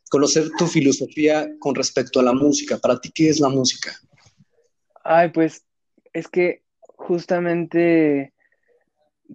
conocer 0.10 0.50
tu 0.58 0.68
filosofía 0.68 1.50
con 1.60 1.76
respecto 1.76 2.20
a 2.20 2.24
la 2.24 2.34
música. 2.34 2.78
Para 2.78 3.00
ti, 3.00 3.12
¿qué 3.14 3.30
es 3.30 3.40
la 3.40 3.50
música? 3.50 4.00
Ay, 5.04 5.30
pues 5.30 5.64
es 6.14 6.28
que 6.28 6.64
justamente, 6.80 8.34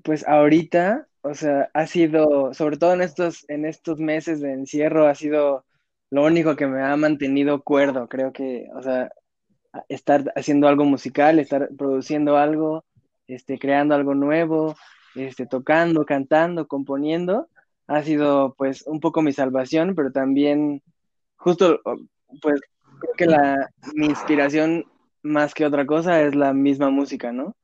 pues 0.02 0.26
ahorita, 0.26 1.08
o 1.22 1.34
sea, 1.34 1.70
ha 1.72 1.86
sido, 1.86 2.52
sobre 2.54 2.76
todo 2.76 2.94
en 2.94 3.02
estos, 3.02 3.44
en 3.48 3.64
estos 3.64 3.98
meses 3.98 4.40
de 4.40 4.52
encierro, 4.52 5.06
ha 5.06 5.14
sido 5.14 5.64
lo 6.10 6.24
único 6.24 6.56
que 6.56 6.66
me 6.66 6.82
ha 6.82 6.96
mantenido 6.96 7.62
cuerdo. 7.62 8.08
Creo 8.08 8.32
que, 8.32 8.68
o 8.74 8.82
sea, 8.82 9.10
estar 9.88 10.32
haciendo 10.36 10.68
algo 10.68 10.84
musical, 10.84 11.38
estar 11.38 11.70
produciendo 11.76 12.36
algo, 12.36 12.84
este, 13.26 13.58
creando 13.58 13.94
algo 13.94 14.14
nuevo, 14.14 14.76
este, 15.14 15.46
tocando, 15.46 16.04
cantando, 16.04 16.66
componiendo, 16.66 17.48
ha 17.86 18.02
sido 18.02 18.54
pues 18.56 18.86
un 18.86 19.00
poco 19.00 19.22
mi 19.22 19.32
salvación, 19.32 19.94
pero 19.94 20.12
también 20.12 20.82
justo, 21.36 21.80
pues 22.40 22.60
creo 23.00 23.14
que 23.16 23.26
la, 23.26 23.70
mi 23.94 24.06
inspiración 24.06 24.84
más 25.22 25.54
que 25.54 25.66
otra 25.66 25.86
cosa 25.86 26.22
es 26.22 26.34
la 26.34 26.52
misma 26.52 26.90
música, 26.90 27.32
¿no? 27.32 27.56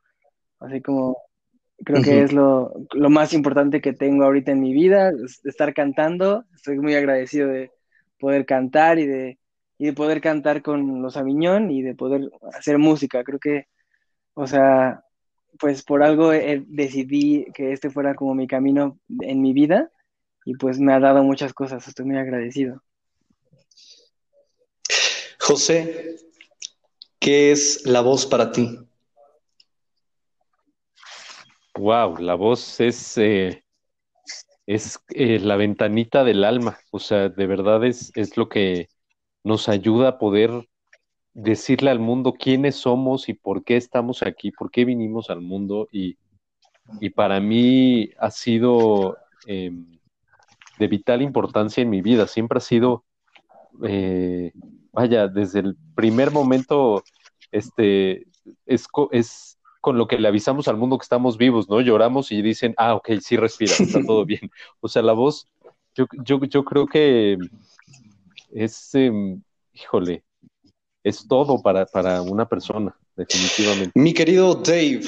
Así 0.60 0.80
como 0.80 1.16
creo 1.84 2.02
que 2.02 2.22
es 2.22 2.32
lo, 2.32 2.72
lo 2.92 3.10
más 3.10 3.32
importante 3.32 3.80
que 3.80 3.92
tengo 3.92 4.24
ahorita 4.24 4.52
en 4.52 4.60
mi 4.60 4.72
vida, 4.72 5.10
es 5.10 5.44
estar 5.44 5.74
cantando. 5.74 6.44
Estoy 6.54 6.78
muy 6.78 6.94
agradecido 6.94 7.48
de 7.48 7.70
poder 8.18 8.46
cantar 8.46 8.98
y 8.98 9.06
de, 9.06 9.38
y 9.78 9.86
de 9.86 9.92
poder 9.92 10.20
cantar 10.20 10.62
con 10.62 11.02
los 11.02 11.16
Aviñón 11.16 11.70
y 11.70 11.82
de 11.82 11.94
poder 11.94 12.30
hacer 12.52 12.78
música. 12.78 13.24
Creo 13.24 13.38
que 13.38 13.66
O 14.34 14.46
sea, 14.46 15.04
pues 15.58 15.82
por 15.82 16.02
algo 16.02 16.30
decidí 16.30 17.46
que 17.54 17.72
este 17.72 17.90
fuera 17.90 18.14
como 18.14 18.34
mi 18.34 18.46
camino 18.46 18.98
en 19.20 19.42
mi 19.42 19.52
vida 19.52 19.90
y 20.44 20.54
pues 20.54 20.78
me 20.78 20.92
ha 20.92 21.00
dado 21.00 21.22
muchas 21.22 21.52
cosas, 21.52 21.86
estoy 21.86 22.06
muy 22.06 22.16
agradecido. 22.16 22.82
José, 25.38 26.16
¿qué 27.18 27.52
es 27.52 27.84
la 27.86 28.00
voz 28.00 28.26
para 28.26 28.52
ti? 28.52 28.87
Wow, 31.78 32.16
la 32.18 32.34
voz 32.34 32.80
es, 32.80 33.16
eh, 33.18 33.62
es 34.66 34.98
eh, 35.10 35.38
la 35.38 35.54
ventanita 35.54 36.24
del 36.24 36.42
alma, 36.42 36.76
o 36.90 36.98
sea, 36.98 37.28
de 37.28 37.46
verdad 37.46 37.84
es, 37.84 38.10
es 38.16 38.36
lo 38.36 38.48
que 38.48 38.88
nos 39.44 39.68
ayuda 39.68 40.08
a 40.08 40.18
poder 40.18 40.68
decirle 41.34 41.90
al 41.90 42.00
mundo 42.00 42.34
quiénes 42.34 42.74
somos 42.74 43.28
y 43.28 43.34
por 43.34 43.62
qué 43.62 43.76
estamos 43.76 44.24
aquí, 44.24 44.50
por 44.50 44.72
qué 44.72 44.84
vinimos 44.84 45.30
al 45.30 45.40
mundo. 45.40 45.88
Y, 45.92 46.16
para 47.14 47.38
mí 47.38 48.10
ha 48.18 48.30
sido 48.32 49.16
em, 49.46 50.00
de 50.80 50.88
vital 50.88 51.22
importancia 51.22 51.82
en 51.82 51.90
mi 51.90 52.02
vida, 52.02 52.26
siempre 52.26 52.58
ha 52.58 52.60
sido, 52.60 53.04
eh, 53.84 54.52
vaya, 54.90 55.28
desde 55.28 55.60
el 55.60 55.76
primer 55.94 56.32
momento, 56.32 57.04
este, 57.52 58.26
es, 58.66 58.88
es 59.12 59.57
con 59.80 59.96
lo 59.96 60.06
que 60.06 60.18
le 60.18 60.28
avisamos 60.28 60.68
al 60.68 60.76
mundo 60.76 60.98
que 60.98 61.04
estamos 61.04 61.38
vivos, 61.38 61.68
¿no? 61.68 61.80
Lloramos 61.80 62.32
y 62.32 62.42
dicen, 62.42 62.74
ah, 62.76 62.94
ok, 62.94 63.10
sí 63.20 63.36
respira, 63.36 63.74
está 63.78 64.02
todo 64.04 64.24
bien. 64.26 64.50
O 64.80 64.88
sea, 64.88 65.02
la 65.02 65.12
voz, 65.12 65.48
yo, 65.94 66.06
yo, 66.24 66.40
yo 66.44 66.64
creo 66.64 66.86
que 66.86 67.38
es, 68.50 68.94
em, 68.94 69.42
híjole, 69.72 70.24
es 71.04 71.26
todo 71.28 71.62
para, 71.62 71.86
para 71.86 72.22
una 72.22 72.48
persona, 72.48 72.96
definitivamente. 73.16 73.92
Mi 73.94 74.12
querido 74.12 74.54
Dave, 74.56 75.00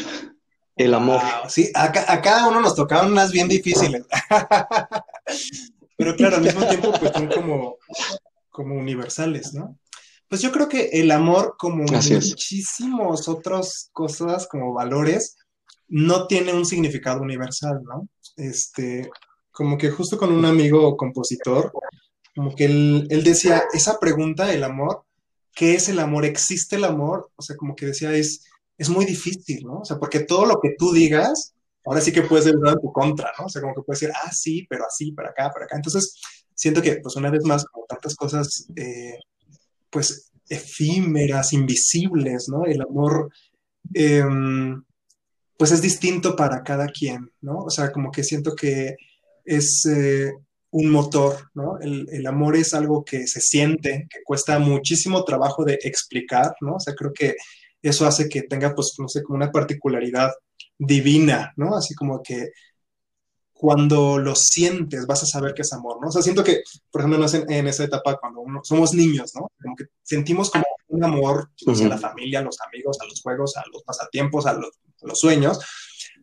el 0.76 0.94
amor. 0.94 1.20
sí, 1.48 1.70
a, 1.74 1.90
cada 1.92 2.48
uno 2.48 2.60
nos 2.60 2.74
tocaban 2.74 3.12
unas 3.12 3.32
bien 3.32 3.48
difíciles. 3.48 4.06
Pero 5.96 6.16
claro, 6.16 6.36
al 6.36 6.42
mismo 6.42 6.66
tiempo, 6.66 6.92
pues 6.98 7.12
son 7.12 7.28
como, 7.28 7.76
como 8.50 8.76
universales, 8.76 9.52
¿no? 9.52 9.76
Pues 10.30 10.42
yo 10.42 10.52
creo 10.52 10.68
que 10.68 10.90
el 10.92 11.10
amor, 11.10 11.56
como 11.58 11.82
muchísimos 11.82 13.28
otras 13.28 13.90
cosas, 13.92 14.46
como 14.46 14.72
valores, 14.72 15.36
no 15.88 16.28
tiene 16.28 16.54
un 16.54 16.64
significado 16.64 17.20
universal, 17.20 17.82
¿no? 17.82 18.08
Este, 18.36 19.10
como 19.50 19.76
que 19.76 19.90
justo 19.90 20.16
con 20.16 20.30
un 20.30 20.44
amigo 20.44 20.96
compositor, 20.96 21.72
como 22.36 22.54
que 22.54 22.66
él, 22.66 23.08
él 23.10 23.24
decía, 23.24 23.64
esa 23.72 23.98
pregunta, 23.98 24.54
el 24.54 24.62
amor, 24.62 25.02
¿qué 25.52 25.74
es 25.74 25.88
el 25.88 25.98
amor? 25.98 26.24
¿Existe 26.24 26.76
el 26.76 26.84
amor? 26.84 27.32
O 27.34 27.42
sea, 27.42 27.56
como 27.56 27.74
que 27.74 27.86
decía, 27.86 28.12
es, 28.12 28.44
es 28.78 28.88
muy 28.88 29.06
difícil, 29.06 29.66
¿no? 29.66 29.80
O 29.80 29.84
sea, 29.84 29.98
porque 29.98 30.20
todo 30.20 30.46
lo 30.46 30.60
que 30.60 30.76
tú 30.78 30.92
digas, 30.92 31.54
ahora 31.84 32.00
sí 32.00 32.12
que 32.12 32.22
puedes 32.22 32.44
ser 32.44 32.54
en 32.54 32.80
tu 32.80 32.92
contra, 32.92 33.32
¿no? 33.36 33.46
O 33.46 33.48
sea, 33.48 33.60
como 33.62 33.74
que 33.74 33.82
puedes 33.82 33.98
decir, 33.98 34.14
ah, 34.24 34.30
sí, 34.30 34.64
pero 34.70 34.86
así, 34.86 35.10
para 35.10 35.30
acá, 35.30 35.50
para 35.52 35.64
acá. 35.64 35.74
Entonces, 35.74 36.14
siento 36.54 36.80
que, 36.80 37.00
pues, 37.02 37.16
una 37.16 37.32
vez 37.32 37.42
más, 37.44 37.64
como 37.64 37.84
tantas 37.86 38.14
cosas, 38.14 38.68
eh, 38.76 39.18
pues, 39.90 40.32
efímeras, 40.48 41.52
invisibles, 41.52 42.48
¿no? 42.48 42.64
El 42.66 42.80
amor, 42.82 43.30
em, 43.94 44.82
pues, 45.56 45.72
es 45.72 45.82
distinto 45.82 46.36
para 46.36 46.62
cada 46.62 46.86
quien, 46.88 47.30
¿no? 47.40 47.58
O 47.64 47.70
sea, 47.70 47.92
como 47.92 48.10
que 48.10 48.24
siento 48.24 48.54
que 48.54 48.96
es... 49.44 49.86
Eh, 49.86 50.32
un 50.72 50.90
motor, 50.90 51.50
¿no? 51.54 51.78
El, 51.80 52.26
amor 52.26 52.56
es 52.56 52.74
algo 52.74 53.04
que 53.04 53.26
se 53.26 53.40
siente, 53.40 54.06
que 54.08 54.22
cuesta 54.24 54.58
muchísimo 54.58 55.24
trabajo 55.24 55.64
de 55.64 55.78
explicar, 55.82 56.54
¿no? 56.60 56.76
O 56.76 56.80
sea, 56.80 56.94
creo 56.94 57.12
que 57.12 57.34
eso 57.82 58.06
hace 58.06 58.28
que 58.28 58.42
tenga, 58.42 58.74
pues, 58.74 58.94
no 58.98 59.08
sé, 59.08 59.22
como 59.22 59.36
una 59.36 59.50
particularidad 59.50 60.30
divina, 60.78 61.52
¿no? 61.56 61.76
Así 61.76 61.94
como 61.94 62.22
que 62.22 62.50
cuando 63.60 64.18
lo 64.18 64.34
sientes 64.34 65.06
vas 65.06 65.22
a 65.22 65.26
saber 65.26 65.52
que 65.52 65.60
es 65.60 65.72
amor, 65.74 65.98
¿no? 66.00 66.08
O 66.08 66.10
sea, 66.10 66.22
siento 66.22 66.42
que, 66.42 66.62
por 66.90 67.02
ejemplo, 67.02 67.26
en, 67.48 67.66
esa 67.66 67.84
etapa 67.84 68.16
cuando 68.18 68.40
uno, 68.40 68.60
somos 68.64 68.94
niños, 68.94 69.32
¿no? 69.34 69.48
Como 69.62 69.76
que 69.76 69.84
sentimos 70.02 70.50
como 70.50 70.64
un 70.88 71.04
amor 71.04 71.50
a 71.66 71.84
la 71.84 71.98
familia, 71.98 72.38
a 72.38 72.42
los 72.42 72.56
amigos, 72.66 72.96
a 73.02 73.04
los 73.04 73.20
juegos, 73.20 73.54
a 73.58 73.62
los 73.70 73.82
pasatiempos, 73.82 74.46
a 74.46 74.54
los, 74.54 74.70
a 75.02 75.06
los 75.06 75.20
sueños, 75.20 75.58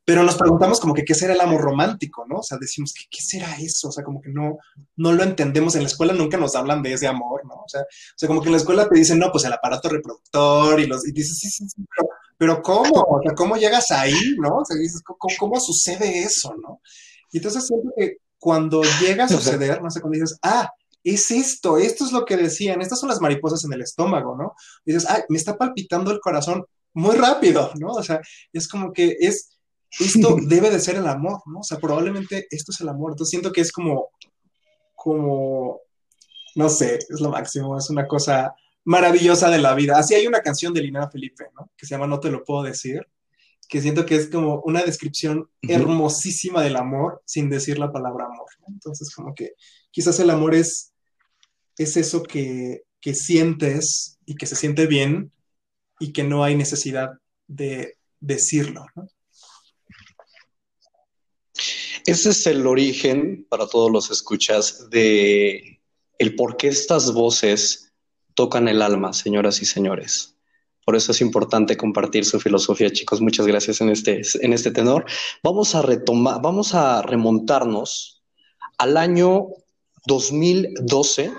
pero 0.03 0.23
nos 0.23 0.35
preguntamos 0.35 0.79
como 0.79 0.95
que 0.95 1.05
qué 1.05 1.13
será 1.13 1.33
el 1.33 1.41
amor 1.41 1.61
romántico, 1.61 2.25
¿no? 2.27 2.37
O 2.37 2.43
sea, 2.43 2.57
decimos, 2.59 2.91
¿qué, 2.91 3.05
qué 3.07 3.21
será 3.21 3.55
eso? 3.59 3.89
O 3.89 3.91
sea, 3.91 4.03
como 4.03 4.19
que 4.19 4.29
no, 4.29 4.57
no 4.95 5.11
lo 5.11 5.21
entendemos. 5.21 5.75
En 5.75 5.83
la 5.83 5.89
escuela 5.89 6.13
nunca 6.13 6.37
nos 6.37 6.55
hablan 6.55 6.81
de 6.81 6.93
ese 6.93 7.05
amor, 7.05 7.45
¿no? 7.45 7.53
O 7.53 7.67
sea, 7.67 7.81
o 7.81 7.85
sea 8.15 8.27
como 8.27 8.41
que 8.41 8.47
en 8.47 8.53
la 8.53 8.57
escuela 8.57 8.89
te 8.89 8.97
dicen, 8.97 9.19
no, 9.19 9.31
pues 9.31 9.43
el 9.43 9.53
aparato 9.53 9.89
reproductor 9.89 10.79
y 10.79 10.87
los, 10.87 11.07
y 11.07 11.11
dices, 11.11 11.37
sí, 11.37 11.49
sí, 11.49 11.69
sí, 11.69 11.85
pero, 12.37 12.61
¿cómo? 12.61 13.01
O 13.01 13.21
sea, 13.23 13.33
¿cómo 13.35 13.57
llegas 13.57 13.91
ahí, 13.91 14.13
no? 14.39 14.57
O 14.57 14.65
sea, 14.65 14.77
dices, 14.77 15.01
¿cómo, 15.03 15.17
cómo 15.39 15.59
sucede 15.59 16.19
eso, 16.19 16.53
no? 16.61 16.81
Y 17.31 17.37
entonces 17.37 17.67
siento 17.67 17.89
que 17.97 18.17
cuando 18.39 18.81
llega 19.01 19.25
a 19.25 19.29
suceder, 19.29 19.81
no 19.81 19.89
sé, 19.89 20.01
cuando 20.01 20.19
dices, 20.19 20.37
ah, 20.43 20.69
es 21.03 21.31
esto, 21.31 21.77
esto 21.77 22.05
es 22.05 22.11
lo 22.11 22.25
que 22.25 22.37
decían, 22.37 22.81
estas 22.81 22.99
son 22.99 23.09
las 23.09 23.21
mariposas 23.21 23.63
en 23.63 23.73
el 23.73 23.81
estómago, 23.81 24.35
¿no? 24.35 24.53
Y 24.85 24.93
dices, 24.93 25.09
ah, 25.09 25.23
me 25.29 25.37
está 25.37 25.57
palpitando 25.57 26.11
el 26.11 26.19
corazón 26.19 26.65
muy 26.93 27.15
rápido, 27.15 27.71
¿no? 27.79 27.91
O 27.91 28.03
sea, 28.03 28.21
es 28.51 28.67
como 28.67 28.91
que 28.91 29.15
es 29.19 29.57
esto 29.99 30.35
debe 30.41 30.69
de 30.69 30.79
ser 30.79 30.95
el 30.95 31.07
amor, 31.07 31.41
¿no? 31.45 31.59
O 31.59 31.63
sea, 31.63 31.77
probablemente 31.79 32.47
esto 32.51 32.71
es 32.71 32.81
el 32.81 32.89
amor. 32.89 33.11
Entonces 33.11 33.31
siento 33.31 33.51
que 33.51 33.61
es 33.61 33.71
como, 33.71 34.09
como, 34.95 35.81
no 36.55 36.69
sé, 36.69 36.95
es 36.95 37.21
lo 37.21 37.29
máximo, 37.29 37.77
es 37.77 37.89
una 37.89 38.07
cosa 38.07 38.53
maravillosa 38.83 39.49
de 39.49 39.59
la 39.59 39.75
vida. 39.75 39.97
Así 39.97 40.15
hay 40.15 40.27
una 40.27 40.41
canción 40.41 40.73
de 40.73 40.81
Lina 40.81 41.09
Felipe, 41.09 41.45
¿no? 41.55 41.69
Que 41.77 41.85
se 41.85 41.95
llama 41.95 42.07
No 42.07 42.19
te 42.19 42.31
lo 42.31 42.43
puedo 42.43 42.63
decir, 42.63 43.07
que 43.67 43.81
siento 43.81 44.05
que 44.05 44.15
es 44.15 44.29
como 44.29 44.61
una 44.65 44.83
descripción 44.83 45.49
hermosísima 45.61 46.61
del 46.61 46.77
amor 46.77 47.21
sin 47.25 47.49
decir 47.49 47.79
la 47.79 47.91
palabra 47.91 48.25
amor. 48.25 48.47
Entonces, 48.67 49.13
como 49.13 49.35
que 49.35 49.53
quizás 49.91 50.19
el 50.19 50.29
amor 50.29 50.55
es, 50.55 50.93
es 51.77 51.97
eso 51.97 52.23
que, 52.23 52.83
que 53.01 53.13
sientes 53.13 54.17
y 54.25 54.35
que 54.35 54.45
se 54.45 54.55
siente 54.55 54.87
bien 54.87 55.31
y 55.99 56.13
que 56.13 56.23
no 56.23 56.43
hay 56.43 56.55
necesidad 56.55 57.11
de 57.47 57.97
decirlo, 58.19 58.85
¿no? 58.95 59.07
Ese 62.05 62.29
es 62.29 62.47
el 62.47 62.65
origen 62.65 63.45
para 63.49 63.67
todos 63.67 63.91
los 63.91 64.11
escuchas 64.11 64.89
de 64.89 65.81
el 66.17 66.35
por 66.35 66.55
qué 66.55 66.69
estas 66.69 67.13
voces 67.13 67.93
tocan 68.33 68.69
el 68.69 68.81
alma, 68.81 69.11
señoras 69.11 69.61
y 69.61 69.65
señores. 69.65 70.36
Por 70.87 70.95
eso 70.95 71.11
es 71.11 71.19
importante 71.19 71.75
compartir 71.75 72.23
su 72.23 72.39
filosofía, 72.39 72.89
chicos. 72.89 73.19
Muchas 73.19 73.45
gracias 73.45 73.81
en 73.81 73.89
este, 73.89 74.21
en 74.39 74.53
este 74.53 74.71
tenor. 74.71 75.03
Vamos 75.43 75.75
a 75.75 75.81
retomar, 75.81 76.41
vamos 76.41 76.73
a 76.73 77.01
remontarnos 77.01 78.23
al 78.77 78.95
año 78.95 79.47
2012, 80.05 81.33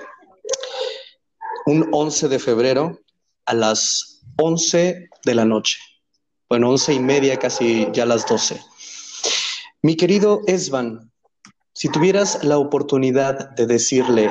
un 1.65 1.89
11 1.91 2.29
de 2.29 2.39
febrero, 2.39 3.01
a 3.47 3.55
las 3.55 4.21
11 4.37 5.09
de 5.25 5.35
la 5.35 5.47
noche. 5.47 5.79
Bueno, 6.51 6.69
once 6.69 6.93
y 6.93 7.01
media, 7.01 7.39
casi 7.39 7.89
ya 7.95 8.05
las 8.05 8.27
12. 8.27 8.61
Mi 9.81 9.97
querido 9.97 10.43
Esban, 10.47 11.11
si 11.73 11.89
tuvieras 11.89 12.45
la 12.45 12.59
oportunidad 12.59 13.49
de 13.53 13.67
decirle 13.67 14.31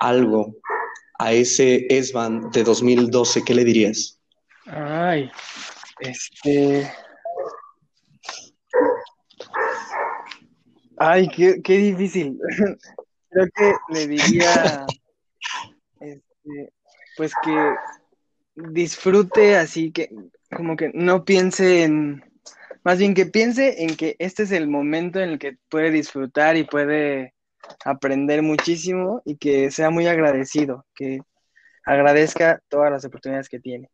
algo 0.00 0.56
a 1.18 1.32
ese 1.32 1.86
Esban 1.88 2.50
de 2.50 2.64
2012, 2.64 3.42
¿qué 3.44 3.54
le 3.54 3.64
dirías? 3.64 4.18
Ay, 4.66 5.30
este... 6.00 6.90
Ay, 10.96 11.28
qué, 11.28 11.78
difícil. 11.78 12.38
Creo 13.30 13.46
que 13.54 13.72
le 13.88 14.06
diría, 14.06 14.86
este, 16.00 16.72
pues 17.16 17.32
que 17.42 17.74
disfrute 18.54 19.56
así, 19.56 19.90
que 19.90 20.08
como 20.54 20.76
que 20.76 20.92
no 20.94 21.24
piense 21.24 21.82
en 21.82 22.22
más 22.84 22.98
bien 22.98 23.14
que 23.14 23.26
piense 23.26 23.82
en 23.82 23.96
que 23.96 24.14
este 24.18 24.42
es 24.42 24.52
el 24.52 24.68
momento 24.68 25.18
en 25.18 25.30
el 25.30 25.38
que 25.38 25.56
puede 25.70 25.90
disfrutar 25.90 26.56
y 26.56 26.64
puede 26.64 27.33
aprender 27.84 28.42
muchísimo 28.42 29.22
y 29.24 29.36
que 29.36 29.70
sea 29.70 29.90
muy 29.90 30.06
agradecido, 30.06 30.84
que 30.94 31.20
agradezca 31.84 32.62
todas 32.68 32.90
las 32.90 33.04
oportunidades 33.04 33.48
que 33.48 33.60
tiene. 33.60 33.90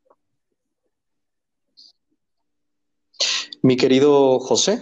Mi 3.63 3.77
querido 3.77 4.39
José, 4.39 4.81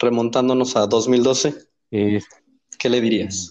remontándonos 0.00 0.76
a 0.76 0.86
2012, 0.86 1.54
eh, 1.90 2.20
¿qué 2.78 2.88
le 2.90 3.00
dirías? 3.00 3.50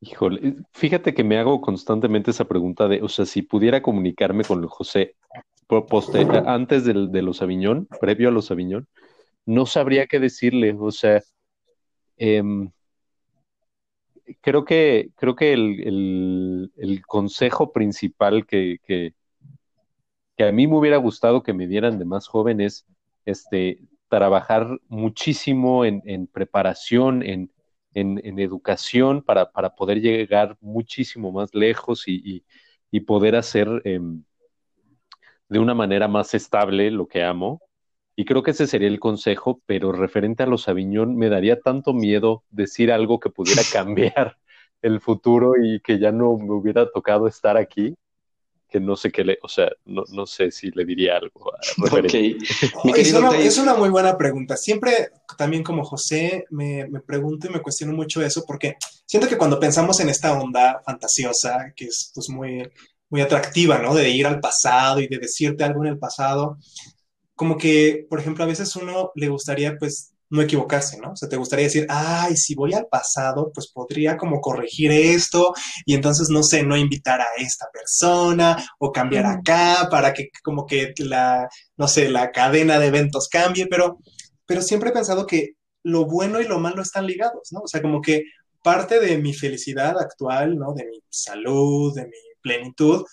Híjole, 0.00 0.56
fíjate 0.72 1.12
que 1.12 1.24
me 1.24 1.38
hago 1.38 1.60
constantemente 1.60 2.30
esa 2.30 2.46
pregunta 2.46 2.88
de, 2.88 3.02
o 3.02 3.08
sea, 3.08 3.26
si 3.26 3.42
pudiera 3.42 3.82
comunicarme 3.82 4.44
con 4.44 4.66
José 4.66 5.16
antes 6.46 6.84
de 6.84 7.22
los 7.22 7.42
Aviñón, 7.42 7.86
previo 8.00 8.28
a 8.28 8.32
los 8.32 8.50
Aviñón, 8.50 8.88
no 9.46 9.66
sabría 9.66 10.06
qué 10.06 10.18
decirle. 10.18 10.76
O 10.78 10.90
sea, 10.90 11.22
em, 12.20 12.70
creo 14.40 14.64
que, 14.64 15.10
creo 15.16 15.34
que 15.34 15.52
el, 15.52 17.02
consejo 17.06 17.72
principal 17.72 18.46
que, 18.46 18.78
que 20.40 20.44
a 20.44 20.52
mí 20.52 20.66
me 20.66 20.76
hubiera 20.76 20.96
gustado 20.96 21.42
que 21.42 21.52
me 21.52 21.66
dieran 21.66 21.98
de 21.98 22.04
más 22.04 22.26
jóvenes, 22.26 22.86
este, 23.26 23.80
trabajar 24.08 24.80
muchísimo 24.88 25.84
en, 25.84 26.26
preparación, 26.26 27.22
en, 27.22 27.50
educación 27.94 29.22
para, 29.22 29.50
poder 29.76 30.00
llegar 30.00 30.56
muchísimo 30.60 31.30
más 31.30 31.54
lejos 31.54 32.04
y, 32.06 32.44
poder 33.06 33.36
hacer 33.36 33.68
em, 33.84 34.24
de 35.48 35.58
una 35.58 35.74
manera 35.74 36.08
más 36.08 36.34
estable 36.34 36.90
lo 36.90 37.06
que 37.06 37.22
amo. 37.22 37.60
Y 38.20 38.26
creo 38.26 38.42
que 38.42 38.50
ese 38.50 38.66
sería 38.66 38.88
el 38.88 39.00
consejo, 39.00 39.62
pero 39.64 39.92
referente 39.92 40.42
a 40.42 40.46
los 40.46 40.68
Aviñón, 40.68 41.16
me 41.16 41.30
daría 41.30 41.58
tanto 41.58 41.94
miedo 41.94 42.44
decir 42.50 42.92
algo 42.92 43.18
que 43.18 43.30
pudiera 43.30 43.62
cambiar 43.72 44.36
el 44.82 45.00
futuro 45.00 45.54
y 45.58 45.80
que 45.80 45.98
ya 45.98 46.12
no 46.12 46.36
me 46.36 46.52
hubiera 46.52 46.90
tocado 46.90 47.26
estar 47.26 47.56
aquí 47.56 47.94
que 48.68 48.78
no 48.78 48.94
sé 48.94 49.10
qué 49.10 49.24
le, 49.24 49.38
o 49.42 49.48
sea, 49.48 49.70
no, 49.86 50.04
no 50.10 50.26
sé 50.26 50.50
si 50.50 50.70
le 50.70 50.84
diría 50.84 51.16
algo. 51.16 51.50
Okay. 51.90 52.36
es, 52.94 53.14
una, 53.14 53.38
es, 53.38 53.56
una, 53.56 53.74
muy 53.74 53.88
buena 53.88 54.18
pregunta. 54.18 54.54
Siempre, 54.54 55.12
también 55.38 55.62
como 55.62 55.82
José, 55.82 56.44
me, 56.50 56.86
me, 56.88 57.00
pregunto 57.00 57.48
y 57.48 57.50
me 57.50 57.62
cuestiono 57.62 57.94
mucho 57.94 58.22
eso, 58.22 58.44
porque 58.46 58.76
siento 59.06 59.28
que 59.28 59.38
cuando 59.38 59.58
pensamos 59.58 59.98
en 59.98 60.10
esta 60.10 60.38
onda 60.38 60.82
fantasiosa, 60.84 61.72
que 61.74 61.86
es 61.86 62.12
pues 62.14 62.28
muy, 62.28 62.70
muy 63.08 63.22
atractiva, 63.22 63.78
¿no? 63.78 63.94
De 63.94 64.10
ir 64.10 64.26
al 64.26 64.40
pasado 64.40 65.00
y 65.00 65.08
de 65.08 65.18
decirte 65.18 65.64
algo 65.64 65.82
en 65.84 65.92
el 65.92 65.98
pasado, 65.98 66.58
como 67.40 67.56
que, 67.56 68.04
por 68.10 68.20
ejemplo, 68.20 68.44
a 68.44 68.46
veces 68.46 68.76
uno 68.76 69.12
le 69.14 69.30
gustaría, 69.30 69.78
pues, 69.78 70.12
no 70.28 70.42
equivocarse, 70.42 70.98
¿no? 70.98 71.12
O 71.12 71.16
sea, 71.16 71.26
te 71.26 71.38
gustaría 71.38 71.64
decir, 71.64 71.86
ay, 71.88 72.36
si 72.36 72.54
voy 72.54 72.74
al 72.74 72.86
pasado, 72.86 73.50
pues 73.54 73.72
podría 73.72 74.18
como 74.18 74.42
corregir 74.42 74.90
esto 74.92 75.54
y 75.86 75.94
entonces, 75.94 76.28
no 76.28 76.42
sé, 76.42 76.64
no 76.64 76.76
invitar 76.76 77.22
a 77.22 77.28
esta 77.38 77.66
persona 77.72 78.62
o 78.78 78.92
cambiar 78.92 79.24
acá 79.24 79.88
para 79.90 80.12
que 80.12 80.28
como 80.42 80.66
que 80.66 80.92
la, 80.98 81.48
no 81.78 81.88
sé, 81.88 82.10
la 82.10 82.30
cadena 82.30 82.78
de 82.78 82.88
eventos 82.88 83.26
cambie, 83.26 83.66
pero, 83.68 83.96
pero 84.44 84.60
siempre 84.60 84.90
he 84.90 84.92
pensado 84.92 85.26
que 85.26 85.52
lo 85.82 86.04
bueno 86.04 86.42
y 86.42 86.44
lo 86.46 86.58
malo 86.60 86.82
están 86.82 87.06
ligados, 87.06 87.48
¿no? 87.52 87.60
O 87.60 87.68
sea, 87.68 87.80
como 87.80 88.02
que 88.02 88.24
parte 88.62 89.00
de 89.00 89.16
mi 89.16 89.32
felicidad 89.32 89.98
actual, 89.98 90.58
¿no? 90.58 90.74
De 90.74 90.84
mi 90.84 91.00
salud, 91.08 91.94
de 91.94 92.04
mi 92.04 92.18
plenitud, 92.42 93.06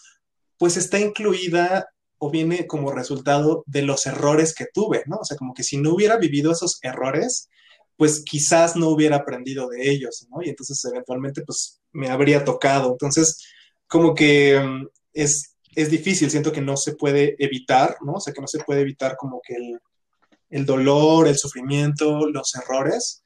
pues 0.58 0.76
está 0.76 1.00
incluida 1.00 1.88
o 2.20 2.30
viene 2.30 2.68
como 2.68 2.92
resultado 2.92 3.64
de 3.68 3.84
los 3.84 4.06
errores 4.06 4.54
que 4.54 4.68
tuve, 4.74 5.04
¿no? 5.06 5.18
O 5.18 5.26
sea, 5.26 5.38
como 5.38 5.54
que 5.54 5.64
si 5.64 5.78
no 5.78 5.94
hubiera 5.94 6.18
vivido 6.18 6.52
esos 6.52 6.80
errores, 6.82 7.50
pues 7.96 8.24
quizás 8.24 8.76
no 8.76 8.90
hubiera 8.90 9.18
aprendido 9.18 9.68
de 9.68 9.90
ellos, 9.90 10.28
¿no? 10.30 10.42
Y 10.44 10.50
entonces 10.50 10.84
eventualmente 10.86 11.42
pues 11.44 11.82
me 11.92 12.10
habría 12.10 12.46
tocado. 12.46 12.92
Entonces, 12.92 13.44
como 13.88 14.14
que 14.14 14.60
mm, 14.60 14.88
es, 15.14 15.56
es 15.76 15.90
difícil, 15.90 16.30
siento 16.30 16.52
que 16.52 16.62
no 16.62 16.78
se 16.78 16.96
puede 16.96 17.36
evitar, 17.40 17.98
¿no? 18.02 18.14
O 18.14 18.20
sea, 18.20 18.34
que 18.34 18.42
no 18.42 18.48
se 18.48 18.60
puede 18.60 18.82
evitar 18.82 19.18
como 19.18 19.42
que 19.46 19.56
el, 19.56 19.80
el 20.50 20.66
dolor, 20.66 21.28
el 21.28 21.38
sufrimiento, 21.38 22.28
los 22.30 22.54
errores. 22.56 23.24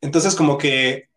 Entonces, 0.00 0.34
como 0.34 0.56
que 0.56 1.09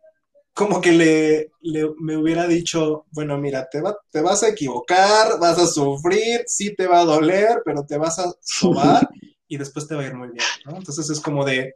como 0.53 0.79
que 0.79 0.91
le, 0.91 1.51
me 1.99 2.15
hubiera 2.15 2.47
dicho, 2.47 3.05
bueno, 3.11 3.37
mira, 3.37 3.67
te, 3.69 3.81
va, 3.81 3.97
te 4.11 4.21
vas 4.21 4.43
a 4.43 4.49
equivocar, 4.49 5.39
vas 5.39 5.57
a 5.57 5.65
sufrir, 5.65 6.43
sí 6.45 6.75
te 6.75 6.85
va 6.85 7.01
a 7.01 7.05
doler, 7.05 7.61
pero 7.65 7.83
te 7.85 7.97
vas 7.97 8.19
a 8.19 8.31
sobar 8.41 9.09
y 9.47 9.57
después 9.57 9.87
te 9.87 9.95
va 9.95 10.03
a 10.03 10.05
ir 10.05 10.13
muy 10.13 10.29
bien, 10.29 10.45
¿no? 10.65 10.77
Entonces 10.77 11.09
es 11.09 11.19
como 11.19 11.43
de, 11.43 11.73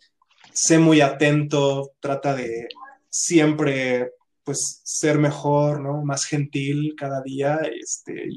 sé 0.54 0.78
muy 0.78 1.02
atento, 1.02 1.91
trata 1.99 2.36
de 2.36 2.68
siempre, 3.10 4.12
pues, 4.44 4.82
ser 4.84 5.18
mejor, 5.18 5.82
¿no? 5.82 6.04
Más 6.04 6.26
gentil 6.26 6.94
cada 6.95 7.22
día, 7.24 7.60
este, 7.82 8.28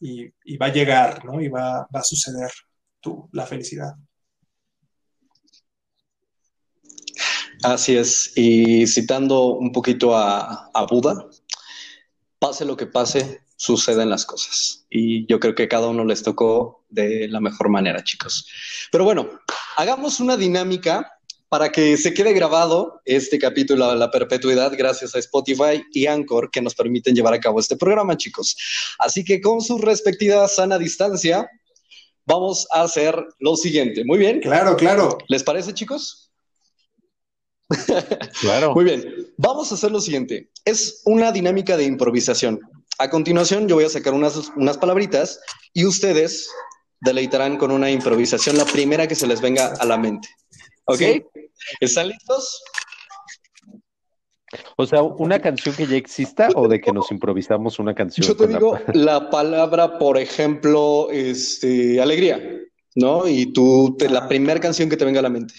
y, 0.00 0.28
va 0.58 0.66
a 0.66 0.72
llegar, 0.72 1.24
¿no? 1.24 1.40
Y 1.40 1.48
va, 1.48 1.88
va 1.94 2.00
a 2.00 2.04
suceder 2.04 2.50
tu, 3.00 3.28
la 3.32 3.46
felicidad. 3.46 3.94
Así 7.62 7.96
es, 7.96 8.32
y 8.36 8.86
citando 8.86 9.46
un 9.46 9.72
poquito 9.72 10.16
a, 10.16 10.70
Buda, 10.88 11.26
pase 12.38 12.64
lo 12.64 12.76
que 12.76 12.86
pase, 12.86 13.40
suceden 13.56 14.10
las 14.10 14.24
cosas. 14.24 14.86
Y 14.90 15.26
yo 15.26 15.40
creo 15.40 15.54
que 15.54 15.68
cada 15.68 15.88
uno 15.88 16.04
les 16.04 16.22
tocó 16.22 16.84
de 16.88 17.26
la 17.28 17.40
mejor 17.40 17.68
manera, 17.68 18.04
chicos. 18.04 18.46
Pero 18.92 19.04
bueno, 19.04 19.28
hagamos 19.76 20.20
una 20.20 20.36
dinámica 20.36 21.12
para 21.48 21.72
que 21.72 21.96
se 21.96 22.14
quede 22.14 22.32
grabado 22.32 23.00
este 23.04 23.38
capítulo 23.38 23.86
a 23.86 23.96
la 23.96 24.10
perpetuidad 24.10 24.72
gracias 24.76 25.14
a 25.14 25.18
Spotify 25.18 25.82
y 25.92 26.06
Anchor 26.06 26.50
que 26.50 26.60
nos 26.60 26.74
permiten 26.74 27.14
llevar 27.14 27.34
a 27.34 27.40
cabo 27.40 27.58
este 27.58 27.76
programa, 27.76 28.16
chicos. 28.16 28.56
Así 28.98 29.24
que 29.24 29.40
con 29.40 29.60
su 29.62 29.78
respectiva 29.78 30.46
sana 30.46 30.78
distancia, 30.78 31.48
vamos 32.26 32.68
a 32.70 32.82
hacer 32.82 33.16
lo 33.40 33.56
siguiente. 33.56 34.04
Muy 34.04 34.18
bien. 34.18 34.40
Claro, 34.40 34.76
claro. 34.76 35.18
¿Les 35.28 35.42
parece, 35.42 35.72
chicos? 35.72 36.27
Claro. 38.40 38.74
Muy 38.74 38.84
bien. 38.84 39.04
Vamos 39.36 39.70
a 39.70 39.74
hacer 39.74 39.90
lo 39.90 40.00
siguiente. 40.00 40.50
Es 40.64 41.02
una 41.04 41.32
dinámica 41.32 41.76
de 41.76 41.84
improvisación. 41.84 42.60
A 42.98 43.10
continuación, 43.10 43.68
yo 43.68 43.76
voy 43.76 43.84
a 43.84 43.88
sacar 43.88 44.14
unas, 44.14 44.50
unas 44.56 44.78
palabritas 44.78 45.40
y 45.72 45.84
ustedes 45.84 46.48
deleitarán 47.00 47.56
con 47.56 47.70
una 47.70 47.90
improvisación, 47.90 48.56
la 48.56 48.64
primera 48.64 49.06
que 49.06 49.14
se 49.14 49.26
les 49.26 49.40
venga 49.40 49.74
a 49.78 49.84
la 49.84 49.98
mente. 49.98 50.28
¿Ok? 50.86 51.00
¿Están 51.80 52.08
listos? 52.08 52.62
O 54.76 54.86
sea, 54.86 55.02
¿una 55.02 55.38
canción 55.40 55.74
que 55.74 55.86
ya 55.86 55.96
exista 55.96 56.48
o 56.54 56.68
de 56.68 56.80
que 56.80 56.92
nos 56.92 57.10
improvisamos 57.10 57.78
una 57.78 57.94
canción? 57.94 58.26
Yo 58.26 58.36
te 58.36 58.46
digo 58.46 58.78
la... 58.94 59.28
palabra, 59.28 59.98
por 59.98 60.16
ejemplo, 60.16 61.08
este, 61.10 62.00
alegría, 62.00 62.40
¿no? 62.94 63.28
Y 63.28 63.52
tú, 63.52 63.96
la 64.08 64.26
primera 64.26 64.58
canción 64.58 64.88
que 64.88 64.96
te 64.96 65.04
venga 65.04 65.20
a 65.20 65.24
la 65.24 65.28
mente. 65.28 65.54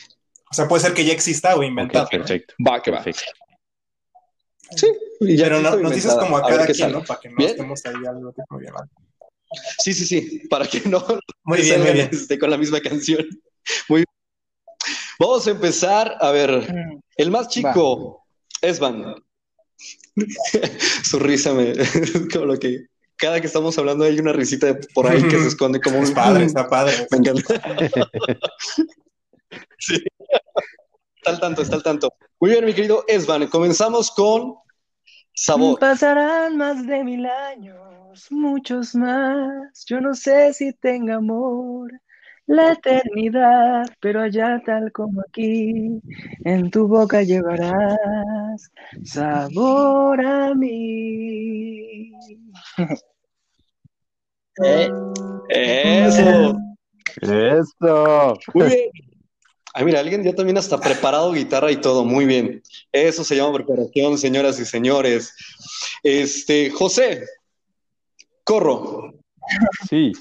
O 0.52 0.54
sea, 0.54 0.68
puede 0.68 0.82
ser 0.82 0.94
que 0.94 1.06
ya 1.06 1.14
exista 1.14 1.56
o 1.56 1.64
inventado. 1.64 2.08
perfecto. 2.10 2.54
Va, 2.66 2.82
que 2.82 2.92
va. 2.92 3.04
Sí, 3.04 4.88
pero 5.20 5.60
no, 5.60 5.76
nos 5.78 5.94
dices 5.94 6.14
como 6.14 6.38
a, 6.38 6.48
cada 6.48 6.66
quien, 6.68 6.92
¿no? 6.92 7.04
Para 7.04 7.20
que 7.20 7.30
no 7.30 7.46
estemos 7.46 7.86
ahí 7.86 8.06
algo 8.08 8.34
muy 8.50 8.62
bien. 8.62 8.74
Sí, 9.80 9.94
sí, 9.94 10.06
sí, 10.06 10.48
para 10.48 10.68
que 10.68 10.82
no 10.82 11.04
muy 11.44 11.62
bien, 11.62 11.82
muy 11.82 11.92
bien. 11.92 12.10
Esté 12.12 12.38
con 12.38 12.52
la 12.52 12.58
misma 12.58 12.80
canción. 12.80 13.28
Muy 13.88 14.00
bien. 14.00 14.06
Vamos 15.20 15.48
a 15.48 15.52
empezar. 15.52 16.18
A 16.20 16.32
ver, 16.32 16.52
mm. 16.52 17.02
el 17.18 17.32
más 17.32 17.48
chico, 17.50 18.24
Esban. 18.62 19.16
Su 21.04 21.20
risa 21.20 21.54
me. 21.54 21.74
como 22.34 22.46
lo 22.46 22.60
que. 22.60 22.86
Cada 23.16 23.42
que 23.42 23.48
estamos 23.48 23.78
hablando 23.78 24.06
hay 24.06 24.18
una 24.18 24.32
risita 24.32 24.80
por 24.94 25.08
ahí 25.08 25.22
que 25.24 25.38
se 25.38 25.48
esconde 25.50 25.82
como 25.82 26.00
un. 26.00 26.14
padre, 26.14 26.46
está 26.46 26.68
padre. 26.68 27.08
Me 27.12 27.18
encanta. 27.18 27.62
Sí. 29.80 30.04
Está 31.16 31.32
al 31.32 31.40
tanto, 31.40 31.62
está 31.62 31.76
al 31.76 31.84
tanto. 31.84 32.14
Muy 32.40 32.52
bien, 32.52 32.66
mi 32.66 32.74
querido 32.74 33.04
Esban, 33.08 33.48
comenzamos 33.48 34.12
con 34.12 34.56
sabor. 35.34 35.80
Pasarán 35.80 36.58
más 36.58 36.86
de 36.86 37.04
mil 37.04 37.26
años, 37.26 38.28
muchos 38.30 38.96
más. 38.96 39.86
Yo 39.86 40.00
no 40.00 40.14
sé 40.14 40.54
si 40.54 40.74
tenga 40.74 41.16
amor 41.16 41.92
la 42.50 42.72
eternidad, 42.72 43.86
pero 44.00 44.22
allá 44.22 44.60
tal 44.66 44.92
como 44.92 45.22
aquí, 45.22 46.02
en 46.46 46.72
tu 46.72 46.88
boca 46.88 47.22
llevarás 47.22 48.72
sabor 49.04 50.26
a 50.26 50.54
mí. 50.56 52.12
Eh, 54.62 54.92
eso. 56.06 56.54
Eso. 57.22 58.34
Muy 58.54 58.68
bien. 58.68 58.90
Ay, 59.74 59.86
mira, 59.86 60.00
alguien 60.00 60.24
ya 60.24 60.34
también 60.34 60.58
hasta 60.58 60.80
preparado 60.80 61.32
guitarra 61.32 61.72
y 61.72 61.78
todo. 61.78 62.04
Muy 62.04 62.26
bien. 62.26 62.62
Eso 62.92 63.24
se 63.24 63.36
llama 63.36 63.54
preparación, 63.54 64.18
señoras 64.18 64.60
y 64.60 64.66
señores. 64.66 65.34
Este, 66.04 66.70
José, 66.72 67.26
corro. 68.44 69.14
Sí. 69.90 70.12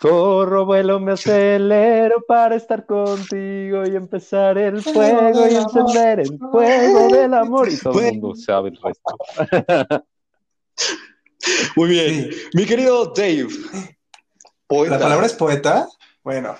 Corro, 0.00 0.64
vuelo, 0.64 0.98
me 0.98 1.12
acelero 1.12 2.24
para 2.26 2.56
estar 2.56 2.86
contigo 2.86 3.86
y 3.86 3.94
empezar 3.94 4.56
el 4.56 4.82
fuego 4.82 5.46
y 5.46 5.56
encender 5.56 6.20
el 6.20 6.38
fuego 6.38 7.08
del 7.14 7.34
amor. 7.34 7.68
Y 7.68 7.76
todo 7.76 8.00
el 8.00 8.12
mundo 8.12 8.34
sabe 8.34 8.70
el 8.70 8.78
resto. 8.82 10.04
Muy 11.76 11.90
bien. 11.90 12.30
Mi 12.54 12.64
querido 12.64 13.12
Dave. 13.14 13.48
¿La 14.88 14.98
palabra 14.98 15.26
es 15.26 15.34
poeta? 15.34 15.86
Bueno, 16.22 16.54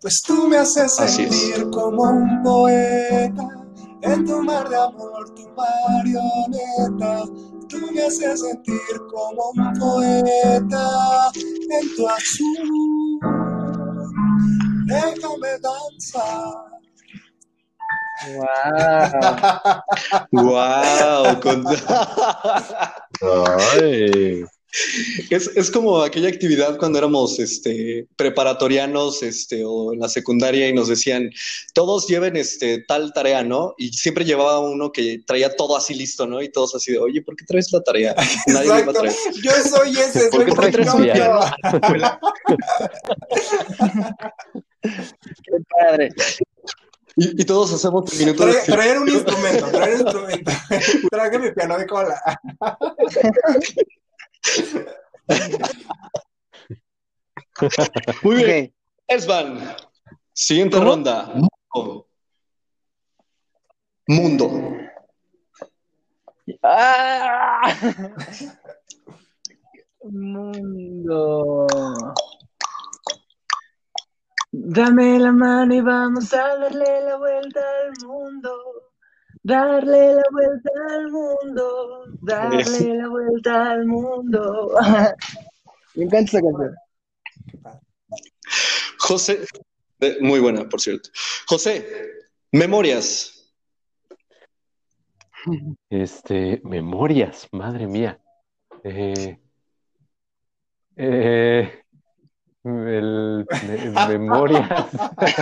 pues 0.00 0.22
tú 0.24 0.46
me 0.48 0.58
haces 0.58 0.94
sentir 0.94 1.68
como 1.70 2.02
un 2.04 2.42
poeta 2.44 3.48
en 4.02 4.24
tu 4.24 4.40
mar 4.42 4.68
de 4.68 4.76
amor, 4.76 5.34
tu 5.34 5.48
marioneta. 5.50 7.24
Tú 7.68 7.78
me 7.92 8.04
haces 8.04 8.40
sentir 8.40 9.00
como 9.10 9.50
un 9.50 9.72
poeta 9.74 11.30
en 11.34 11.96
tu 11.96 12.08
azul. 12.08 13.18
Déjame 14.86 15.58
danzar. 15.60 16.76
Wow. 18.32 19.22
wow. 20.32 21.42
Ay. 23.74 24.44
Es, 25.30 25.50
es, 25.54 25.70
como 25.70 26.02
aquella 26.02 26.28
actividad 26.28 26.78
cuando 26.78 26.98
éramos 26.98 27.38
este, 27.38 28.06
preparatorianos 28.16 29.22
este, 29.22 29.64
o 29.64 29.92
en 29.92 30.00
la 30.00 30.08
secundaria 30.08 30.68
y 30.68 30.72
nos 30.72 30.88
decían, 30.88 31.30
todos 31.72 32.06
lleven 32.06 32.36
este, 32.36 32.84
tal 32.86 33.12
tarea, 33.12 33.42
¿no? 33.42 33.74
Y 33.78 33.92
siempre 33.92 34.24
llevaba 34.24 34.60
uno 34.60 34.92
que 34.92 35.20
traía 35.26 35.54
todo 35.54 35.76
así 35.76 35.94
listo, 35.94 36.26
¿no? 36.26 36.42
Y 36.42 36.50
todos 36.50 36.74
así 36.74 36.92
de, 36.92 36.98
oye, 36.98 37.22
¿por 37.22 37.36
qué 37.36 37.44
traes 37.44 37.72
la 37.72 37.82
tarea? 37.82 38.14
Nadie 38.46 38.68
Exacto. 38.68 38.92
Va 38.92 38.98
a 38.98 39.02
traer. 39.02 39.16
Yo 39.42 39.52
soy 39.68 39.90
ese, 39.98 40.28
¿Por 40.28 40.44
qué 40.44 40.52
traes 40.52 40.72
Qué 45.42 45.52
padre. 45.68 46.08
Y, 47.16 47.42
y, 47.42 47.44
todos 47.44 47.72
hacemos 47.72 48.12
minutos. 48.18 48.46
Traer, 48.46 48.66
traer 48.66 48.98
un 48.98 49.08
instrumento, 49.08 49.66
traer 49.68 49.94
un 49.94 50.00
instrumento. 50.02 50.52
Traje 51.10 51.38
mi 51.38 51.50
piano 51.52 51.78
de 51.78 51.86
cola. 51.86 52.20
Muy 58.22 58.36
bien. 58.36 58.48
Okay. 58.48 58.74
Esban. 59.06 59.76
Siguiente 60.32 60.76
¿Cómo? 60.76 60.90
ronda. 60.90 61.32
Mundo. 61.34 62.08
Mundo. 64.06 64.50
Ah. 66.62 67.60
Mundo. 70.02 71.66
Dame 74.52 75.18
la 75.18 75.32
mano 75.32 75.74
y 75.74 75.80
vamos 75.80 76.32
a 76.32 76.56
darle 76.56 77.00
la 77.02 77.16
vuelta 77.16 77.60
al 77.60 78.06
mundo. 78.06 78.85
Darle 79.46 80.14
la 80.14 80.24
vuelta 80.32 80.70
al 80.90 81.08
mundo, 81.08 82.04
darle 82.20 82.94
la 82.96 83.08
vuelta 83.08 83.70
al 83.70 83.86
mundo. 83.86 84.72
Me 85.94 86.04
encanta 86.04 86.38
esa 86.38 86.40
canción. 86.40 86.74
José, 88.98 89.46
muy 90.20 90.40
buena, 90.40 90.68
por 90.68 90.80
cierto. 90.80 91.10
José, 91.46 91.86
memorias. 92.50 93.52
Este, 95.90 96.60
memorias, 96.64 97.46
madre 97.52 97.86
mía. 97.86 98.18
Eh, 98.82 99.38
eh, 100.96 101.82
el, 102.64 103.46
me, 103.68 103.90
memorias. 104.18 104.90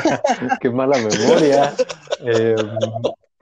Qué 0.61 0.69
mala 0.69 0.99
memoria. 0.99 1.75
Eh, 2.21 2.55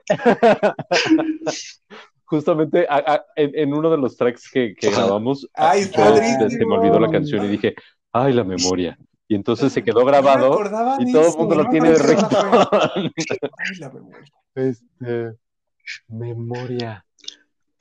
Justamente 2.25 2.85
a, 2.89 2.95
a, 2.95 3.25
en, 3.35 3.51
en, 3.53 3.73
uno 3.73 3.91
de 3.91 3.97
los 3.97 4.17
tracks 4.17 4.49
que, 4.51 4.73
que 4.75 4.89
grabamos, 4.89 5.47
ay, 5.53 5.83
yo, 5.95 6.49
se 6.49 6.65
me 6.65 6.75
olvidó 6.77 6.99
la 6.99 7.11
canción 7.11 7.45
y 7.45 7.49
dije, 7.49 7.75
ay, 8.11 8.33
la 8.33 8.43
memoria. 8.43 8.97
Y 9.27 9.35
entonces 9.35 9.71
se 9.71 9.83
quedó 9.83 10.03
grabado 10.05 10.59
y 10.99 11.11
todo 11.11 11.31
el 11.31 11.37
mundo 11.37 11.55
lo 11.55 11.69
tiene 11.69 11.91
de 11.91 11.99
recto. 11.99 12.37
ay, 12.95 13.11
la 13.79 13.89
memoria. 13.89 14.33
Este, 14.55 15.33
memoria. 16.07 17.05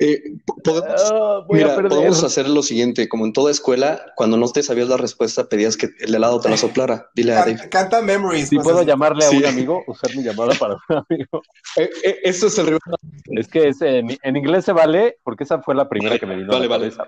Eh, 0.04 0.20
podemos, 0.64 1.12
oh, 1.12 1.46
mira, 1.48 1.76
podemos 1.76 2.24
hacer 2.24 2.48
lo 2.48 2.64
siguiente, 2.64 3.08
como 3.08 3.24
en 3.24 3.32
toda 3.32 3.52
escuela, 3.52 4.04
cuando 4.16 4.36
no 4.36 4.48
te 4.48 4.64
sabías 4.64 4.88
la 4.88 4.96
respuesta, 4.96 5.48
pedías 5.48 5.76
que 5.76 5.90
el 6.00 6.12
helado 6.12 6.40
te 6.40 6.48
la 6.48 6.56
soplara. 6.56 7.08
Dile 7.14 7.34
a 7.34 7.44
Dave. 7.44 7.68
Canta 7.70 8.02
Memories. 8.02 8.48
Si 8.48 8.58
puedo 8.58 8.82
llamarle 8.82 9.24
a 9.24 9.28
sí. 9.28 9.36
un 9.36 9.46
amigo, 9.46 9.84
usar 9.86 10.10
mi 10.16 10.24
llamada 10.24 10.54
para 10.58 10.74
un 10.74 11.04
amigo. 11.08 11.42
Eh, 11.76 11.88
eh, 12.04 12.16
eso 12.24 12.48
es 12.48 12.58
el 12.58 12.66
rival. 12.66 12.80
Es 13.28 13.48
que 13.48 13.68
es, 13.68 13.80
en, 13.80 14.08
en, 14.22 14.36
inglés 14.36 14.66
se 14.66 14.72
vale, 14.72 15.16
porque 15.22 15.44
esa 15.44 15.62
fue 15.62 15.74
la 15.74 15.88
primera 15.88 16.18
que 16.18 16.26
me 16.26 16.36
vino 16.36 16.48
vale, 16.48 16.66
a 16.66 16.68
la 16.68 16.76
vale. 16.76 16.90
cabeza. 16.90 17.06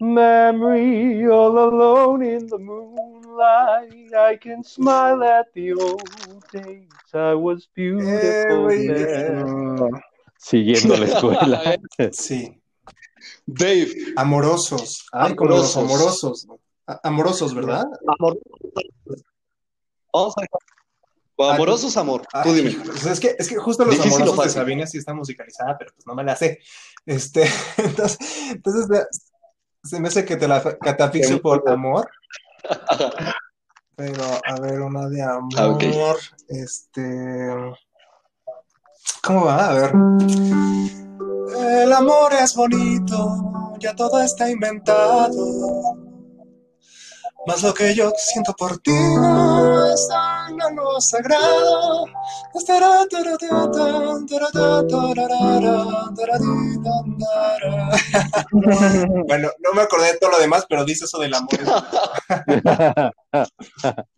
Memory 0.00 1.26
all 1.26 1.56
alone 1.56 2.22
in 2.22 2.48
the 2.48 2.58
moonlight, 2.58 4.12
I 4.12 4.38
can 4.38 4.64
smile 4.64 5.22
at 5.22 5.52
the 5.54 5.72
old 5.72 6.02
days. 6.52 6.88
I 7.14 7.34
was 7.34 7.68
beautiful 7.76 8.68
siguiendo 10.38 10.96
la 10.96 11.06
escuela. 11.06 11.78
sí. 12.12 12.58
Dave. 13.44 13.88
Amorosos. 14.16 15.06
Ay, 15.12 15.34
como 15.34 15.50
los 15.50 15.76
amorosos. 15.76 16.46
Amorosos, 17.02 17.54
¿verdad? 17.54 17.84
Amor. 18.18 18.38
Vamos 20.12 20.34
a 20.38 21.54
Amorosos, 21.54 21.96
amor. 21.96 22.22
Ay, 22.32 22.42
Tú 22.44 22.52
dime. 22.54 22.70
Pues 22.84 23.06
es, 23.06 23.20
que, 23.20 23.36
es 23.38 23.48
que 23.48 23.56
justo 23.56 23.84
los 23.84 23.94
Difícil 23.94 24.22
amorosos 24.22 24.44
de 24.44 24.50
Sabina 24.50 24.86
sí 24.86 24.98
está 24.98 25.14
musicalizada, 25.14 25.76
pero 25.78 25.92
pues 25.94 26.06
no 26.06 26.14
me 26.14 26.24
la 26.24 26.34
sé. 26.34 26.58
Este, 27.06 27.44
entonces, 27.76 28.18
entonces 28.50 29.06
se 29.84 30.00
me 30.00 30.08
hace 30.08 30.24
que 30.24 30.36
te 30.36 30.48
la 30.48 30.62
catafixio 30.78 31.40
por 31.40 31.68
amor. 31.68 32.08
Pero, 33.96 34.22
a 34.22 34.60
ver, 34.60 34.80
una 34.80 35.08
de 35.08 35.22
amor. 35.22 35.52
Ah, 35.56 35.68
okay. 35.70 35.92
Este. 36.46 37.00
¿Cómo 39.22 39.44
va? 39.44 39.68
A 39.68 39.74
ver. 39.74 39.92
El 41.82 41.92
amor 41.92 42.32
es 42.34 42.54
bonito, 42.54 43.76
ya 43.78 43.94
todo 43.94 44.22
está 44.22 44.48
inventado. 44.50 46.08
Más 47.46 47.62
lo 47.62 47.72
que 47.72 47.94
yo 47.94 48.12
siento 48.16 48.52
por 48.52 48.78
ti 48.78 48.90
no 48.90 49.86
es 49.86 50.08
algo 50.10 51.00
sagrado. 51.00 52.04
bueno, 59.26 59.48
no 59.60 59.72
me 59.72 59.82
acordé 59.82 60.12
de 60.12 60.18
todo 60.18 60.32
lo 60.32 60.38
demás, 60.38 60.66
pero 60.68 60.84
dice 60.84 61.06
eso 61.06 61.18
del 61.18 61.34
amor. 61.34 61.48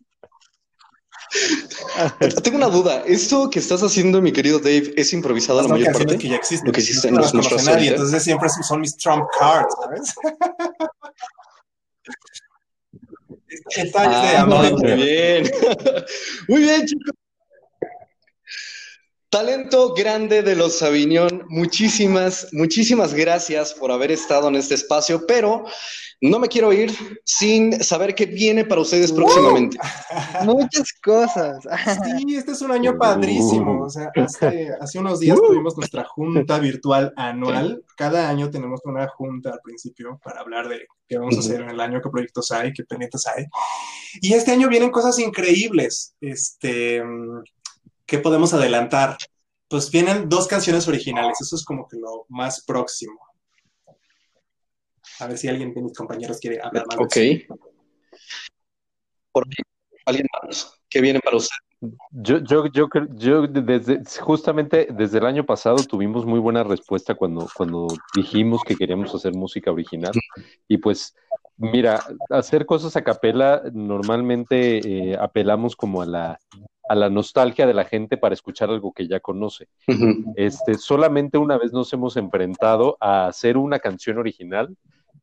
Tengo 2.43 2.57
una 2.57 2.67
duda. 2.67 3.03
¿Esto 3.05 3.49
que 3.49 3.59
estás 3.59 3.81
haciendo, 3.81 4.21
mi 4.21 4.31
querido 4.31 4.59
Dave, 4.59 4.93
es 4.95 5.13
improvisado 5.13 5.59
a 5.59 5.63
la 5.63 5.69
mayor 5.69 5.93
parte? 5.93 6.17
que 6.17 6.29
ya 6.29 6.35
existen. 6.35 6.67
Lo 6.67 6.73
que 6.73 6.81
existe 6.81 7.11
no, 7.11 7.21
no 7.21 7.41
los 7.41 7.65
nadie, 7.65 7.89
entonces 7.89 8.23
siempre 8.23 8.49
son 8.49 8.81
mis 8.81 8.97
trump 8.97 9.25
cards, 9.37 9.75
¿sabes? 9.81 10.13
Detalles 13.75 14.17
ah, 14.17 14.31
de 14.31 14.37
amor. 14.37 14.71
Muy 14.79 14.93
bien. 14.93 15.51
Muy 16.47 16.61
bien, 16.61 16.85
chicos. 16.85 17.13
Talento 19.29 19.93
grande 19.93 20.43
de 20.43 20.55
los 20.55 20.79
Sabiñón. 20.79 21.45
Muchísimas, 21.47 22.47
muchísimas 22.51 23.13
gracias 23.13 23.73
por 23.73 23.91
haber 23.91 24.11
estado 24.11 24.49
en 24.49 24.55
este 24.55 24.75
espacio, 24.75 25.25
pero 25.25 25.63
no 26.21 26.37
me 26.37 26.47
quiero 26.47 26.71
ir 26.71 26.95
sin 27.25 27.83
saber 27.83 28.13
qué 28.13 28.27
viene 28.27 28.63
para 28.63 28.81
ustedes 28.81 29.11
próximamente. 29.11 29.77
Uh, 30.41 30.45
muchas 30.45 30.93
cosas. 31.03 31.63
Sí, 32.19 32.35
este 32.35 32.51
es 32.51 32.61
un 32.61 32.71
año 32.71 32.95
padrísimo. 32.97 33.83
O 33.83 33.89
sea, 33.89 34.11
hace, 34.15 34.69
hace 34.79 34.99
unos 34.99 35.19
días 35.19 35.37
uh. 35.39 35.47
tuvimos 35.47 35.75
nuestra 35.75 36.03
junta 36.03 36.59
virtual 36.59 37.11
anual. 37.17 37.83
Cada 37.97 38.29
año 38.29 38.51
tenemos 38.51 38.81
una 38.85 39.07
junta 39.07 39.49
al 39.49 39.61
principio 39.63 40.19
para 40.23 40.41
hablar 40.41 40.69
de 40.69 40.85
qué 41.07 41.17
vamos 41.17 41.37
a 41.37 41.39
hacer 41.39 41.61
en 41.61 41.71
el 41.71 41.79
año, 41.79 41.99
qué 42.03 42.09
proyectos 42.11 42.51
hay, 42.51 42.71
qué 42.71 42.83
pendientes 42.83 43.25
hay. 43.25 43.45
Y 44.21 44.33
este 44.33 44.51
año 44.51 44.69
vienen 44.69 44.91
cosas 44.91 45.17
increíbles. 45.17 46.15
Este, 46.21 47.01
¿qué 48.05 48.19
podemos 48.19 48.53
adelantar? 48.53 49.17
Pues 49.67 49.89
vienen 49.89 50.29
dos 50.29 50.47
canciones 50.47 50.87
originales. 50.87 51.41
Eso 51.41 51.55
es 51.55 51.65
como 51.65 51.87
que 51.87 51.97
lo 51.97 52.25
más 52.29 52.63
próximo. 52.63 53.30
A 55.21 55.27
ver 55.27 55.37
si 55.37 55.47
alguien 55.47 55.73
de 55.73 55.81
mis 55.81 55.93
compañeros 55.93 56.39
quiere 56.39 56.59
hablar 56.61 56.85
más. 56.87 56.97
Ok. 56.97 57.15
De 57.15 57.31
eso. 57.31 57.59
¿Por 59.31 59.47
qué? 59.47 59.63
¿Alguien 60.05 60.27
más? 60.43 60.73
¿Qué 60.89 60.99
viene 60.99 61.19
para 61.19 61.37
usted? 61.37 61.55
Yo, 62.11 62.39
yo, 62.39 62.65
yo, 62.67 62.87
yo 63.15 63.47
desde, 63.47 64.03
justamente 64.19 64.87
desde 64.91 65.17
el 65.17 65.25
año 65.25 65.45
pasado 65.45 65.77
tuvimos 65.77 66.25
muy 66.25 66.39
buena 66.39 66.63
respuesta 66.63 67.15
cuando, 67.15 67.47
cuando 67.55 67.87
dijimos 68.15 68.61
que 68.63 68.75
queríamos 68.75 69.13
hacer 69.15 69.33
música 69.33 69.71
original. 69.71 70.11
Y 70.67 70.77
pues, 70.77 71.15
mira, 71.57 72.03
hacer 72.29 72.65
cosas 72.65 72.95
a 72.95 73.03
capela 73.03 73.63
normalmente 73.73 74.79
eh, 75.11 75.17
apelamos 75.19 75.75
como 75.75 76.03
a 76.03 76.05
la, 76.05 76.39
a 76.87 76.95
la 76.95 77.09
nostalgia 77.09 77.65
de 77.65 77.73
la 77.73 77.85
gente 77.85 78.17
para 78.17 78.33
escuchar 78.33 78.69
algo 78.69 78.91
que 78.91 79.07
ya 79.07 79.19
conoce. 79.19 79.67
Uh 79.87 79.93
-huh. 79.93 80.33
Este, 80.35 80.75
solamente 80.75 81.39
una 81.39 81.57
vez 81.57 81.73
nos 81.73 81.91
hemos 81.93 82.15
enfrentado 82.17 82.97
a 82.99 83.27
hacer 83.27 83.57
una 83.57 83.79
canción 83.79 84.19
original 84.19 84.75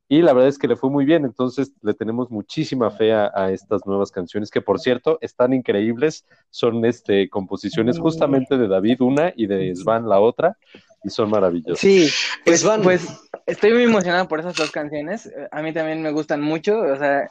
y 0.09 0.23
la 0.23 0.33
verdad 0.33 0.49
es 0.49 0.59
que 0.59 0.69
le 0.69 0.77
fue 0.77 0.89
muy 0.91 1.05
bien, 1.05 1.25
entonces 1.25 1.73
le 1.83 1.93
tenemos 1.93 2.31
muchísima 2.31 2.91
fe 2.91 3.13
a, 3.13 3.31
a, 3.35 3.53
estas 3.53 3.85
nuevas 3.85 4.11
canciones, 4.11 4.51
que 4.51 4.63
por 4.63 4.81
cierto 4.81 5.19
están 5.21 5.53
increíbles, 5.53 6.25
son 6.51 6.85
este, 6.87 7.29
composiciones 7.29 7.99
justamente 7.99 8.57
de 8.57 8.69
David 8.69 9.03
una 9.03 9.33
y 9.37 9.47
de 9.47 9.75
Svan 9.77 10.09
la 10.09 10.21
otra, 10.21 10.57
y 11.05 11.11
son 11.11 11.29
maravillosas. 11.29 11.79
Sí, 11.79 12.09
pues, 12.45 12.61
Svan. 12.61 12.83
pues 12.83 13.07
estoy 13.47 13.75
muy 13.75 13.83
emocionado 13.83 14.27
por 14.29 14.41
esas 14.41 14.57
dos 14.57 14.71
canciones, 14.71 15.31
a 15.51 15.61
mí 15.61 15.75
también 15.75 16.01
me 16.01 16.11
gustan 16.11 16.41
mucho, 16.41 16.81
o 16.81 16.97
sea, 16.97 17.29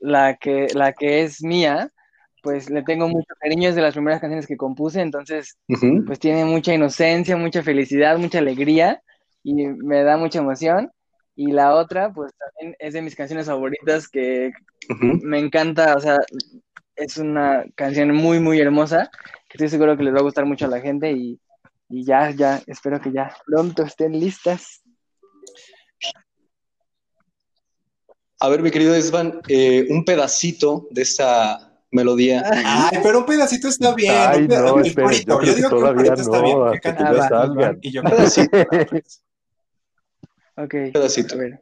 la 0.00 0.34
que, 0.34 0.66
la 0.74 0.92
que 0.92 1.22
es 1.22 1.42
mía, 1.44 1.92
pues 2.42 2.70
le 2.70 2.82
tengo 2.82 3.08
mucho 3.08 3.34
cariño, 3.38 3.68
es 3.68 3.76
de 3.76 3.82
las 3.82 3.94
primeras 3.94 4.20
canciones 4.20 4.48
que 4.48 4.56
compuse, 4.56 5.00
entonces 5.00 5.56
uh 5.68 5.74
-huh. 5.74 6.06
pues 6.06 6.18
tiene 6.18 6.44
mucha 6.44 6.74
inocencia, 6.74 7.36
mucha 7.36 7.62
felicidad, 7.62 8.18
mucha 8.18 8.38
alegría, 8.38 9.00
y 9.44 9.54
me 9.66 10.02
da 10.02 10.16
mucha 10.16 10.40
emoción. 10.40 10.90
Y 11.36 11.50
la 11.52 11.74
otra, 11.74 12.12
pues 12.12 12.32
también 12.38 12.76
es 12.78 12.94
de 12.94 13.02
mis 13.02 13.16
canciones 13.16 13.46
favoritas 13.46 14.08
que 14.08 14.52
me 15.22 15.38
encanta, 15.38 15.96
o 15.96 16.00
sea, 16.00 16.18
es 16.94 17.16
una 17.16 17.64
canción 17.74 18.14
muy, 18.14 18.38
muy 18.38 18.60
hermosa, 18.60 19.10
que 19.48 19.56
estoy 19.56 19.68
seguro 19.68 19.96
que 19.96 20.04
les 20.04 20.14
va 20.14 20.18
a 20.18 20.22
gustar 20.22 20.46
mucho 20.46 20.66
a 20.66 20.68
la 20.68 20.80
gente 20.80 21.10
y, 21.12 21.40
y 21.88 22.04
ya, 22.04 22.30
ya, 22.30 22.62
espero 22.66 23.00
que 23.00 23.10
ya 23.12 23.34
pronto 23.46 23.82
estén 23.82 24.12
listas. 24.12 24.82
A 28.40 28.48
ver, 28.48 28.62
mi 28.62 28.70
querido 28.70 28.94
Esban, 28.94 29.40
eh, 29.48 29.86
un 29.88 30.04
pedacito 30.04 30.86
de 30.90 31.02
esta 31.02 31.80
melodía. 31.90 32.42
Ay, 32.52 32.98
pero 33.02 33.20
un 33.20 33.26
pedacito 33.26 33.68
está 33.68 33.94
bien. 33.94 34.12
Ay, 34.14 34.42
un 34.42 34.48
pedacito, 34.48 34.76
no, 34.76 34.80
espere, 34.82 35.24
yo 35.24 35.38
creo 35.38 35.40
Yo 35.40 35.54
que 35.54 35.54
digo 35.54 35.68
que 35.70 35.76
un 35.76 36.20
está 36.20 36.38
no, 36.38 36.42
bien. 36.42 36.80
Que 36.80 36.88
hasta 36.88 36.94
cante 36.94 37.04
que 37.04 37.10
ya 37.12 37.24
Esban 37.24 37.28
salgan. 37.28 37.78
y 37.80 37.92
yo 37.92 38.02
pedacito. 38.10 38.58
Ok, 40.56 40.74
pedacito. 40.92 41.34
a 41.34 41.38
ver. 41.38 41.60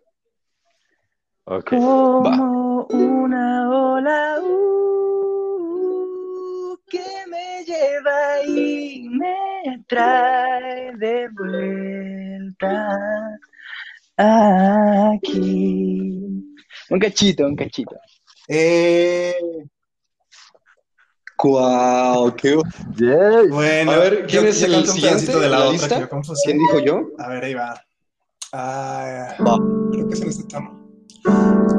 Ok. 1.45 1.71
Como 1.71 2.87
una 2.87 3.71
ola 3.71 4.39
uh, 4.43 5.63
que 6.89 7.05
me 7.29 7.65
lleva 7.65 8.43
y 8.47 9.09
me 9.09 9.85
trae 9.89 10.95
de 10.97 11.29
vuelta 11.31 12.97
aquí. 15.13 16.45
Un 16.91 16.99
cachito, 17.01 17.47
un 17.47 17.57
cachito. 17.57 17.97
Eh, 18.49 19.35
Guau, 21.39 22.37
qué... 22.37 22.51
Yes. 22.97 23.49
bueno, 23.51 23.91
A 23.91 23.97
ver, 23.97 24.27
¿quién 24.27 24.43
yo- 24.45 24.49
es 24.49 24.63
el 24.63 24.87
siguiente 24.87 25.33
de 25.33 25.49
la, 25.49 25.59
la 25.59 25.65
otra 25.71 25.73
lista? 25.73 26.09
¿Quién 26.45 26.59
dijo 26.59 26.79
yo? 26.79 27.01
A 27.19 27.29
ver, 27.29 27.45
ahí 27.45 27.55
va. 27.55 27.83
Ah, 28.55 29.35
creo 29.93 30.09
que 30.09 30.15
es 30.15 30.21
en 30.21 30.29
este. 30.29 30.45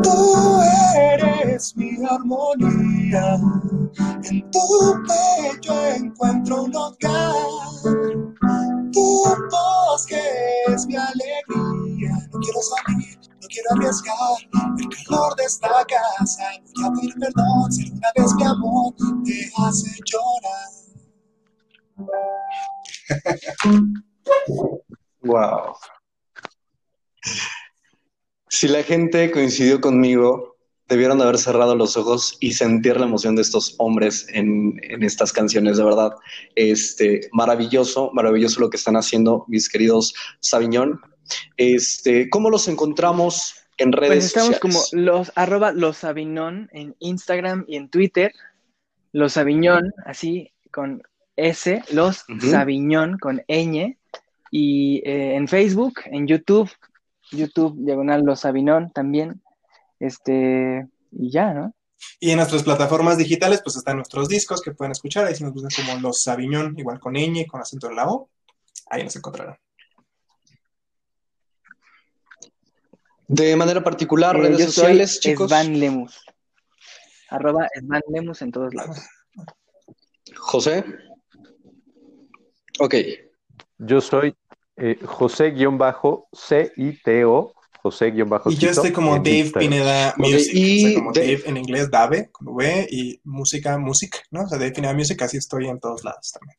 Tú 0.02 0.62
eres 0.96 1.78
mi 1.78 2.04
armonía, 2.04 3.36
en 4.24 4.50
tu 4.50 4.60
pecho 5.06 5.86
encuentro 5.86 6.64
un 6.64 6.76
hogar. 6.76 7.36
Tu 8.92 9.24
voz 9.52 10.06
que 10.08 10.20
es 10.68 10.88
mi 10.88 10.96
alegría, 10.96 12.28
no 12.32 12.40
quiero 12.40 12.60
salir, 12.62 13.20
no 13.40 13.48
quiero 13.48 13.70
arriesgar 13.74 14.18
el 14.80 14.90
calor 14.90 15.36
de 15.36 15.44
esta 15.44 15.86
casa. 15.86 16.44
Voy 16.76 16.86
a 16.86 16.92
pedir 16.92 17.14
perdón 17.20 17.72
si 17.72 17.84
alguna 17.84 18.12
vez 18.16 18.34
mi 18.34 18.44
amor 18.46 18.94
te 19.24 19.52
hace 19.58 19.92
llorar. 20.06 20.70
Wow. 25.22 25.76
Si 28.50 28.68
la 28.68 28.84
gente 28.84 29.32
coincidió 29.32 29.82
conmigo, 29.82 30.58
debieron 30.88 31.18
de 31.18 31.24
haber 31.24 31.38
cerrado 31.38 31.76
los 31.76 31.98
ojos 31.98 32.38
y 32.40 32.54
sentir 32.54 32.98
la 32.98 33.06
emoción 33.06 33.36
de 33.36 33.42
estos 33.42 33.76
hombres 33.80 34.28
en, 34.30 34.80
en 34.84 35.04
estas 35.04 35.34
canciones, 35.34 35.78
de 35.78 35.84
verdad. 35.84 36.12
Este, 36.56 37.30
maravilloso, 37.32 38.12
maravilloso 38.14 38.60
lo 38.60 38.70
que 38.70 38.78
están 38.78 38.96
haciendo 38.96 39.46
mis 39.48 39.70
queridos 39.70 40.14
Sabiñón. 40.40 41.02
Este, 41.58 42.30
¿cómo 42.30 42.50
los 42.50 42.68
encontramos 42.68 43.56
en 43.78 43.92
redes 43.92 44.10
Pues 44.16 44.26
estamos 44.26 44.56
sociales? 44.56 44.90
como 44.92 45.02
los 45.04 45.32
arroba 45.36 45.72
los 45.72 46.04
Aviñón 46.04 46.70
en 46.74 46.96
Instagram 47.00 47.66
y 47.68 47.78
en 47.78 47.90
Twitter. 47.90 48.32
Los 49.14 49.38
Aviñón, 49.38 49.94
así 50.06 50.52
con 50.72 51.02
S, 51.36 51.82
los 51.92 52.26
Ujú. 52.30 52.52
Sabiñón 52.52 53.18
con 53.18 53.42
ñ. 53.48 53.98
Y 54.52 55.02
eh, 55.06 55.36
en 55.36 55.48
Facebook, 55.48 56.02
en 56.06 56.28
YouTube, 56.28 56.70
YouTube 57.32 57.76
diagonal 57.78 58.22
los 58.24 58.46
Aviñón 58.46 58.92
también. 58.92 59.42
Este, 60.00 60.88
y 61.12 61.32
ya, 61.32 61.54
¿no? 61.54 61.74
Y 62.20 62.32
en 62.32 62.38
nuestras 62.38 62.64
plataformas 62.64 63.18
digitales, 63.18 63.62
pues 63.64 63.78
están 63.78 63.98
nuestros 63.98 64.28
discos 64.28 64.62
que 64.62 64.72
pueden 64.72 64.92
escuchar. 64.92 65.26
Ahí 65.26 65.36
si 65.36 65.44
nos 65.44 65.54
buscan 65.54 65.86
como 65.86 66.02
Los 66.02 66.22
Sabiñón, 66.22 66.78
igual 66.78 67.00
con 67.00 67.14
ñ, 67.14 67.46
con 67.48 67.62
acento 67.62 67.90
en 67.90 67.96
la 67.96 68.08
O. 68.10 68.30
Ahí 68.90 69.04
nos 69.04 69.16
encontrarán. 69.16 69.58
De 73.28 73.56
manera 73.56 73.84
particular, 73.84 74.36
Eh, 74.36 74.40
redes 74.40 74.58
yo 74.60 74.66
soy 74.66 74.74
sociales, 74.74 75.20
chicos. 75.20 75.50
Svan 75.50 75.80
Lemus. 75.80 76.26
Arroba 77.30 77.68
Svan 77.80 78.02
Lemus 78.10 78.42
en 78.42 78.52
todos 78.52 78.74
lados. 78.74 79.00
José. 80.38 80.84
Ok. 82.80 82.96
Yo 83.78 84.02
soy 84.02 84.36
eh, 84.78 84.98
José-C-I-T-O, 85.04 87.54
José-Cito. 87.82 88.50
Y 88.50 88.56
yo 88.56 88.70
estoy 88.70 88.92
como 88.92 89.16
Dave 89.18 89.38
Instagram. 89.40 89.70
Pineda 89.70 90.14
Music. 90.18 90.52
y 90.54 90.96
como 90.96 91.12
Dave- 91.12 91.38
Dave 91.38 91.50
en 91.50 91.58
inglés, 91.58 91.92
Dave, 91.92 92.30
con 92.32 92.48
V, 92.50 92.88
y 92.90 93.20
música, 93.24 93.78
music, 93.78 94.24
¿no? 94.32 94.44
O 94.44 94.48
sea, 94.48 94.58
Dave 94.58 94.72
Pineda 94.72 94.94
Music, 94.94 95.22
así 95.22 95.38
estoy 95.38 95.68
en 95.68 95.80
todos 95.80 96.04
lados 96.04 96.32
también. 96.32 96.58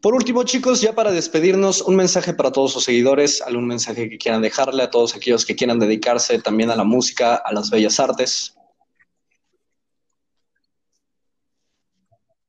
Por 0.00 0.14
último, 0.14 0.42
chicos, 0.42 0.80
ya 0.80 0.94
para 0.96 1.12
despedirnos, 1.12 1.80
un 1.82 1.94
mensaje 1.94 2.34
para 2.34 2.50
todos 2.50 2.72
sus 2.72 2.82
seguidores, 2.82 3.40
algún 3.40 3.68
mensaje 3.68 4.08
que 4.10 4.18
quieran 4.18 4.42
dejarle 4.42 4.82
a 4.82 4.90
todos 4.90 5.14
aquellos 5.14 5.46
que 5.46 5.54
quieran 5.54 5.78
dedicarse 5.78 6.40
también 6.40 6.72
a 6.72 6.76
la 6.76 6.82
música, 6.82 7.36
a 7.36 7.52
las 7.52 7.70
bellas 7.70 8.00
artes. 8.00 8.56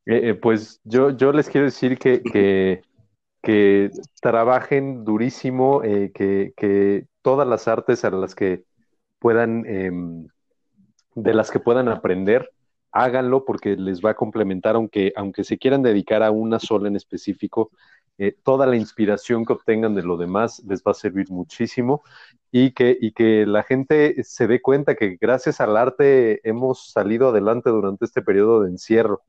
Eh, 0.05 0.29
eh, 0.29 0.33
pues 0.35 0.81
yo, 0.83 1.11
yo 1.11 1.31
les 1.31 1.49
quiero 1.49 1.65
decir 1.65 1.97
que, 1.97 2.21
que, 3.41 3.91
trabajen 4.21 5.03
durísimo, 5.03 5.83
eh, 5.83 6.11
que, 6.13 6.53
que 6.55 7.07
todas 7.21 7.47
las 7.47 7.67
artes 7.67 8.05
a 8.05 8.11
las 8.11 8.35
que 8.35 8.63
puedan, 9.19 9.65
em, 9.65 10.27
de 11.15 11.33
las 11.33 11.51
que 11.51 11.59
puedan 11.59 11.87
aprender, 11.89 12.49
háganlo 12.91 13.45
porque 13.45 13.75
les 13.75 14.01
va 14.01 14.11
a 14.11 14.15
complementar, 14.15 14.75
aunque, 14.75 15.13
aunque 15.15 15.43
se 15.43 15.57
quieran 15.57 15.81
dedicar 15.81 16.23
a 16.23 16.31
una 16.31 16.59
sola 16.59 16.87
en 16.87 16.95
específico, 16.95 17.71
eh, 18.19 18.35
toda 18.43 18.67
la 18.67 18.75
inspiración 18.75 19.43
que 19.43 19.53
obtengan 19.53 19.95
de 19.95 20.03
lo 20.03 20.17
demás 20.17 20.61
les 20.67 20.83
va 20.83 20.91
a 20.91 20.93
servir 20.93 21.31
muchísimo 21.31 22.03
y 22.51 22.71
que, 22.71 22.95
y 23.01 23.11
que 23.11 23.45
la 23.47 23.63
gente 23.63 24.23
se 24.23 24.45
dé 24.45 24.61
cuenta 24.61 24.93
que 24.95 25.17
gracias 25.19 25.59
al 25.59 25.75
arte 25.75 26.47
hemos 26.47 26.91
salido 26.91 27.29
adelante 27.29 27.71
durante 27.71 28.05
este 28.05 28.21
periodo 28.21 28.61
de 28.61 28.69
encierro, 28.69 29.23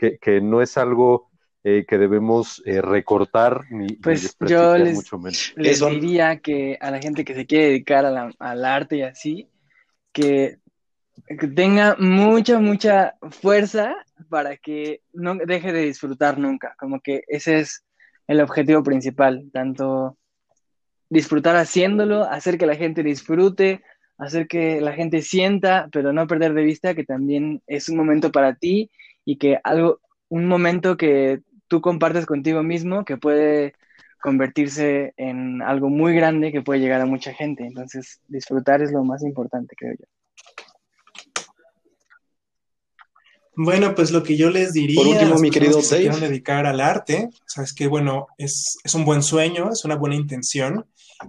que, 0.00 0.18
que 0.18 0.40
no 0.40 0.62
es 0.62 0.78
algo 0.78 1.28
eh, 1.62 1.84
que 1.86 1.98
debemos 1.98 2.62
eh, 2.64 2.80
recortar 2.80 3.64
ni, 3.70 3.86
ni 3.86 3.96
Pues 3.96 4.22
desprestigiar, 4.22 4.78
yo 4.78 4.84
les- 4.84 4.94
mucho 4.94 5.18
menos. 5.18 5.52
Les 5.56 5.76
Eso. 5.76 5.90
diría 5.90 6.38
que 6.38 6.78
a 6.80 6.90
la 6.90 7.00
gente 7.00 7.22
que 7.22 7.34
se 7.34 7.44
quiere 7.44 7.66
dedicar 7.66 8.06
a 8.06 8.10
la- 8.10 8.32
al 8.38 8.64
arte 8.64 8.96
y 8.96 9.02
así, 9.02 9.50
que, 10.12 10.56
que 11.26 11.48
tenga 11.48 11.96
mucha, 11.98 12.58
mucha 12.58 13.14
fuerza 13.30 13.94
para 14.30 14.56
que 14.56 15.02
no 15.12 15.34
deje 15.34 15.70
de 15.72 15.84
disfrutar 15.84 16.38
nunca. 16.38 16.74
Como 16.78 17.00
que 17.00 17.22
ese 17.28 17.60
es 17.60 17.84
el 18.26 18.40
objetivo 18.40 18.82
principal, 18.82 19.50
tanto 19.52 20.16
disfrutar 21.10 21.56
haciéndolo, 21.56 22.24
hacer 22.24 22.56
que 22.56 22.66
la 22.66 22.76
gente 22.76 23.02
disfrute, 23.02 23.82
hacer 24.16 24.46
que 24.46 24.80
la 24.80 24.92
gente 24.92 25.20
sienta, 25.22 25.88
pero 25.92 26.12
no 26.12 26.26
perder 26.26 26.54
de 26.54 26.62
vista 26.62 26.94
que 26.94 27.04
también 27.04 27.62
es 27.66 27.88
un 27.90 27.96
momento 27.98 28.30
para 28.30 28.54
ti 28.54 28.90
y 29.24 29.38
que 29.38 29.58
algo, 29.64 30.00
un 30.28 30.46
momento 30.46 30.96
que 30.96 31.40
tú 31.68 31.80
compartes 31.80 32.26
contigo 32.26 32.62
mismo 32.62 33.04
que 33.04 33.16
puede 33.16 33.74
convertirse 34.20 35.14
en 35.16 35.62
algo 35.62 35.88
muy 35.88 36.14
grande 36.14 36.52
que 36.52 36.62
puede 36.62 36.80
llegar 36.80 37.00
a 37.00 37.06
mucha 37.06 37.32
gente. 37.32 37.64
Entonces, 37.64 38.20
disfrutar 38.28 38.82
es 38.82 38.92
lo 38.92 39.04
más 39.04 39.22
importante, 39.22 39.74
creo 39.76 39.94
yo. 39.98 40.06
Bueno, 43.62 43.94
pues 43.94 44.10
lo 44.10 44.22
que 44.22 44.38
yo 44.38 44.48
les 44.48 44.72
diría 44.72 44.96
Por 44.96 45.06
último, 45.06 45.34
mi 45.38 45.50
personas 45.50 45.52
querido 45.52 45.82
Dave. 45.82 46.00
quieran 46.00 46.20
dedicar 46.20 46.66
al 46.66 46.80
arte, 46.80 47.28
o 47.30 47.44
sea, 47.46 47.62
es 47.62 47.74
que 47.74 47.88
bueno, 47.88 48.28
es, 48.38 48.78
es 48.82 48.94
un 48.94 49.04
buen 49.04 49.22
sueño, 49.22 49.70
es 49.70 49.84
una 49.84 49.96
buena 49.96 50.16
intención, 50.16 50.86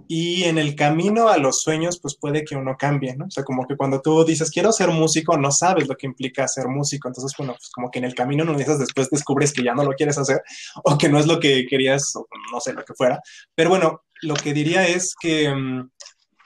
y 0.08 0.44
en 0.44 0.56
el 0.56 0.74
camino 0.74 1.28
a 1.28 1.36
los 1.36 1.60
sueños, 1.60 1.98
pues 2.00 2.16
puede 2.18 2.42
que 2.42 2.56
uno 2.56 2.74
cambie, 2.78 3.14
¿no? 3.14 3.26
O 3.26 3.30
sea, 3.30 3.44
como 3.44 3.66
que 3.66 3.76
cuando 3.76 4.00
tú 4.00 4.24
dices, 4.24 4.50
quiero 4.50 4.72
ser 4.72 4.88
músico, 4.88 5.36
no 5.36 5.52
sabes 5.52 5.86
lo 5.86 5.94
que 5.94 6.06
implica 6.06 6.48
ser 6.48 6.68
músico, 6.68 7.06
entonces, 7.06 7.36
bueno, 7.36 7.52
pues 7.52 7.68
como 7.70 7.90
que 7.90 7.98
en 7.98 8.06
el 8.06 8.14
camino 8.14 8.44
no 8.44 8.56
dices, 8.56 8.78
después 8.78 9.10
descubres 9.10 9.52
que 9.52 9.62
ya 9.62 9.74
no 9.74 9.84
lo 9.84 9.92
quieres 9.92 10.16
hacer, 10.16 10.40
o 10.84 10.96
que 10.96 11.10
no 11.10 11.18
es 11.18 11.26
lo 11.26 11.38
que 11.38 11.66
querías, 11.68 12.16
o 12.16 12.26
no 12.50 12.60
sé, 12.60 12.72
lo 12.72 12.82
que 12.82 12.94
fuera. 12.94 13.20
Pero 13.54 13.68
bueno, 13.68 14.04
lo 14.22 14.36
que 14.36 14.54
diría 14.54 14.88
es 14.88 15.14
que, 15.20 15.54
mm, 15.54 15.90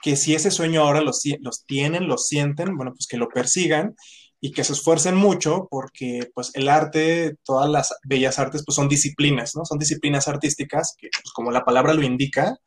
que 0.01 0.17
si 0.17 0.35
ese 0.35 0.51
sueño 0.51 0.81
ahora 0.81 0.99
los, 0.99 1.23
los 1.39 1.65
tienen, 1.65 2.07
lo 2.09 2.17
sienten, 2.17 2.75
bueno, 2.75 2.91
pues 2.91 3.07
que 3.07 3.15
lo 3.15 3.29
persigan 3.29 3.95
y 4.39 4.51
que 4.51 4.63
se 4.63 4.73
esfuercen 4.73 5.15
mucho 5.15 5.67
porque 5.69 6.29
pues 6.33 6.51
el 6.53 6.69
arte, 6.69 7.37
todas 7.43 7.69
las 7.69 7.95
bellas 8.03 8.39
artes 8.39 8.63
pues 8.65 8.75
son 8.75 8.87
disciplinas, 8.87 9.55
¿no? 9.55 9.65
Son 9.65 9.79
disciplinas 9.79 10.27
artísticas 10.27 10.95
que 10.97 11.09
pues 11.11 11.33
como 11.33 11.51
la 11.51 11.65
palabra 11.65 11.93
lo 11.93 12.03
indica, 12.03 12.57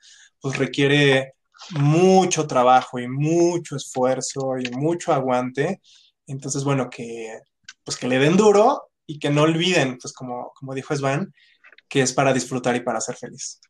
pues 0.40 0.58
requiere 0.58 1.34
mucho 1.72 2.46
trabajo 2.46 2.98
y 2.98 3.08
mucho 3.08 3.76
esfuerzo 3.76 4.58
y 4.58 4.70
mucho 4.70 5.12
aguante. 5.12 5.80
Entonces, 6.26 6.64
bueno, 6.64 6.88
que 6.90 7.38
pues 7.84 7.96
que 7.96 8.08
le 8.08 8.18
den 8.18 8.36
duro 8.36 8.90
y 9.06 9.18
que 9.18 9.30
no 9.30 9.42
olviden, 9.42 9.98
pues 9.98 10.12
como, 10.12 10.52
como 10.54 10.74
dijo 10.74 10.94
Svan, 10.94 11.32
que 11.88 12.02
es 12.02 12.12
para 12.12 12.32
disfrutar 12.32 12.76
y 12.76 12.80
para 12.80 13.00
ser 13.00 13.16
feliz. 13.16 13.60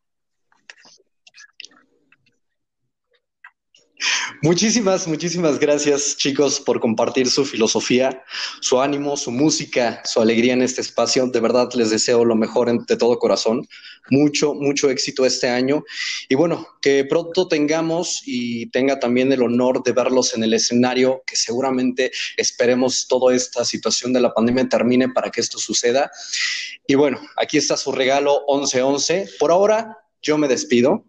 Muchísimas, 4.42 5.06
muchísimas 5.06 5.58
gracias 5.58 6.16
chicos 6.16 6.60
por 6.60 6.80
compartir 6.80 7.30
su 7.30 7.44
filosofía, 7.44 8.24
su 8.60 8.80
ánimo, 8.80 9.16
su 9.16 9.30
música, 9.30 10.00
su 10.04 10.20
alegría 10.20 10.54
en 10.54 10.62
este 10.62 10.80
espacio. 10.80 11.26
De 11.26 11.40
verdad 11.40 11.68
les 11.74 11.90
deseo 11.90 12.24
lo 12.24 12.36
mejor 12.36 12.86
de 12.86 12.96
todo 12.96 13.18
corazón. 13.18 13.66
Mucho, 14.10 14.54
mucho 14.54 14.90
éxito 14.90 15.26
este 15.26 15.48
año. 15.48 15.84
Y 16.28 16.34
bueno, 16.34 16.66
que 16.80 17.04
pronto 17.04 17.48
tengamos 17.48 18.22
y 18.24 18.70
tenga 18.70 18.98
también 18.98 19.30
el 19.32 19.42
honor 19.42 19.82
de 19.82 19.92
verlos 19.92 20.34
en 20.34 20.42
el 20.42 20.54
escenario, 20.54 21.22
que 21.26 21.36
seguramente 21.36 22.10
esperemos 22.36 23.06
toda 23.08 23.34
esta 23.34 23.64
situación 23.64 24.12
de 24.12 24.20
la 24.20 24.32
pandemia 24.32 24.68
termine 24.68 25.10
para 25.10 25.30
que 25.30 25.40
esto 25.40 25.58
suceda. 25.58 26.10
Y 26.86 26.94
bueno, 26.94 27.20
aquí 27.36 27.58
está 27.58 27.76
su 27.76 27.92
regalo 27.92 28.42
1111. 28.48 29.28
Por 29.38 29.50
ahora, 29.50 29.98
yo 30.22 30.38
me 30.38 30.48
despido. 30.48 31.04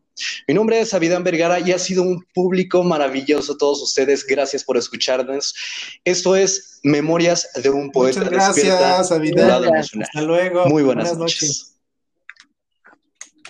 Mi 0.48 0.54
nombre 0.54 0.80
es 0.80 0.94
Abidán 0.94 1.24
Vergara 1.24 1.60
y 1.60 1.72
ha 1.72 1.80
sido 1.80 2.04
un 2.04 2.24
público 2.34 2.84
maravilloso 2.84 3.58
todos 3.58 3.82
ustedes. 3.82 4.26
Gracias 4.26 4.64
por 4.64 4.78
escucharnos. 4.78 5.56
Esto 6.04 6.36
es 6.36 6.80
Memorias 6.84 7.50
de 7.62 7.70
un 7.70 7.92
Poeta. 7.92 8.20
Muchas 8.20 8.34
gracias, 8.34 9.12
Abidán. 9.12 9.64
Hasta 9.76 10.22
luego. 10.22 10.66
Muy 10.68 10.84
buenas, 10.84 11.18
noches. 11.18 11.80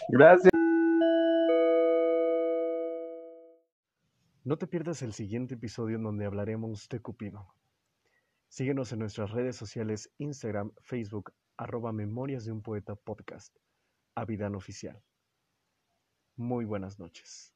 Gracias. 0.09 0.51
No 4.43 4.57
te 4.57 4.67
pierdas 4.67 5.01
el 5.01 5.13
siguiente 5.13 5.53
episodio 5.53 5.97
en 5.97 6.03
donde 6.03 6.25
hablaremos 6.25 6.89
de 6.89 6.99
Cupido. 6.99 7.53
Síguenos 8.49 8.91
en 8.91 8.99
nuestras 8.99 9.31
redes 9.31 9.55
sociales 9.55 10.11
Instagram, 10.17 10.73
Facebook, 10.81 11.31
arroba 11.57 11.93
Memorias 11.93 12.43
de 12.43 12.51
un 12.51 12.61
Poeta 12.61 12.95
Podcast. 12.95 13.55
Abidán 14.15 14.55
Oficial. 14.55 15.01
Muy 16.35 16.65
buenas 16.65 16.99
noches. 16.99 17.53